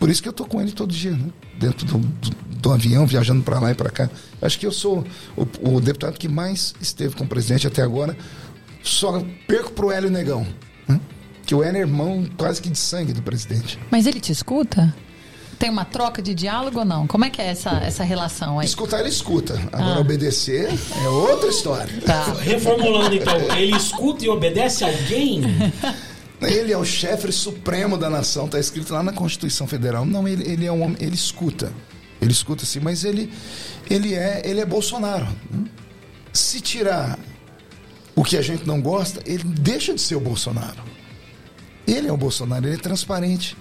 Por 0.00 0.10
isso 0.10 0.20
que 0.20 0.28
eu 0.28 0.32
tô 0.32 0.44
com 0.46 0.60
ele 0.60 0.72
todo 0.72 0.92
dia, 0.92 1.12
né? 1.12 1.30
Dentro 1.60 1.86
do, 1.86 1.98
do, 1.98 2.30
do 2.56 2.72
avião, 2.72 3.06
viajando 3.06 3.44
para 3.44 3.60
lá 3.60 3.70
e 3.70 3.74
para 3.74 3.88
cá. 3.88 4.10
Acho 4.42 4.58
que 4.58 4.66
eu 4.66 4.72
sou 4.72 5.06
o, 5.36 5.76
o 5.76 5.80
deputado 5.80 6.18
que 6.18 6.28
mais 6.28 6.74
esteve 6.80 7.14
com 7.14 7.22
o 7.22 7.28
presidente 7.28 7.68
até 7.68 7.82
agora. 7.82 8.16
Só 8.82 9.24
perco 9.46 9.70
pro 9.70 9.92
Hélio 9.92 10.10
Negão, 10.10 10.44
né? 10.88 11.00
que 11.46 11.54
o 11.54 11.62
Hélio 11.62 11.78
é 11.78 11.80
irmão 11.82 12.28
quase 12.36 12.60
que 12.60 12.68
de 12.68 12.78
sangue 12.78 13.12
do 13.12 13.22
presidente. 13.22 13.78
Mas 13.92 14.06
ele 14.08 14.18
te 14.18 14.32
escuta? 14.32 14.92
Tem 15.60 15.68
uma 15.68 15.84
troca 15.84 16.22
de 16.22 16.34
diálogo 16.34 16.78
ou 16.78 16.84
não? 16.86 17.06
Como 17.06 17.22
é 17.22 17.28
que 17.28 17.38
é 17.40 17.48
essa, 17.48 17.70
essa 17.84 18.02
relação 18.02 18.58
aí? 18.58 18.66
Escutar, 18.66 19.00
ele 19.00 19.10
escuta. 19.10 19.60
Agora, 19.70 19.96
Ah. 19.96 20.00
obedecer 20.00 20.70
é 21.04 21.08
outra 21.08 21.50
história. 21.50 22.00
Tá. 22.00 22.32
Reformulando 22.40 23.14
então, 23.14 23.36
ele 23.58 23.76
escuta 23.76 24.24
e 24.24 24.28
obedece 24.30 24.82
alguém? 24.84 25.42
Ele 26.40 26.72
é 26.72 26.78
o 26.78 26.86
chefe 26.86 27.30
supremo 27.30 27.98
da 27.98 28.08
nação, 28.08 28.46
está 28.46 28.58
escrito 28.58 28.94
lá 28.94 29.02
na 29.02 29.12
Constituição 29.12 29.66
Federal. 29.66 30.06
Não, 30.06 30.26
ele, 30.26 30.50
ele 30.50 30.64
é 30.64 30.72
um 30.72 30.82
homem, 30.82 30.96
ele 30.98 31.14
escuta. 31.14 31.70
Ele 32.18 32.32
escuta 32.32 32.64
sim, 32.64 32.80
mas 32.80 33.04
ele, 33.04 33.30
ele, 33.90 34.14
é, 34.14 34.40
ele 34.46 34.58
é 34.58 34.64
Bolsonaro. 34.64 35.28
Se 36.32 36.58
tirar 36.62 37.18
o 38.16 38.24
que 38.24 38.38
a 38.38 38.40
gente 38.40 38.66
não 38.66 38.80
gosta, 38.80 39.20
ele 39.26 39.44
deixa 39.44 39.92
de 39.92 40.00
ser 40.00 40.14
o 40.14 40.20
Bolsonaro. 40.20 40.82
Ele 41.86 42.08
é 42.08 42.12
o 42.12 42.16
Bolsonaro, 42.16 42.66
ele 42.66 42.76
é 42.76 42.78
transparente, 42.78 43.54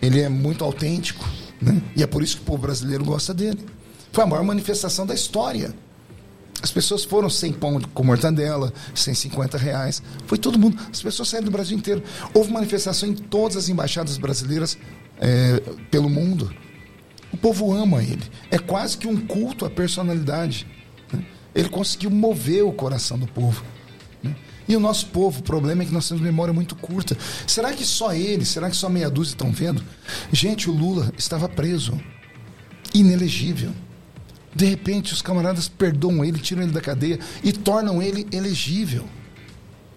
ele 0.00 0.20
é 0.20 0.28
muito 0.28 0.64
autêntico, 0.64 1.28
né? 1.60 1.80
E 1.96 2.02
é 2.02 2.06
por 2.06 2.22
isso 2.22 2.36
que 2.36 2.42
o 2.42 2.46
povo 2.46 2.62
brasileiro 2.62 3.04
gosta 3.04 3.34
dele. 3.34 3.64
Foi 4.12 4.24
a 4.24 4.26
maior 4.26 4.44
manifestação 4.44 5.06
da 5.06 5.14
história. 5.14 5.74
As 6.60 6.72
pessoas 6.72 7.04
foram 7.04 7.30
sem 7.30 7.52
pão 7.52 7.80
com 7.80 8.02
mortandela, 8.02 8.72
sem 8.94 9.14
50 9.14 9.56
reais. 9.56 10.02
Foi 10.26 10.36
todo 10.38 10.58
mundo. 10.58 10.76
As 10.90 11.00
pessoas 11.00 11.28
saíram 11.28 11.44
do 11.44 11.50
Brasil 11.52 11.76
inteiro. 11.76 12.02
Houve 12.34 12.52
manifestação 12.52 13.08
em 13.08 13.14
todas 13.14 13.56
as 13.56 13.68
embaixadas 13.68 14.18
brasileiras 14.18 14.76
é, 15.20 15.60
pelo 15.90 16.08
mundo. 16.08 16.52
O 17.32 17.36
povo 17.36 17.72
ama 17.72 18.02
ele. 18.02 18.22
É 18.50 18.58
quase 18.58 18.96
que 18.98 19.06
um 19.06 19.16
culto 19.26 19.64
à 19.64 19.70
personalidade. 19.70 20.66
né? 21.12 21.24
Ele 21.54 21.68
conseguiu 21.68 22.10
mover 22.10 22.64
o 22.64 22.72
coração 22.72 23.18
do 23.18 23.26
povo. 23.26 23.62
E 24.68 24.76
o 24.76 24.80
nosso 24.80 25.06
povo, 25.06 25.40
o 25.40 25.42
problema 25.42 25.82
é 25.82 25.86
que 25.86 25.92
nós 25.92 26.06
temos 26.06 26.22
memória 26.22 26.52
muito 26.52 26.76
curta. 26.76 27.16
Será 27.46 27.72
que 27.72 27.84
só 27.84 28.12
ele, 28.12 28.44
será 28.44 28.68
que 28.68 28.76
só 28.76 28.90
meia 28.90 29.08
dúzia 29.08 29.32
estão 29.32 29.50
vendo? 29.50 29.82
Gente, 30.30 30.68
o 30.68 30.72
Lula 30.74 31.10
estava 31.16 31.48
preso, 31.48 31.98
inelegível. 32.94 33.72
De 34.54 34.66
repente, 34.66 35.14
os 35.14 35.22
camaradas 35.22 35.68
perdoam 35.68 36.22
ele, 36.22 36.38
tiram 36.38 36.62
ele 36.62 36.72
da 36.72 36.80
cadeia 36.80 37.18
e 37.42 37.52
tornam 37.52 38.02
ele 38.02 38.26
elegível. 38.30 39.06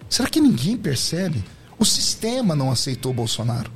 Será 0.08 0.28
que 0.28 0.40
ninguém 0.40 0.76
percebe? 0.76 1.44
O 1.78 1.84
sistema 1.84 2.54
não 2.54 2.70
aceitou 2.70 3.12
Bolsonaro. 3.12 3.70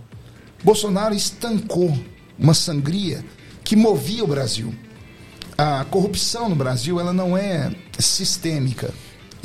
Bolsonaro 0.63 1.15
estancou 1.15 1.99
uma 2.39 2.55
sangria 2.55 3.25
que 3.63 3.77
movia 3.77 4.25
o 4.25 4.29
Brasil. 4.29 4.75
A 5.59 5.85
corrupção 5.85 6.49
no 6.49 6.57
Brasil 6.57 7.01
ela 7.01 7.13
não 7.13 7.37
é 7.37 7.75
sistêmica. 7.99 8.93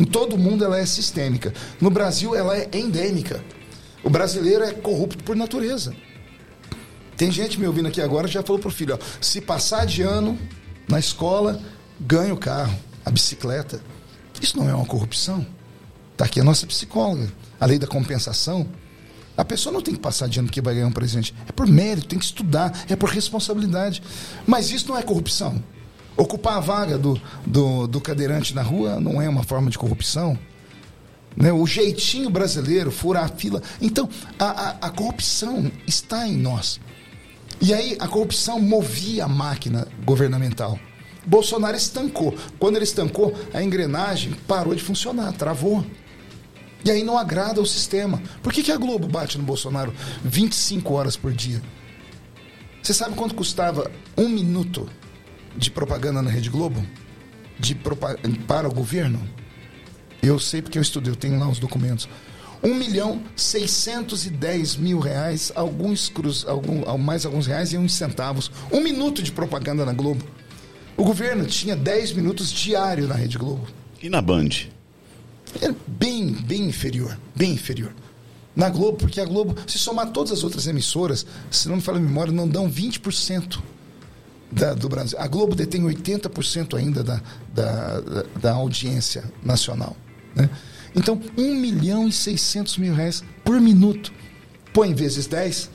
Em 0.02 0.04
todo 0.04 0.36
mundo 0.36 0.66
ela 0.66 0.80
é 0.80 0.86
sistêmica. 0.88 1.54
No 1.80 1.92
Brasil 1.92 2.36
ela 2.36 2.58
é 2.58 2.68
endêmica. 2.74 3.46
O 4.04 4.10
brasileiro 4.10 4.64
é 4.64 4.72
corrupto 4.72 5.24
por 5.24 5.36
natureza. 5.36 5.96
Tem 7.16 7.32
gente 7.32 7.60
me 7.60 7.68
ouvindo 7.68 7.88
aqui 7.88 8.02
agora 8.02 8.28
já 8.28 8.42
falou 8.42 8.60
pro 8.60 8.72
filho, 8.72 8.96
ó, 8.96 9.00
se 9.22 9.40
passar 9.40 9.86
de 9.86 10.02
ano 10.02 10.40
na 10.90 10.98
escola, 10.98 11.62
ganha 12.00 12.34
o 12.34 12.38
carro, 12.38 12.76
a 13.06 13.12
bicicleta. 13.12 13.80
Isso 14.42 14.58
não 14.58 14.68
é 14.68 14.74
uma 14.74 14.88
corrupção. 14.88 15.46
Está 16.14 16.26
aqui 16.26 16.40
a 16.40 16.44
nossa 16.44 16.66
psicóloga. 16.66 17.32
A 17.60 17.68
lei 17.68 17.78
da 17.78 17.86
compensação. 17.86 18.68
A 19.38 19.46
pessoa 19.46 19.72
não 19.72 19.84
tem 19.84 19.94
que 19.94 20.00
passar 20.00 20.28
de 20.28 20.40
ano 20.40 20.50
que 20.50 20.62
vai 20.62 20.74
ganhar 20.74 20.88
um 20.88 20.92
presente. 20.92 21.32
É 21.48 21.52
por 21.52 21.68
mérito, 21.68 22.08
tem 22.08 22.18
que 22.18 22.26
estudar, 22.26 22.86
é 22.90 22.96
por 22.96 23.12
responsabilidade. 23.12 24.02
Mas 24.48 24.72
isso 24.72 24.88
não 24.88 24.98
é 24.98 25.04
corrupção. 25.04 25.62
Ocupar 26.18 26.58
a 26.58 26.60
vaga 26.60 26.98
do, 26.98 27.20
do, 27.46 27.88
do 27.88 28.02
cadeirante 28.02 28.54
na 28.54 28.62
rua 28.62 29.00
não 29.00 29.22
é 29.22 29.30
uma 29.30 29.44
forma 29.44 29.70
de 29.70 29.78
corrupção. 29.78 30.38
Né? 31.36 31.52
O 31.52 31.66
jeitinho 31.66 32.30
brasileiro, 32.30 32.92
furar 32.92 33.26
a 33.26 33.30
fila. 33.30 33.62
Então, 33.82 34.10
a, 34.38 34.46
a, 34.46 34.70
a 34.88 34.90
corrupção 34.90 35.72
está 35.88 36.28
em 36.28 36.38
nós. 36.38 36.80
E 37.62 37.74
aí 37.74 37.96
a 38.00 38.08
corrupção 38.08 38.60
movia 38.60 39.26
a 39.26 39.28
máquina 39.28 39.88
governamental. 40.04 40.80
Bolsonaro 41.26 41.78
estancou. 41.78 42.36
Quando 42.58 42.76
ele 42.76 42.84
estancou, 42.84 43.36
a 43.54 43.62
engrenagem 43.62 44.34
parou 44.48 44.74
de 44.74 44.82
funcionar, 44.82 45.32
travou. 45.34 45.86
E 46.84 46.90
aí 46.90 47.04
não 47.04 47.18
agrada 47.18 47.62
o 47.62 47.66
sistema. 47.66 48.22
Por 48.42 48.52
que, 48.52 48.64
que 48.64 48.72
a 48.72 48.78
Globo 48.78 49.08
bate 49.08 49.38
no 49.38 49.44
Bolsonaro 49.44 49.94
25 50.24 50.94
horas 50.94 51.16
por 51.16 51.32
dia? 51.32 51.62
Você 52.82 52.94
sabe 52.94 53.16
quanto 53.16 53.36
custava 53.36 53.92
um 54.18 54.28
minuto 54.28 54.90
de 55.56 55.72
propaganda 55.72 56.22
na 56.22 56.30
Rede 56.30 56.50
Globo? 56.50 56.86
De 57.60 57.76
para 57.76 58.68
o 58.68 58.74
governo? 58.74 59.22
Eu 60.22 60.40
sei 60.40 60.62
porque 60.62 60.78
eu 60.78 60.82
estudei, 60.82 61.12
eu 61.12 61.16
tenho 61.16 61.40
lá 61.40 61.50
os 61.50 61.60
documentos. 61.60 62.08
1 62.64 62.76
milhão 62.76 63.24
610 63.36 64.76
mil 64.76 65.00
reais, 65.00 65.52
alguns 65.56 66.10
cruz, 66.10 66.46
algum, 66.48 66.98
mais 66.98 67.26
alguns 67.26 67.48
reais 67.48 67.74
e 67.74 67.78
uns 67.78 67.94
centavos. 67.94 68.52
Um 68.72 68.82
minuto 68.82 69.24
de 69.24 69.32
propaganda 69.32 69.84
na 69.84 69.94
Globo. 69.94 70.24
O 70.96 71.04
governo 71.04 71.46
tinha 71.46 71.76
10 71.76 72.14
minutos 72.14 72.52
diário 72.52 73.08
na 73.08 73.16
Rede 73.16 73.38
Globo. 73.38 73.66
E 74.02 74.10
na 74.10 74.22
Band? 74.22 74.50
É 75.60 75.74
bem, 75.88 76.34
bem 76.34 76.68
inferior. 76.68 77.18
Bem 77.36 77.54
inferior. 77.54 77.94
Na 78.56 78.70
Globo, 78.70 78.98
porque 78.98 79.20
a 79.20 79.26
Globo, 79.26 79.56
se 79.66 79.80
somar 79.80 80.12
todas 80.12 80.32
as 80.32 80.44
outras 80.44 80.68
emissoras, 80.68 81.26
se 81.50 81.68
não 81.68 81.78
me 81.78 81.82
falha 81.82 81.98
a 81.98 82.02
memória, 82.02 82.32
não 82.32 82.48
dão 82.48 82.70
20% 82.70 83.60
da, 84.52 84.74
do 84.74 84.90
Brasil. 84.90 85.18
A 85.20 85.28
Globo 85.28 85.56
detém 85.56 85.82
80% 85.82 86.78
ainda 86.78 87.04
da, 87.04 87.22
da, 87.54 88.02
da, 88.40 88.52
audiência 88.52 89.24
nacional. 89.44 89.96
Né? 90.36 90.50
Então, 90.96 91.22
1 91.38 91.56
milhão 91.56 92.08
e 92.08 92.12
600 92.12 92.78
mil 92.78 92.94
reais 92.94 93.24
por 93.44 93.60
minuto. 93.62 94.12
Põe 94.74 94.94
vezes 94.94 95.28
10 95.28 95.70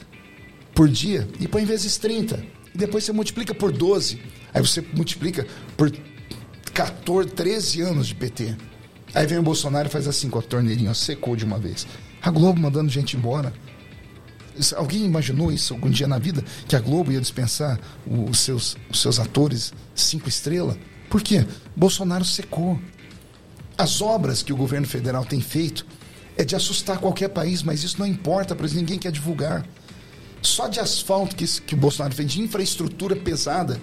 por 0.74 0.88
dia 0.88 1.26
e 1.40 1.48
põe 1.48 1.64
vezes 1.64 1.96
30. 1.96 2.42
E 2.74 2.78
depois 2.78 3.04
você 3.04 3.12
multiplica 3.12 3.54
por 3.54 3.72
12. 3.72 4.20
Aí 4.52 4.60
você 4.60 4.84
multiplica 4.94 5.46
por 5.76 5.90
14, 6.72 7.30
13 7.30 7.80
anos 7.80 8.06
de 8.08 8.14
PT. 8.14 8.56
Aí 9.14 9.26
vem 9.26 9.38
o 9.38 9.42
Bolsonaro 9.42 9.88
e 9.88 9.90
faz 9.90 10.06
assim 10.06 10.28
com 10.28 10.38
a 10.38 10.42
torneirinha, 10.42 10.92
secou 10.92 11.34
de 11.34 11.44
uma 11.44 11.58
vez. 11.58 11.86
A 12.20 12.30
Globo 12.30 12.60
mandando 12.60 12.90
gente 12.90 13.16
embora. 13.16 13.52
Alguém 14.74 15.04
imaginou 15.04 15.52
isso 15.52 15.74
algum 15.74 15.90
dia 15.90 16.06
na 16.06 16.18
vida? 16.18 16.42
Que 16.66 16.76
a 16.76 16.80
Globo 16.80 17.12
ia 17.12 17.20
dispensar 17.20 17.78
os 18.06 18.40
seus, 18.40 18.76
os 18.90 19.00
seus 19.00 19.18
atores 19.18 19.72
cinco 19.94 20.28
estrelas? 20.28 20.76
Por 21.08 21.22
quê? 21.22 21.46
Bolsonaro 21.74 22.24
secou. 22.24 22.78
as 23.78 24.00
obras 24.00 24.42
que 24.42 24.52
o 24.52 24.56
governo 24.56 24.86
federal 24.86 25.24
tem 25.24 25.40
feito 25.40 25.86
é 26.36 26.44
de 26.44 26.54
assustar 26.56 26.98
qualquer 26.98 27.28
país, 27.28 27.62
mas 27.62 27.82
isso 27.82 27.98
não 27.98 28.06
importa 28.06 28.54
para 28.54 28.66
ninguém 28.68 28.98
quer 28.98 29.12
divulgar. 29.12 29.66
Só 30.42 30.68
de 30.68 30.78
asfalto 30.78 31.34
que, 31.34 31.46
que 31.62 31.74
o 31.74 31.78
Bolsonaro 31.78 32.14
fez, 32.14 32.30
de 32.30 32.40
infraestrutura 32.40 33.16
pesada, 33.16 33.80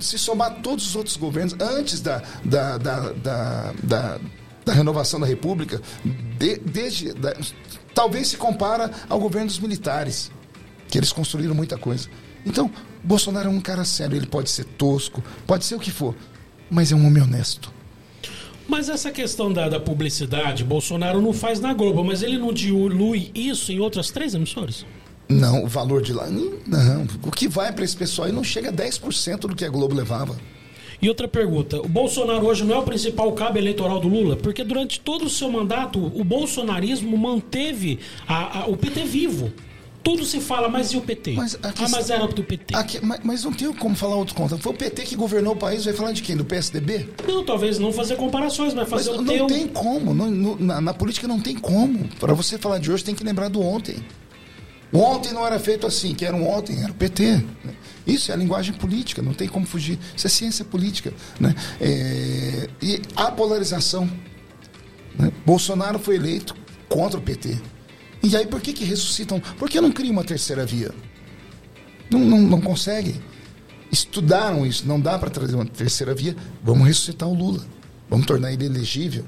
se 0.00 0.18
somar 0.18 0.56
todos 0.62 0.86
os 0.86 0.96
outros 0.96 1.16
governos, 1.16 1.54
antes 1.60 2.00
da, 2.00 2.22
da, 2.44 2.76
da, 2.76 3.12
da, 3.12 3.72
da, 3.82 4.20
da 4.64 4.72
renovação 4.72 5.20
da 5.20 5.26
República, 5.26 5.80
de, 6.38 6.58
desde, 6.58 7.14
da, 7.14 7.34
talvez 7.94 8.28
se 8.28 8.36
compara 8.36 8.90
ao 9.08 9.20
governo 9.20 9.46
dos 9.46 9.58
militares, 9.58 10.30
que 10.88 10.98
eles 10.98 11.12
construíram 11.12 11.54
muita 11.54 11.78
coisa. 11.78 12.08
Então, 12.44 12.70
Bolsonaro 13.02 13.48
é 13.48 13.50
um 13.50 13.60
cara 13.60 13.84
sério, 13.84 14.16
ele 14.16 14.26
pode 14.26 14.50
ser 14.50 14.64
tosco, 14.64 15.22
pode 15.46 15.64
ser 15.64 15.74
o 15.74 15.80
que 15.80 15.90
for, 15.90 16.14
mas 16.70 16.92
é 16.92 16.94
um 16.94 17.06
homem 17.06 17.22
honesto. 17.22 17.72
Mas 18.66 18.88
essa 18.88 19.10
questão 19.10 19.52
da, 19.52 19.68
da 19.68 19.78
publicidade, 19.78 20.64
Bolsonaro 20.64 21.20
não 21.20 21.32
faz 21.32 21.60
na 21.60 21.74
Globo, 21.74 22.02
mas 22.02 22.22
ele 22.22 22.38
não 22.38 22.52
dilui 22.52 23.30
isso 23.34 23.70
em 23.70 23.78
outras 23.78 24.10
três 24.10 24.34
emissoras? 24.34 24.86
Não, 25.28 25.64
o 25.64 25.68
valor 25.68 26.02
de 26.02 26.12
lá. 26.12 26.28
Não. 26.28 27.06
O 27.22 27.30
que 27.30 27.48
vai 27.48 27.72
para 27.72 27.84
esse 27.84 27.96
pessoal 27.96 28.26
aí 28.26 28.32
não 28.32 28.44
chega 28.44 28.70
a 28.70 28.72
10% 28.72 29.40
do 29.40 29.54
que 29.54 29.64
a 29.64 29.70
Globo 29.70 29.94
levava. 29.94 30.36
E 31.04 31.08
outra 31.10 31.28
pergunta: 31.28 31.82
o 31.82 31.86
Bolsonaro 31.86 32.46
hoje 32.46 32.64
não 32.64 32.76
é 32.76 32.78
o 32.78 32.82
principal 32.82 33.30
cabo 33.32 33.58
eleitoral 33.58 34.00
do 34.00 34.08
Lula? 34.08 34.36
Porque 34.36 34.64
durante 34.64 34.98
todo 34.98 35.26
o 35.26 35.28
seu 35.28 35.50
mandato, 35.52 35.98
o 35.98 36.24
bolsonarismo 36.24 37.18
manteve 37.18 37.98
a, 38.26 38.60
a, 38.60 38.66
o 38.68 38.74
PT 38.74 39.04
vivo. 39.04 39.52
Tudo 40.02 40.24
se 40.24 40.40
fala, 40.40 40.66
mas 40.66 40.92
e 40.92 40.96
o 40.96 41.02
PT? 41.02 41.32
Mas 41.32 41.58
ah, 41.62 41.88
mas 41.90 42.08
era 42.08 42.26
do 42.26 42.42
PT. 42.42 42.74
Aqui, 42.74 43.04
mas, 43.04 43.20
mas, 43.22 43.44
não 43.44 43.52
tem 43.52 43.70
como 43.74 43.94
falar 43.94 44.16
outro 44.16 44.34
conta. 44.34 44.56
Foi 44.56 44.72
o 44.72 44.74
PT 44.74 45.02
que 45.02 45.14
governou 45.14 45.52
o 45.52 45.56
país, 45.56 45.84
vai 45.84 45.92
falar 45.92 46.12
de 46.12 46.22
quem? 46.22 46.36
Do 46.36 46.44
PSDB? 46.44 47.06
Não, 47.28 47.44
talvez 47.44 47.78
não 47.78 47.92
fazer 47.92 48.16
comparações, 48.16 48.72
mas 48.72 48.88
fazer 48.88 49.10
mas 49.10 49.18
o 49.18 49.22
não 49.22 49.34
teu... 49.34 49.46
tem 49.46 49.68
como. 49.68 50.14
Não, 50.14 50.56
na, 50.56 50.80
na 50.80 50.94
política 50.94 51.28
não 51.28 51.38
tem 51.38 51.54
como. 51.54 52.08
Para 52.18 52.32
você 52.32 52.56
falar 52.56 52.78
de 52.78 52.90
hoje, 52.90 53.04
tem 53.04 53.14
que 53.14 53.24
lembrar 53.24 53.48
do 53.48 53.60
ontem. 53.60 53.96
Ontem 54.90 55.34
não 55.34 55.46
era 55.46 55.58
feito 55.58 55.86
assim, 55.86 56.14
que 56.14 56.24
era 56.24 56.34
um 56.34 56.48
ontem, 56.48 56.82
era 56.82 56.92
o 56.92 56.94
PT. 56.94 57.24
Né? 57.62 57.74
Isso 58.06 58.30
é 58.30 58.34
a 58.34 58.36
linguagem 58.36 58.74
política, 58.74 59.22
não 59.22 59.32
tem 59.32 59.48
como 59.48 59.66
fugir. 59.66 59.98
Isso 60.16 60.26
é 60.26 60.30
ciência 60.30 60.64
política. 60.64 61.12
Né? 61.40 61.54
É... 61.80 62.68
E 62.82 63.02
a 63.16 63.30
polarização. 63.30 64.10
Né? 65.18 65.32
Bolsonaro 65.46 65.98
foi 65.98 66.16
eleito 66.16 66.54
contra 66.88 67.18
o 67.18 67.22
PT. 67.22 67.58
E 68.22 68.36
aí 68.36 68.46
por 68.46 68.60
que, 68.60 68.72
que 68.72 68.84
ressuscitam? 68.84 69.40
Por 69.58 69.68
que 69.68 69.80
não 69.80 69.92
cria 69.92 70.10
uma 70.10 70.24
terceira 70.24 70.64
via? 70.64 70.90
Não, 72.10 72.20
não, 72.20 72.38
não 72.38 72.60
consegue. 72.60 73.20
Estudaram 73.90 74.66
isso, 74.66 74.86
não 74.86 75.00
dá 75.00 75.18
para 75.18 75.30
trazer 75.30 75.54
uma 75.54 75.66
terceira 75.66 76.14
via. 76.14 76.36
Vamos 76.62 76.86
ressuscitar 76.86 77.28
o 77.28 77.34
Lula. 77.34 77.64
Vamos 78.08 78.26
tornar 78.26 78.52
ele 78.52 78.66
elegível. 78.66 79.24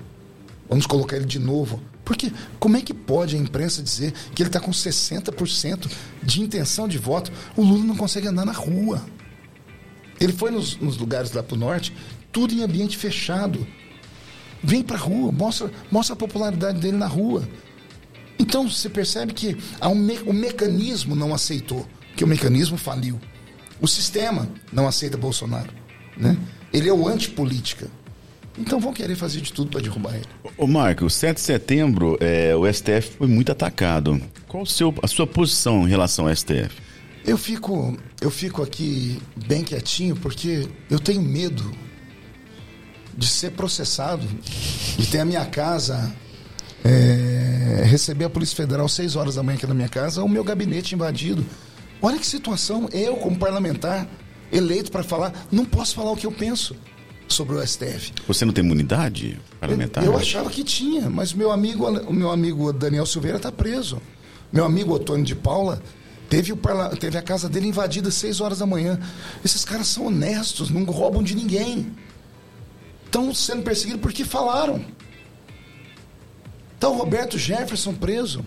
Vamos 0.68 0.86
colocar 0.86 1.16
ele 1.16 1.24
de 1.24 1.38
novo. 1.38 1.80
Porque 2.06 2.32
como 2.60 2.76
é 2.76 2.80
que 2.80 2.94
pode 2.94 3.34
a 3.34 3.38
imprensa 3.38 3.82
dizer 3.82 4.14
que 4.32 4.40
ele 4.40 4.48
está 4.48 4.60
com 4.60 4.70
60% 4.70 5.90
de 6.22 6.40
intenção 6.40 6.86
de 6.86 6.98
voto? 6.98 7.32
O 7.56 7.62
Lula 7.62 7.82
não 7.82 7.96
consegue 7.96 8.28
andar 8.28 8.46
na 8.46 8.52
rua. 8.52 9.04
Ele 10.20 10.32
foi 10.32 10.52
nos, 10.52 10.76
nos 10.76 10.96
lugares 10.96 11.32
lá 11.32 11.42
para 11.42 11.56
o 11.56 11.58
norte, 11.58 11.92
tudo 12.30 12.54
em 12.54 12.62
ambiente 12.62 12.96
fechado. 12.96 13.66
Vem 14.62 14.84
para 14.84 14.96
a 14.96 15.00
rua, 15.00 15.32
mostra, 15.32 15.68
mostra 15.90 16.14
a 16.14 16.16
popularidade 16.16 16.78
dele 16.78 16.96
na 16.96 17.08
rua. 17.08 17.46
Então 18.38 18.70
você 18.70 18.88
percebe 18.88 19.34
que 19.34 19.56
um 19.82 19.96
me, 19.96 20.16
o 20.20 20.32
mecanismo 20.32 21.16
não 21.16 21.34
aceitou, 21.34 21.84
que 22.16 22.22
o 22.22 22.28
mecanismo 22.28 22.78
faliu. 22.78 23.20
O 23.80 23.88
sistema 23.88 24.48
não 24.72 24.86
aceita 24.86 25.18
Bolsonaro. 25.18 25.72
Né? 26.16 26.38
Ele 26.72 26.88
é 26.88 26.92
o 26.92 27.08
antipolítica. 27.08 27.90
Então 28.58 28.80
vão 28.80 28.92
querer 28.92 29.16
fazer 29.16 29.40
de 29.40 29.52
tudo 29.52 29.70
para 29.70 29.80
derrubar 29.80 30.14
ele. 30.14 30.26
Ô 30.56 30.66
Marco, 30.66 31.08
7 31.10 31.36
de 31.36 31.42
setembro, 31.42 32.16
é, 32.20 32.54
o 32.56 32.70
STF 32.72 33.16
foi 33.18 33.26
muito 33.26 33.52
atacado. 33.52 34.20
Qual 34.48 34.64
seu, 34.64 34.94
a 35.02 35.06
sua 35.06 35.26
posição 35.26 35.86
em 35.86 35.90
relação 35.90 36.26
ao 36.26 36.34
STF? 36.34 36.70
Eu 37.26 37.36
fico, 37.36 37.96
eu 38.20 38.30
fico 38.30 38.62
aqui 38.62 39.20
bem 39.46 39.62
quietinho 39.62 40.16
porque 40.16 40.68
eu 40.88 40.98
tenho 40.98 41.20
medo 41.20 41.70
de 43.16 43.26
ser 43.26 43.50
processado, 43.52 44.26
de 44.96 45.06
ter 45.06 45.20
a 45.20 45.24
minha 45.24 45.44
casa, 45.44 46.14
é, 46.84 47.82
receber 47.84 48.26
a 48.26 48.30
Polícia 48.30 48.56
Federal 48.56 48.88
6 48.88 49.16
horas 49.16 49.34
da 49.34 49.42
manhã 49.42 49.56
aqui 49.56 49.66
na 49.66 49.74
minha 49.74 49.88
casa, 49.88 50.22
o 50.22 50.28
meu 50.28 50.44
gabinete 50.44 50.94
invadido. 50.94 51.44
Olha 52.00 52.18
que 52.18 52.26
situação, 52.26 52.88
eu 52.92 53.16
como 53.16 53.36
parlamentar 53.38 54.06
eleito 54.52 54.92
para 54.92 55.02
falar, 55.02 55.32
não 55.50 55.64
posso 55.64 55.94
falar 55.94 56.12
o 56.12 56.16
que 56.16 56.26
eu 56.26 56.32
penso 56.32 56.76
sobre 57.28 57.56
o 57.56 57.66
STF. 57.66 58.12
Você 58.26 58.44
não 58.44 58.52
tem 58.52 58.64
imunidade 58.64 59.38
parlamentar? 59.60 60.04
Eu, 60.04 60.12
eu 60.12 60.18
achava 60.18 60.50
que 60.50 60.62
tinha, 60.62 61.10
mas 61.10 61.32
meu 61.32 61.50
amigo, 61.50 61.86
o 61.86 62.12
meu 62.12 62.30
amigo 62.30 62.72
Daniel 62.72 63.06
Silveira 63.06 63.36
está 63.36 63.50
preso. 63.50 64.00
Meu 64.52 64.64
amigo 64.64 64.94
Otônio 64.94 65.24
de 65.24 65.34
Paula 65.34 65.82
teve, 66.28 66.52
o, 66.52 66.58
teve 66.98 67.18
a 67.18 67.22
casa 67.22 67.48
dele 67.48 67.68
invadida 67.68 68.08
às 68.08 68.14
6 68.14 68.40
horas 68.40 68.58
da 68.58 68.66
manhã. 68.66 68.98
Esses 69.44 69.64
caras 69.64 69.88
são 69.88 70.06
honestos, 70.06 70.70
não 70.70 70.84
roubam 70.84 71.22
de 71.22 71.34
ninguém. 71.34 71.92
Estão 73.04 73.34
sendo 73.34 73.62
perseguidos 73.62 74.00
porque 74.00 74.24
falaram. 74.24 74.84
Está 76.74 76.88
o 76.88 76.96
Roberto 76.96 77.38
Jefferson 77.38 77.94
preso. 77.94 78.44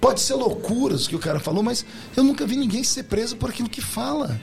Pode 0.00 0.20
ser 0.20 0.34
loucuras 0.34 1.06
que 1.06 1.14
o 1.14 1.18
cara 1.18 1.38
falou, 1.38 1.62
mas 1.62 1.84
eu 2.16 2.24
nunca 2.24 2.44
vi 2.44 2.56
ninguém 2.56 2.82
ser 2.82 3.04
preso 3.04 3.36
por 3.36 3.50
aquilo 3.50 3.68
que 3.68 3.80
fala. 3.80 4.40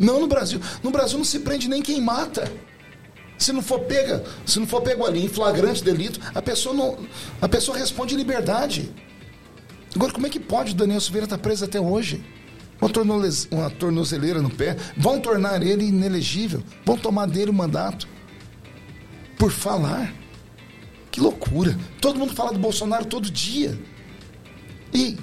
Não 0.00 0.18
no 0.18 0.26
Brasil. 0.26 0.58
No 0.82 0.90
Brasil 0.90 1.18
não 1.18 1.24
se 1.26 1.40
prende 1.40 1.68
nem 1.68 1.82
quem 1.82 2.00
mata. 2.00 2.50
Se 3.36 3.52
não 3.52 3.60
for 3.60 3.80
pega, 3.80 4.24
se 4.46 4.58
não 4.58 4.66
for 4.66 4.80
pego 4.80 5.04
ali 5.04 5.24
em 5.24 5.28
flagrante 5.28 5.84
delito, 5.84 6.18
a 6.34 6.40
pessoa 6.40 6.74
não, 6.74 6.98
a 7.40 7.48
pessoa 7.48 7.76
responde 7.76 8.14
em 8.14 8.16
liberdade. 8.16 8.90
Agora, 9.94 10.12
como 10.12 10.26
é 10.26 10.30
que 10.30 10.40
pode 10.40 10.72
o 10.72 10.74
Daniel 10.74 11.00
Silveira 11.00 11.26
estar 11.26 11.38
preso 11.38 11.66
até 11.66 11.78
hoje? 11.78 12.24
Uma, 12.80 12.90
uma 13.50 13.70
tornozeleira 13.70 14.40
no 14.40 14.48
pé. 14.48 14.76
Vão 14.96 15.20
tornar 15.20 15.62
ele 15.62 15.84
inelegível. 15.84 16.62
Vão 16.84 16.96
tomar 16.96 17.26
dele 17.26 17.50
o 17.50 17.54
mandato. 17.54 18.08
Por 19.38 19.50
falar. 19.50 20.14
Que 21.10 21.20
loucura. 21.20 21.76
Todo 22.00 22.18
mundo 22.18 22.34
fala 22.34 22.52
do 22.52 22.58
Bolsonaro 22.58 23.04
todo 23.04 23.30
dia. 23.30 23.78
E 24.94 25.18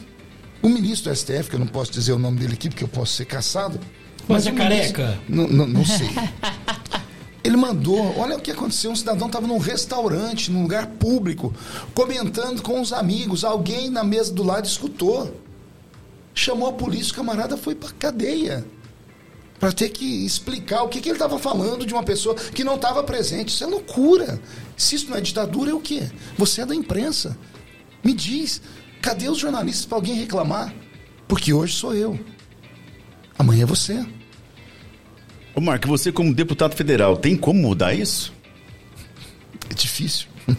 o 0.62 0.70
ministro 0.70 1.12
do 1.12 1.16
STF, 1.16 1.50
que 1.50 1.56
eu 1.56 1.60
não 1.60 1.68
posso 1.68 1.92
dizer 1.92 2.12
o 2.12 2.20
nome 2.20 2.40
dele 2.40 2.54
aqui 2.54 2.70
porque 2.70 2.84
eu 2.84 2.88
posso 2.88 3.14
ser 3.14 3.26
caçado, 3.26 3.80
mas, 4.28 4.48
é 4.48 4.52
careca? 4.52 5.20
Não, 5.28 5.48
não, 5.48 5.68
não 5.68 5.86
sei. 5.86 6.10
Ele 7.48 7.56
mandou, 7.56 8.20
olha 8.20 8.36
o 8.36 8.42
que 8.42 8.52
aconteceu, 8.52 8.92
um 8.92 8.96
cidadão 8.96 9.28
estava 9.28 9.48
num 9.48 9.58
restaurante, 9.58 10.52
num 10.52 10.64
lugar 10.64 10.88
público, 10.88 11.54
comentando 11.94 12.62
com 12.62 12.82
os 12.82 12.92
amigos, 12.92 13.46
alguém 13.46 13.90
na 13.90 14.04
mesa 14.04 14.34
do 14.34 14.44
lado 14.44 14.66
escutou. 14.66 15.34
Chamou 16.36 16.68
a 16.68 16.74
polícia, 16.74 17.14
o 17.14 17.16
camarada 17.16 17.56
foi 17.56 17.74
para 17.74 17.90
cadeia. 17.92 18.66
Para 19.60 19.72
ter 19.72 19.90
que 19.90 20.26
explicar 20.26 20.84
o 20.84 20.90
que, 20.90 21.00
que 21.00 21.08
ele 21.08 21.16
estava 21.16 21.40
falando 21.40 21.86
de 21.86 21.94
uma 21.94 22.04
pessoa 22.04 22.36
que 22.36 22.66
não 22.66 22.76
estava 22.76 23.02
presente. 23.02 23.50
Isso 23.50 23.64
é 23.64 23.68
loucura. 23.68 24.42
Se 24.76 24.96
isso 24.96 25.10
não 25.10 25.18
é 25.18 25.22
ditadura, 25.22 25.72
é 25.72 25.74
o 25.74 25.80
quê? 25.80 26.12
Você 26.38 26.62
é 26.62 26.66
da 26.66 26.76
imprensa. 26.76 27.38
Me 28.04 28.14
diz, 28.14 28.62
cadê 29.02 29.30
os 29.30 29.38
jornalistas 29.38 29.86
para 29.86 29.98
alguém 29.98 30.16
reclamar? 30.16 30.76
Porque 31.30 31.54
hoje 31.54 31.74
sou 31.74 31.96
eu. 31.96 32.20
Amanhã 33.38 33.64
é 33.64 33.66
você. 33.66 34.06
Ô 35.54 35.62
Marco, 35.62 35.88
você 35.88 36.12
como 36.12 36.34
deputado 36.34 36.76
federal, 36.76 37.18
tem 37.18 37.36
como 37.36 37.60
mudar 37.62 37.94
isso? 37.94 38.34
É 39.70 39.74
difícil. 39.74 40.28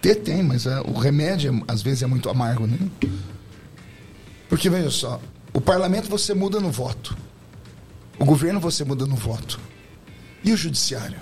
Ter 0.00 0.16
tem, 0.16 0.42
mas 0.42 0.66
é, 0.66 0.80
o 0.80 0.92
remédio 0.92 1.64
às 1.66 1.82
vezes 1.82 2.02
é 2.02 2.06
muito 2.06 2.28
amargo, 2.28 2.66
né? 2.66 2.78
Porque 4.48 4.70
veja 4.70 4.90
só, 4.90 5.20
o 5.52 5.60
parlamento 5.60 6.08
você 6.08 6.34
muda 6.34 6.60
no 6.60 6.70
voto. 6.70 7.16
O 8.18 8.24
governo 8.24 8.60
você 8.60 8.84
muda 8.84 9.06
no 9.06 9.16
voto. 9.16 9.60
E 10.42 10.52
o 10.52 10.56
judiciário? 10.56 11.18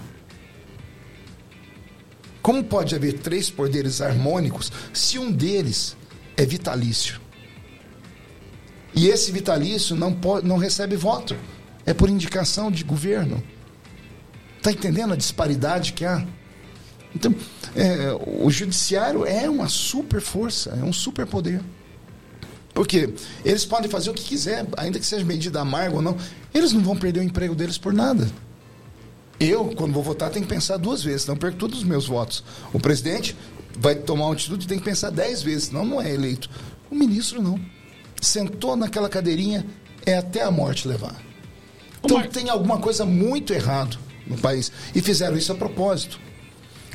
Como 2.43 2.62
pode 2.62 2.94
haver 2.94 3.14
três 3.14 3.51
poderes 3.51 4.01
harmônicos 4.01 4.70
se 4.93 5.18
um 5.18 5.32
deles 5.32 5.97
é 6.36 6.44
vitalício? 6.47 7.20
E 8.94 9.08
esse 9.08 9.30
vitalício 9.30 9.94
não, 9.94 10.12
pode, 10.12 10.46
não 10.46 10.56
recebe 10.56 10.96
voto 10.96 11.36
é 11.86 11.94
por 11.94 12.10
indicação 12.10 12.70
de 12.70 12.82
governo. 12.82 13.42
Está 14.58 14.72
entendendo 14.72 15.12
a 15.12 15.16
disparidade 15.16 15.92
que 15.92 16.04
há? 16.04 16.26
Então, 17.14 17.34
é, 17.74 18.12
o 18.42 18.50
judiciário 18.50 19.24
é 19.24 19.48
uma 19.48 19.68
super 19.68 20.20
força, 20.20 20.70
é 20.70 20.84
um 20.84 20.92
super 20.92 21.24
poder. 21.24 21.62
Porque 22.74 23.14
eles 23.44 23.64
podem 23.64 23.88
fazer 23.88 24.10
o 24.10 24.14
que 24.14 24.24
quiser, 24.24 24.66
ainda 24.76 24.98
que 24.98 25.06
seja 25.06 25.24
medida 25.24 25.60
amarga 25.60 25.96
ou 25.96 26.02
não, 26.02 26.16
eles 26.52 26.72
não 26.72 26.82
vão 26.82 26.96
perder 26.96 27.20
o 27.20 27.22
emprego 27.22 27.54
deles 27.54 27.78
por 27.78 27.92
nada. 27.92 28.28
Eu, 29.38 29.66
quando 29.76 29.92
vou 29.92 30.02
votar, 30.02 30.30
tenho 30.30 30.44
que 30.44 30.52
pensar 30.52 30.76
duas 30.76 31.02
vezes, 31.02 31.26
não 31.26 31.36
perco 31.36 31.56
todos 31.56 31.78
os 31.78 31.84
meus 31.84 32.06
votos. 32.06 32.42
O 32.72 32.80
presidente 32.80 33.36
vai 33.78 33.94
tomar 33.94 34.26
uma 34.26 34.34
atitude 34.34 34.64
e 34.64 34.68
tem 34.68 34.78
que 34.78 34.84
pensar 34.84 35.10
dez 35.10 35.40
vezes, 35.40 35.68
senão 35.68 35.86
não 35.86 36.02
é 36.02 36.12
eleito. 36.12 36.50
O 36.90 36.94
ministro 36.94 37.40
não. 37.40 37.58
Sentou 38.20 38.76
naquela 38.76 39.09
cadeirinha, 39.09 39.64
é 40.05 40.16
até 40.16 40.43
a 40.43 40.51
morte 40.51 40.88
levar. 40.88 41.20
Então 42.05 42.22
tem 42.28 42.48
alguma 42.48 42.78
coisa 42.78 43.05
muito 43.05 43.52
errado 43.52 43.98
no 44.26 44.38
país. 44.38 44.70
E 44.94 45.01
fizeram 45.01 45.36
isso 45.36 45.52
a 45.52 45.55
propósito. 45.55 46.20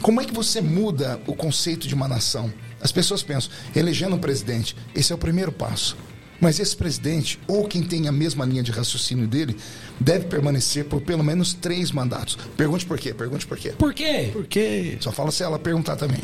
Como 0.01 0.19
é 0.19 0.25
que 0.25 0.33
você 0.33 0.61
muda 0.61 1.19
o 1.27 1.35
conceito 1.35 1.87
de 1.87 1.93
uma 1.93 2.07
nação? 2.07 2.51
As 2.81 2.91
pessoas 2.91 3.21
pensam, 3.21 3.51
elegendo 3.75 4.15
um 4.15 4.19
presidente, 4.19 4.75
esse 4.95 5.11
é 5.11 5.15
o 5.15 5.17
primeiro 5.17 5.51
passo. 5.51 5.95
Mas 6.39 6.59
esse 6.59 6.75
presidente, 6.75 7.39
ou 7.47 7.67
quem 7.67 7.83
tem 7.83 8.07
a 8.07 8.11
mesma 8.11 8.43
linha 8.43 8.63
de 8.63 8.71
raciocínio 8.71 9.27
dele, 9.27 9.55
deve 9.99 10.25
permanecer 10.25 10.85
por 10.85 10.99
pelo 11.01 11.23
menos 11.23 11.53
três 11.53 11.91
mandatos. 11.91 12.35
Pergunte 12.57 12.83
por 12.83 12.97
quê, 12.97 13.13
pergunte 13.13 13.45
por 13.45 13.59
quê. 13.59 13.73
Por 13.77 13.93
quê? 13.93 14.31
Por 14.33 14.47
quê? 14.47 14.97
Só 14.99 15.11
fala 15.11 15.29
se 15.29 15.43
ela 15.43 15.59
perguntar 15.59 15.97
também. 15.97 16.23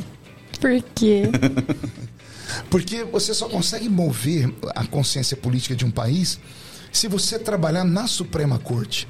Por 0.60 0.82
quê? 0.96 1.24
Porque 2.70 3.04
você 3.04 3.34
só 3.34 3.48
consegue 3.48 3.90
mover 3.90 4.54
a 4.76 4.86
consciência 4.86 5.36
política 5.38 5.76
de 5.76 5.86
um 5.86 5.92
país 5.92 6.40
se 6.92 7.08
você 7.08 7.38
trabalhar 7.38 7.84
na 7.84 8.08
Suprema 8.08 8.60
Corte. 8.60 9.08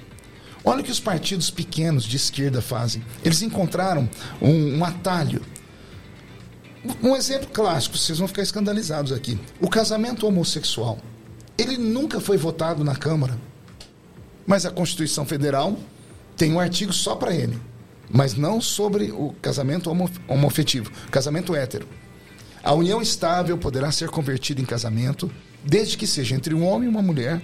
Olha 0.64 0.82
o 0.82 0.84
que 0.84 0.92
os 0.92 1.00
partidos 1.00 1.50
pequenos 1.50 2.04
de 2.04 2.18
esquerda 2.18 2.62
fazem. 2.62 3.02
Eles 3.24 3.42
encontraram 3.42 4.10
um, 4.42 4.78
um 4.78 4.84
atalho. 4.84 5.42
Um 7.02 7.16
exemplo 7.16 7.48
clássico, 7.48 7.98
vocês 7.98 8.20
vão 8.20 8.28
ficar 8.28 8.42
escandalizados 8.42 9.12
aqui. 9.12 9.40
O 9.62 9.70
casamento 9.70 10.28
homossexual. 10.28 11.00
Ele 11.58 11.78
nunca 11.78 12.20
foi 12.20 12.38
votado 12.38 12.84
na 12.84 12.96
Câmara. 12.96 13.38
Mas 14.46 14.66
a 14.66 14.72
Constituição 14.72 15.26
Federal 15.26 15.78
tem 16.36 16.54
um 16.54 16.60
artigo 16.60 16.94
só 16.94 17.16
para 17.16 17.34
ele. 17.34 17.60
Mas 18.10 18.36
não 18.36 18.62
sobre 18.62 19.12
o 19.12 19.34
casamento 19.42 19.90
homo, 19.90 20.10
homofetivo, 20.28 20.92
casamento 21.12 21.56
hétero. 21.56 21.88
A 22.68 22.74
união 22.74 23.02
estável 23.02 23.58
poderá 23.58 23.94
ser 23.94 24.10
convertida 24.10 24.60
em 24.60 24.66
casamento, 24.66 25.32
desde 25.64 25.96
que 25.96 26.06
seja 26.06 26.36
entre 26.36 26.54
um 26.54 26.68
homem 26.68 26.90
e 26.90 26.92
uma 26.92 27.02
mulher, 27.02 27.42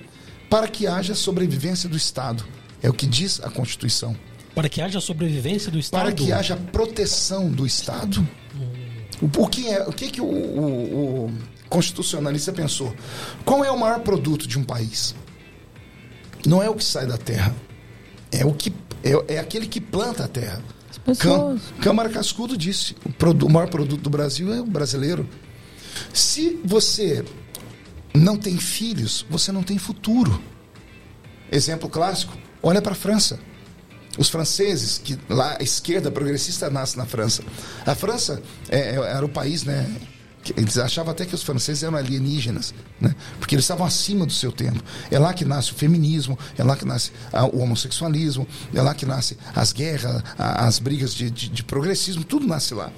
para 0.49 0.67
que 0.67 0.85
haja 0.85 1.15
sobrevivência 1.15 1.87
do 1.87 1.95
Estado. 1.95 2.43
É 2.81 2.89
o 2.89 2.93
que 2.93 3.07
diz 3.07 3.39
a 3.41 3.49
Constituição. 3.49 4.17
Para 4.53 4.67
que 4.67 4.81
haja 4.81 4.99
sobrevivência 4.99 5.71
do 5.71 5.79
Estado? 5.79 6.01
Para 6.01 6.11
que 6.11 6.33
haja 6.33 6.57
proteção 6.57 7.49
do 7.49 7.65
Estado. 7.65 8.27
O, 9.21 9.43
o 9.43 9.47
que 9.47 9.69
é, 9.69 9.87
o 9.87 9.93
que, 9.93 10.11
que 10.11 10.19
o, 10.19 10.25
o, 10.25 11.25
o 11.27 11.33
constitucionalista 11.69 12.51
pensou? 12.51 12.93
Qual 13.45 13.63
é 13.63 13.71
o 13.71 13.79
maior 13.79 14.01
produto 14.01 14.45
de 14.45 14.59
um 14.59 14.63
país? 14.65 15.15
Não 16.45 16.61
é 16.61 16.69
o 16.69 16.75
que 16.75 16.83
sai 16.83 17.07
da 17.07 17.17
terra, 17.17 17.55
é 18.29 18.45
o 18.45 18.53
que 18.53 18.73
é, 19.01 19.35
é 19.35 19.39
aquele 19.39 19.67
que 19.67 19.79
planta 19.79 20.25
a 20.25 20.27
terra. 20.27 20.61
Cam, 21.19 21.59
Câmara 21.81 22.09
Cascudo 22.09 22.57
disse: 22.57 22.95
o, 23.05 23.45
o 23.45 23.49
maior 23.49 23.69
produto 23.69 24.01
do 24.01 24.09
Brasil 24.09 24.53
é 24.53 24.61
o 24.61 24.65
brasileiro. 24.65 25.27
Se 26.13 26.59
você 26.63 27.23
não 28.13 28.37
tem 28.37 28.57
filhos, 28.57 29.25
você 29.29 29.51
não 29.51 29.63
tem 29.63 29.77
futuro. 29.77 30.41
Exemplo 31.51 31.89
clássico: 31.89 32.37
olha 32.61 32.81
para 32.81 32.93
a 32.93 32.95
França. 32.95 33.39
Os 34.17 34.29
franceses, 34.29 34.99
que 34.99 35.17
lá 35.27 35.57
a 35.59 35.63
esquerda 35.63 36.11
progressista 36.11 36.69
nasce 36.69 36.95
na 36.97 37.05
França. 37.05 37.43
A 37.83 37.95
França 37.95 38.41
é, 38.69 38.91
é 38.91 38.95
era 38.95 39.25
o 39.25 39.29
país, 39.29 39.63
né? 39.63 39.89
Eles 40.57 40.77
achavam 40.77 41.11
até 41.11 41.25
que 41.25 41.35
os 41.35 41.43
franceses 41.43 41.83
eram 41.83 41.97
alienígenas, 41.97 42.73
né? 42.99 43.15
porque 43.39 43.55
eles 43.55 43.63
estavam 43.63 43.85
acima 43.85 44.25
do 44.25 44.33
seu 44.33 44.51
tempo. 44.51 44.83
É 45.09 45.17
lá 45.17 45.33
que 45.33 45.45
nasce 45.45 45.71
o 45.71 45.75
feminismo, 45.75 46.37
é 46.57 46.63
lá 46.63 46.75
que 46.75 46.85
nasce 46.85 47.11
o 47.53 47.59
homossexualismo, 47.59 48.47
é 48.73 48.81
lá 48.81 48.93
que 48.93 49.05
nasce 49.05 49.37
as 49.55 49.71
guerras, 49.71 50.23
as 50.37 50.79
brigas 50.79 51.13
de, 51.13 51.29
de, 51.29 51.49
de 51.49 51.63
progressismo, 51.63 52.23
tudo 52.23 52.45
nasce 52.47 52.73
lá. 52.73 52.91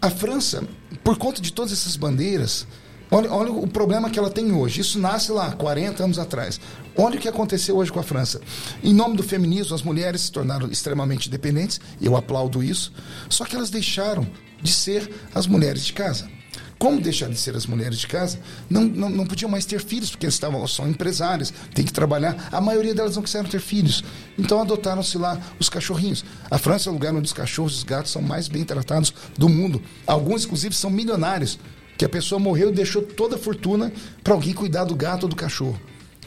A 0.00 0.10
França, 0.10 0.62
por 1.02 1.18
conta 1.18 1.40
de 1.40 1.52
todas 1.52 1.72
essas 1.72 1.96
bandeiras, 1.96 2.66
Olha, 3.10 3.30
olha, 3.30 3.52
o 3.52 3.66
problema 3.68 4.10
que 4.10 4.18
ela 4.18 4.30
tem 4.30 4.50
hoje. 4.52 4.80
Isso 4.80 4.98
nasce 4.98 5.30
lá, 5.30 5.52
40 5.52 6.02
anos 6.02 6.18
atrás. 6.18 6.60
Olha 6.96 7.16
o 7.16 7.20
que 7.20 7.28
aconteceu 7.28 7.76
hoje 7.76 7.92
com 7.92 8.00
a 8.00 8.02
França. 8.02 8.40
Em 8.82 8.92
nome 8.92 9.16
do 9.16 9.22
feminismo, 9.22 9.74
as 9.74 9.82
mulheres 9.82 10.22
se 10.22 10.32
tornaram 10.32 10.68
extremamente 10.68 11.28
independentes, 11.28 11.80
eu 12.00 12.16
aplaudo 12.16 12.60
isso, 12.60 12.92
só 13.28 13.44
que 13.44 13.54
elas 13.54 13.70
deixaram 13.70 14.26
de 14.60 14.72
ser 14.72 15.08
as 15.34 15.46
mulheres 15.46 15.84
de 15.84 15.92
casa. 15.92 16.28
Como 16.84 17.00
deixar 17.00 17.30
de 17.30 17.38
ser 17.38 17.56
as 17.56 17.64
mulheres 17.64 17.96
de 17.96 18.06
casa? 18.06 18.38
Não, 18.68 18.84
não, 18.84 19.08
não 19.08 19.26
podiam 19.26 19.50
mais 19.50 19.64
ter 19.64 19.82
filhos, 19.82 20.10
porque 20.10 20.26
eles 20.26 20.34
estavam, 20.34 20.66
são 20.66 20.86
empresárias, 20.86 21.50
têm 21.74 21.82
que 21.82 21.92
trabalhar. 21.94 22.50
A 22.52 22.60
maioria 22.60 22.94
delas 22.94 23.16
não 23.16 23.22
quiseram 23.22 23.48
ter 23.48 23.58
filhos. 23.58 24.04
Então 24.36 24.60
adotaram-se 24.60 25.16
lá 25.16 25.40
os 25.58 25.70
cachorrinhos. 25.70 26.26
A 26.50 26.58
França 26.58 26.90
é 26.90 26.92
o 26.92 26.92
lugar 26.92 27.14
onde 27.14 27.24
os 27.24 27.32
cachorros 27.32 27.72
e 27.72 27.76
os 27.76 27.84
gatos 27.84 28.12
são 28.12 28.20
mais 28.20 28.48
bem 28.48 28.64
tratados 28.64 29.14
do 29.34 29.48
mundo. 29.48 29.80
Alguns, 30.06 30.44
inclusive, 30.44 30.74
são 30.74 30.90
milionários 30.90 31.58
que 31.96 32.04
a 32.04 32.08
pessoa 32.08 32.38
morreu 32.38 32.68
e 32.68 32.74
deixou 32.74 33.00
toda 33.00 33.36
a 33.36 33.38
fortuna 33.38 33.90
para 34.22 34.34
alguém 34.34 34.52
cuidar 34.52 34.84
do 34.84 34.94
gato 34.94 35.22
ou 35.22 35.28
do 35.30 35.36
cachorro. 35.36 35.80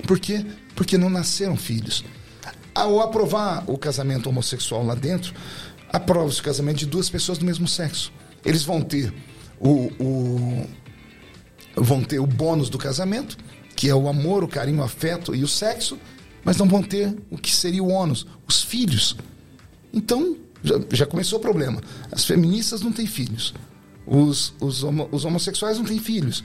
Por 0.07 0.17
quê? 0.19 0.43
Porque 0.75 0.97
não 0.97 1.07
nasceram 1.11 1.55
filhos. 1.55 2.03
Ao 2.73 2.99
aprovar 2.99 3.63
o 3.67 3.77
casamento 3.77 4.27
homossexual 4.27 4.83
lá 4.83 4.95
dentro, 4.95 5.35
aprova-se 5.93 6.39
o 6.39 6.43
casamento 6.43 6.79
de 6.79 6.87
duas 6.87 7.11
pessoas 7.11 7.37
do 7.37 7.45
mesmo 7.45 7.67
sexo. 7.67 8.11
Eles 8.43 8.63
vão 8.63 8.81
ter 8.81 9.13
o, 9.59 9.91
o, 9.99 10.67
vão 11.75 12.03
ter 12.03 12.19
o 12.19 12.27
bônus 12.27 12.69
do 12.69 12.77
casamento, 12.77 13.37
que 13.75 13.89
é 13.89 13.95
o 13.95 14.07
amor, 14.07 14.43
o 14.43 14.47
carinho, 14.47 14.79
o 14.79 14.83
afeto 14.83 15.35
e 15.35 15.43
o 15.43 15.47
sexo, 15.47 15.97
mas 16.43 16.57
não 16.57 16.67
vão 16.67 16.81
ter 16.81 17.15
o 17.29 17.37
que 17.37 17.55
seria 17.55 17.83
o 17.83 17.89
ônus, 17.89 18.25
os 18.47 18.61
filhos. 18.61 19.15
Então, 19.93 20.37
já, 20.63 20.75
já 20.91 21.05
começou 21.05 21.39
o 21.39 21.41
problema. 21.41 21.81
As 22.11 22.25
feministas 22.25 22.81
não 22.81 22.91
têm 22.91 23.05
filhos. 23.05 23.53
Os, 24.05 24.53
os, 24.59 24.83
homo, 24.83 25.09
os 25.11 25.25
homossexuais 25.25 25.77
não 25.77 25.85
têm 25.85 25.99
filhos. 25.99 26.43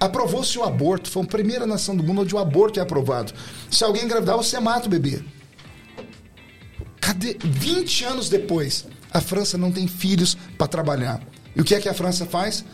Aprovou-se 0.00 0.58
o 0.58 0.64
aborto. 0.64 1.10
Foi 1.10 1.22
a 1.22 1.26
primeira 1.26 1.66
nação 1.66 1.96
do 1.96 2.02
mundo 2.02 2.22
onde 2.22 2.34
o 2.34 2.38
aborto 2.38 2.78
é 2.78 2.82
aprovado. 2.82 3.32
Se 3.70 3.84
alguém 3.84 4.04
engravidar, 4.04 4.36
você 4.36 4.58
mata 4.60 4.86
o 4.86 4.90
bebê. 4.90 5.22
Cadê? 7.00 7.36
20 7.40 8.04
anos 8.04 8.28
depois, 8.28 8.86
a 9.12 9.20
França 9.20 9.56
não 9.56 9.70
tem 9.70 9.86
filhos 9.86 10.36
para 10.58 10.66
trabalhar. 10.66 11.20
E 11.56 11.60
o 11.60 11.64
que 11.64 11.74
é 11.74 11.80
que 11.80 11.88
a 11.88 11.94
França 11.94 12.26
faz? 12.26 12.64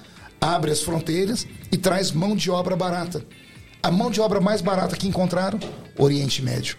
Abre 0.41 0.73
as 0.73 0.83
fronteiras 0.83 1.47
e 1.71 1.77
traz 1.77 2.11
mão 2.11 2.35
de 2.35 2.51
obra 2.51 2.75
barata. 2.75 3.25
A 3.81 3.91
mão 3.91 4.11
de 4.11 4.21
obra 4.21 4.41
mais 4.41 4.61
barata 4.61 4.97
que 4.97 5.07
encontraram? 5.07 5.61
Oriente 5.97 6.43
Médio. 6.43 6.77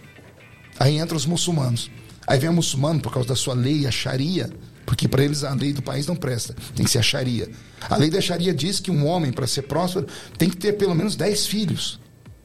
Aí 0.78 0.98
entra 0.98 1.16
os 1.16 1.24
muçulmanos. 1.24 1.90
Aí 2.26 2.38
vem 2.38 2.50
o 2.50 2.52
muçulmano, 2.52 3.00
por 3.00 3.12
causa 3.12 3.28
da 3.28 3.36
sua 3.36 3.54
lei, 3.54 3.86
a 3.86 3.90
Sharia, 3.90 4.50
porque 4.86 5.08
para 5.08 5.24
eles 5.24 5.44
a 5.44 5.54
lei 5.54 5.72
do 5.72 5.82
país 5.82 6.06
não 6.06 6.16
presta, 6.16 6.54
tem 6.74 6.84
que 6.84 6.90
ser 6.90 6.98
a 6.98 7.02
Sharia. 7.02 7.50
A 7.88 7.96
lei 7.96 8.10
da 8.10 8.20
Sharia 8.20 8.54
diz 8.54 8.80
que 8.80 8.90
um 8.90 9.06
homem, 9.06 9.32
para 9.32 9.46
ser 9.46 9.62
próspero, 9.62 10.06
tem 10.38 10.48
que 10.48 10.56
ter 10.56 10.74
pelo 10.74 10.94
menos 10.94 11.16
10 11.16 11.46
filhos, 11.46 12.00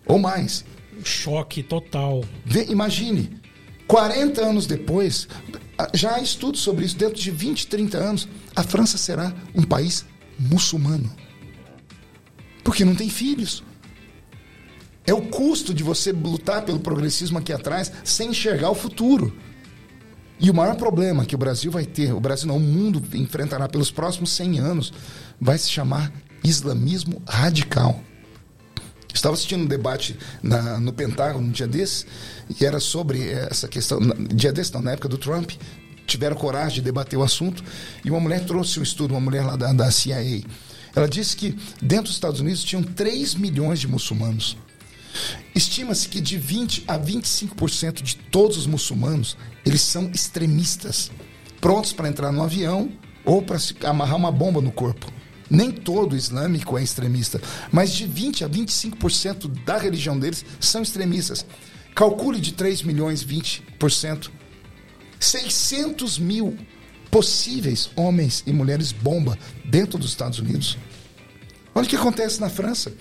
ou 0.05 0.19
mais. 0.19 0.65
Choque 1.03 1.63
total. 1.63 2.23
Vê, 2.45 2.65
imagine, 2.65 3.39
40 3.87 4.41
anos 4.41 4.67
depois, 4.67 5.27
já 5.93 6.15
há 6.15 6.21
estudos 6.21 6.61
sobre 6.61 6.85
isso, 6.85 6.97
dentro 6.97 7.21
de 7.21 7.31
20, 7.31 7.67
30 7.67 7.97
anos, 7.97 8.27
a 8.55 8.63
França 8.63 8.97
será 8.97 9.33
um 9.55 9.63
país 9.63 10.05
muçulmano. 10.37 11.09
Porque 12.63 12.83
não 12.83 12.95
tem 12.95 13.09
filhos. 13.09 13.63
É 15.05 15.13
o 15.13 15.21
custo 15.21 15.73
de 15.73 15.83
você 15.83 16.11
lutar 16.11 16.63
pelo 16.63 16.79
progressismo 16.79 17.37
aqui 17.37 17.53
atrás 17.53 17.91
sem 18.03 18.29
enxergar 18.29 18.69
o 18.69 18.75
futuro. 18.75 19.35
E 20.39 20.49
o 20.49 20.53
maior 20.53 20.75
problema 20.75 21.25
que 21.25 21.35
o 21.35 21.37
Brasil 21.37 21.71
vai 21.71 21.85
ter, 21.85 22.13
o 22.13 22.19
Brasil 22.19 22.47
não, 22.47 22.57
o 22.57 22.61
mundo 22.61 23.03
enfrentará 23.13 23.67
pelos 23.67 23.91
próximos 23.91 24.31
100 24.31 24.59
anos, 24.59 24.93
vai 25.39 25.57
se 25.57 25.69
chamar 25.69 26.11
islamismo 26.43 27.21
radical. 27.27 28.01
Estava 29.13 29.33
assistindo 29.33 29.63
um 29.63 29.67
debate 29.67 30.17
na, 30.41 30.79
no 30.79 30.93
Pentágono 30.93 31.47
um 31.47 31.51
dia 31.51 31.67
desses, 31.67 32.05
e 32.59 32.65
era 32.65 32.79
sobre 32.79 33.31
essa 33.31 33.67
questão. 33.67 33.99
Dia 34.33 34.51
desse, 34.51 34.73
não, 34.73 34.81
na 34.81 34.91
época 34.91 35.09
do 35.09 35.17
Trump, 35.17 35.51
tiveram 36.05 36.35
coragem 36.35 36.75
de 36.75 36.81
debater 36.81 37.17
o 37.17 37.23
assunto, 37.23 37.63
e 38.03 38.09
uma 38.09 38.19
mulher 38.19 38.45
trouxe 38.45 38.79
um 38.79 38.83
estudo, 38.83 39.13
uma 39.13 39.19
mulher 39.19 39.45
lá 39.45 39.55
da, 39.55 39.73
da 39.73 39.91
CIA. 39.91 40.43
Ela 40.95 41.07
disse 41.07 41.35
que 41.35 41.57
dentro 41.81 42.05
dos 42.05 42.13
Estados 42.13 42.39
Unidos 42.39 42.63
tinham 42.63 42.83
3 42.83 43.35
milhões 43.35 43.79
de 43.79 43.87
muçulmanos. 43.87 44.57
Estima-se 45.55 46.07
que 46.07 46.21
de 46.21 46.37
20 46.37 46.85
a 46.87 46.97
25% 46.97 48.01
de 48.01 48.15
todos 48.15 48.57
os 48.57 48.67
muçulmanos, 48.67 49.37
eles 49.65 49.81
são 49.81 50.09
extremistas, 50.13 51.11
prontos 51.59 51.93
para 51.93 52.07
entrar 52.07 52.31
no 52.31 52.43
avião 52.43 52.91
ou 53.25 53.41
para 53.41 53.57
amarrar 53.83 54.15
uma 54.15 54.31
bomba 54.31 54.61
no 54.61 54.71
corpo. 54.71 55.11
Nem 55.49 55.71
todo 55.71 56.15
islâmico 56.15 56.77
é 56.77 56.83
extremista, 56.83 57.41
mas 57.71 57.91
de 57.91 58.05
20 58.05 58.43
a 58.43 58.49
25% 58.49 59.47
da 59.63 59.77
religião 59.77 60.17
deles 60.19 60.45
são 60.59 60.81
extremistas. 60.81 61.45
Calcule 61.95 62.39
de 62.39 62.53
3 62.53 62.83
milhões, 62.83 63.23
20%. 63.23 64.29
600 65.19 66.17
mil 66.17 66.57
possíveis 67.11 67.89
homens 67.95 68.43
e 68.45 68.53
mulheres 68.53 68.91
bomba 68.91 69.37
dentro 69.65 69.97
dos 69.97 70.11
Estados 70.11 70.39
Unidos. 70.39 70.77
Olha 71.73 71.85
o 71.85 71.89
que 71.89 71.95
acontece 71.95 72.39
na 72.39 72.49
França. 72.49 72.93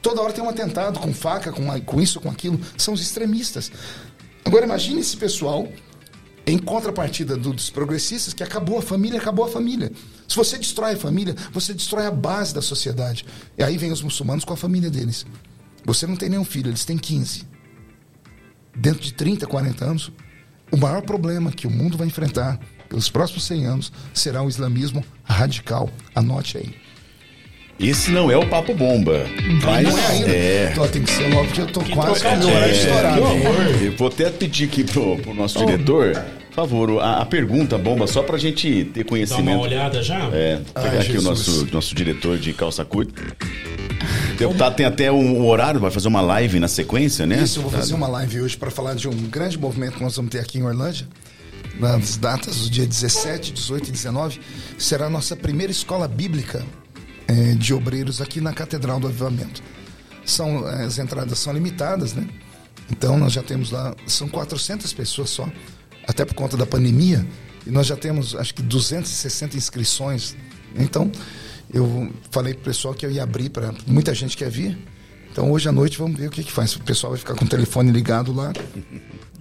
Toda 0.00 0.22
hora 0.22 0.32
tem 0.32 0.42
um 0.42 0.48
atentado 0.48 0.98
com 1.00 1.12
faca, 1.12 1.52
com, 1.52 1.80
com 1.80 2.00
isso, 2.00 2.20
com 2.20 2.30
aquilo. 2.30 2.58
São 2.76 2.94
os 2.94 3.00
extremistas. 3.00 3.70
Agora 4.44 4.64
imagine 4.64 5.00
esse 5.00 5.16
pessoal 5.16 5.68
em 6.50 6.58
contrapartida 6.58 7.36
dos 7.36 7.70
progressistas 7.70 8.32
que 8.32 8.42
acabou 8.42 8.78
a 8.78 8.82
família, 8.82 9.18
acabou 9.20 9.44
a 9.44 9.48
família. 9.48 9.92
Se 10.26 10.36
você 10.36 10.56
destrói 10.58 10.94
a 10.94 10.96
família, 10.96 11.34
você 11.52 11.74
destrói 11.74 12.06
a 12.06 12.10
base 12.10 12.54
da 12.54 12.62
sociedade. 12.62 13.24
E 13.56 13.62
aí 13.62 13.76
vem 13.76 13.92
os 13.92 14.02
muçulmanos 14.02 14.44
com 14.44 14.52
a 14.54 14.56
família 14.56 14.90
deles. 14.90 15.26
Você 15.84 16.06
não 16.06 16.16
tem 16.16 16.28
nenhum 16.28 16.44
filho, 16.44 16.70
eles 16.70 16.84
têm 16.84 16.96
15. 16.98 17.44
Dentro 18.76 19.00
de 19.02 19.12
30, 19.12 19.46
40 19.46 19.84
anos, 19.84 20.12
o 20.70 20.76
maior 20.76 21.02
problema 21.02 21.50
que 21.50 21.66
o 21.66 21.70
mundo 21.70 21.96
vai 21.98 22.06
enfrentar 22.06 22.58
pelos 22.88 23.10
próximos 23.10 23.44
100 23.44 23.66
anos, 23.66 23.92
será 24.14 24.42
o 24.42 24.48
islamismo 24.48 25.04
radical. 25.24 25.90
Anote 26.14 26.56
aí. 26.58 26.74
Esse 27.78 28.10
não 28.10 28.28
é 28.30 28.36
o 28.36 28.48
papo 28.48 28.74
bomba. 28.74 29.24
Mas 29.64 29.88
Não 29.88 29.98
é 29.98 30.06
ainda. 30.08 30.28
é. 30.30 30.68
Então, 30.72 30.88
tem 30.88 31.02
que 31.02 31.10
ser 31.12 31.32
logo, 31.32 31.44
porque 31.46 31.60
eu 31.60 31.66
tô 31.68 31.80
Que 31.80 31.92
quase 31.92 32.20
com 32.22 32.28
o 32.28 32.46
horário 32.50 32.64
É, 32.64 32.72
estourado. 32.72 33.20
que 33.78 33.88
vou 33.90 34.08
até 34.08 34.30
pedir 34.30 34.64
aqui 34.64 34.82
pro, 34.82 35.16
pro 35.18 35.32
nosso 35.32 35.58
diretor, 35.64 36.12
por 36.14 36.37
favor, 36.62 37.00
a, 37.00 37.22
a 37.22 37.26
pergunta 37.26 37.78
bomba, 37.78 38.06
só 38.06 38.22
pra 38.22 38.36
gente 38.36 38.84
ter 38.86 38.92
Dá 38.92 39.00
uma 39.00 39.08
conhecimento. 39.08 39.60
olhada 39.60 40.02
já? 40.02 40.28
É, 40.32 40.60
pegar 40.74 40.90
Ai, 40.90 40.98
aqui 40.98 41.10
o 41.10 41.20
Jesus. 41.20 41.24
nosso, 41.24 41.68
nosso 41.72 41.94
diretor 41.94 42.36
de 42.38 42.52
calça 42.52 42.84
curta. 42.84 43.12
O 44.32 44.38
deputado 44.38 44.76
tem 44.76 44.86
até 44.86 45.10
um 45.10 45.44
horário, 45.48 45.80
vai 45.80 45.90
fazer 45.90 46.06
uma 46.06 46.20
live 46.20 46.60
na 46.60 46.68
sequência, 46.68 47.26
né? 47.26 47.42
Isso, 47.42 47.58
eu 47.58 47.64
vou 47.64 47.72
fazer 47.72 47.92
uma 47.94 48.06
live 48.06 48.42
hoje 48.42 48.56
para 48.56 48.70
falar 48.70 48.94
de 48.94 49.08
um 49.08 49.28
grande 49.28 49.58
movimento 49.58 49.94
que 49.96 50.02
nós 50.02 50.14
vamos 50.14 50.30
ter 50.30 50.38
aqui 50.38 50.58
em 50.58 50.62
Orlândia. 50.62 51.08
Nas 51.80 52.16
datas 52.16 52.58
do 52.60 52.70
dia 52.70 52.86
17, 52.86 53.52
18 53.52 53.88
e 53.88 53.90
19, 53.90 54.40
será 54.78 55.06
a 55.06 55.10
nossa 55.10 55.34
primeira 55.34 55.72
escola 55.72 56.06
bíblica 56.06 56.64
eh, 57.26 57.54
de 57.58 57.74
obreiros 57.74 58.20
aqui 58.20 58.40
na 58.40 58.52
Catedral 58.52 59.00
do 59.00 59.08
Avivamento. 59.08 59.60
São, 60.24 60.68
eh, 60.68 60.84
as 60.84 60.98
entradas 60.98 61.36
são 61.40 61.52
limitadas, 61.52 62.14
né? 62.14 62.24
Então 62.92 63.18
nós 63.18 63.32
já 63.32 63.42
temos 63.42 63.72
lá, 63.72 63.92
são 64.06 64.28
400 64.28 64.92
pessoas 64.92 65.30
só, 65.30 65.48
até 66.08 66.24
por 66.24 66.34
conta 66.34 66.56
da 66.56 66.66
pandemia, 66.66 67.24
e 67.66 67.70
nós 67.70 67.86
já 67.86 67.94
temos 67.96 68.34
acho 68.34 68.52
que 68.54 68.62
260 68.62 69.56
inscrições. 69.56 70.34
Então 70.76 71.12
eu 71.72 72.10
falei 72.30 72.54
pro 72.54 72.64
pessoal 72.64 72.94
que 72.94 73.04
eu 73.06 73.10
ia 73.10 73.22
abrir 73.22 73.50
para 73.50 73.72
muita 73.86 74.12
gente 74.14 74.36
quer 74.36 74.50
vir. 74.50 74.76
Então 75.30 75.50
hoje 75.52 75.68
à 75.68 75.72
noite 75.72 75.98
vamos 75.98 76.18
ver 76.18 76.26
o 76.28 76.30
que 76.30 76.42
que 76.42 76.50
faz. 76.50 76.74
O 76.74 76.80
pessoal 76.80 77.12
vai 77.12 77.18
ficar 77.20 77.34
com 77.34 77.44
o 77.44 77.48
telefone 77.48 77.92
ligado 77.92 78.32
lá. 78.32 78.52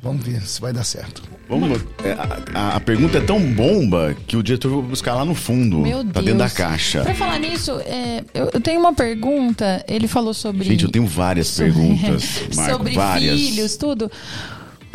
Vamos 0.03 0.23
ver 0.23 0.41
se 0.43 0.61
vai 0.61 0.71
dar 0.71 0.83
certo. 0.83 1.23
Vamos, 1.49 1.81
é, 2.03 2.11
a, 2.53 2.75
a- 2.75 2.79
pergunta 2.79 3.17
é 3.17 3.21
tão 3.21 3.39
bomba 3.53 4.15
que 4.27 4.37
o 4.37 4.43
diretor 4.43 4.69
vai 4.81 4.89
buscar 4.89 5.15
lá 5.15 5.25
no 5.25 5.33
fundo, 5.33 5.79
Meu 5.79 6.03
Deus. 6.03 6.25
dentro 6.25 6.37
da 6.39 6.49
caixa. 6.49 7.01
Pra 7.01 7.15
falar 7.15 7.39
nisso, 7.39 7.71
é, 7.79 8.23
eu, 8.33 8.49
eu 8.53 8.61
tenho 8.61 8.79
uma 8.79 8.93
pergunta. 8.93 9.83
Ele 9.87 10.07
falou 10.07 10.33
sobre. 10.33 10.65
Gente, 10.65 10.83
eu 10.83 10.91
tenho 10.91 11.07
várias 11.07 11.49
perguntas, 11.57 12.41
Marco, 12.55 12.73
sobre 12.77 12.93
várias. 12.93 13.39
filhos, 13.39 13.75
tudo. 13.77 14.11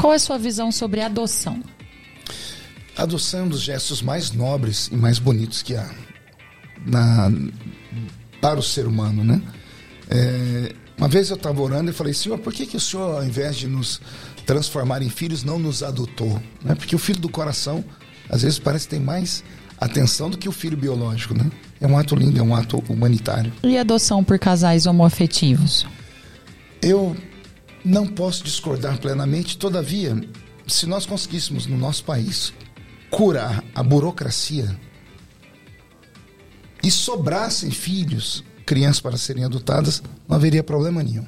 Qual 0.03 0.13
é 0.13 0.17
a 0.17 0.19
sua 0.19 0.37
visão 0.37 0.73
sobre 0.73 1.01
adoção? 1.01 1.63
Adoção 2.97 3.39
é 3.39 3.43
um 3.45 3.49
dos 3.49 3.61
gestos 3.61 4.03
mais 4.03 4.33
nobres 4.33 4.89
e 4.89 4.97
mais 4.97 5.21
bonitos 5.21 5.63
que 5.63 5.77
há 5.77 5.89
na, 6.85 7.31
para 8.41 8.59
o 8.59 8.63
ser 8.65 8.89
humano, 8.89 9.23
né? 9.23 9.41
É, 10.11 10.75
uma 10.99 11.07
vez 11.07 11.31
eu 11.31 11.37
estava 11.37 11.63
orando 11.63 11.93
e 11.93 11.95
falei, 11.95 12.13
Senhor, 12.13 12.37
por 12.39 12.53
que, 12.53 12.67
que 12.67 12.77
o 12.77 12.81
Senhor, 12.81 13.19
ao 13.19 13.25
invés 13.25 13.55
de 13.55 13.69
nos 13.69 14.01
transformar 14.45 15.03
em 15.03 15.09
filhos, 15.09 15.45
não 15.45 15.57
nos 15.57 15.85
adotou? 15.85 16.43
Né? 16.65 16.75
Porque 16.75 16.97
o 16.97 16.99
filho 16.99 17.21
do 17.21 17.29
coração, 17.29 17.85
às 18.29 18.43
vezes, 18.43 18.59
parece 18.59 18.89
que 18.89 18.97
tem 18.97 19.01
mais 19.01 19.45
atenção 19.81 20.29
do 20.29 20.37
que 20.37 20.49
o 20.49 20.53
filho 20.53 20.77
biológico, 20.77 21.33
né? 21.33 21.49
É 21.81 21.87
um 21.87 21.97
ato 21.97 22.17
lindo, 22.17 22.41
é 22.41 22.43
um 22.43 22.57
ato 22.57 22.83
humanitário. 22.89 23.53
E 23.63 23.79
adoção 23.79 24.25
por 24.25 24.37
casais 24.37 24.85
homoafetivos? 24.85 25.87
Eu 26.83 27.17
não 27.85 28.07
posso 28.07 28.45
discordar 28.45 28.99
plenamente, 28.99 29.59
todavia, 29.59 30.17
se 30.67 30.87
nós 30.87 31.07
conseguíssemos 31.07 31.67
no 31.67 31.77
nosso 31.77 32.05
país 32.05 32.53
curar 33.11 33.63
a 33.75 33.83
burocracia 33.83 34.79
e 36.83 36.91
sobrassem 36.91 37.71
filhos, 37.71 38.43
crianças 38.65 39.01
para 39.01 39.17
serem 39.17 39.45
adotadas, 39.45 40.03
não 40.29 40.37
haveria 40.37 40.63
problema 40.63 41.03
nenhum. 41.03 41.27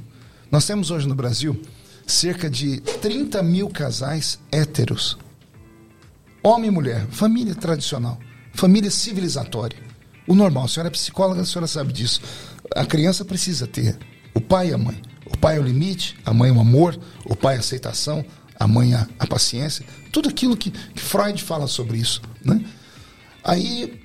Nós 0.51 0.67
temos 0.67 0.91
hoje 0.91 1.07
no 1.07 1.15
Brasil 1.15 1.61
cerca 2.07 2.51
de 2.51 2.81
30 2.81 3.43
mil 3.43 3.69
casais 3.69 4.39
héteros. 4.51 5.19
Homem 6.43 6.69
e 6.69 6.71
mulher, 6.71 7.07
família 7.11 7.55
tradicional, 7.55 8.19
família 8.53 8.91
civilizatória. 8.91 9.79
O 10.27 10.35
normal, 10.35 10.65
a 10.65 10.69
senhora 10.69 10.89
é 10.89 10.91
psicóloga, 10.91 11.43
a 11.43 11.45
senhora 11.45 11.67
sabe 11.67 11.93
disso. 11.93 12.21
A 12.75 12.85
criança 12.85 13.25
precisa 13.25 13.67
ter 13.67 13.99
o 14.35 14.41
pai 14.41 14.71
e 14.71 14.75
a 14.75 14.79
mãe. 14.79 15.01
O 15.27 15.37
pai 15.37 15.57
é 15.57 15.61
o 15.61 15.63
limite, 15.63 16.17
a 16.25 16.33
mãe 16.33 16.51
é 16.51 16.53
o 16.53 16.61
amor, 16.61 16.99
o 17.25 17.35
pai 17.35 17.55
é 17.55 17.57
a 17.57 17.61
aceitação, 17.61 18.25
a 18.59 18.67
mãe 18.67 18.95
a, 18.95 19.07
a 19.19 19.27
paciência. 19.27 19.85
Tudo 20.13 20.29
aquilo 20.29 20.57
que, 20.57 20.71
que 20.71 21.01
Freud 21.01 21.43
fala 21.43 21.67
sobre 21.67 21.99
isso. 21.99 22.21
Né? 22.45 22.65
Aí 23.43 24.01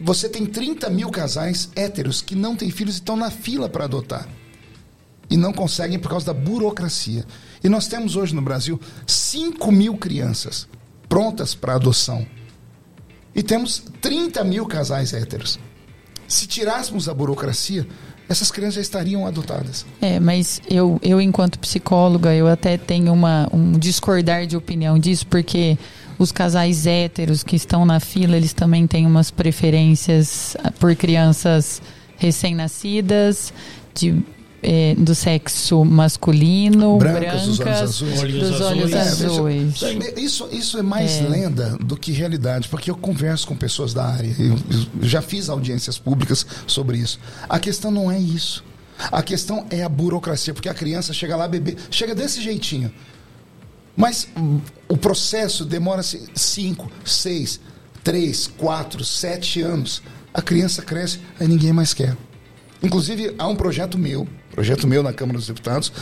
você 0.00 0.28
tem 0.28 0.44
30 0.44 0.90
mil 0.90 1.10
casais 1.10 1.70
héteros 1.76 2.20
que 2.20 2.34
não 2.34 2.56
têm 2.56 2.70
filhos 2.70 2.96
e 2.96 2.98
estão 2.98 3.16
na 3.16 3.30
fila 3.30 3.68
para 3.68 3.84
adotar. 3.84 4.28
E 5.30 5.36
não 5.36 5.52
conseguem 5.52 5.98
por 5.98 6.10
causa 6.10 6.26
da 6.26 6.34
burocracia. 6.34 7.24
E 7.62 7.68
nós 7.68 7.88
temos 7.88 8.14
hoje 8.14 8.34
no 8.34 8.42
Brasil 8.42 8.80
5 9.06 9.72
mil 9.72 9.96
crianças 9.96 10.68
prontas 11.08 11.54
para 11.54 11.74
adoção. 11.74 12.26
E 13.34 13.42
temos 13.42 13.84
30 14.00 14.44
mil 14.44 14.66
casais 14.66 15.12
héteros. 15.12 15.58
Se 16.26 16.46
tirássemos 16.46 17.08
a 17.08 17.14
burocracia, 17.14 17.86
essas 18.28 18.50
crianças 18.50 18.74
já 18.76 18.80
estariam 18.80 19.26
adotadas. 19.26 19.84
É, 20.00 20.18
mas 20.18 20.60
eu, 20.68 20.98
eu 21.02 21.20
enquanto 21.20 21.58
psicóloga, 21.58 22.34
eu 22.34 22.48
até 22.48 22.76
tenho 22.76 23.12
uma, 23.12 23.48
um 23.52 23.72
discordar 23.72 24.46
de 24.46 24.56
opinião 24.56 24.98
disso, 24.98 25.26
porque 25.26 25.76
os 26.18 26.32
casais 26.32 26.86
héteros 26.86 27.42
que 27.42 27.56
estão 27.56 27.84
na 27.84 28.00
fila, 28.00 28.36
eles 28.36 28.52
também 28.52 28.86
têm 28.86 29.06
umas 29.06 29.30
preferências 29.30 30.56
ah, 30.62 30.70
por 30.70 30.94
crianças 30.94 31.82
recém-nascidas, 32.16 33.52
de, 33.94 34.22
eh, 34.64 34.94
do 34.96 35.14
sexo 35.14 35.84
masculino, 35.84 36.96
Brancas, 36.96 37.42
dos 37.42 37.42
olhos 37.42 37.58
brancas, 37.58 37.82
azuis. 37.82 38.18
Olhos 38.20 38.48
dos 38.48 38.60
olhos 38.60 38.94
azuis. 38.94 39.82
É, 39.82 39.94
veja, 39.94 40.20
Isso, 40.20 40.48
isso 40.50 40.78
é 40.78 40.82
mais 40.82 41.20
lenda 41.20 41.76
do 41.78 41.96
que 41.96 42.10
realidade, 42.12 42.68
porque 42.68 42.90
eu 42.90 42.96
converso 42.96 43.46
com 43.46 43.54
pessoas 43.54 43.92
da 43.92 44.06
área, 44.06 44.34
eu, 44.38 44.54
eu 44.54 45.08
já 45.08 45.20
fiz 45.20 45.48
audiências 45.48 45.98
públicas 45.98 46.46
sobre 46.66 46.98
isso. 46.98 47.20
A 47.48 47.58
questão 47.58 47.90
não 47.90 48.10
é 48.10 48.18
isso. 48.18 48.64
A 49.12 49.22
questão 49.22 49.66
é 49.70 49.82
a 49.82 49.88
burocracia, 49.88 50.54
porque 50.54 50.68
a 50.68 50.74
criança 50.74 51.12
chega 51.12 51.36
lá, 51.36 51.46
bebê, 51.46 51.76
chega 51.90 52.14
desse 52.14 52.40
jeitinho. 52.40 52.92
Mas 53.96 54.28
o 54.88 54.96
processo 54.96 55.64
demora 55.64 56.02
5, 56.02 56.90
6, 57.04 57.60
3, 58.02 58.46
4, 58.56 59.04
7 59.04 59.60
anos. 59.62 60.02
A 60.32 60.42
criança 60.42 60.82
cresce, 60.82 61.20
aí 61.38 61.46
ninguém 61.46 61.72
mais 61.72 61.94
quer. 61.94 62.16
Inclusive, 62.82 63.34
há 63.38 63.46
um 63.46 63.56
projeto 63.56 63.96
meu, 63.96 64.28
projeto 64.54 64.86
meu 64.86 65.02
na 65.02 65.12
Câmara 65.12 65.38
dos 65.38 65.46
Deputados, 65.48 65.92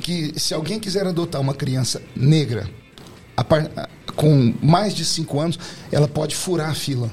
que 0.00 0.38
se 0.38 0.52
alguém 0.54 0.78
quiser 0.78 1.06
adotar 1.06 1.40
uma 1.40 1.54
criança 1.54 2.00
negra 2.14 2.68
par- 3.48 3.70
com 4.14 4.54
mais 4.62 4.94
de 4.94 5.04
5 5.04 5.40
anos, 5.40 5.58
ela 5.90 6.06
pode 6.06 6.36
furar 6.36 6.70
a 6.70 6.74
fila. 6.74 7.10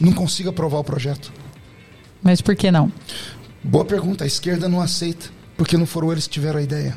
Não 0.00 0.12
consigo 0.12 0.48
aprovar 0.50 0.78
o 0.78 0.84
projeto. 0.84 1.32
Mas 2.22 2.40
por 2.40 2.54
que 2.54 2.70
não? 2.70 2.92
Boa 3.62 3.84
pergunta. 3.84 4.24
A 4.24 4.26
esquerda 4.26 4.68
não 4.68 4.80
aceita, 4.80 5.26
porque 5.56 5.76
não 5.76 5.86
foram 5.86 6.10
eles 6.12 6.26
que 6.26 6.32
tiveram 6.34 6.58
a 6.58 6.62
ideia. 6.62 6.96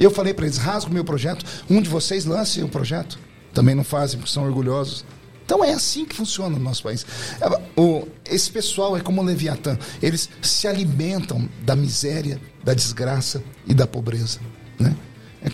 Eu 0.00 0.10
falei 0.10 0.32
para 0.34 0.46
eles: 0.46 0.56
rasga 0.58 0.90
o 0.90 0.94
meu 0.94 1.04
projeto, 1.04 1.44
um 1.70 1.80
de 1.80 1.88
vocês 1.88 2.24
lance 2.24 2.62
o 2.62 2.68
projeto. 2.68 3.18
Também 3.52 3.74
não 3.74 3.84
fazem, 3.84 4.18
porque 4.18 4.32
são 4.32 4.44
orgulhosos. 4.44 5.04
Então 5.44 5.62
é 5.64 5.72
assim 5.72 6.04
que 6.06 6.16
funciona 6.16 6.56
no 6.56 6.62
nosso 6.64 6.82
país. 6.82 7.04
É, 7.40 7.80
o- 7.80 8.08
esse 8.24 8.50
pessoal 8.50 8.96
é 8.96 9.00
como 9.00 9.20
o 9.20 9.24
Leviatã. 9.24 9.78
Eles 10.02 10.28
se 10.42 10.66
alimentam 10.66 11.48
da 11.62 11.76
miséria, 11.76 12.40
da 12.62 12.72
desgraça 12.74 13.42
e 13.66 13.74
da 13.74 13.86
pobreza. 13.86 14.40
Né? 14.78 14.94
É, 15.42 15.50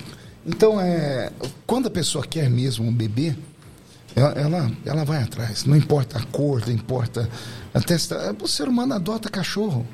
Então, 0.47 0.81
é, 0.81 1.31
quando 1.67 1.87
a 1.89 1.91
pessoa 1.91 2.25
quer 2.27 2.49
mesmo 2.49 2.87
um 2.87 2.93
bebê, 2.95 3.35
ela, 4.17 4.31
ela, 4.33 4.73
ela 4.85 5.05
vai 5.05 5.23
atrás. 5.23 5.65
Não 5.65 5.77
importa 5.77 6.19
a 6.19 6.23
cor, 6.25 6.63
não 6.67 6.73
importa 6.75 7.29
a 7.75 7.81
testa. 7.81 8.35
O 8.41 8.47
ser 8.49 8.69
humano 8.69 8.95
adota 8.95 9.29
cachorro. 9.29 9.87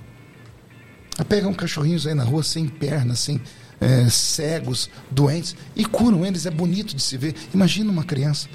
Pegam 1.28 1.52
cachorrinhos 1.54 2.06
aí 2.06 2.14
na 2.14 2.24
rua 2.24 2.42
sem 2.42 2.68
pernas, 2.68 3.20
sem 3.20 3.40
é, 3.80 4.08
cegos, 4.10 4.90
doentes, 5.10 5.56
e 5.74 5.84
curam 5.84 6.24
eles. 6.26 6.44
É 6.46 6.50
bonito 6.50 6.94
de 6.94 7.02
se 7.02 7.16
ver. 7.16 7.34
Imagina 7.54 7.90
uma 7.90 8.04
criança. 8.04 8.48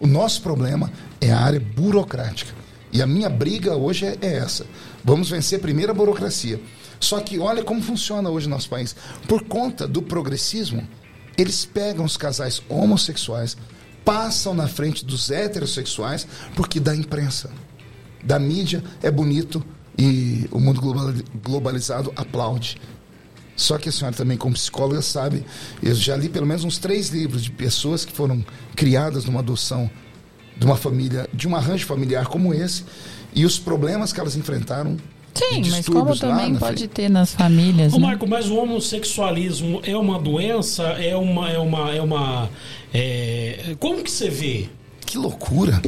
O 0.00 0.06
nosso 0.06 0.42
problema 0.42 0.92
é 1.20 1.32
a 1.32 1.38
área 1.40 1.60
burocrática. 1.60 2.52
E 2.92 3.02
a 3.02 3.06
minha 3.06 3.28
briga 3.28 3.74
hoje 3.76 4.06
é, 4.06 4.16
é 4.20 4.34
essa. 4.36 4.66
Vamos 5.02 5.30
vencer 5.30 5.60
primeiro 5.60 5.92
a 5.92 5.94
burocracia. 5.94 6.60
Só 7.00 7.20
que 7.20 7.38
olha 7.38 7.62
como 7.64 7.82
funciona 7.82 8.30
hoje 8.30 8.48
no 8.48 8.54
nosso 8.54 8.68
país. 8.68 8.94
Por 9.28 9.44
conta 9.44 9.86
do 9.86 10.00
progressismo, 10.00 10.86
eles 11.36 11.64
pegam 11.64 12.04
os 12.04 12.16
casais 12.16 12.62
homossexuais, 12.68 13.56
passam 14.04 14.54
na 14.54 14.68
frente 14.68 15.04
dos 15.04 15.30
heterossexuais, 15.30 16.26
porque 16.54 16.78
da 16.78 16.94
imprensa 16.94 17.50
da 18.22 18.38
mídia 18.38 18.82
é 19.02 19.10
bonito 19.10 19.62
e 19.98 20.48
o 20.50 20.58
mundo 20.60 20.80
global- 20.80 21.12
globalizado 21.42 22.12
aplaude. 22.16 22.76
Só 23.56 23.78
que 23.78 23.88
a 23.88 23.92
senhora 23.92 24.16
também, 24.16 24.36
como 24.36 24.54
psicóloga, 24.54 25.00
sabe, 25.00 25.44
eu 25.82 25.94
já 25.94 26.16
li 26.16 26.28
pelo 26.28 26.46
menos 26.46 26.64
uns 26.64 26.78
três 26.78 27.10
livros 27.10 27.42
de 27.42 27.50
pessoas 27.50 28.04
que 28.04 28.12
foram 28.12 28.44
criadas 28.74 29.24
numa 29.24 29.40
adoção 29.40 29.88
de 30.56 30.66
uma 30.66 30.76
família, 30.76 31.28
de 31.32 31.48
um 31.48 31.54
arranjo 31.54 31.86
familiar 31.86 32.26
como 32.26 32.52
esse, 32.52 32.84
e 33.34 33.44
os 33.44 33.58
problemas 33.58 34.12
que 34.12 34.20
elas 34.20 34.36
enfrentaram. 34.36 34.96
Sim, 35.34 35.68
mas 35.68 35.86
como 35.88 36.16
também 36.16 36.54
pode 36.54 36.78
frente. 36.78 36.88
ter 36.88 37.08
nas 37.08 37.34
famílias, 37.34 37.92
Ô, 37.92 37.98
né? 37.98 38.06
Marco, 38.06 38.26
mas 38.26 38.48
o 38.48 38.56
homossexualismo 38.56 39.80
é 39.82 39.96
uma 39.96 40.16
doença? 40.16 40.84
É 40.84 41.16
uma. 41.16 41.50
É 41.50 41.58
uma, 41.58 41.92
é 41.92 42.00
uma 42.00 42.50
é, 42.92 43.76
como 43.80 44.02
que 44.02 44.10
você 44.10 44.30
vê? 44.30 44.68
que 45.04 45.18
loucura. 45.18 45.80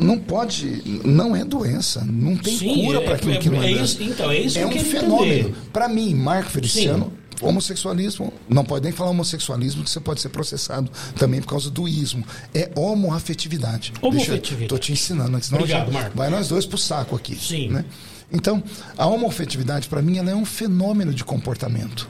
Não 0.00 0.18
pode, 0.18 1.00
não 1.04 1.36
é 1.36 1.44
doença, 1.44 2.02
não 2.04 2.36
tem 2.36 2.56
Sim, 2.56 2.84
cura 2.86 2.98
é- 3.00 3.04
para 3.04 3.14
aquilo 3.14 3.32
é- 3.34 3.36
que 3.36 3.50
não 3.50 3.62
é, 3.62 3.66
é 3.66 3.82
isso- 3.82 4.02
então, 4.02 4.30
é 4.30 4.38
isso 4.40 4.58
é 4.58 4.66
um 4.66 4.72
fenômeno. 4.72 5.54
Para 5.72 5.88
mim, 5.88 6.14
Marco 6.14 6.50
Feliciano, 6.50 7.12
homossexualismo, 7.40 8.32
não 8.48 8.64
pode 8.64 8.84
nem 8.84 8.92
falar 8.92 9.10
homossexualismo, 9.10 9.84
que 9.84 9.90
você 9.90 10.00
pode 10.00 10.20
ser 10.20 10.30
processado 10.30 10.90
também 11.16 11.40
por 11.40 11.48
causa 11.48 11.70
do 11.70 11.86
ismo. 11.86 12.24
É 12.54 12.70
homoafetividade. 12.74 13.92
Homoafetividade. 14.00 14.68
Tô 14.68 14.78
te 14.78 14.92
ensinando, 14.92 15.42
senão 15.42 15.60
Obrigado, 15.60 15.92
Marco. 15.92 16.16
vai 16.16 16.30
nós 16.30 16.48
dois 16.48 16.64
pro 16.64 16.78
saco 16.78 17.14
aqui. 17.16 17.36
Sim. 17.36 17.68
né? 17.68 17.84
Então, 18.32 18.62
a 18.96 19.06
homoafetividade, 19.06 19.88
para 19.88 20.00
mim, 20.00 20.16
ela 20.18 20.30
é 20.30 20.34
um 20.34 20.44
fenômeno 20.44 21.12
de 21.12 21.24
comportamento. 21.24 22.08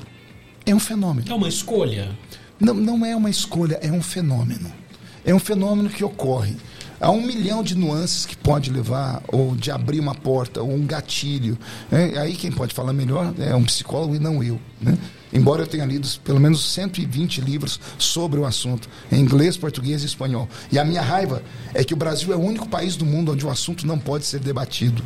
É 0.67 0.75
um 0.75 0.79
fenômeno. 0.81 1.31
É 1.31 1.35
uma 1.35 1.49
escolha. 1.49 2.11
Não, 2.61 2.75
não 2.75 3.07
é 3.07 3.17
uma 3.17 3.31
escolha, 3.31 3.79
é 3.83 3.91
um 3.91 4.03
fenômeno. 4.03 4.71
É 5.25 5.35
um 5.35 5.39
fenômeno 5.39 5.89
que 5.89 6.05
ocorre. 6.05 6.57
Há 7.01 7.11
um 7.11 7.23
milhão 7.23 7.63
de 7.63 7.75
nuances 7.75 8.27
que 8.27 8.37
pode 8.37 8.71
levar, 8.71 9.23
ou 9.29 9.57
de 9.57 9.71
abrir 9.71 9.99
uma 10.01 10.15
porta, 10.15 10.61
ou 10.61 10.71
um 10.71 10.85
gatilho. 10.85 11.59
né? 11.91 12.13
Aí 12.19 12.35
quem 12.35 12.53
pode 12.53 12.75
falar 12.75 12.93
melhor 12.93 13.33
é 13.39 13.55
um 13.57 13.65
psicólogo 13.65 14.15
e 14.15 14.19
não 14.19 14.43
eu. 14.43 14.61
né? 14.81 14.99
Embora 15.33 15.63
eu 15.63 15.67
tenha 15.67 15.87
lido 15.87 16.07
pelo 16.23 16.39
menos 16.39 16.63
120 16.73 17.41
livros 17.41 17.81
sobre 17.97 18.39
o 18.39 18.45
assunto, 18.45 18.89
em 19.11 19.21
inglês, 19.21 19.57
português 19.57 20.03
e 20.03 20.07
espanhol. 20.07 20.47
E 20.71 20.79
a 20.79 20.85
minha 20.85 21.01
raiva 21.01 21.43
é 21.73 21.83
que 21.83 21.95
o 21.95 21.97
Brasil 21.97 22.33
é 22.33 22.37
o 22.37 22.41
único 22.41 22.69
país 22.69 22.97
do 22.97 23.07
mundo 23.07 23.33
onde 23.33 23.47
o 23.47 23.51
assunto 23.51 23.87
não 23.87 23.99
pode 23.99 24.27
ser 24.27 24.41
debatido. 24.41 25.03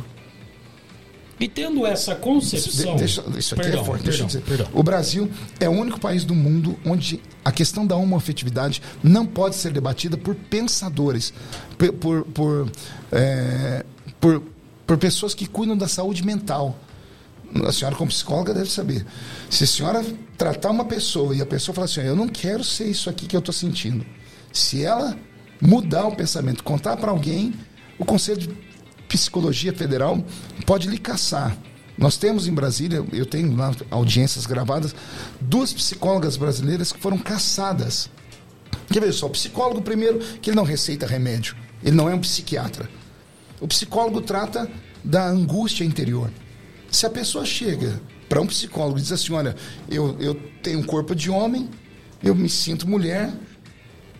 E 1.39 1.47
tendo 1.49 1.85
essa 1.85 2.15
concepção. 2.15 2.95
Deixa- 2.95 3.21
perdão, 3.55 3.81
é 3.81 3.85
forte, 3.85 4.03
perdão, 4.03 4.27
perdão. 4.41 4.67
O 4.73 4.81
Brasil 4.81 5.29
é 5.59 5.67
o 5.67 5.71
único 5.71 5.99
país 5.99 6.23
do 6.23 6.33
mundo 6.33 6.79
onde 6.85 7.21
a 7.43 7.51
questão 7.51 7.85
da 7.85 7.95
homoafetividade 7.95 8.81
não 9.03 9.25
pode 9.25 9.55
ser 9.55 9.73
debatida 9.73 10.15
por 10.15 10.33
pensadores, 10.33 11.33
por, 11.77 11.91
por, 11.93 12.25
por, 12.25 12.71
é, 13.11 13.83
por, 14.19 14.41
por 14.87 14.97
pessoas 14.97 15.33
que 15.33 15.45
cuidam 15.45 15.75
da 15.77 15.87
saúde 15.89 16.25
mental. 16.25 16.79
A 17.65 17.71
senhora, 17.71 17.95
como 17.95 18.09
psicóloga, 18.09 18.53
deve 18.53 18.69
saber. 18.69 19.05
Se 19.49 19.65
a 19.65 19.67
senhora 19.67 20.05
tratar 20.37 20.71
uma 20.71 20.85
pessoa 20.85 21.35
e 21.35 21.41
a 21.41 21.45
pessoa 21.45 21.75
falar 21.75 21.85
assim, 21.85 22.01
eu 22.01 22.15
não 22.15 22.27
quero 22.27 22.63
ser 22.63 22.85
isso 22.87 23.09
aqui 23.09 23.25
que 23.27 23.35
eu 23.35 23.39
estou 23.39 23.53
sentindo. 23.53 24.05
Se 24.51 24.83
ela 24.83 25.17
mudar 25.61 26.07
o 26.07 26.15
pensamento, 26.15 26.63
contar 26.63 26.97
para 26.97 27.11
alguém, 27.11 27.53
o 27.97 28.03
Conselho 28.05 28.39
de 28.39 28.49
Psicologia 29.07 29.73
Federal 29.73 30.23
pode 30.65 30.87
lhe 30.87 30.97
caçar. 30.97 31.57
Nós 31.97 32.17
temos 32.17 32.47
em 32.47 32.53
Brasília, 32.53 33.05
eu 33.13 33.25
tenho 33.25 33.55
lá 33.55 33.73
audiências 33.89 34.45
gravadas, 34.45 34.93
duas 35.39 35.71
psicólogas 35.71 36.35
brasileiras 36.35 36.91
que 36.91 36.99
foram 36.99 37.17
caçadas. 37.17 38.09
Quer 38.91 38.99
ver 38.99 39.13
só, 39.13 39.27
o 39.27 39.29
psicólogo, 39.29 39.81
primeiro, 39.81 40.19
que 40.41 40.49
ele 40.49 40.57
não 40.57 40.65
receita 40.65 41.07
remédio, 41.07 41.55
ele 41.83 41.95
não 41.95 42.09
é 42.09 42.13
um 42.13 42.19
psiquiatra. 42.19 42.89
O 43.61 43.67
psicólogo 43.67 44.21
trata 44.21 44.69
da 45.03 45.25
angústia 45.25 45.85
interior. 45.85 46.29
Se 46.91 47.05
a 47.05 47.09
pessoa 47.09 47.45
chega 47.45 48.01
para 48.27 48.41
um 48.41 48.47
psicólogo 48.47 48.97
e 48.97 49.01
diz 49.01 49.11
assim: 49.11 49.33
Olha, 49.33 49.55
eu, 49.89 50.17
eu 50.19 50.35
tenho 50.61 50.79
um 50.79 50.83
corpo 50.83 51.15
de 51.15 51.29
homem, 51.29 51.69
eu 52.21 52.35
me 52.35 52.49
sinto 52.49 52.87
mulher, 52.87 53.33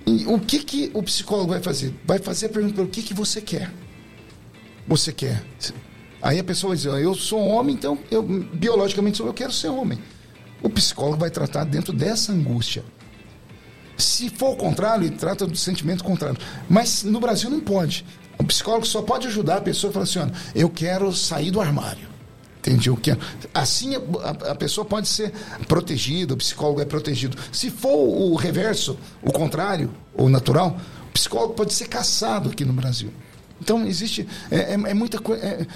e 0.06 0.26
o 0.26 0.40
que, 0.40 0.60
que 0.60 0.91
o 0.94 1.03
psicólogo 1.03 1.49
vai 1.49 1.62
fazer? 1.62 1.94
Vai 2.06 2.20
fazer 2.20 2.45
a 2.48 2.49
pergunta: 2.49 2.82
o 2.82 2.88
que, 2.88 3.02
que 3.02 3.14
você 3.14 3.41
quer? 3.41 3.72
Você 4.88 5.12
quer? 5.12 5.44
Aí 6.22 6.40
a 6.40 6.44
pessoa 6.44 6.76
dizer: 6.76 6.91
"Ah, 6.91 6.99
Eu 6.99 7.16
sou 7.16 7.40
homem, 7.40 7.76
então 7.76 7.98
eu 8.12 8.22
biologicamente 8.24 9.18
sou, 9.18 9.28
eu 9.28 9.34
quero 9.34 9.52
ser 9.52 9.70
homem. 9.70 9.99
O 10.62 10.70
psicólogo 10.70 11.18
vai 11.18 11.30
tratar 11.30 11.64
dentro 11.64 11.94
dessa 11.94 12.32
angústia. 12.32 12.84
Se 13.98 14.30
for 14.30 14.52
o 14.52 14.56
contrário, 14.56 15.06
ele 15.06 15.16
trata 15.16 15.45
do 15.48 15.56
sentimento 15.56 16.03
contrário. 16.03 16.38
Mas 16.70 17.03
no 17.03 17.20
Brasil 17.20 17.49
não 17.49 17.60
pode. 17.62 18.06
O 18.38 18.44
psicólogo 18.44 18.86
só 18.86 19.02
pode 19.02 19.28
ajudar 19.28 19.57
a 19.57 19.62
pessoa 19.62 19.90
a 19.90 19.94
falar 19.94 20.03
assim: 20.03 20.20
eu 20.53 20.70
quero 20.70 21.12
sair 21.14 21.52
do 21.52 21.62
armário. 21.62 22.07
Entendi? 22.60 22.90
Eu 22.90 22.98
quero. 22.98 23.20
Assim 23.53 23.95
a- 23.95 24.52
a 24.52 24.56
pessoa 24.56 24.84
pode 24.84 25.07
ser 25.07 25.32
protegida, 25.68 26.34
o 26.34 26.38
psicólogo 26.38 26.82
é 26.82 26.86
protegido. 26.86 27.38
Se 27.52 27.70
for 27.70 27.95
o 27.95 28.36
reverso, 28.36 28.98
o 29.22 29.32
contrário, 29.32 29.91
o 30.16 30.28
natural, 30.28 30.76
o 31.07 31.12
psicólogo 31.12 31.53
pode 31.53 31.74
ser 31.74 31.88
caçado 31.88 32.49
aqui 32.49 32.66
no 32.66 32.74
Brasil. 32.74 33.12
Então 33.61 33.86
existe. 33.86 34.27
É, 34.52 34.73
é- 34.73 34.73
é 34.73 34.94
muita 34.94 35.19
coisa. 35.19 35.68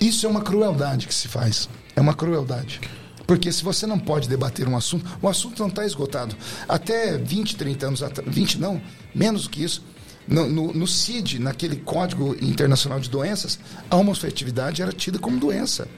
isso 0.00 0.26
é 0.26 0.28
uma 0.28 0.42
crueldade 0.42 1.06
que 1.06 1.14
se 1.14 1.28
faz. 1.28 1.68
É 1.94 2.00
uma 2.00 2.14
crueldade. 2.14 2.80
Porque 3.26 3.52
se 3.52 3.62
você 3.62 3.86
não 3.86 3.98
pode 3.98 4.28
debater 4.28 4.68
um 4.68 4.76
assunto, 4.76 5.06
o 5.22 5.28
assunto 5.28 5.60
não 5.60 5.68
está 5.68 5.86
esgotado. 5.86 6.36
Até 6.68 7.16
20, 7.16 7.56
30 7.56 7.86
anos 7.86 8.02
atrás, 8.02 8.28
20 8.34 8.58
não, 8.58 8.80
menos 9.14 9.46
que 9.46 9.62
isso, 9.62 9.82
no, 10.26 10.48
no, 10.48 10.72
no 10.72 10.86
CID, 10.86 11.38
naquele 11.38 11.76
Código 11.76 12.36
Internacional 12.40 13.00
de 13.00 13.08
Doenças, 13.08 13.58
a 13.90 13.96
homoafetividade 13.96 14.82
era 14.82 14.92
tida 14.92 15.18
como 15.18 15.38
doença. 15.38 15.88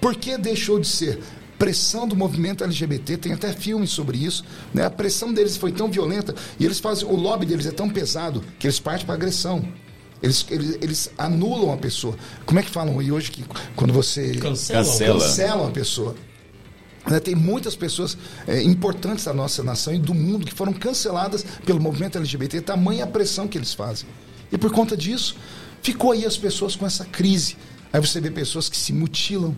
Por 0.00 0.14
que 0.14 0.38
deixou 0.38 0.78
de 0.78 0.86
ser? 0.86 1.20
Pressão 1.58 2.06
do 2.06 2.14
movimento 2.14 2.62
LGBT, 2.62 3.16
tem 3.16 3.32
até 3.32 3.52
filmes 3.52 3.90
sobre 3.90 4.18
isso. 4.18 4.44
Né? 4.72 4.84
A 4.84 4.90
pressão 4.90 5.32
deles 5.32 5.56
foi 5.56 5.72
tão 5.72 5.90
violenta 5.90 6.34
e 6.58 6.64
eles 6.64 6.78
fazem. 6.78 7.08
O 7.08 7.16
lobby 7.16 7.44
deles 7.44 7.66
é 7.66 7.72
tão 7.72 7.88
pesado 7.88 8.44
que 8.58 8.66
eles 8.66 8.78
partem 8.78 9.04
para 9.04 9.16
agressão. 9.16 9.66
Eles, 10.22 10.46
eles, 10.50 10.78
eles 10.80 11.10
anulam 11.16 11.72
a 11.72 11.76
pessoa. 11.76 12.16
Como 12.44 12.58
é 12.58 12.62
que 12.62 12.70
falam 12.70 12.98
aí 12.98 13.12
hoje 13.12 13.30
que 13.30 13.44
quando 13.76 13.92
você 13.92 14.34
Cancela. 14.84 15.20
Cancela. 15.20 15.68
a 15.68 15.70
pessoa? 15.70 16.14
Né, 17.08 17.20
Tem 17.20 17.34
muitas 17.34 17.76
pessoas 17.76 18.18
é, 18.46 18.62
importantes 18.62 19.24
da 19.24 19.32
nossa 19.32 19.62
nação 19.62 19.94
e 19.94 19.98
do 19.98 20.12
mundo 20.14 20.44
que 20.44 20.54
foram 20.54 20.72
canceladas 20.72 21.44
pelo 21.64 21.80
movimento 21.80 22.18
LGBT, 22.18 22.60
tamanha 22.60 23.04
a 23.04 23.06
pressão 23.06 23.46
que 23.46 23.56
eles 23.56 23.72
fazem. 23.72 24.08
E 24.50 24.58
por 24.58 24.72
conta 24.72 24.96
disso, 24.96 25.36
ficou 25.82 26.12
aí 26.12 26.24
as 26.24 26.36
pessoas 26.36 26.74
com 26.74 26.86
essa 26.86 27.04
crise. 27.04 27.56
Aí 27.92 28.00
você 28.00 28.20
vê 28.20 28.30
pessoas 28.30 28.68
que 28.68 28.76
se 28.76 28.92
mutilam. 28.92 29.56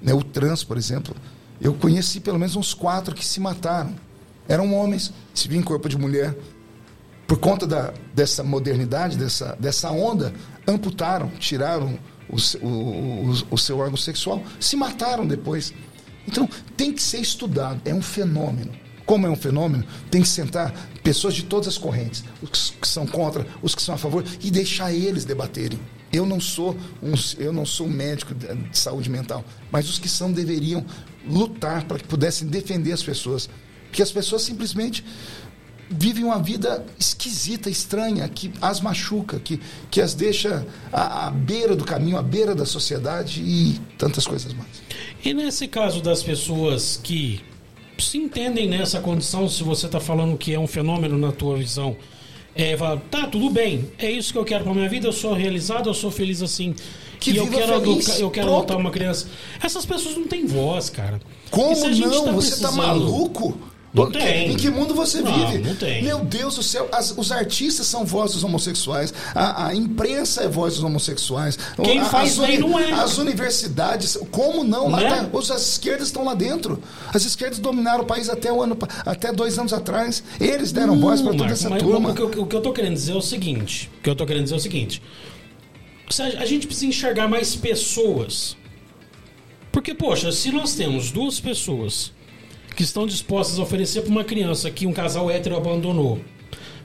Né? 0.00 0.14
O 0.14 0.22
trans, 0.22 0.62
por 0.62 0.76
exemplo. 0.76 1.14
Eu 1.60 1.74
conheci 1.74 2.20
pelo 2.20 2.38
menos 2.38 2.54
uns 2.54 2.74
quatro 2.74 3.14
que 3.14 3.24
se 3.24 3.40
mataram. 3.40 3.94
Eram 4.48 4.74
homens, 4.74 5.12
se 5.34 5.48
viam 5.48 5.60
em 5.60 5.64
corpo 5.64 5.88
de 5.88 5.98
mulher. 5.98 6.36
Por 7.26 7.38
conta 7.38 7.66
da, 7.66 7.92
dessa 8.14 8.44
modernidade, 8.44 9.16
dessa, 9.16 9.56
dessa 9.58 9.90
onda, 9.90 10.32
amputaram, 10.66 11.28
tiraram 11.38 11.98
o, 12.28 12.36
o, 12.64 12.68
o, 12.68 13.34
o 13.50 13.58
seu 13.58 13.78
órgão 13.78 13.96
sexual, 13.96 14.42
se 14.60 14.76
mataram 14.76 15.26
depois. 15.26 15.72
Então, 16.26 16.48
tem 16.76 16.92
que 16.92 17.02
ser 17.02 17.18
estudado, 17.18 17.80
é 17.84 17.92
um 17.92 18.02
fenômeno. 18.02 18.72
Como 19.04 19.26
é 19.26 19.30
um 19.30 19.36
fenômeno, 19.36 19.84
tem 20.10 20.22
que 20.22 20.28
sentar 20.28 20.72
pessoas 21.02 21.34
de 21.34 21.44
todas 21.44 21.68
as 21.68 21.78
correntes, 21.78 22.24
os 22.42 22.70
que 22.70 22.88
são 22.88 23.06
contra, 23.06 23.46
os 23.62 23.74
que 23.74 23.82
são 23.82 23.94
a 23.94 23.98
favor, 23.98 24.24
e 24.40 24.50
deixar 24.50 24.92
eles 24.92 25.24
debaterem. 25.24 25.78
Eu 26.12 26.26
não 26.26 26.40
sou 26.40 26.76
um, 27.02 27.12
eu 27.38 27.52
não 27.52 27.64
sou 27.64 27.86
um 27.86 27.90
médico 27.90 28.34
de 28.34 28.76
saúde 28.76 29.08
mental, 29.08 29.44
mas 29.70 29.88
os 29.88 29.98
que 29.98 30.08
são 30.08 30.32
deveriam 30.32 30.84
lutar 31.24 31.84
para 31.84 31.98
que 31.98 32.04
pudessem 32.04 32.48
defender 32.48 32.92
as 32.92 33.02
pessoas. 33.02 33.48
Porque 33.86 34.02
as 34.02 34.10
pessoas 34.10 34.42
simplesmente 34.42 35.04
vivem 35.88 36.24
uma 36.24 36.38
vida 36.38 36.84
esquisita, 36.98 37.70
estranha, 37.70 38.28
que 38.28 38.52
as 38.60 38.80
machuca, 38.80 39.38
que, 39.38 39.60
que 39.90 40.00
as 40.00 40.14
deixa 40.14 40.66
à, 40.92 41.26
à 41.26 41.30
beira 41.30 41.76
do 41.76 41.84
caminho, 41.84 42.16
à 42.16 42.22
beira 42.22 42.54
da 42.54 42.66
sociedade 42.66 43.40
e 43.40 43.78
tantas 43.96 44.26
coisas 44.26 44.52
mais. 44.52 44.68
E 45.24 45.32
nesse 45.32 45.68
caso 45.68 46.00
das 46.00 46.22
pessoas 46.22 47.00
que 47.02 47.40
se 47.98 48.18
entendem 48.18 48.68
nessa 48.68 49.00
condição, 49.00 49.48
se 49.48 49.62
você 49.62 49.86
está 49.86 50.00
falando 50.00 50.36
que 50.36 50.52
é 50.52 50.58
um 50.58 50.66
fenômeno 50.66 51.16
na 51.16 51.32
tua 51.32 51.56
visão, 51.56 51.96
é, 52.54 52.76
fala, 52.76 53.02
tá, 53.10 53.26
tudo 53.26 53.50
bem, 53.50 53.90
é 53.98 54.10
isso 54.10 54.32
que 54.32 54.38
eu 54.38 54.44
quero 54.44 54.64
para 54.64 54.74
minha 54.74 54.88
vida, 54.88 55.06
eu 55.06 55.12
sou 55.12 55.34
realizado, 55.34 55.88
eu 55.88 55.94
sou 55.94 56.10
feliz 56.10 56.42
assim. 56.42 56.74
Que 57.20 57.30
e 57.32 57.36
eu 57.36 57.48
quero, 57.48 57.80
feliz, 57.80 58.20
eu 58.20 58.30
quero 58.30 58.54
adotar 58.54 58.76
uma 58.76 58.90
criança. 58.90 59.26
Essas 59.62 59.86
pessoas 59.86 60.16
não 60.16 60.26
têm 60.26 60.46
voz, 60.46 60.90
cara. 60.90 61.20
Como 61.50 61.68
não? 61.70 62.24
tá 62.24 62.32
você 62.32 62.60
tá 62.60 62.68
precisando- 62.68 62.76
maluco? 62.76 63.58
Não 64.04 64.10
tem. 64.12 64.52
Em 64.52 64.56
que 64.56 64.68
mundo 64.70 64.94
você 64.94 65.20
Não, 65.20 65.32
vive? 65.50 65.66
não 65.66 65.74
tem. 65.74 66.02
Meu 66.02 66.20
Deus 66.20 66.54
do 66.56 66.62
céu, 66.62 66.88
as- 66.92 67.14
os 67.16 67.32
artistas 67.32 67.86
são 67.86 68.04
vozes 68.04 68.44
homossexuais, 68.44 69.12
a, 69.34 69.68
a 69.68 69.74
imprensa 69.74 70.42
é 70.44 70.48
voz 70.48 70.74
dos 70.74 70.84
homossexuais. 70.84 71.58
Quem 71.82 72.00
a- 72.00 72.04
faz 72.04 72.38
as 72.38 72.46
bem 72.46 72.58
não 72.58 72.78
é. 72.78 72.92
As 72.92 73.18
universidades, 73.18 74.18
como 74.30 74.62
não? 74.62 74.88
Lá 74.88 75.00
Né? 75.00 75.08
tá- 75.08 75.28
os- 75.32 75.50
as 75.50 75.66
esquerdas 75.70 76.08
estão 76.08 76.24
lá 76.24 76.34
dentro. 76.34 76.82
As 77.12 77.24
esquerdas 77.24 77.58
dominaram 77.58 78.04
o 78.04 78.06
país 78.06 78.28
até, 78.28 78.52
o 78.52 78.62
ano, 78.62 78.76
até 79.04 79.32
dois 79.32 79.58
anos 79.58 79.72
atrás. 79.72 80.22
Eles 80.40 80.72
deram 80.72 80.98
voz 81.00 81.20
para 81.22 81.34
toda 81.34 81.52
essa 81.52 81.70
mas 81.70 81.82
turma. 81.82 82.10
O 82.10 82.14
que, 82.14 82.20
eu- 82.22 82.42
o 82.42 82.46
que 82.46 82.56
eu 82.56 82.60
tô 82.60 82.72
querendo 82.72 82.94
dizer 82.94 83.12
é 83.12 83.16
o 83.16 83.22
seguinte: 83.22 83.90
o 83.98 84.02
que 84.02 84.10
eu 84.10 84.14
tô 84.16 84.26
querendo 84.26 84.42
dizer 84.44 84.54
é 84.54 84.58
o 84.58 84.60
seguinte. 84.60 85.02
Se 86.10 86.22
A 86.22 86.26
a 86.26 86.46
gente 86.46 86.66
precisa 86.66 86.86
enxergar 86.86 87.26
mais 87.28 87.56
pessoas. 87.56 88.56
Porque, 89.72 89.92
poxa, 89.94 90.30
se 90.32 90.50
nós 90.52 90.74
temos 90.74 91.10
duas 91.10 91.38
pessoas 91.40 92.12
que 92.76 92.82
estão 92.82 93.06
dispostas 93.06 93.58
a 93.58 93.62
oferecer 93.62 94.02
para 94.02 94.10
uma 94.10 94.22
criança 94.22 94.70
que 94.70 94.86
um 94.86 94.92
casal 94.92 95.30
hétero 95.30 95.56
abandonou 95.56 96.20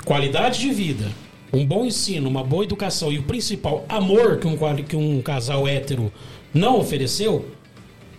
qualidade 0.06 0.60
de 0.60 0.72
vida, 0.72 1.12
um 1.54 1.66
bom 1.66 1.86
ensino, 1.86 2.30
uma 2.30 2.44
boa 2.44 2.64
educação 2.64 3.12
e 3.12 3.20
o 3.20 3.24
principal, 3.24 3.86
amor 3.90 4.38
que 4.38 4.48
um, 4.48 4.58
que 4.84 4.96
um 4.96 5.22
casal 5.22 5.68
hétero 5.68 6.12
não 6.54 6.80
ofereceu, 6.80 7.46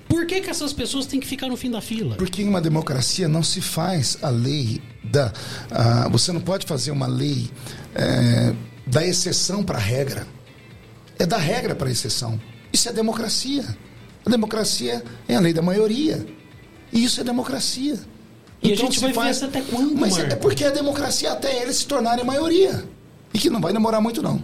Por 0.09 0.27
que, 0.27 0.43
que 0.43 0.51
essas 0.51 0.75
pessoas 0.75 1.07
têm 1.07 1.19
que 1.19 1.27
ficar 1.27 1.49
no 1.49 1.57
fim 1.57 1.71
da 1.71 1.81
fila? 1.81 2.17
Porque 2.17 2.43
em 2.43 2.49
uma 2.49 2.61
democracia 2.61 3.27
não 3.27 3.43
se 3.43 3.63
faz 3.63 4.19
a 4.21 4.29
lei 4.29 4.83
da. 5.03 5.33
você 6.11 6.33
não 6.33 6.41
pode 6.41 6.67
fazer 6.67 6.91
uma 6.91 7.07
lei 7.07 7.49
eh, 7.95 8.53
da 8.87 9.07
exceção 9.07 9.65
para 9.65 9.79
a 9.79 9.81
regra. 9.81 10.27
É 11.19 11.25
da 11.25 11.39
regra 11.39 11.75
para 11.75 11.89
a 11.89 11.91
exceção. 11.91 12.39
Isso 12.71 12.91
é 12.91 12.93
democracia. 12.93 13.65
A 14.27 14.29
democracia 14.29 15.03
é 15.27 15.35
a 15.35 15.41
lei 15.41 15.55
da 15.55 15.63
maioria. 15.63 16.27
E 16.93 17.05
isso 17.05 17.21
é 17.21 17.25
democracia. 17.25 17.99
E 18.63 18.73
a 18.73 18.77
gente 18.77 19.01
vai 19.01 19.13
ver 19.13 19.31
isso 19.31 19.45
até 19.45 19.61
quando, 19.61 19.95
Mas 19.97 20.17
é 20.17 20.23
Marco? 20.23 20.37
porque 20.41 20.63
é 20.63 20.69
a 20.69 20.71
democracia 20.71 21.33
até 21.33 21.63
eles 21.63 21.77
se 21.77 21.87
tornarem 21.87 22.25
maioria. 22.25 22.85
E 23.35 23.39
que 23.39 23.51
não 23.51 23.61
vai 23.61 23.73
demorar 23.73 24.01
muito, 24.01 24.23
não. 24.23 24.43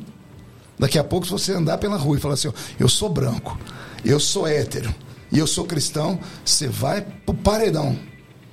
Daqui 0.79 0.99
a 0.99 1.05
pouco, 1.05 1.27
se 1.27 1.33
você 1.33 1.53
andar 1.53 1.79
pela 1.79 1.97
rua 1.97 2.17
e 2.17 2.21
falar 2.21 2.35
assim, 2.35 2.49
ó, 2.49 2.53
eu 2.79 2.89
sou 2.89 3.09
branco, 3.09 3.59
eu 4.05 4.19
sou 4.19 4.47
hétero 4.47 4.93
e 5.31 5.39
eu 5.39 5.47
sou 5.47 5.65
cristão, 5.65 6.19
você 6.45 6.69
vai 6.69 7.03
pro 7.03 7.35
paredão. 7.35 7.97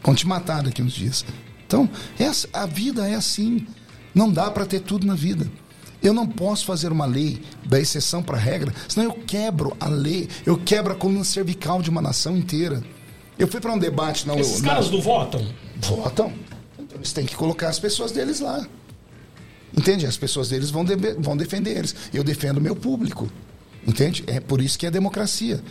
Vão 0.04 0.14
te 0.14 0.28
matar 0.28 0.62
daqui 0.62 0.82
uns 0.82 0.94
dias. 0.94 1.26
Então, 1.66 1.90
essa, 2.20 2.48
a 2.54 2.66
vida 2.66 3.08
é 3.08 3.16
assim. 3.16 3.66
Não 4.14 4.32
dá 4.32 4.52
para 4.52 4.66
ter 4.66 4.82
tudo 4.82 5.06
na 5.08 5.16
vida. 5.16 5.50
Eu 6.02 6.14
não 6.14 6.28
posso 6.28 6.66
fazer 6.66 6.92
uma 6.92 7.06
lei 7.06 7.42
da 7.66 7.80
exceção 7.80 8.22
para 8.22 8.38
a 8.38 8.40
regra, 8.40 8.72
senão 8.88 9.08
eu 9.08 9.14
quebro 9.14 9.76
a 9.80 9.88
lei, 9.88 10.30
eu 10.46 10.56
quebro 10.58 10.94
a 10.94 10.96
coluna 10.96 11.24
cervical 11.24 11.82
de 11.82 11.90
uma 11.90 12.02
nação 12.02 12.38
inteira. 12.38 12.84
Eu 13.38 13.48
fui 13.48 13.60
para 13.60 13.74
um 13.74 13.78
debate 13.78 14.28
na 14.28 14.36
Esses 14.36 14.62
caras 14.62 14.90
não 14.90 15.02
votam? 15.02 15.46
Votam. 15.82 16.32
Então 16.80 16.98
eles 16.98 17.12
têm 17.14 17.26
que 17.26 17.36
colocar 17.36 17.70
as 17.70 17.80
pessoas 17.80 18.12
deles 18.12 18.40
lá. 18.40 18.66
Entende? 19.78 20.06
As 20.06 20.16
pessoas 20.18 20.50
deles 20.50 20.70
vão, 20.70 20.86
debe- 20.86 21.16
vão 21.20 21.36
defender 21.36 21.78
eles. 21.78 21.94
Eu 22.14 22.24
defendo 22.24 22.58
o 22.58 22.62
meu 22.62 22.76
público. 22.76 23.30
Entende? 23.86 24.24
É 24.28 24.40
por 24.40 24.62
isso 24.62 24.80
que 24.80 24.86
é 24.86 24.92
democracia. 24.92 25.62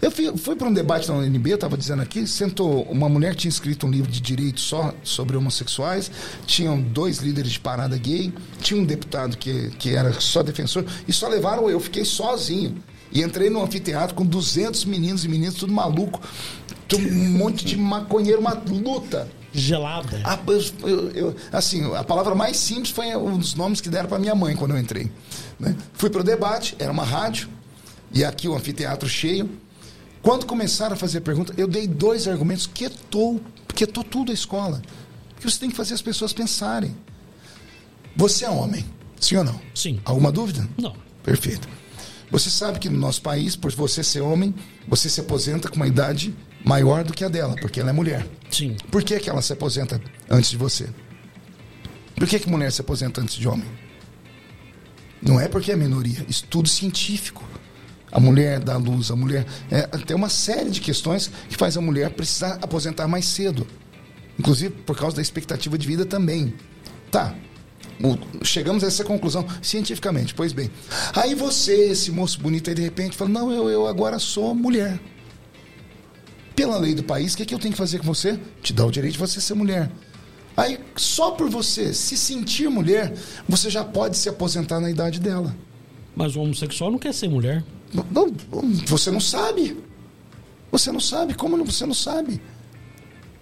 Eu 0.00 0.10
fui, 0.10 0.36
fui 0.36 0.56
para 0.56 0.66
um 0.66 0.72
debate 0.72 1.06
na 1.08 1.14
UNB, 1.14 1.50
eu 1.50 1.54
estava 1.54 1.76
dizendo 1.76 2.02
aqui, 2.02 2.26
sentou 2.26 2.82
uma 2.90 3.08
mulher 3.08 3.32
que 3.34 3.42
tinha 3.42 3.50
escrito 3.50 3.86
um 3.86 3.90
livro 3.90 4.10
de 4.10 4.20
direito 4.20 4.60
só 4.60 4.92
sobre 5.04 5.36
homossexuais, 5.36 6.10
tinham 6.44 6.80
dois 6.80 7.18
líderes 7.18 7.52
de 7.52 7.60
parada 7.60 7.96
gay, 7.96 8.32
tinha 8.60 8.80
um 8.80 8.84
deputado 8.84 9.36
que, 9.36 9.70
que 9.78 9.94
era 9.94 10.12
só 10.20 10.42
defensor, 10.42 10.84
e 11.06 11.12
só 11.12 11.28
levaram 11.28 11.70
eu, 11.70 11.78
fiquei 11.78 12.04
sozinho. 12.04 12.82
E 13.12 13.22
entrei 13.22 13.48
no 13.48 13.62
anfiteatro 13.62 14.16
com 14.16 14.26
200 14.26 14.84
meninos 14.86 15.24
e 15.24 15.28
meninas, 15.28 15.54
tudo 15.54 15.72
maluco, 15.72 16.20
um 16.96 17.30
monte 17.30 17.64
de 17.64 17.76
maconheiro, 17.76 18.40
uma 18.40 18.54
luta. 18.54 19.28
Gelada. 19.54 20.20
Ah, 20.24 20.38
eu- 20.82 21.10
eu- 21.10 21.36
assim, 21.52 21.94
a 21.94 22.02
palavra 22.02 22.34
mais 22.34 22.56
simples 22.56 22.90
foi 22.90 23.14
um 23.16 23.36
dos 23.36 23.54
nomes 23.54 23.80
que 23.80 23.88
deram 23.90 24.08
para 24.08 24.18
minha 24.18 24.34
mãe 24.34 24.56
quando 24.56 24.70
eu 24.72 24.78
entrei. 24.78 25.10
né? 25.60 25.76
Fui 25.92 26.08
para 26.10 26.20
o 26.22 26.24
debate, 26.24 26.74
era 26.78 26.90
uma 26.90 27.04
rádio, 27.04 27.48
e 28.12 28.24
aqui 28.24 28.48
o 28.48 28.54
anfiteatro 28.54 29.08
cheio. 29.08 29.48
Quando 30.22 30.46
começaram 30.46 30.94
a 30.94 30.96
fazer 30.96 31.20
pergunta, 31.20 31.52
eu 31.56 31.68
dei 31.68 31.86
dois 31.86 32.26
argumentos 32.26 32.66
que 32.66 32.72
quietou, 32.88 33.40
quietou 33.74 34.02
tudo 34.02 34.30
a 34.32 34.34
escola. 34.34 34.80
Porque 35.34 35.48
você 35.50 35.58
tem 35.58 35.70
que 35.70 35.76
fazer 35.76 35.94
as 35.94 36.02
pessoas 36.02 36.32
pensarem. 36.32 36.96
Você 38.16 38.44
é 38.44 38.50
homem, 38.50 38.84
sim 39.20 39.36
ou 39.36 39.44
não? 39.44 39.60
Sim. 39.74 40.00
Alguma 40.04 40.30
dúvida? 40.32 40.68
Não. 40.78 40.94
Perfeito. 41.22 41.68
Você 42.30 42.48
sabe 42.50 42.78
que 42.78 42.88
no 42.88 42.98
nosso 42.98 43.20
país, 43.22 43.54
por 43.56 43.70
você 43.72 44.02
ser 44.02 44.20
homem, 44.20 44.54
você 44.88 45.08
se 45.08 45.20
aposenta 45.20 45.68
com 45.68 45.76
uma 45.76 45.86
idade 45.86 46.34
maior 46.64 47.04
do 47.04 47.12
que 47.12 47.24
a 47.24 47.28
dela, 47.28 47.54
porque 47.60 47.80
ela 47.80 47.90
é 47.90 47.92
mulher. 47.92 48.26
Sim. 48.50 48.76
Por 48.90 49.02
que, 49.02 49.18
que 49.18 49.28
ela 49.30 49.42
se 49.42 49.52
aposenta 49.52 50.00
antes 50.30 50.50
de 50.50 50.56
você? 50.56 50.88
Por 52.16 52.26
que, 52.28 52.38
que 52.38 52.48
mulher 52.48 52.70
se 52.70 52.80
aposenta 52.80 53.20
antes 53.20 53.34
de 53.36 53.48
homem? 53.48 53.66
Não 55.20 55.40
é 55.40 55.48
porque 55.48 55.70
é 55.72 55.76
minoria, 55.76 56.24
estudo 56.28 56.68
científico. 56.68 57.44
A 58.10 58.20
mulher 58.20 58.60
dá 58.60 58.76
luz, 58.76 59.10
a 59.10 59.16
mulher. 59.16 59.46
É, 59.70 59.82
tem 59.98 60.14
uma 60.16 60.28
série 60.28 60.68
de 60.70 60.80
questões 60.80 61.30
que 61.48 61.56
faz 61.56 61.76
a 61.76 61.80
mulher 61.80 62.10
precisar 62.10 62.58
aposentar 62.60 63.08
mais 63.08 63.24
cedo. 63.24 63.66
Inclusive 64.38 64.74
por 64.84 64.96
causa 64.96 65.16
da 65.16 65.22
expectativa 65.22 65.78
de 65.78 65.86
vida 65.86 66.04
também. 66.04 66.54
Tá. 67.10 67.34
O- 68.02 68.44
Chegamos 68.44 68.82
a 68.84 68.88
essa 68.88 69.04
conclusão 69.04 69.46
cientificamente. 69.62 70.34
Pois 70.34 70.52
bem. 70.52 70.70
Aí 71.14 71.34
você, 71.34 71.90
esse 71.90 72.10
moço 72.10 72.38
bonito 72.40 72.68
aí, 72.68 72.74
de 72.76 72.82
repente, 72.82 73.16
fala: 73.16 73.30
Não, 73.30 73.50
eu, 73.52 73.70
eu 73.70 73.86
agora 73.86 74.18
sou 74.18 74.54
mulher 74.54 75.00
pela 76.62 76.78
lei 76.78 76.94
do 76.94 77.02
país, 77.02 77.34
o 77.34 77.36
que, 77.36 77.44
que 77.44 77.52
eu 77.52 77.58
tenho 77.58 77.72
que 77.72 77.78
fazer 77.78 77.98
com 77.98 78.04
você? 78.04 78.38
Te 78.62 78.72
dá 78.72 78.86
o 78.86 78.90
direito 78.90 79.14
de 79.14 79.18
você 79.18 79.40
ser 79.40 79.54
mulher. 79.54 79.90
Aí, 80.56 80.78
só 80.94 81.32
por 81.32 81.50
você 81.50 81.92
se 81.92 82.16
sentir 82.16 82.68
mulher, 82.70 83.12
você 83.48 83.68
já 83.68 83.82
pode 83.82 84.16
se 84.16 84.28
aposentar 84.28 84.78
na 84.78 84.88
idade 84.88 85.18
dela. 85.18 85.56
Mas 86.14 86.36
o 86.36 86.40
homossexual 86.40 86.92
não 86.92 87.00
quer 87.00 87.12
ser 87.12 87.28
mulher. 87.28 87.64
Não, 87.92 88.32
você 88.86 89.10
não 89.10 89.18
sabe. 89.18 89.76
Você 90.70 90.92
não 90.92 91.00
sabe. 91.00 91.34
Como 91.34 91.64
você 91.64 91.84
não 91.84 91.94
sabe? 91.94 92.40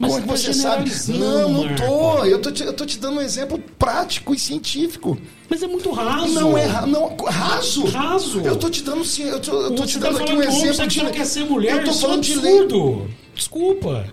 Mas 0.00 0.12
Como 0.12 0.32
é 0.32 0.34
que 0.34 0.38
você 0.40 0.46
tá 0.46 0.80
você 0.80 0.94
sabe? 0.94 1.18
Não, 1.18 1.48
não 1.50 1.74
tô. 1.74 2.24
Eu 2.24 2.40
tô, 2.40 2.50
te, 2.50 2.64
eu 2.64 2.72
tô 2.72 2.86
te 2.86 2.98
dando 2.98 3.18
um 3.18 3.20
exemplo 3.20 3.58
prático 3.78 4.34
e 4.34 4.38
científico. 4.38 5.18
Mas 5.46 5.62
é 5.62 5.66
muito 5.66 5.90
raso. 5.92 6.32
Não 6.32 6.56
é 6.56 6.66
não, 6.86 7.14
raso. 7.22 7.84
Raso. 7.84 8.40
Eu 8.40 8.56
tô 8.56 8.70
te 8.70 8.82
dando 8.82 9.04
sim, 9.04 9.24
eu 9.24 9.38
tô, 9.38 9.60
eu 9.60 9.74
tô 9.74 9.84
te 9.84 9.98
tá 9.98 10.08
dando 10.08 10.22
aqui 10.22 10.32
um 10.32 10.42
exemplo 10.42 10.86
de 10.86 11.10
quer 11.10 11.26
ser 11.26 11.44
mulher, 11.44 11.76
Eu 11.76 11.84
tô 11.84 11.90
é 11.90 11.94
falando 11.94 12.22
de 12.22 12.34
lei. 12.34 12.60
absurdo. 12.60 13.10
Desculpa. 13.34 14.06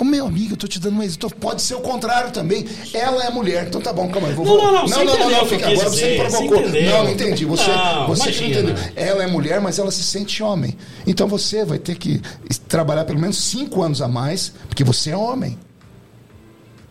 Ô, 0.00 0.04
meu 0.04 0.26
amigo, 0.26 0.54
eu 0.54 0.56
tô 0.56 0.66
te 0.66 0.80
dando 0.80 0.98
um 0.98 1.02
exemplo. 1.02 1.30
Pode 1.38 1.60
ser 1.60 1.74
o 1.74 1.80
contrário 1.80 2.30
também. 2.30 2.66
Ela 2.94 3.24
é 3.24 3.30
mulher. 3.30 3.66
Então 3.68 3.82
tá 3.82 3.92
bom, 3.92 4.08
calma 4.08 4.28
aí. 4.28 4.34
Vou, 4.34 4.46
Não, 4.46 4.56
não, 4.56 4.72
não, 4.72 4.88
você 4.88 5.04
entendeu 5.04 5.26
o 5.26 5.28
que 5.28 5.34
eu 5.34 5.46
fica. 5.46 5.68
Agora 5.68 5.90
você 5.90 6.04
me 6.06 6.12
dizer, 6.12 6.30
provocou. 6.30 6.68
Não, 6.68 7.04
não 7.04 7.10
entendi. 7.10 7.44
Você, 7.44 7.70
Não, 7.70 8.06
você 8.06 8.32
que 8.32 8.40
não 8.40 8.48
entendeu. 8.48 8.74
Ela 8.96 9.24
é 9.24 9.26
mulher, 9.26 9.60
mas 9.60 9.78
ela 9.78 9.90
se 9.90 10.02
sente 10.02 10.42
homem. 10.42 10.74
Então 11.06 11.28
você 11.28 11.66
vai 11.66 11.78
ter 11.78 11.96
que 11.96 12.22
trabalhar 12.66 13.04
pelo 13.04 13.18
menos 13.18 13.36
cinco 13.36 13.82
anos 13.82 14.00
a 14.00 14.08
mais, 14.08 14.54
porque 14.68 14.82
você 14.82 15.10
é 15.10 15.16
homem. 15.16 15.58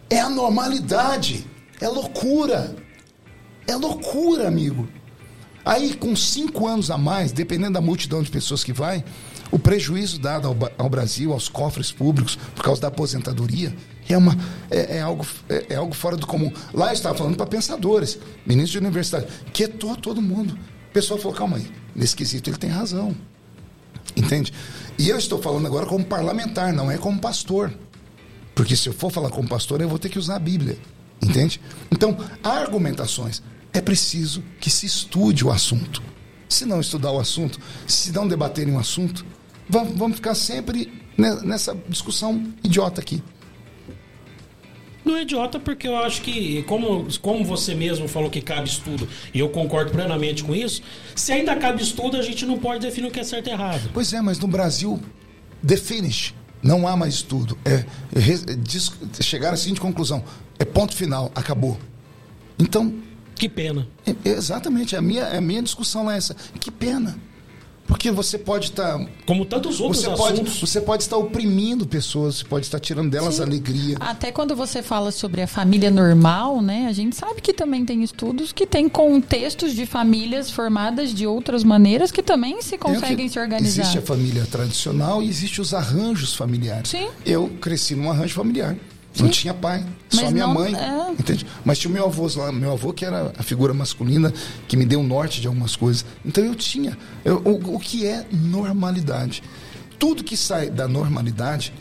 É 0.08 0.20
a 0.20 0.30
normalidade. 0.30 1.48
É 1.82 1.88
loucura. 1.88 2.76
É 3.66 3.76
loucura, 3.76 4.48
amigo. 4.48 4.88
Aí, 5.66 5.94
com 5.94 6.16
cinco 6.16 6.68
anos 6.68 6.90
a 6.90 6.98
mais, 6.98 7.32
dependendo 7.32 7.74
da 7.74 7.82
multidão 7.82 8.22
de 8.22 8.30
pessoas 8.30 8.64
que 8.64 8.74
vai, 8.74 9.04
o 9.52 9.58
prejuízo 9.58 10.20
dado 10.20 10.48
ao, 10.48 10.56
ao 10.78 10.90
Brasil, 10.90 11.34
aos 11.34 11.50
cofres 11.50 11.92
públicos, 11.92 12.38
por 12.56 12.64
causa 12.64 12.82
da 12.82 12.88
aposentadoria, 12.88 13.76
é, 14.08 14.18
uma, 14.18 14.38
é, 14.70 14.98
é 14.98 15.02
algo, 15.02 15.26
é, 15.48 15.66
é 15.70 15.76
algo 15.76 15.94
fora 15.94 16.18
do 16.18 16.26
comum. 16.26 16.52
Lá 16.74 16.88
eu 16.88 16.94
estava 16.94 17.18
falando 17.18 17.36
para 17.36 17.46
pensadores, 17.46 18.18
ministros 18.46 18.72
de 18.72 18.78
universidade, 18.80 19.28
quietou 19.54 19.96
todo 19.96 20.22
mundo. 20.22 20.58
O 20.90 20.94
pessoal 20.94 21.20
falou, 21.20 21.36
calma 21.36 21.58
aí, 21.58 21.72
nesse 21.96 22.16
quesito 22.16 22.50
ele 22.50 22.58
tem 22.58 22.70
razão. 22.70 23.16
Entende? 24.16 24.52
E 24.98 25.08
eu 25.08 25.18
estou 25.18 25.42
falando 25.42 25.68
agora 25.68 25.86
como 25.86 26.04
parlamentar, 26.04 26.74
não 26.74 26.90
é 26.90 26.98
como 26.98 27.20
pastor. 27.20 27.74
Porque 28.56 28.76
se 28.76 28.90
eu 28.90 28.94
for 28.94 29.12
falar 29.12 29.30
como 29.30 29.48
pastor, 29.48 29.80
eu 29.80 29.88
vou 29.88 30.00
ter 30.00 30.10
que 30.10 30.20
usar 30.20 30.36
a 30.36 30.40
Bíblia. 30.40 30.78
Entende? 31.22 31.62
Então, 31.92 32.18
há 32.44 32.50
argumentações. 32.50 33.42
É 33.72 33.82
preciso 33.82 34.44
que 34.60 34.70
se 34.70 34.86
estude 34.86 35.46
o 35.46 35.52
assunto. 35.52 36.02
Se 36.48 36.66
não 36.66 36.82
estudar 36.82 37.12
o 37.12 37.20
assunto, 37.20 37.60
se 37.88 38.12
não 38.12 38.28
debaterem 38.28 38.74
o 38.74 38.80
assunto, 38.80 39.24
vamos, 39.70 40.16
ficar 40.16 40.36
sempre 40.36 40.92
ne- 41.18 41.42
nessa 41.42 41.78
discussão 41.88 42.44
idiota 42.64 43.00
aqui. 43.02 43.22
Não 45.06 45.16
é 45.16 45.22
idiota 45.22 45.60
porque 45.60 45.88
eu 45.88 45.96
acho 45.98 46.22
que, 46.22 46.62
como, 46.64 47.08
como 47.22 47.44
você 47.44 47.74
mesmo 47.74 48.08
falou 48.08 48.30
que 48.30 48.42
cabe 48.42 48.68
estudo, 48.68 49.08
e 49.34 49.40
eu 49.40 49.50
concordo 49.50 49.92
plenamente 49.92 50.44
com 50.44 50.54
isso, 50.54 50.82
se 51.16 51.32
ainda 51.32 51.56
cabe 51.56 51.82
estudo, 51.82 52.18
a 52.18 52.22
gente 52.22 52.46
não 52.46 52.58
pode 52.60 52.82
definir 52.82 53.08
o 53.08 53.12
que 53.12 53.20
é 53.20 53.24
certo 53.24 53.48
e 53.48 53.52
errado. 53.52 53.90
Pois 53.94 54.12
é, 54.14 54.22
mas 54.22 54.38
no 54.40 54.48
Brasil, 54.48 55.00
the 55.66 55.78
finish. 55.78 56.34
Não 56.62 56.86
há 56.86 56.96
mais 56.98 57.14
estudo. 57.14 57.58
É, 57.64 57.86
é 58.14 59.24
chegar 59.24 59.54
assim 59.54 59.74
de 59.74 59.80
conclusão. 59.80 60.24
É 60.60 60.66
ponto 60.66 60.94
final, 60.94 61.32
acabou. 61.34 61.78
Então, 62.60 62.94
Que 63.34 63.48
pena. 63.48 63.88
É, 64.06 64.12
é 64.26 64.34
exatamente, 64.34 64.94
a 64.94 65.02
minha, 65.02 65.26
a 65.26 65.40
minha 65.40 65.62
discussão 65.64 66.12
é 66.12 66.18
essa. 66.18 66.36
Que 66.60 66.70
pena. 66.70 67.18
Porque 67.90 68.12
você 68.12 68.38
pode 68.38 68.68
estar. 68.68 69.04
Como 69.26 69.44
tantos 69.44 69.82
outros 69.82 70.04
você, 70.04 70.16
pode, 70.16 70.34
assuntos. 70.34 70.62
você 70.62 70.80
pode 70.80 71.02
estar 71.02 71.18
oprimindo 71.18 71.88
pessoas, 71.88 72.36
você 72.38 72.46
pode 72.46 72.66
estar 72.68 72.80
tirando 72.80 73.10
delas 73.10 73.36
Sim. 73.36 73.42
a 73.42 73.46
alegria. 73.46 73.98
Até 74.00 74.32
quando 74.32 74.56
você 74.56 74.84
fala 74.84 75.12
sobre 75.12 75.42
a 75.42 75.48
família 75.48 75.90
normal, 75.90 76.62
né? 76.62 76.86
A 76.88 76.94
gente 76.94 77.16
sabe 77.16 77.42
que 77.42 77.52
também 77.52 77.84
tem 77.84 78.04
estudos 78.04 78.54
que 78.54 78.68
têm 78.68 78.88
contextos 78.88 79.74
de 79.74 79.88
famílias 79.88 80.52
formadas 80.52 81.12
de 81.12 81.26
outras 81.26 81.64
maneiras 81.64 82.12
que 82.12 82.22
também 82.22 82.62
se 82.62 82.78
conseguem 82.78 83.28
se 83.28 83.40
organizar. 83.40 83.82
Existe 83.82 83.98
a 83.98 84.02
família 84.04 84.46
tradicional 84.46 85.24
e 85.24 85.28
existe 85.28 85.60
os 85.60 85.74
arranjos 85.74 86.36
familiares. 86.36 86.92
Sim. 86.92 87.10
Eu 87.26 87.50
cresci 87.60 87.96
num 87.96 88.12
arranjo 88.12 88.36
familiar. 88.36 88.76
Não 89.24 89.30
tinha 89.30 89.54
pai, 89.54 89.86
só 90.10 90.24
Mas 90.24 90.34
minha 90.34 90.48
não- 90.48 90.54
mãe. 90.54 90.76
é. 90.76 91.12
Entende? 91.12 91.46
Mas 91.66 91.78
tinha 91.80 91.90
o 91.92 91.94
meu 91.94 92.06
avô 92.06 92.28
lá, 92.36 92.52
meu 92.52 92.72
avô 92.74 92.94
que 92.94 93.04
era 93.06 93.34
a 93.38 93.44
figura 93.44 93.74
masculina 93.74 94.34
que 94.68 94.78
me 94.78 94.86
deu 94.86 95.00
o 95.00 95.04
norte 95.04 95.42
de 95.42 95.48
algumas 95.48 95.76
coisas. 95.76 96.06
Então 96.26 96.44
eu 96.44 96.56
tinha. 96.56 96.98
eu- 97.26 97.42
o, 97.44 97.76
o 97.76 97.80
que 97.80 98.06
é 98.06 98.26
normalidade? 98.32 99.44
Tudo 99.98 100.24
que 100.24 100.38
sai 100.38 100.70
da 100.70 100.88
normalidade 100.88 101.74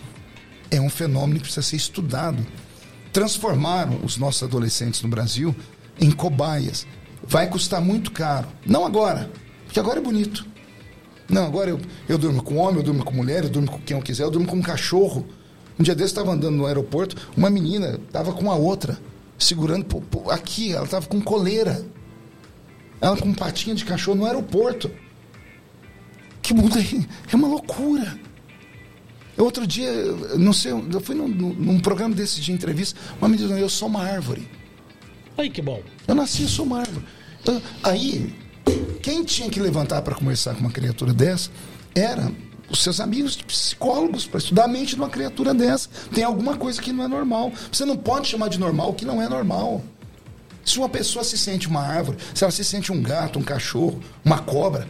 é 0.71 0.81
um 0.81 0.91
fenômeno 0.91 1.37
que 1.39 1.45
precisa 1.45 1.63
ser 1.63 1.77
estudado. 1.77 2.45
Transformaram 3.13 4.01
os 4.03 4.17
nossos 4.17 4.43
adolescentes 4.43 5.03
no 5.03 5.09
Brasil 5.09 5.55
em 6.01 6.11
cobaias. 6.11 6.87
Vai 7.27 7.49
custar 7.49 7.81
muito 7.81 8.11
caro. 8.11 8.47
Não 8.67 8.85
agora, 8.87 9.31
porque 9.65 9.81
agora 9.81 9.99
é 9.99 10.03
bonito. 10.03 10.47
Não, 11.29 11.45
agora 11.45 11.71
eu, 11.71 11.81
eu 12.09 12.17
durmo 12.17 12.43
com 12.43 12.57
homem, 12.57 12.77
eu 12.79 12.83
durmo 12.83 13.05
com 13.05 13.13
mulher, 13.15 13.45
eu 13.45 13.51
durmo 13.51 13.71
com 13.71 13.79
quem 13.79 13.97
eu 13.97 14.03
quiser, 14.03 14.23
eu 14.25 14.31
durmo 14.31 14.47
com 14.47 14.57
um 14.57 14.63
cachorro. 14.63 15.27
Um 15.79 15.83
dia 15.83 15.95
desse 15.95 16.11
estava 16.11 16.33
andando 16.33 16.57
no 16.57 16.67
aeroporto, 16.67 17.17
uma 17.37 17.49
menina 17.51 18.01
estava 18.07 18.33
com 18.33 18.51
a 18.51 18.55
outra, 18.57 18.99
segurando 19.39 19.85
por- 19.85 20.03
por- 20.03 20.33
aqui, 20.33 20.73
ela 20.73 20.85
estava 20.85 21.07
com 21.07 21.21
coleira. 21.21 21.85
Ela 23.01 23.17
com 23.17 23.33
patinha 23.33 23.75
de 23.77 23.85
cachorro 23.85 24.17
no 24.19 24.25
aeroporto. 24.27 24.91
Que 26.43 26.53
mundo 26.53 26.77
é, 26.79 26.83
é 27.33 27.37
uma 27.37 27.47
loucura. 27.49 28.19
Eu, 29.37 29.45
Outro 29.45 29.65
dia, 29.67 29.89
eu 29.89 30.39
não 30.39 30.53
sei, 30.53 30.73
eu 30.73 31.01
fui 31.01 31.15
num, 31.15 31.29
num- 31.29 31.79
programa 31.81 32.13
desse 32.15 32.41
de 32.41 32.51
entrevista, 32.51 32.99
uma 33.21 33.29
menina 33.29 33.57
eu 33.59 33.69
sou 33.69 33.87
uma 33.87 34.03
árvore. 34.03 34.49
Aí 35.37 35.49
que 35.49 35.63
bom. 35.63 35.81
Eu 36.09 36.15
nasci, 36.17 36.43
eu 36.43 36.49
sou 36.49 36.65
uma 36.67 36.81
árvore. 36.81 37.07
Então, 37.41 37.63
aí, 37.85 38.35
quem 39.01 39.23
tinha 39.23 39.49
que 39.49 39.61
levantar 39.61 40.03
para 40.03 40.17
conversar 40.17 40.55
com 40.55 40.61
uma 40.63 40.73
criatura 40.73 41.13
dessa 41.13 41.51
era 41.95 42.33
os 42.71 42.83
seus 42.83 43.01
amigos 43.01 43.37
psicólogos 43.37 44.27
para 44.27 44.39
estudar 44.39 44.65
a 44.65 44.69
mente 44.69 44.91
de 44.91 44.97
uma 44.97 45.09
criatura 45.09 45.55
dessa. 45.55 45.89
Tem 46.13 46.25
alguma 46.25 46.57
coisa 46.57 46.81
que 46.81 46.93
não 46.93 47.05
é 47.05 47.09
normal. 47.09 47.53
Você 47.73 47.85
não 47.85 47.97
pode 47.97 48.29
chamar 48.29 48.49
de 48.49 48.59
normal 48.59 48.91
o 48.91 48.95
que 48.95 49.05
não 49.05 49.23
é 49.23 49.29
normal. 49.29 49.83
Se 50.65 50.79
uma 50.79 50.89
pessoa 50.89 51.25
se 51.25 51.39
sente 51.39 51.67
uma 51.67 51.81
árvore, 51.81 52.19
se 52.35 52.45
ela 52.45 52.51
se 52.51 52.63
sente 52.63 52.93
um 52.93 53.03
gato, 53.03 53.39
um 53.39 53.43
cachorro, 53.43 54.01
uma 54.23 54.39
cobra, 54.39 54.87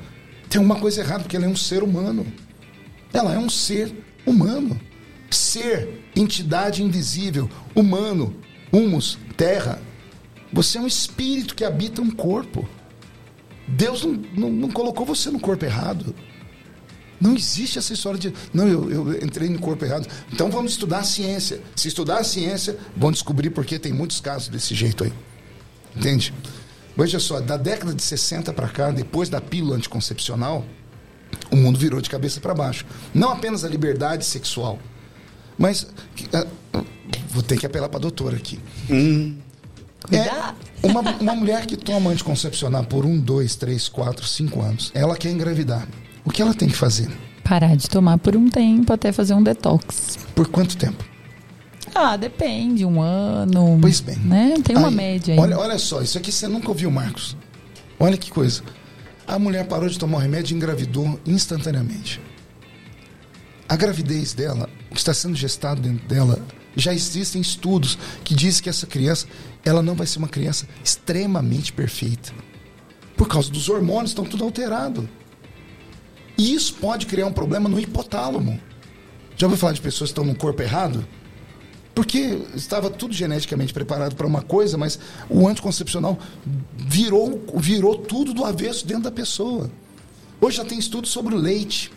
tem 0.49 0.59
alguma 0.59 0.81
coisa 0.81 1.01
errada, 1.01 1.21
porque 1.21 1.37
ela 1.37 1.45
é 1.45 1.49
um 1.49 1.57
ser 1.57 1.83
humano. 1.83 2.27
Ela 3.13 3.35
é 3.35 3.39
um 3.39 3.49
ser 3.49 3.95
humano. 4.27 4.81
Ser, 5.31 6.11
entidade 6.17 6.83
invisível, 6.83 7.49
humano, 7.75 8.35
humus, 8.73 9.19
terra. 9.37 9.81
Você 10.53 10.79
é 10.79 10.81
um 10.81 10.87
espírito 10.87 11.55
que 11.55 11.65
habita 11.65 12.03
um 12.03 12.11
corpo. 12.11 12.69
Deus 13.69 14.05
não, 14.05 14.13
não, 14.35 14.51
não 14.51 14.71
colocou 14.71 15.05
você 15.05 15.31
no 15.31 15.39
corpo 15.39 15.65
errado. 15.65 16.15
Não 17.21 17.35
existe 17.35 17.79
essa 17.79 17.93
história 17.93 18.19
de. 18.19 18.33
Não, 18.53 18.69
eu, 18.69 18.91
eu 18.91 19.25
entrei 19.25 19.49
no 19.49 19.59
corpo 19.59 19.85
errado. 19.85 20.07
Então 20.33 20.51
vamos 20.51 20.73
estudar 20.73 20.99
a 20.99 21.05
ciência. 21.05 21.61
Se 21.75 21.89
estudar 21.89 22.19
a 22.19 22.25
ciência, 22.25 22.79
vão 22.97 23.11
descobrir 23.11 23.51
porque 23.51 23.79
tem 23.79 23.93
muitos 23.93 24.21
casos 24.21 24.49
desse 24.49 24.75
jeito 24.75 25.05
aí. 25.05 25.13
Entende? 25.97 26.33
Veja 26.97 27.19
só, 27.19 27.41
da 27.41 27.57
década 27.57 27.95
de 27.95 28.03
60 28.03 28.53
para 28.53 28.69
cá, 28.69 28.91
depois 28.91 29.29
da 29.29 29.41
pílula 29.41 29.77
anticoncepcional, 29.77 30.65
o 31.51 31.57
mundo 31.57 31.79
virou 31.79 32.01
de 32.01 32.11
cabeça 32.11 32.41
para 32.41 32.55
baixo. 32.55 32.85
Não 33.15 33.31
apenas 33.31 33.65
a 33.65 33.69
liberdade 33.69 34.25
sexual, 34.25 34.79
mas. 35.57 35.87
vou 37.31 37.43
ter 37.43 37.59
que 37.59 37.67
apelar 37.67 37.89
para 37.89 37.99
a 37.99 38.03
doutora 38.03 38.37
aqui. 38.37 38.61
É, 40.11 40.23
Cuidado. 40.25 40.57
uma, 40.83 41.01
uma 41.01 41.35
mulher 41.35 41.67
que 41.67 41.77
toma 41.77 42.11
anticoncepcional 42.11 42.85
por 42.85 43.05
um, 43.05 43.19
dois, 43.19 43.57
três, 43.57 43.89
quatro, 43.89 44.25
cinco 44.25 44.63
anos, 44.63 44.91
ela 44.95 45.17
quer 45.17 45.31
engravidar. 45.31 45.87
O 46.29 46.31
que 46.31 46.43
ela 46.43 46.53
tem 46.53 46.69
que 46.69 46.77
fazer? 46.77 47.09
Parar 47.43 47.75
de 47.75 47.89
tomar 47.89 48.19
por 48.19 48.37
um 48.37 48.51
tempo 48.51 48.93
até 48.93 49.11
fazer 49.13 49.33
um 49.33 49.43
detox. 49.43 50.19
Por 50.35 50.47
quanto 50.49 50.77
tempo? 50.77 51.03
Ah, 51.95 52.19
depende, 52.19 52.85
um 52.85 53.01
ano. 53.01 53.79
Pois 53.81 54.01
bem. 54.01 54.19
Né? 54.19 54.57
Tem 54.63 54.77
uma 54.77 54.89
Aí, 54.89 54.95
média 54.95 55.33
aí. 55.33 55.41
Olha, 55.41 55.59
olha 55.59 55.79
só, 55.79 56.03
isso 56.03 56.19
aqui 56.19 56.31
você 56.31 56.47
nunca 56.47 56.69
ouviu, 56.69 56.91
Marcos. 56.91 57.35
Olha 57.99 58.19
que 58.19 58.31
coisa. 58.31 58.63
A 59.27 59.39
mulher 59.39 59.67
parou 59.67 59.89
de 59.89 59.99
tomar 59.99 60.19
o 60.19 60.21
remédio 60.21 60.53
e 60.53 60.57
engravidou 60.59 61.19
instantaneamente. 61.25 62.21
A 63.67 63.75
gravidez 63.75 64.35
dela, 64.35 64.69
o 64.91 64.95
que 64.95 65.01
está 65.01 65.15
sendo 65.15 65.35
gestado 65.35 65.81
dentro 65.81 66.07
dela, 66.07 66.39
já 66.77 66.93
existem 66.93 67.41
estudos 67.41 67.97
que 68.23 68.35
dizem 68.35 68.65
que 68.65 68.69
essa 68.69 68.87
criança, 68.87 69.27
ela 69.65 69.83
não 69.83 69.95
vai 69.95 70.07
ser 70.07 70.19
uma 70.19 70.29
criança 70.29 70.69
extremamente 70.85 71.73
perfeita. 71.73 72.33
Por 73.17 73.27
causa 73.27 73.51
dos 73.51 73.71
hormônios, 73.71 74.11
estão 74.11 74.27
tudo 74.27 74.45
alterado. 74.45 75.09
E 76.39 76.55
isso 76.55 76.75
pode 76.75 77.07
criar 77.07 77.27
um 77.27 77.33
problema 77.33 77.69
no 77.69 77.81
hipotálamo. 77.81 78.61
Já 79.37 79.47
ouviu 79.47 79.59
falar 79.59 79.73
de 79.73 79.81
pessoas 79.81 80.11
que 80.11 80.13
estão 80.13 80.25
no 80.25 80.37
corpo 80.37 80.63
errado? 80.63 81.05
Porque 81.95 82.39
estava 82.55 82.89
tudo 82.89 83.13
geneticamente 83.13 83.73
preparado 83.73 84.15
para 84.15 84.25
uma 84.25 84.41
coisa, 84.41 84.79
mas 84.79 85.01
o 85.29 85.49
anticoncepcional 85.49 86.17
virou, 86.77 87.45
virou 87.57 87.99
tudo 87.99 88.33
do 88.33 88.45
avesso 88.45 88.87
dentro 88.87 89.03
da 89.05 89.11
pessoa. 89.11 89.69
Hoje 90.41 90.59
já 90.59 90.65
tem 90.65 90.79
estudos 90.79 91.11
sobre 91.11 91.35
o 91.35 91.39
leite. 91.39 91.91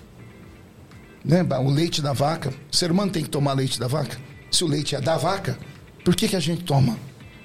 Né? 1.24 1.44
O 1.44 1.70
leite 1.70 2.02
da 2.02 2.14
vaca. 2.14 2.52
O 2.72 2.76
ser 2.76 2.92
humano 2.92 3.12
tem 3.12 3.22
que 3.22 3.30
tomar 3.30 3.54
leite 3.54 3.80
da 3.80 3.88
vaca? 3.88 4.20
Se 4.50 4.64
o 4.64 4.68
leite 4.68 4.96
é 4.96 5.02
da 5.02 5.18
vaca, 5.18 5.58
por 6.04 6.16
que, 6.16 6.28
que 6.28 6.36
a 6.36 6.40
gente 6.40 6.64
toma? 6.64 6.98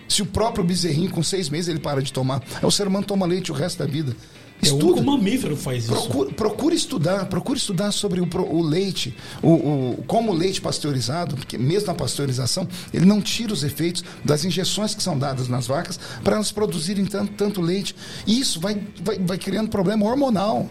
Se 0.09 0.23
o 0.23 0.27
próprio 0.27 0.65
bezerrinho, 0.65 1.11
com 1.11 1.23
seis 1.23 1.51
meses, 1.51 1.69
ele 1.69 1.81
para 1.81 2.01
de 2.01 2.11
tomar. 2.11 2.43
Aí 2.55 2.65
o 2.65 2.71
ser 2.71 2.87
humano 2.87 3.05
toma 3.05 3.27
leite 3.27 3.53
o 3.53 3.55
resto 3.55 3.81
da 3.81 3.87
vida. 3.87 4.17
É 4.63 4.71
o 4.71 4.77
único 4.77 5.03
mamífero 5.05 5.57
faz 5.57 5.85
isso. 5.85 5.93
Procure, 5.93 6.33
procure 6.35 6.75
estudar, 6.77 7.27
procure 7.27 7.59
estudar 7.59 7.93
sobre 7.93 8.21
o, 8.21 8.29
o 8.51 8.63
leite, 8.63 9.15
o, 9.43 9.51
o- 9.51 10.05
como 10.07 10.33
o 10.33 10.35
leite 10.35 10.61
pasteurizado, 10.61 11.37
porque 11.37 11.59
mesmo 11.59 11.89
na 11.89 11.95
pasteurização, 11.95 12.67
ele 12.93 13.05
não 13.05 13.21
tira 13.21 13.53
os 13.53 13.63
efeitos 13.63 14.03
das 14.25 14.45
injeções 14.45 14.95
que 14.95 15.03
são 15.03 15.19
dadas 15.19 15.47
nas 15.49 15.67
vacas 15.67 16.01
para 16.25 16.37
elas 16.37 16.51
produzirem 16.51 17.05
tanto, 17.05 17.33
tanto 17.35 17.61
leite. 17.61 17.95
E 18.27 18.41
isso 18.41 18.59
vai, 18.59 18.81
vai, 19.05 19.19
vai 19.19 19.39
criando 19.39 19.69
problema 19.69 20.07
hormonal. 20.07 20.69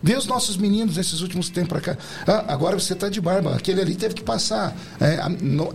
Vê 0.00 0.16
os 0.16 0.26
nossos 0.26 0.56
meninos 0.56 0.96
nesses 0.96 1.20
últimos 1.22 1.50
tempos 1.50 1.68
para 1.70 1.80
cá. 1.80 1.98
Ah, 2.24 2.44
agora 2.54 2.78
você 2.78 2.92
está 2.92 3.08
de 3.08 3.20
barba. 3.20 3.56
Aquele 3.56 3.80
ali 3.80 3.96
teve 3.96 4.14
que 4.14 4.22
passar 4.22 4.76
é, 5.00 5.16
a, 5.16 5.26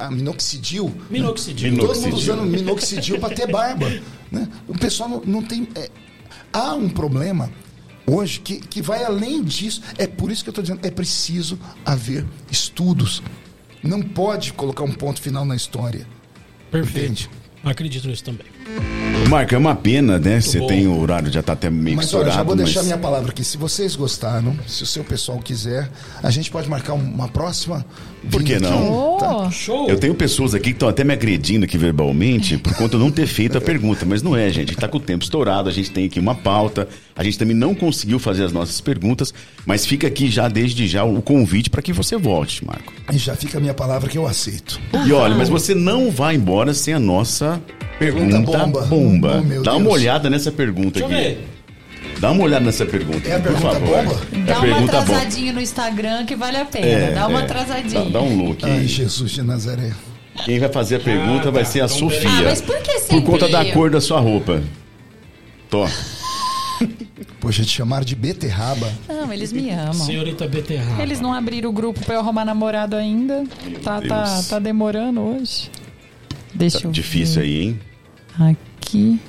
a 0.08 0.10
minoxidil. 0.12 0.94
Minoxidil. 1.10 1.72
Todo 1.78 1.88
mundo 1.88 2.06
Minoxidil. 2.06 2.18
usando 2.18 2.44
minoxidil 2.46 3.20
para 3.20 3.36
ter 3.36 3.52
barba. 3.52 3.86
Né? 4.32 4.48
O 4.68 4.78
pessoal 4.78 5.10
não, 5.10 5.22
não 5.26 5.42
tem. 5.42 5.68
é, 5.76 5.90
há 6.52 6.74
um 6.74 6.90
problema 6.90 7.52
hoje 8.06 8.40
que, 8.40 8.60
que 8.60 8.82
vai 8.82 9.04
além 9.04 9.44
disso. 9.44 9.82
É 9.98 10.08
por 10.08 10.32
isso 10.32 10.44
que 10.44 10.50
eu 10.50 10.52
estou 10.52 10.64
dizendo: 10.64 10.86
é 10.86 10.92
preciso 10.92 11.60
haver 11.86 12.26
estudos. 12.52 13.22
Não 13.82 14.02
pode 14.02 14.54
colocar 14.54 14.84
um 14.84 14.94
ponto 14.94 15.22
final 15.22 15.46
na 15.46 15.56
história. 15.56 16.08
Perfeito. 16.72 17.06
Entende? 17.06 17.30
Acredito 17.64 18.08
nisso 18.08 18.24
também. 18.24 19.13
Marco, 19.34 19.56
é 19.56 19.58
uma 19.58 19.74
pena, 19.74 20.20
né? 20.20 20.40
Você 20.40 20.60
bom. 20.60 20.68
tem 20.68 20.86
o 20.86 21.00
horário, 21.00 21.32
já 21.32 21.42
tá 21.42 21.54
até 21.54 21.68
meio 21.68 21.98
Mas 21.98 22.06
olha, 22.14 22.22
estourado. 22.30 22.36
já 22.38 22.44
vou 22.44 22.56
deixar 22.56 22.80
mas- 22.82 22.86
minha 22.86 22.98
palavra 23.00 23.32
aqui. 23.32 23.44
Se 23.44 23.58
vocês 23.58 23.96
gostaram, 23.96 24.56
se 24.68 24.84
o 24.84 24.86
seu 24.86 25.04
pessoal 25.04 25.40
quiser, 25.40 25.90
a 26.22 26.30
gente 26.30 26.52
pode 26.52 26.70
marcar 26.70 26.94
uma 26.94 27.28
próxima. 27.28 27.84
Por 28.30 28.44
que 28.44 28.60
não? 28.60 29.16
aqui, 29.16 29.26
tá? 29.26 29.50
Show! 29.52 29.90
Eu 29.90 29.98
tenho 29.98 30.14
pessoas 30.14 30.54
aqui 30.54 30.66
que 30.66 30.70
estão 30.72 30.88
até 30.88 31.04
me 31.04 31.14
agredindo 31.14 31.66
aqui 31.66 31.78
verbalmente 31.80 32.58
por 32.60 32.76
conta 32.76 32.96
de 32.96 33.04
não 33.04 33.10
ter 33.12 33.26
feito 33.26 33.58
a 33.58 33.62
pergunta, 33.62 34.06
mas 34.06 34.22
não 34.22 34.36
é, 34.36 34.48
gente. 34.50 34.70
A 34.70 34.72
gente 34.74 34.78
tá 34.78 34.88
com 34.88 34.98
o 34.98 35.02
tempo 35.02 35.24
estourado, 35.24 35.68
a 35.68 35.72
gente 35.74 35.90
tem 35.90 36.06
aqui 36.06 36.20
uma 36.20 36.36
pauta, 36.36 36.88
a 37.16 37.24
gente 37.24 37.38
também 37.38 37.56
não 37.56 37.76
conseguiu 37.76 38.18
fazer 38.20 38.44
as 38.44 38.52
nossas 38.52 38.82
perguntas, 38.82 39.34
mas 39.66 39.86
fica 39.86 40.08
aqui 40.08 40.30
já 40.30 40.48
desde 40.48 40.88
já 40.88 41.04
o 41.04 41.22
convite 41.22 41.70
para 41.70 41.82
que 41.82 41.94
você 41.94 42.18
volte, 42.18 42.66
Marco. 42.66 42.92
E 43.12 43.18
já 43.18 43.36
fica 43.36 43.58
a 43.58 43.62
minha 43.62 43.74
palavra 43.74 44.10
que 44.10 44.18
eu 44.18 44.26
aceito. 44.28 44.80
E 45.06 45.12
olha, 45.12 45.36
mas 45.36 45.50
você 45.50 45.76
não 45.76 46.10
vai 46.12 46.36
embora 46.36 46.74
sem 46.74 46.94
a 46.94 47.00
nossa 47.00 47.62
pergunta, 48.00 48.26
Pergunta 48.38 48.58
bomba. 48.66 48.82
bomba. 48.88 49.40
Oh, 49.40 49.44
meu 49.48 49.62
Dá 49.64 49.74
uma 49.76 49.82
Deus. 49.84 49.94
olhada 49.94 50.30
nessa 50.30 50.52
pergunta 50.52 51.00
Deixa 51.00 51.06
eu 51.14 51.18
aqui. 51.20 51.30
ver. 51.30 51.48
Dá 52.20 52.32
uma 52.32 52.44
olhada 52.44 52.64
nessa 52.66 52.86
pergunta, 52.86 53.28
É 53.28 53.36
a 53.36 53.40
por 53.40 53.44
pergunta 53.52 53.74
favor. 53.74 53.88
bomba? 54.06 54.22
É 54.34 54.38
a 54.42 54.46
dá 54.46 54.54
uma 54.54 54.62
pergunta 54.62 54.92
bomba. 54.94 54.98
atrasadinha 55.00 55.54
no 55.54 55.62
Instagram 55.62 56.26
que 56.26 56.36
vale 56.36 56.58
a 56.58 56.66
pena. 56.66 56.86
É, 56.86 57.12
dá 57.12 57.28
uma 57.28 57.42
é. 57.42 57.44
atrasadinha. 57.44 58.04
Dá, 58.06 58.10
dá 58.10 58.22
um 58.22 58.36
look. 58.46 58.64
Ai, 58.64 58.88
Jesus 58.88 59.32
de 59.32 59.42
Nazaré. 59.44 59.92
Quem 60.46 60.60
vai 60.60 60.70
fazer 60.70 60.96
a 60.96 61.00
pergunta 61.00 61.50
Ah, 61.50 61.52
vai 61.52 61.64
tá. 61.64 61.70
ser 61.70 61.82
a 61.82 61.86
Então, 61.86 61.98
Sofia. 61.98 62.30
Ah, 62.30 62.42
mas 62.46 62.62
por 62.62 62.78
que 62.82 63.00
sempre 63.00 63.22
Por 63.22 63.32
conta 63.32 63.48
da 63.50 63.66
cor 63.72 63.90
da 63.92 64.02
sua 64.02 64.20
roupa. 64.20 64.64
Tô. 65.70 65.86
Poxa, 67.40 67.64
te 67.64 67.70
chamaram 67.70 68.06
de 68.06 68.16
beterraba. 68.16 68.92
Não, 69.08 69.32
eles 69.34 69.52
me 69.52 69.70
amam. 69.70 69.94
Senhorita 69.94 70.48
Beterraba. 70.48 71.02
Eles 71.02 71.20
não 71.20 71.34
abriram 71.34 71.70
o 71.70 71.74
grupo 71.74 72.00
pra 72.06 72.16
eu 72.16 72.20
arrumar 72.20 72.46
namorado 72.46 72.96
ainda. 72.96 73.44
Tá, 73.84 74.02
tá, 74.02 74.24
Deus. 74.24 74.48
tá 74.48 74.60
demorando 74.60 75.20
hoje. 75.22 75.70
Deixa 76.54 76.80
Tá 76.82 76.88
eu 76.88 76.92
difícil 76.92 77.42
ver. 77.42 77.48
aí, 77.48 77.62
hein? 77.64 77.80
Aqui. 78.80 79.20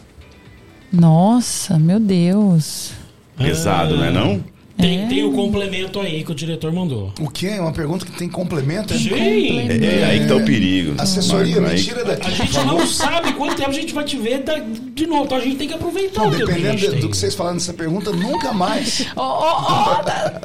Nossa, 0.92 1.78
meu 1.78 1.98
Deus. 1.98 2.92
Pesado, 3.36 3.96
não 3.96 4.04
é 4.04 4.10
não? 4.12 4.44
Tem, 4.76 5.04
É. 5.04 5.06
tem 5.06 5.24
o 5.24 5.32
complemento 5.32 6.00
aí 6.00 6.24
que 6.24 6.32
o 6.32 6.34
diretor 6.34 6.72
mandou. 6.72 7.12
O 7.20 7.30
quê? 7.30 7.46
É 7.46 7.60
uma 7.60 7.72
pergunta 7.72 8.04
que 8.04 8.12
tem 8.12 8.28
complemento? 8.28 8.92
É 8.92 8.98
Sim! 8.98 9.08
É, 9.68 10.00
é 10.00 10.04
aí 10.04 10.20
que 10.20 10.26
tá 10.26 10.34
o 10.36 10.44
perigo. 10.44 10.94
Assessoria, 10.98 11.60
Marco, 11.60 11.70
aí- 11.70 11.78
me 11.80 11.84
tira 11.84 12.04
daqui, 12.04 12.26
A 12.26 12.30
por 12.30 12.36
gente 12.36 12.66
não 12.66 12.86
sabe 12.86 13.32
quanto 13.34 13.54
tempo 13.56 13.70
a 13.70 13.72
gente 13.72 13.94
vai 13.94 14.04
te 14.04 14.16
ver 14.16 14.42
da- 14.42 14.58
de 14.58 15.06
novo, 15.06 15.24
então 15.24 15.38
a 15.38 15.40
gente 15.40 15.56
tem 15.56 15.68
que 15.68 15.74
aproveitar 15.74 16.22
Não, 16.24 16.30
que 16.30 16.42
a 16.42 16.46
dependendo 16.46 16.72
gente 16.78 16.86
do, 16.86 16.92
tem. 16.92 17.00
do 17.00 17.08
que 17.08 17.16
vocês 17.16 17.34
falaram 17.34 17.54
nessa 17.54 17.72
pergunta, 17.72 18.10
nunca 18.10 18.52
mais. 18.52 19.06
Ó, 19.16 19.22
ó, 19.22 19.92
ó, 19.92 19.94
tá. 20.02 20.40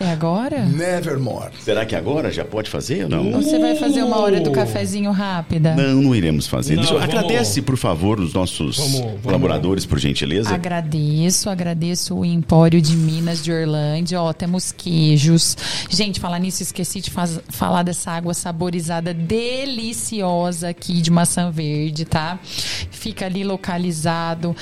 É 0.00 0.10
agora? 0.10 0.64
Nevermore. 0.66 1.52
Será 1.60 1.86
que 1.86 1.94
agora 1.94 2.30
já 2.32 2.44
pode 2.44 2.68
fazer 2.68 3.04
ou 3.04 3.08
não? 3.10 3.26
Ou 3.32 3.40
você 3.42 3.60
vai 3.60 3.76
fazer 3.76 4.02
uma 4.02 4.18
hora 4.18 4.40
do 4.40 4.50
cafezinho 4.50 5.12
rápida? 5.12 5.72
Não, 5.76 6.02
não 6.02 6.14
iremos 6.14 6.48
fazer. 6.48 6.74
Não, 6.74 6.82
Deixa 6.82 6.94
eu- 6.94 7.00
vamos- 7.00 7.14
Agradece, 7.14 7.62
por 7.62 7.76
favor, 7.76 8.18
os 8.18 8.34
nossos 8.34 8.76
Vamos- 8.76 9.00
vamos- 9.00 9.20
colaboradores, 9.22 9.86
por 9.86 10.00
gentileza. 10.00 10.52
Agradeço, 10.52 11.48
agradeço 11.48 12.16
o 12.16 12.24
Empório 12.24 12.82
de 12.82 12.96
Minas 12.96 13.40
de 13.42 13.52
Orlândia. 13.52 14.20
Ó, 14.20 14.32
temos 14.32 14.72
queijos. 14.72 15.56
Gente, 15.88 16.18
falar 16.18 16.40
nisso, 16.40 16.62
esqueci 16.64 17.00
de 17.00 17.10
faz- 17.10 17.38
falar 17.48 17.84
dessa 17.84 18.10
água 18.10 18.34
saborizada 18.34 19.14
deliciosa 19.14 20.70
aqui 20.70 21.00
de 21.00 21.10
maçã 21.10 21.50
verde, 21.52 22.04
tá? 22.04 22.38
Fica 22.90 23.26
ali 23.26 23.44
localizado 23.44 24.56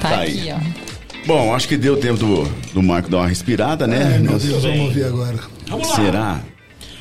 Tá, 0.00 0.08
Tá 0.10 0.22
aqui, 0.22 0.48
aí. 0.48 0.52
ó. 0.52 0.91
Bom, 1.26 1.54
acho 1.54 1.68
que 1.68 1.76
deu 1.76 1.96
tempo 1.96 2.18
do, 2.18 2.44
do 2.74 2.82
Marco 2.82 3.08
dar 3.10 3.18
uma 3.18 3.28
respirada, 3.28 3.86
né? 3.86 4.02
Ai, 4.14 4.18
meu 4.18 4.32
Nós- 4.32 4.42
Deus, 4.44 4.62
vamos 4.62 4.80
ouvir 4.80 5.04
agora. 5.04 5.38
Vamos 5.68 5.88
lá. 5.88 5.94
Será? 5.96 6.40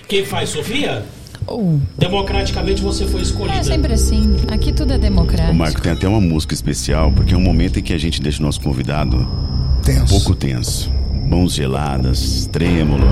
Quem 0.08 0.24
faz, 0.26 0.50
Sofia? 0.50 1.04
Uh, 1.48 1.82
Democraticamente 1.98 2.82
você 2.84 3.08
foi 3.08 3.22
escolhida. 3.22 3.60
é 3.60 3.64
sempre 3.64 3.94
assim. 3.94 4.36
Aqui 4.52 4.72
tudo 4.72 4.94
é 4.94 4.98
democrático. 4.98 5.52
O 5.52 5.56
Marco 5.56 5.82
tem 5.82 5.92
até 5.92 6.08
uma 6.08 6.22
música 6.22 6.54
especial, 6.54 7.12
porque 7.12 7.34
é 7.34 7.38
um 7.38 7.42
momento 7.42 7.80
em 7.80 7.82
que 7.82 7.94
a 7.94 7.98
gente 7.98 8.22
deixa 8.22 8.40
o 8.40 8.46
nosso 8.46 8.62
convidado 8.62 9.18
um 9.18 9.82
Tenso. 9.82 10.06
pouco 10.14 10.36
tenso. 10.36 10.92
Mãos 11.28 11.54
geladas, 11.54 12.46
trêmulo. 12.52 13.06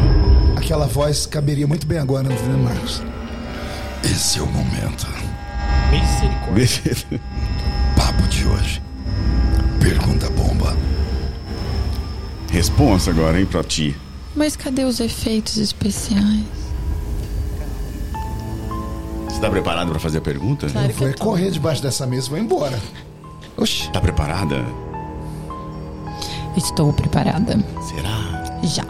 Aquela 0.56 0.86
voz 0.86 1.26
caberia 1.26 1.66
muito 1.66 1.88
bem 1.88 1.98
agora, 1.98 2.30
né, 2.30 2.36
Marcos? 2.64 3.02
Esse 4.04 4.40
é 4.40 4.42
o 4.44 4.48
momento. 4.48 5.08
Misericórdia. 5.90 7.20
Papo 7.98 8.24
de 8.28 8.46
hoje. 8.46 8.82
Pergunta 9.80 10.30
bomba. 10.30 10.78
Responsa 12.52 13.12
agora, 13.12 13.40
hein, 13.40 13.46
pra 13.46 13.64
ti. 13.64 13.96
Mas 14.36 14.56
cadê 14.56 14.84
os 14.84 15.00
efeitos 15.00 15.58
especiais? 15.58 16.44
Você 19.28 19.40
tá 19.40 19.50
preparado 19.50 19.90
pra 19.92 20.00
fazer 20.00 20.18
a 20.18 20.22
pergunta? 20.22 20.68
Claro 20.68 20.90
Eu 20.90 20.96
vou 20.96 21.08
é 21.08 21.14
correr 21.14 21.52
debaixo 21.52 21.82
dessa 21.82 22.06
mesa 22.08 22.28
e 22.28 22.30
vou 22.32 22.40
embora. 22.40 22.80
Oxi. 23.56 23.90
Tá 23.92 24.02
preparada? 24.02 24.66
Estou 26.58 26.92
preparada. 26.92 27.64
Será? 27.88 28.60
Já. 28.64 28.86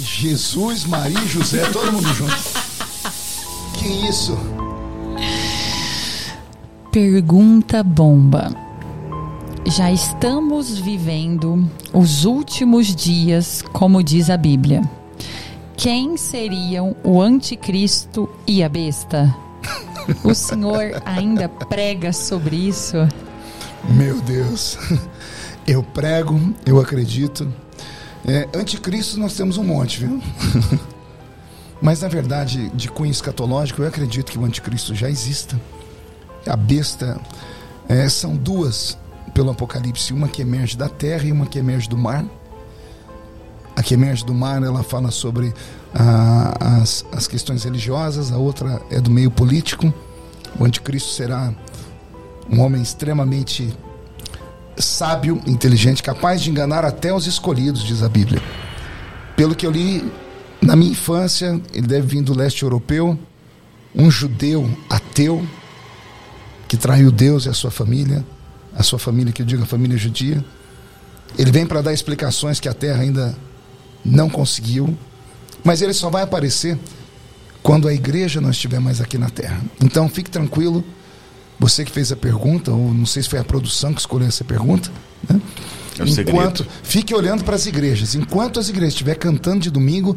Jesus, 0.00 0.84
Maria 0.84 1.18
e 1.20 1.28
José, 1.28 1.64
todo 1.70 1.92
mundo 1.92 2.12
junto. 2.14 2.34
Que 3.78 3.86
isso? 4.08 4.36
Pergunta 6.90 7.82
bomba. 7.82 8.65
Já 9.68 9.90
estamos 9.90 10.78
vivendo 10.78 11.68
os 11.92 12.24
últimos 12.24 12.94
dias, 12.94 13.62
como 13.72 14.00
diz 14.00 14.30
a 14.30 14.36
Bíblia. 14.36 14.80
Quem 15.76 16.16
seriam 16.16 16.94
o 17.02 17.20
anticristo 17.20 18.28
e 18.46 18.62
a 18.62 18.68
besta? 18.68 19.34
O 20.22 20.32
senhor 20.34 21.02
ainda 21.04 21.48
prega 21.48 22.12
sobre 22.12 22.54
isso? 22.54 22.96
Meu 23.90 24.20
Deus. 24.20 24.78
Eu 25.66 25.82
prego, 25.82 26.54
eu 26.64 26.78
acredito. 26.78 27.52
É, 28.24 28.48
anticristo 28.56 29.18
nós 29.18 29.34
temos 29.34 29.58
um 29.58 29.64
monte, 29.64 29.98
viu? 29.98 30.22
Mas 31.82 32.02
na 32.02 32.08
verdade, 32.08 32.70
de 32.70 32.88
cunho 32.88 33.10
escatológico, 33.10 33.82
eu 33.82 33.88
acredito 33.88 34.30
que 34.30 34.38
o 34.38 34.44
anticristo 34.44 34.94
já 34.94 35.10
exista. 35.10 35.60
A 36.46 36.54
besta 36.54 37.20
é, 37.88 38.08
são 38.08 38.36
duas 38.36 38.96
pelo 39.36 39.50
Apocalipse, 39.50 40.14
uma 40.14 40.28
que 40.28 40.40
emerge 40.40 40.78
da 40.78 40.88
terra 40.88 41.24
e 41.24 41.30
uma 41.30 41.44
que 41.44 41.58
emerge 41.58 41.86
do 41.90 41.98
mar. 41.98 42.24
A 43.76 43.82
que 43.82 43.92
emerge 43.92 44.24
do 44.24 44.32
mar, 44.32 44.62
ela 44.62 44.82
fala 44.82 45.10
sobre 45.10 45.52
ah, 45.94 46.80
as, 46.80 47.04
as 47.12 47.28
questões 47.28 47.62
religiosas, 47.62 48.32
a 48.32 48.38
outra 48.38 48.80
é 48.90 48.98
do 48.98 49.10
meio 49.10 49.30
político. 49.30 49.92
O 50.58 50.64
anticristo 50.64 51.10
será 51.10 51.54
um 52.50 52.60
homem 52.60 52.80
extremamente 52.80 53.76
sábio, 54.78 55.38
inteligente, 55.46 56.02
capaz 56.02 56.40
de 56.40 56.50
enganar 56.50 56.86
até 56.86 57.12
os 57.12 57.26
escolhidos, 57.26 57.82
diz 57.82 58.02
a 58.02 58.08
Bíblia. 58.08 58.42
Pelo 59.36 59.54
que 59.54 59.66
eu 59.66 59.70
li 59.70 60.10
na 60.62 60.74
minha 60.74 60.92
infância, 60.92 61.60
ele 61.74 61.86
deve 61.86 62.06
vir 62.06 62.22
do 62.22 62.34
leste 62.34 62.62
europeu, 62.62 63.18
um 63.94 64.10
judeu 64.10 64.66
ateu 64.88 65.46
que 66.66 66.78
traiu 66.78 67.12
Deus 67.12 67.44
e 67.44 67.50
a 67.50 67.52
sua 67.52 67.70
família, 67.70 68.24
a 68.76 68.82
sua 68.82 68.98
família, 68.98 69.32
que 69.32 69.42
eu 69.42 69.46
digo 69.46 69.62
a 69.62 69.66
família 69.66 69.96
judia. 69.96 70.44
Ele 71.38 71.50
vem 71.50 71.66
para 71.66 71.82
dar 71.82 71.92
explicações 71.92 72.60
que 72.60 72.68
a 72.68 72.74
terra 72.74 73.02
ainda 73.02 73.34
não 74.04 74.28
conseguiu, 74.28 74.96
mas 75.64 75.82
ele 75.82 75.92
só 75.92 76.08
vai 76.10 76.22
aparecer 76.22 76.78
quando 77.62 77.88
a 77.88 77.92
igreja 77.92 78.40
não 78.40 78.50
estiver 78.50 78.78
mais 78.78 79.00
aqui 79.00 79.18
na 79.18 79.28
terra. 79.28 79.60
Então 79.82 80.08
fique 80.08 80.30
tranquilo, 80.30 80.84
você 81.58 81.84
que 81.84 81.90
fez 81.90 82.12
a 82.12 82.16
pergunta, 82.16 82.70
ou 82.70 82.92
não 82.92 83.06
sei 83.06 83.22
se 83.22 83.28
foi 83.28 83.38
a 83.38 83.44
produção 83.44 83.92
que 83.92 84.00
escolheu 84.00 84.28
essa 84.28 84.44
pergunta, 84.44 84.90
né? 85.28 85.40
É 85.98 86.02
Enquanto 86.02 86.58
segredo. 86.58 86.66
fique 86.82 87.14
olhando 87.14 87.42
para 87.42 87.56
as 87.56 87.64
igrejas, 87.64 88.14
enquanto 88.14 88.60
as 88.60 88.68
igrejas 88.68 88.92
estiver 88.92 89.14
cantando 89.14 89.60
de 89.60 89.70
domingo, 89.70 90.16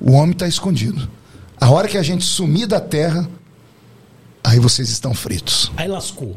o 0.00 0.12
homem 0.12 0.30
está 0.30 0.46
escondido. 0.46 1.10
A 1.60 1.68
hora 1.68 1.88
que 1.88 1.98
a 1.98 2.02
gente 2.02 2.24
sumir 2.24 2.66
da 2.66 2.80
terra, 2.80 3.28
aí 4.42 4.58
vocês 4.60 4.88
estão 4.88 5.12
fritos. 5.12 5.70
Aí 5.76 5.88
lascou. 5.88 6.36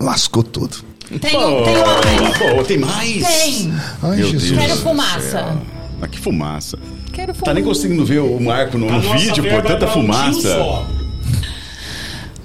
Lascou 0.00 0.42
tudo. 0.42 0.76
Tem, 1.20 1.36
um, 1.36 1.62
tem 1.64 1.76
mais. 1.76 2.38
Pô, 2.38 2.64
tem 2.64 2.78
mais? 2.78 3.26
Tem. 3.26 3.74
Ai, 4.02 4.16
Meu 4.16 4.30
Jesus. 4.30 4.50
Deus 4.52 4.58
Quero 4.66 4.76
fumaça. 4.80 5.20
céu. 5.30 5.62
Ah, 6.00 6.08
que 6.08 6.18
fumaça. 6.18 6.78
Quero 7.12 7.34
Tá 7.34 7.52
nem 7.52 7.62
fumaça. 7.64 7.80
conseguindo 7.80 8.04
ver 8.06 8.20
o 8.20 8.40
Marco 8.40 8.78
no, 8.78 8.90
no 8.90 9.00
vídeo 9.00 9.42
por 9.44 9.62
tanta 9.62 9.78
tiro 9.86 9.90
fumaça. 9.92 10.86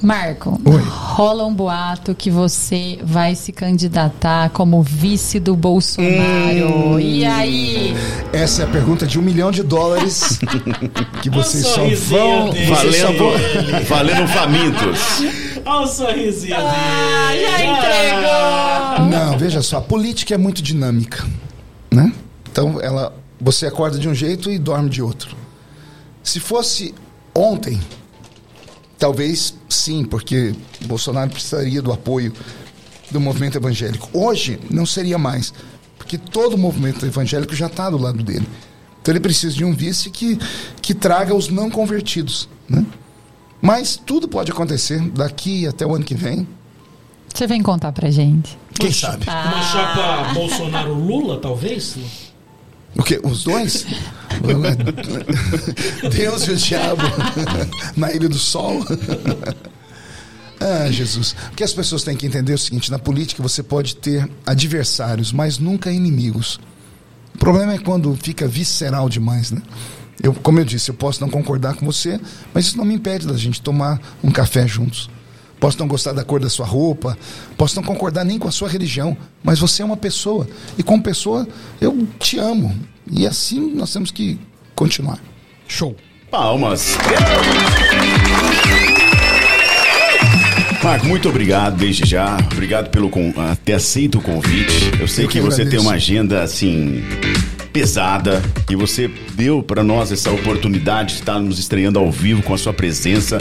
Marco, 0.02 0.62
Oi. 0.66 0.82
rola 0.88 1.46
um 1.46 1.54
boato 1.54 2.14
que 2.14 2.30
você 2.30 3.00
vai 3.02 3.34
se 3.34 3.52
candidatar 3.52 4.50
como 4.52 4.84
vice 4.84 5.40
do 5.40 5.56
Bolsonaro. 5.56 7.00
E 7.00 7.26
aí? 7.26 7.96
Essa 8.32 8.64
é 8.64 8.66
a 8.66 8.68
pergunta 8.68 9.08
de 9.08 9.18
um 9.18 9.22
milhão 9.24 9.50
de 9.52 9.64
dólares 9.64 10.38
que. 11.24 11.30
Vocês 11.30 11.66
só 11.66 11.82
vão. 12.10 12.52
Valendo, 12.52 13.86
valendo 13.88 14.28
famintos. 14.28 15.24
Olha 15.66 15.86
o 15.86 15.88
sorrisinho 15.88 16.56
Ah, 16.58 17.30
dele. 17.32 17.42
já 17.44 17.64
entregou! 17.64 19.10
Não, 19.10 19.38
veja 19.38 19.62
só, 19.62 19.78
a 19.78 19.82
política 19.82 20.36
é 20.36 20.38
muito 20.38 20.62
dinâmica, 20.62 21.26
né? 21.92 22.14
Então, 22.52 22.80
ela, 22.82 23.14
você 23.42 23.66
acorda 23.66 23.98
de 23.98 24.08
um 24.08 24.14
jeito 24.14 24.52
e 24.52 24.58
dorme 24.60 24.90
de 24.90 25.02
outro. 25.02 25.36
Se 26.24 26.40
fosse 26.40 26.94
ontem, 27.34 27.80
talvez 28.98 29.56
sim, 29.68 30.06
porque 30.06 30.54
Bolsonaro 30.86 31.30
precisaria 31.32 31.82
do 31.82 31.92
apoio 31.92 32.32
do 33.12 33.20
movimento 33.20 33.58
evangélico. 33.58 34.10
Hoje, 34.14 34.60
não 34.70 34.86
seria 34.86 35.18
mais, 35.18 35.54
porque 35.98 36.18
todo 36.18 36.54
o 36.54 36.58
movimento 36.58 37.06
evangélico 37.06 37.56
já 37.56 37.68
está 37.68 37.90
do 37.90 37.98
lado 37.98 38.24
dele. 38.24 38.48
Então, 39.02 39.12
ele 39.12 39.20
precisa 39.20 39.54
de 39.56 39.64
um 39.66 39.74
vice 39.74 40.10
que, 40.10 40.40
que 40.82 40.94
traga 40.94 41.34
os 41.36 41.50
não 41.50 41.70
convertidos, 41.70 42.48
né? 42.70 42.86
Mas 43.66 43.98
tudo 43.98 44.28
pode 44.28 44.52
acontecer 44.52 45.02
daqui 45.10 45.66
até 45.66 45.84
o 45.84 45.96
ano 45.96 46.06
que 46.06 46.14
vem. 46.14 46.48
Você 47.34 47.48
vem 47.48 47.64
contar 47.64 47.92
pra 47.92 48.12
gente. 48.12 48.56
Quem 48.80 48.92
sabe? 48.92 49.26
Uma 49.28 49.62
chapa 49.64 50.34
Bolsonaro-Lula, 50.36 51.40
talvez? 51.40 51.98
O 52.96 53.02
quê? 53.02 53.20
Os 53.24 53.44
dois? 53.44 53.88
Deus 56.16 56.48
e 56.48 56.52
o 56.52 56.56
diabo 56.56 57.02
na 57.98 58.14
Ilha 58.14 58.30
do 58.30 58.38
Sol. 58.38 58.86
Ah, 60.60 60.92
Jesus. 60.92 61.36
O 61.52 61.56
que 61.56 61.64
as 61.64 61.74
pessoas 61.74 62.04
têm 62.04 62.16
que 62.16 62.28
entender 62.28 62.52
é 62.52 62.56
o 62.56 62.60
seguinte: 62.60 62.92
na 62.92 63.00
política 63.00 63.42
você 63.42 63.64
pode 63.64 63.96
ter 63.96 64.30
adversários, 64.46 65.34
mas 65.34 65.58
nunca 65.58 65.92
inimigos. 65.92 66.60
O 67.34 67.40
problema 67.40 67.74
é 67.74 67.80
quando 67.80 68.16
fica 68.16 68.48
visceral 68.48 69.10
demais, 69.10 69.50
né? 69.50 69.64
Eu, 70.24 70.34
como 70.34 70.60
eu 70.60 70.66
disse, 70.66 70.90
eu 70.90 70.96
posso 70.96 71.20
não 71.22 71.30
concordar 71.30 71.76
com 71.76 71.86
você, 71.86 72.20
mas 72.54 72.66
isso 72.68 72.78
não 72.78 72.86
me 72.86 72.94
impede 72.96 73.28
da 73.28 73.36
gente 73.38 73.62
tomar 73.62 74.00
um 74.24 74.32
café 74.32 74.66
juntos. 74.68 75.10
Posso 75.60 75.80
não 75.80 75.88
gostar 75.88 76.12
da 76.14 76.24
cor 76.24 76.40
da 76.40 76.50
sua 76.50 76.66
roupa, 76.66 77.18
posso 77.58 77.76
não 77.76 77.84
concordar 77.84 78.24
nem 78.26 78.38
com 78.38 78.48
a 78.48 78.52
sua 78.52 78.70
religião, 78.70 79.16
mas 79.44 79.60
você 79.60 79.82
é 79.82 79.86
uma 79.86 79.98
pessoa. 79.98 80.48
E 80.78 80.84
como 80.84 81.02
pessoa, 81.02 81.48
eu 81.80 82.08
te 82.20 82.38
amo. 82.38 82.76
E 83.12 83.26
assim 83.26 83.74
nós 83.74 83.92
temos 83.92 84.12
que 84.12 84.40
continuar. 84.76 85.20
Show. 85.68 85.96
Palmas. 86.30 86.98
Marco, 90.84 91.08
muito 91.08 91.28
obrigado 91.30 91.78
desde 91.78 92.06
já. 92.06 92.38
Obrigado 92.52 92.90
pelo 92.90 93.10
con- 93.10 93.34
ter 93.64 93.74
aceito 93.74 94.20
o 94.20 94.22
convite. 94.22 94.92
Eu 95.00 95.08
sei 95.08 95.26
Eu 95.26 95.30
que 95.30 95.40
que 95.40 95.46
você 95.46 95.66
tem 95.66 95.80
uma 95.80 95.94
agenda 95.94 96.44
assim 96.44 97.04
pesada 97.76 98.42
e 98.70 98.76
você 98.76 99.12
deu 99.34 99.62
para 99.62 99.84
nós 99.84 100.10
essa 100.10 100.32
oportunidade 100.32 101.10
de 101.16 101.20
estar 101.20 101.38
nos 101.42 101.60
estreando 101.60 102.00
ao 102.00 102.10
vivo 102.10 102.42
com 102.42 102.54
a 102.54 102.58
sua 102.58 102.74
presença. 102.74 103.38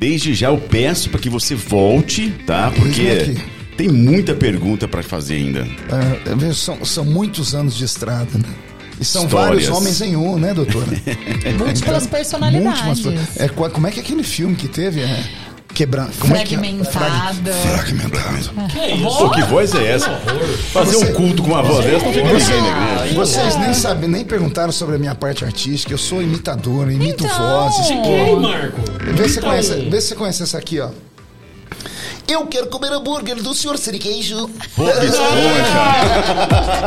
Desde 0.00 0.32
já 0.32 0.48
eu 0.48 0.56
peço 0.56 1.10
para 1.10 1.20
que 1.20 1.28
você 1.28 1.54
volte, 1.54 2.30
tá? 2.46 2.72
Porque 2.74 3.36
tem 3.76 3.88
muita 3.90 4.32
pergunta 4.34 4.88
para 4.88 5.02
fazer 5.02 5.34
ainda. 5.34 5.68
Ah, 5.92 6.34
veja, 6.34 6.54
são, 6.54 6.82
são 6.82 7.04
muitos 7.04 7.54
anos 7.54 7.76
de 7.76 7.84
estrada, 7.84 8.38
né? 8.38 8.48
E 8.98 9.04
são 9.04 9.26
Histórias. 9.26 9.66
vários 9.66 9.68
homens 9.68 10.00
em 10.00 10.16
um, 10.16 10.38
né, 10.38 10.54
doutora? 10.54 10.86
Múltiplas 11.58 12.06
personalidades. 12.06 13.02
Múltiplas- 13.04 13.38
É, 13.38 13.48
como 13.48 13.86
é 13.86 13.90
que 13.90 14.00
é 14.00 14.02
aquele 14.02 14.22
filme 14.22 14.56
que 14.56 14.66
teve? 14.66 15.00
É, 15.02 15.24
quebra, 15.74 16.08
como 16.20 16.34
é 16.36 16.44
que 16.44 16.54
é? 16.54 16.58
Fragmentado. 16.58 17.52
Fragmentado. 17.52 18.68
Que 18.70 18.78
é 18.78 18.94
isso? 18.96 19.18
Pô, 19.18 19.30
que 19.30 19.42
voz 19.42 19.74
é 19.74 19.86
essa? 19.92 20.10
Fazer 20.72 20.96
um 20.96 21.12
culto 21.12 21.42
com 21.42 21.48
uma 21.50 21.62
voz 21.62 21.84
dessa 21.84 22.04
não 22.04 22.12
fica 22.12 22.24
ninguém 22.32 22.62
na 22.62 22.96
igreja. 23.00 23.14
Vocês 23.14 23.56
nem 23.56 23.74
sabem, 23.74 24.08
nem 24.08 24.24
perguntaram 24.24 24.72
sobre 24.72 24.96
a 24.96 24.98
minha 24.98 25.14
parte 25.14 25.44
artística. 25.44 25.92
Eu 25.92 25.98
sou 25.98 26.22
imitador, 26.22 26.90
imito 26.90 27.24
Então. 27.24 27.38
vozes. 27.38 27.86
Pô, 27.88 28.02
quem, 28.02 28.40
Marco? 28.40 28.80
Vê 29.14 29.28
se, 29.28 29.38
Então, 29.38 29.50
conhece, 29.50 29.74
vê 29.90 30.00
se 30.00 30.08
você 30.08 30.14
conhece 30.14 30.42
essa 30.44 30.58
aqui, 30.58 30.80
ó. 30.80 30.90
Eu 32.26 32.46
quero 32.46 32.68
comer 32.68 32.92
hambúrguer 32.92 33.36
do 33.36 33.54
senhor 33.54 33.76
Siriqueijo. 33.78 34.48
Pô, 34.74 34.84
que 34.84 35.06
esponja. 35.06 36.84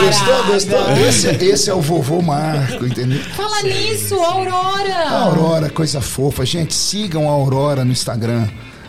Gostou, 0.00 0.44
gostou? 0.46 0.96
Esse, 1.06 1.28
esse 1.44 1.70
é 1.70 1.74
o 1.74 1.80
vovô 1.80 2.20
Marco, 2.20 2.84
entendeu? 2.86 3.20
Fala 3.36 3.62
nisso, 3.62 4.14
Aurora. 4.16 4.94
A 4.94 5.22
Aurora, 5.22 5.70
coisa 5.70 6.00
fofa. 6.00 6.44
Gente, 6.44 6.74
sigam 6.74 7.28
a 7.28 7.32
Aurora 7.32 7.84
no 7.84 7.92
Instagram. 7.92 8.48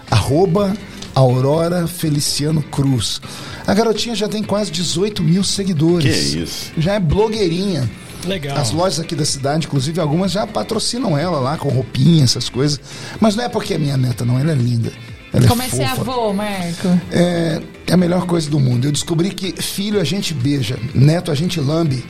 Arroba 0.09 0.75
Aurora 1.13 1.87
Feliciano 1.87 2.61
Cruz. 2.63 3.21
A 3.65 3.73
garotinha 3.73 4.15
já 4.15 4.27
tem 4.27 4.43
quase 4.43 4.71
18 4.71 5.23
mil 5.23 5.43
seguidores. 5.43 6.31
Que 6.31 6.39
isso. 6.39 6.71
Já 6.77 6.93
é 6.93 6.99
blogueirinha. 6.99 7.89
Legal. 8.25 8.57
As 8.57 8.71
lojas 8.71 8.99
aqui 8.99 9.15
da 9.15 9.25
cidade, 9.25 9.67
inclusive 9.67 9.99
algumas 9.99 10.31
já 10.31 10.45
patrocinam 10.47 11.17
ela 11.17 11.39
lá 11.39 11.57
com 11.57 11.69
roupinha, 11.69 12.23
essas 12.23 12.49
coisas. 12.49 12.79
Mas 13.19 13.35
não 13.35 13.43
é 13.43 13.49
porque 13.49 13.73
é 13.73 13.77
minha 13.77 13.97
neta, 13.97 14.25
não. 14.25 14.39
Ela 14.39 14.51
é 14.51 14.55
linda. 14.55 14.91
Ela 15.33 15.47
Como 15.47 15.61
é 15.61 15.65
é 15.65 15.69
ser 15.69 15.87
fofa. 15.89 16.01
avô, 16.01 16.33
Marco? 16.33 16.87
É, 17.11 17.61
é 17.87 17.93
a 17.93 17.97
melhor 17.97 18.25
coisa 18.25 18.49
do 18.49 18.59
mundo. 18.59 18.85
Eu 18.85 18.91
descobri 18.91 19.29
que 19.31 19.51
filho 19.61 19.99
a 19.99 20.03
gente 20.03 20.33
beija, 20.33 20.77
neto 20.93 21.31
a 21.31 21.35
gente 21.35 21.59
lambe. 21.59 22.03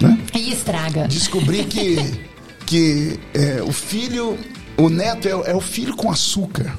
Né? 0.00 0.18
E 0.34 0.52
estraga. 0.52 1.06
Descobri 1.06 1.64
que, 1.68 1.96
que 2.66 3.20
é, 3.34 3.62
o 3.62 3.72
filho, 3.72 4.38
o 4.78 4.88
neto 4.88 5.28
é, 5.28 5.50
é 5.50 5.54
o 5.54 5.60
filho 5.60 5.94
com 5.94 6.10
açúcar. 6.10 6.74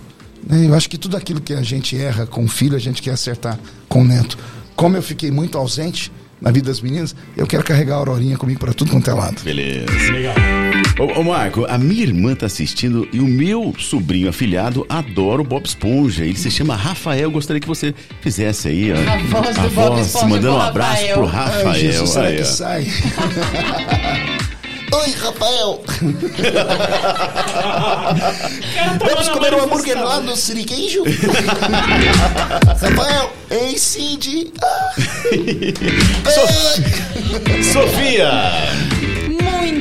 né? 0.48 0.66
Eu 0.66 0.74
acho 0.74 0.90
que 0.90 0.98
tudo 0.98 1.16
aquilo 1.16 1.40
que 1.40 1.54
a 1.54 1.62
gente 1.62 1.96
erra 1.96 2.26
com 2.26 2.44
o 2.44 2.48
filho, 2.48 2.76
a 2.76 2.80
gente 2.80 3.02
quer 3.02 3.12
acertar 3.12 3.60
com 3.88 4.02
o 4.02 4.04
neto. 4.04 4.38
Como 4.76 4.98
eu 4.98 5.04
fiquei 5.04 5.30
muito 5.30 5.58
ausente 5.58 6.12
na 6.44 6.52
vida 6.52 6.68
das 6.68 6.82
meninas, 6.82 7.16
eu 7.38 7.48
quero 7.48 7.64
carregar 7.64 7.96
a 7.96 7.98
Aurorinha 8.00 8.38
comigo 8.38 8.60
para 8.60 8.74
tudo 8.74 8.92
quanto 8.92 9.10
é 9.10 9.14
lado. 9.14 9.42
Beleza. 9.44 9.86
Legal. 10.12 10.36
Ô, 11.00 11.20
ô, 11.22 11.24
Marco, 11.24 11.66
a 11.70 11.78
minha 11.78 12.04
irmã 12.04 12.36
tá 12.36 12.46
assistindo 12.46 13.08
e 13.14 13.20
o 13.20 13.26
meu 13.28 13.74
sobrinho 13.80 14.28
afilhado 14.28 14.86
adora 14.90 15.42
o 15.42 15.46
Bob 15.46 15.66
Esponja. 15.66 16.26
Ele 16.26 16.36
se 16.36 16.52
chama 16.52 16.76
Rafael. 16.76 17.32
Gostaria 17.32 17.62
que 17.62 17.68
você 17.68 17.96
fizesse 18.22 18.68
aí, 18.68 18.92
ó. 18.92 18.96
A 18.98 19.18
voz 19.42 19.56
do 19.56 19.62
a 19.62 19.70
Bob 19.70 19.96
voz, 19.96 20.08
Esponja 20.08 20.28
mandando 20.28 20.58
um 20.58 20.62
abraço 20.62 20.92
Rafael. 20.92 21.14
pro 21.16 21.26
Ai, 21.28 21.32
Rafael. 21.34 21.74
Jesus, 21.76 22.10
será 22.10 22.28
aí, 22.28 22.36
que 22.36 22.42
ó. 22.42 22.46
sai? 22.46 22.88
Oi, 24.94 25.12
Rafael. 25.12 25.82
Vamos 29.00 29.30
comer 29.30 29.54
um 29.56 29.64
hambúrguer 29.64 30.00
lá 30.04 30.20
no 30.20 30.36
Siriqueijo? 30.36 31.04
Rafael, 32.80 33.32
ei, 33.50 33.76
Cindy. 33.78 34.54
Ah. 34.62 34.94
Sofia! 37.74 38.32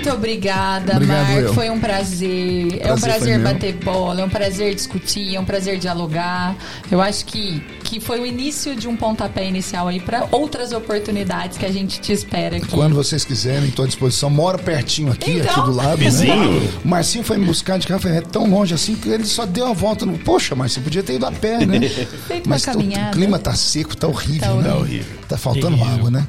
Muito 0.03 0.17
obrigada, 0.17 0.95
Obrigado, 0.97 1.27
Marco. 1.29 1.41
eu. 1.43 1.55
Foi 1.55 1.71
um 1.71 1.79
prazer. 1.79 2.81
é 2.81 2.93
um 2.93 2.99
Prazer 2.99 2.99
foi 2.99 3.09
prazer 3.09 3.39
meu. 3.39 3.53
bater 3.53 3.73
bola, 3.75 4.21
é 4.21 4.25
um 4.25 4.29
prazer 4.29 4.75
discutir, 4.75 5.37
é 5.37 5.39
um 5.41 5.45
prazer 5.45 5.79
dialogar. 5.79 6.57
Eu 6.91 7.01
acho 7.01 7.25
que, 7.25 7.63
que 7.85 8.01
foi 8.01 8.19
o 8.21 8.27
início 8.27 8.75
de 8.75 8.89
um 8.89 8.97
pontapé 8.97 9.47
inicial 9.47 9.87
aí 9.87 10.01
para 10.01 10.27
outras 10.33 10.73
oportunidades 10.73 11.57
que 11.57 11.65
a 11.65 11.71
gente 11.71 12.01
te 12.01 12.13
espera 12.13 12.57
aqui. 12.57 12.67
Quando 12.67 12.97
vocês 12.97 13.25
quiserem, 13.25 13.69
estou 13.69 13.85
à 13.85 13.87
disposição. 13.89 14.29
Moro 14.29 14.59
pertinho 14.59 15.13
aqui, 15.13 15.39
Então. 15.39 15.53
aqui 15.53 15.61
do 15.71 15.73
lado. 15.77 15.91
né? 15.91 15.97
Vizinho? 16.05 16.69
O 16.85 16.89
Marcinho 16.89 17.23
foi 17.23 17.39
me 17.39 17.47
buscar 17.47 17.79
de 17.79 17.87
carro, 17.87 18.01
falei, 18.01 18.19
é 18.19 18.23
tão 18.23 18.51
longe 18.51 18.75
assim 18.75 18.97
que 18.97 19.09
ele 19.09 19.25
só 19.25 19.47
deu 19.47 19.69
a 19.69 19.73
volta. 19.73 20.05
No... 20.05 20.19
Poxa, 20.19 20.57
Marcinho, 20.57 20.83
podia 20.83 21.05
ter 21.05 21.15
ido 21.15 21.27
a 21.27 21.31
pé, 21.31 21.65
né? 21.65 21.79
Feito 22.27 22.47
uma 22.47 22.57
Mas 22.57 22.63
o- 22.63 22.73
caminhada. 22.73 23.11
o 23.11 23.13
clima 23.13 23.39
tá 23.39 23.55
seco, 23.55 23.97
tá 23.97 24.09
horrível, 24.09 24.41
Tá 24.49 24.55
né? 24.57 24.69
Tá 24.69 24.77
horrível. 24.77 25.17
Tá 25.29 25.37
faltando 25.39 25.77
Terrível. 25.77 25.95
água, 25.95 26.11
né? 26.11 26.27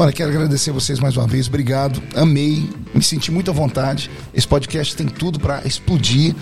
Olha, 0.00 0.12
quero 0.12 0.30
agradecer 0.30 0.70
vocês 0.70 1.00
mais 1.00 1.16
uma 1.16 1.26
vez. 1.26 1.48
Obrigado. 1.48 2.00
Amei. 2.14 2.70
Me 2.94 3.02
senti 3.02 3.32
muito 3.32 3.50
à 3.50 3.52
vontade. 3.52 4.08
Esse 4.32 4.46
podcast 4.46 4.94
tem 4.94 5.08
tudo 5.08 5.40
para 5.40 5.66
explodir. 5.66 6.36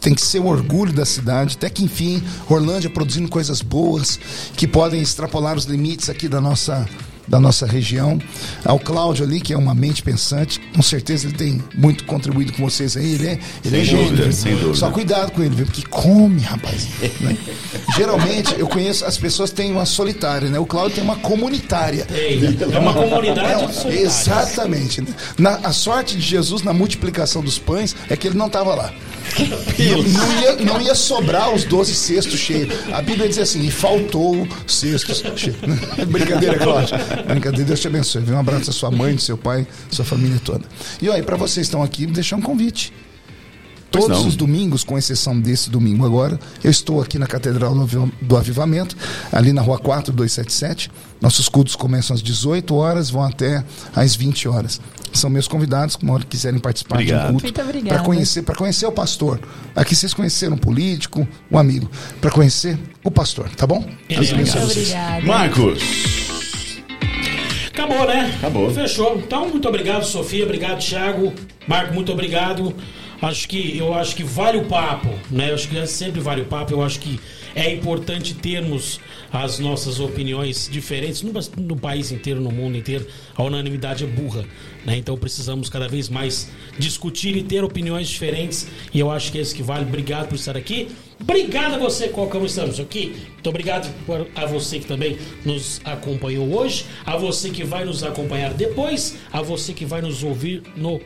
Tem 0.00 0.14
que 0.14 0.22
ser 0.22 0.38
o 0.38 0.46
orgulho 0.46 0.92
da 0.92 1.04
cidade. 1.04 1.56
Até 1.56 1.68
que, 1.68 1.82
enfim, 1.82 2.22
Orlândia 2.48 2.88
produzindo 2.88 3.28
coisas 3.28 3.62
boas 3.62 4.16
que 4.56 4.64
podem 4.64 5.02
extrapolar 5.02 5.56
os 5.56 5.64
limites 5.64 6.08
aqui 6.08 6.28
da 6.28 6.40
nossa, 6.40 6.88
da 7.30 7.40
nossa 7.40 7.64
região. 7.64 8.18
Ao 8.64 8.78
Cláudio 8.78 9.24
ali, 9.24 9.40
que 9.40 9.52
é 9.54 9.56
uma 9.56 9.74
mente 9.74 10.02
pensante. 10.02 10.60
Com 10.74 10.82
certeza 10.82 11.28
ele 11.28 11.36
tem 11.36 11.62
muito 11.74 12.04
contribuído 12.04 12.52
com 12.52 12.62
vocês 12.68 12.96
aí. 12.96 13.14
Ele 13.14 13.26
é, 13.28 13.38
ele 13.64 13.80
é 13.80 13.84
Sem 13.84 13.96
dúvida, 13.96 14.16
gênio. 14.16 14.32
sem 14.32 14.52
dúvida. 14.56 14.74
Só 14.74 14.90
cuidado 14.90 15.30
com 15.30 15.42
ele, 15.42 15.54
viu? 15.54 15.64
Porque 15.66 15.82
come, 15.88 16.40
rapaz. 16.42 16.88
né? 17.20 17.36
Geralmente, 17.96 18.54
eu 18.58 18.66
conheço, 18.66 19.04
as 19.04 19.16
pessoas 19.16 19.50
têm 19.50 19.70
uma 19.72 19.86
solitária, 19.86 20.48
né? 20.48 20.58
O 20.58 20.66
Cláudio 20.66 20.96
tem 20.96 21.04
uma 21.04 21.16
comunitária. 21.16 22.06
Ei, 22.12 22.40
é 22.72 22.78
uma 22.78 22.92
comunidade 22.92 23.66
de 23.66 23.70
É, 23.70 23.72
solitários. 23.72 24.18
exatamente. 24.20 25.04
Na, 25.38 25.54
a 25.62 25.72
sorte 25.72 26.16
de 26.16 26.22
Jesus 26.22 26.62
na 26.62 26.72
multiplicação 26.72 27.42
dos 27.42 27.58
pães 27.58 27.94
é 28.08 28.16
que 28.16 28.26
ele 28.26 28.36
não 28.36 28.46
estava 28.48 28.74
lá. 28.74 28.92
Não 29.78 30.40
ia, 30.42 30.56
não 30.56 30.80
ia 30.80 30.94
sobrar 30.94 31.54
os 31.54 31.64
12 31.64 31.94
cestos 31.94 32.38
cheios. 32.40 32.74
A 32.92 33.00
Bíblia 33.00 33.28
diz 33.28 33.38
assim, 33.38 33.64
e 33.64 33.70
faltou 33.70 34.46
cestos 34.66 35.22
cheios. 35.36 35.56
Brincadeira, 36.08 36.58
Cláudio. 36.58 36.96
Brincadeira, 37.26 37.64
Deus 37.64 37.80
te 37.80 37.86
abençoe. 37.88 38.22
Um 38.30 38.38
abraço 38.38 38.70
à 38.70 38.72
sua 38.72 38.90
mãe, 38.90 39.14
do 39.14 39.20
seu 39.20 39.36
pai, 39.38 39.66
sua 39.90 40.04
família 40.04 40.40
toda. 40.44 40.64
E 41.00 41.08
olha, 41.08 41.22
para 41.22 41.36
vocês 41.36 41.54
que 41.66 41.68
estão 41.68 41.82
aqui, 41.82 42.06
deixar 42.06 42.36
um 42.36 42.42
convite. 42.42 42.92
Pois 43.92 44.04
Todos 44.04 44.20
não. 44.20 44.28
os 44.28 44.36
domingos, 44.36 44.84
com 44.84 44.96
exceção 44.96 45.40
desse 45.40 45.68
domingo 45.68 46.06
agora, 46.06 46.38
eu 46.62 46.70
estou 46.70 47.02
aqui 47.02 47.18
na 47.18 47.26
Catedral 47.26 47.74
do 47.74 47.80
Avi- 47.82 48.12
do 48.22 48.36
Avivamento, 48.36 48.96
ali 49.32 49.52
na 49.52 49.62
rua 49.62 49.80
4277. 49.80 50.88
Nossos 51.20 51.48
cultos 51.48 51.74
começam 51.74 52.14
às 52.14 52.22
18 52.22 52.72
horas, 52.76 53.10
vão 53.10 53.24
até 53.24 53.64
às 53.96 54.14
20 54.14 54.46
horas. 54.46 54.80
São 55.12 55.28
meus 55.28 55.48
convidados, 55.48 55.96
que 55.96 56.04
uma 56.04 56.14
hora 56.14 56.22
quiserem 56.22 56.60
participar 56.60 56.98
de 56.98 57.02
Obrigado. 57.12 57.30
um 57.34 57.40
culto. 57.40 57.52
Para 57.88 57.98
conhecer, 58.04 58.42
para 58.42 58.54
conhecer 58.54 58.86
o 58.86 58.92
pastor. 58.92 59.40
Aqui 59.74 59.96
vocês 59.96 60.14
conheceram 60.14 60.54
um 60.54 60.58
político, 60.58 61.26
um 61.50 61.58
amigo. 61.58 61.90
Para 62.20 62.30
conhecer 62.30 62.78
o 63.02 63.10
pastor, 63.10 63.48
tá 63.56 63.66
bom? 63.66 63.84
Deus 64.08 64.32
abençoe 64.32 64.60
Muito 64.60 64.72
vocês. 64.72 64.94
Marcos. 65.24 66.49
Acabou, 67.72 68.06
né? 68.06 68.32
Acabou. 68.38 68.70
Fechou. 68.70 69.16
Então, 69.16 69.48
muito 69.48 69.68
obrigado, 69.68 70.04
Sofia. 70.04 70.44
Obrigado, 70.44 70.80
Thiago. 70.80 71.32
Marco, 71.66 71.94
muito 71.94 72.12
obrigado. 72.12 72.74
Acho 73.22 73.48
que 73.48 73.76
eu 73.76 73.92
acho 73.92 74.16
que 74.16 74.24
vale 74.24 74.58
o 74.58 74.64
papo, 74.64 75.08
né? 75.30 75.50
Eu 75.50 75.54
acho 75.54 75.68
que 75.68 75.76
é 75.76 75.86
sempre 75.86 76.20
vale 76.20 76.40
o 76.40 76.46
papo. 76.46 76.72
Eu 76.72 76.82
acho 76.82 76.98
que 76.98 77.20
é 77.54 77.70
importante 77.70 78.34
termos 78.34 78.98
as 79.32 79.58
nossas 79.58 80.00
opiniões 80.00 80.68
diferentes 80.70 81.22
no, 81.22 81.32
no 81.58 81.76
país 81.76 82.10
inteiro, 82.10 82.40
no 82.40 82.50
mundo 82.50 82.76
inteiro. 82.76 83.06
A 83.36 83.42
unanimidade 83.42 84.04
é 84.04 84.06
burra, 84.06 84.44
né? 84.86 84.96
Então 84.96 85.16
precisamos 85.16 85.68
cada 85.68 85.86
vez 85.86 86.08
mais 86.08 86.50
discutir 86.78 87.36
e 87.36 87.42
ter 87.42 87.62
opiniões 87.62 88.08
diferentes. 88.08 88.66
E 88.92 88.98
eu 88.98 89.10
acho 89.10 89.30
que 89.30 89.38
é 89.38 89.42
isso 89.42 89.54
que 89.54 89.62
vale. 89.62 89.84
Obrigado 89.84 90.28
por 90.28 90.36
estar 90.36 90.56
aqui. 90.56 90.88
Obrigado 91.20 91.74
a 91.74 91.78
você, 91.78 92.08
como 92.08 92.46
estamos 92.46 92.80
aqui. 92.80 93.14
Muito 93.34 93.48
obrigado 93.48 93.88
a 94.34 94.46
você 94.46 94.78
que 94.78 94.86
também 94.86 95.18
nos 95.44 95.80
acompanhou 95.84 96.50
hoje, 96.58 96.86
a 97.04 97.16
você 97.16 97.50
que 97.50 97.62
vai 97.64 97.84
nos 97.84 98.02
acompanhar 98.02 98.52
depois, 98.54 99.16
a 99.32 99.42
você 99.42 99.72
que 99.72 99.84
vai 99.84 100.00
nos 100.00 100.22
ouvir 100.22 100.62
no 100.76 101.00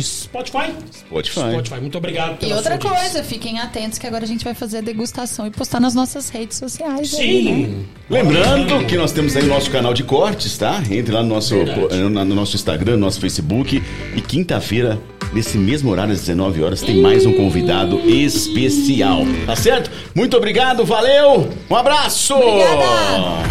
Spotify. 0.00 0.72
Spotify. 0.92 1.40
Spotify. 1.52 1.80
Muito 1.80 1.96
obrigado 1.96 2.34
E 2.34 2.38
pela 2.38 2.56
outra 2.56 2.78
sua 2.80 2.90
audiência. 2.90 3.12
coisa, 3.12 3.24
fiquem 3.28 3.58
atentos 3.60 3.98
que 3.98 4.06
agora 4.06 4.24
a 4.24 4.26
gente 4.28 4.44
vai 4.44 4.52
fazer 4.54 4.78
a 4.78 4.80
degustação 4.80 5.46
e 5.46 5.50
postar 5.50 5.80
nas 5.80 5.94
nossas 5.94 6.28
redes 6.28 6.58
sociais. 6.58 7.14
aí, 7.14 7.44
né? 7.44 7.50
Sim. 7.68 7.86
Lembrando 8.10 8.84
que 8.86 8.96
nós 8.96 9.12
temos 9.12 9.36
aí 9.36 9.44
o 9.44 9.48
nosso 9.48 9.70
canal 9.70 9.94
de 9.94 10.02
cortes, 10.02 10.58
tá? 10.58 10.82
Entre 10.90 11.12
lá 11.14 11.22
no 11.22 11.28
nosso, 11.28 11.54
no 11.54 12.24
no 12.24 12.34
nosso 12.34 12.56
Instagram, 12.56 12.92
no 12.92 12.98
nosso 13.06 13.20
Facebook. 13.20 13.80
E 14.14 14.20
quinta-feira, 14.20 15.00
nesse 15.36 15.58
mesmo 15.58 15.90
horário, 15.90 16.14
às 16.14 16.20
19 16.20 16.62
horas, 16.62 16.80
tem 16.80 16.96
mais 16.96 17.26
um 17.26 17.32
convidado 17.34 18.00
especial. 18.08 19.20
Tá 19.44 19.54
certo? 19.54 19.90
Muito 20.14 20.34
obrigado, 20.34 20.82
valeu! 20.82 21.50
Um 21.68 21.76
abraço! 21.76 22.34
Obrigada! 22.34 23.46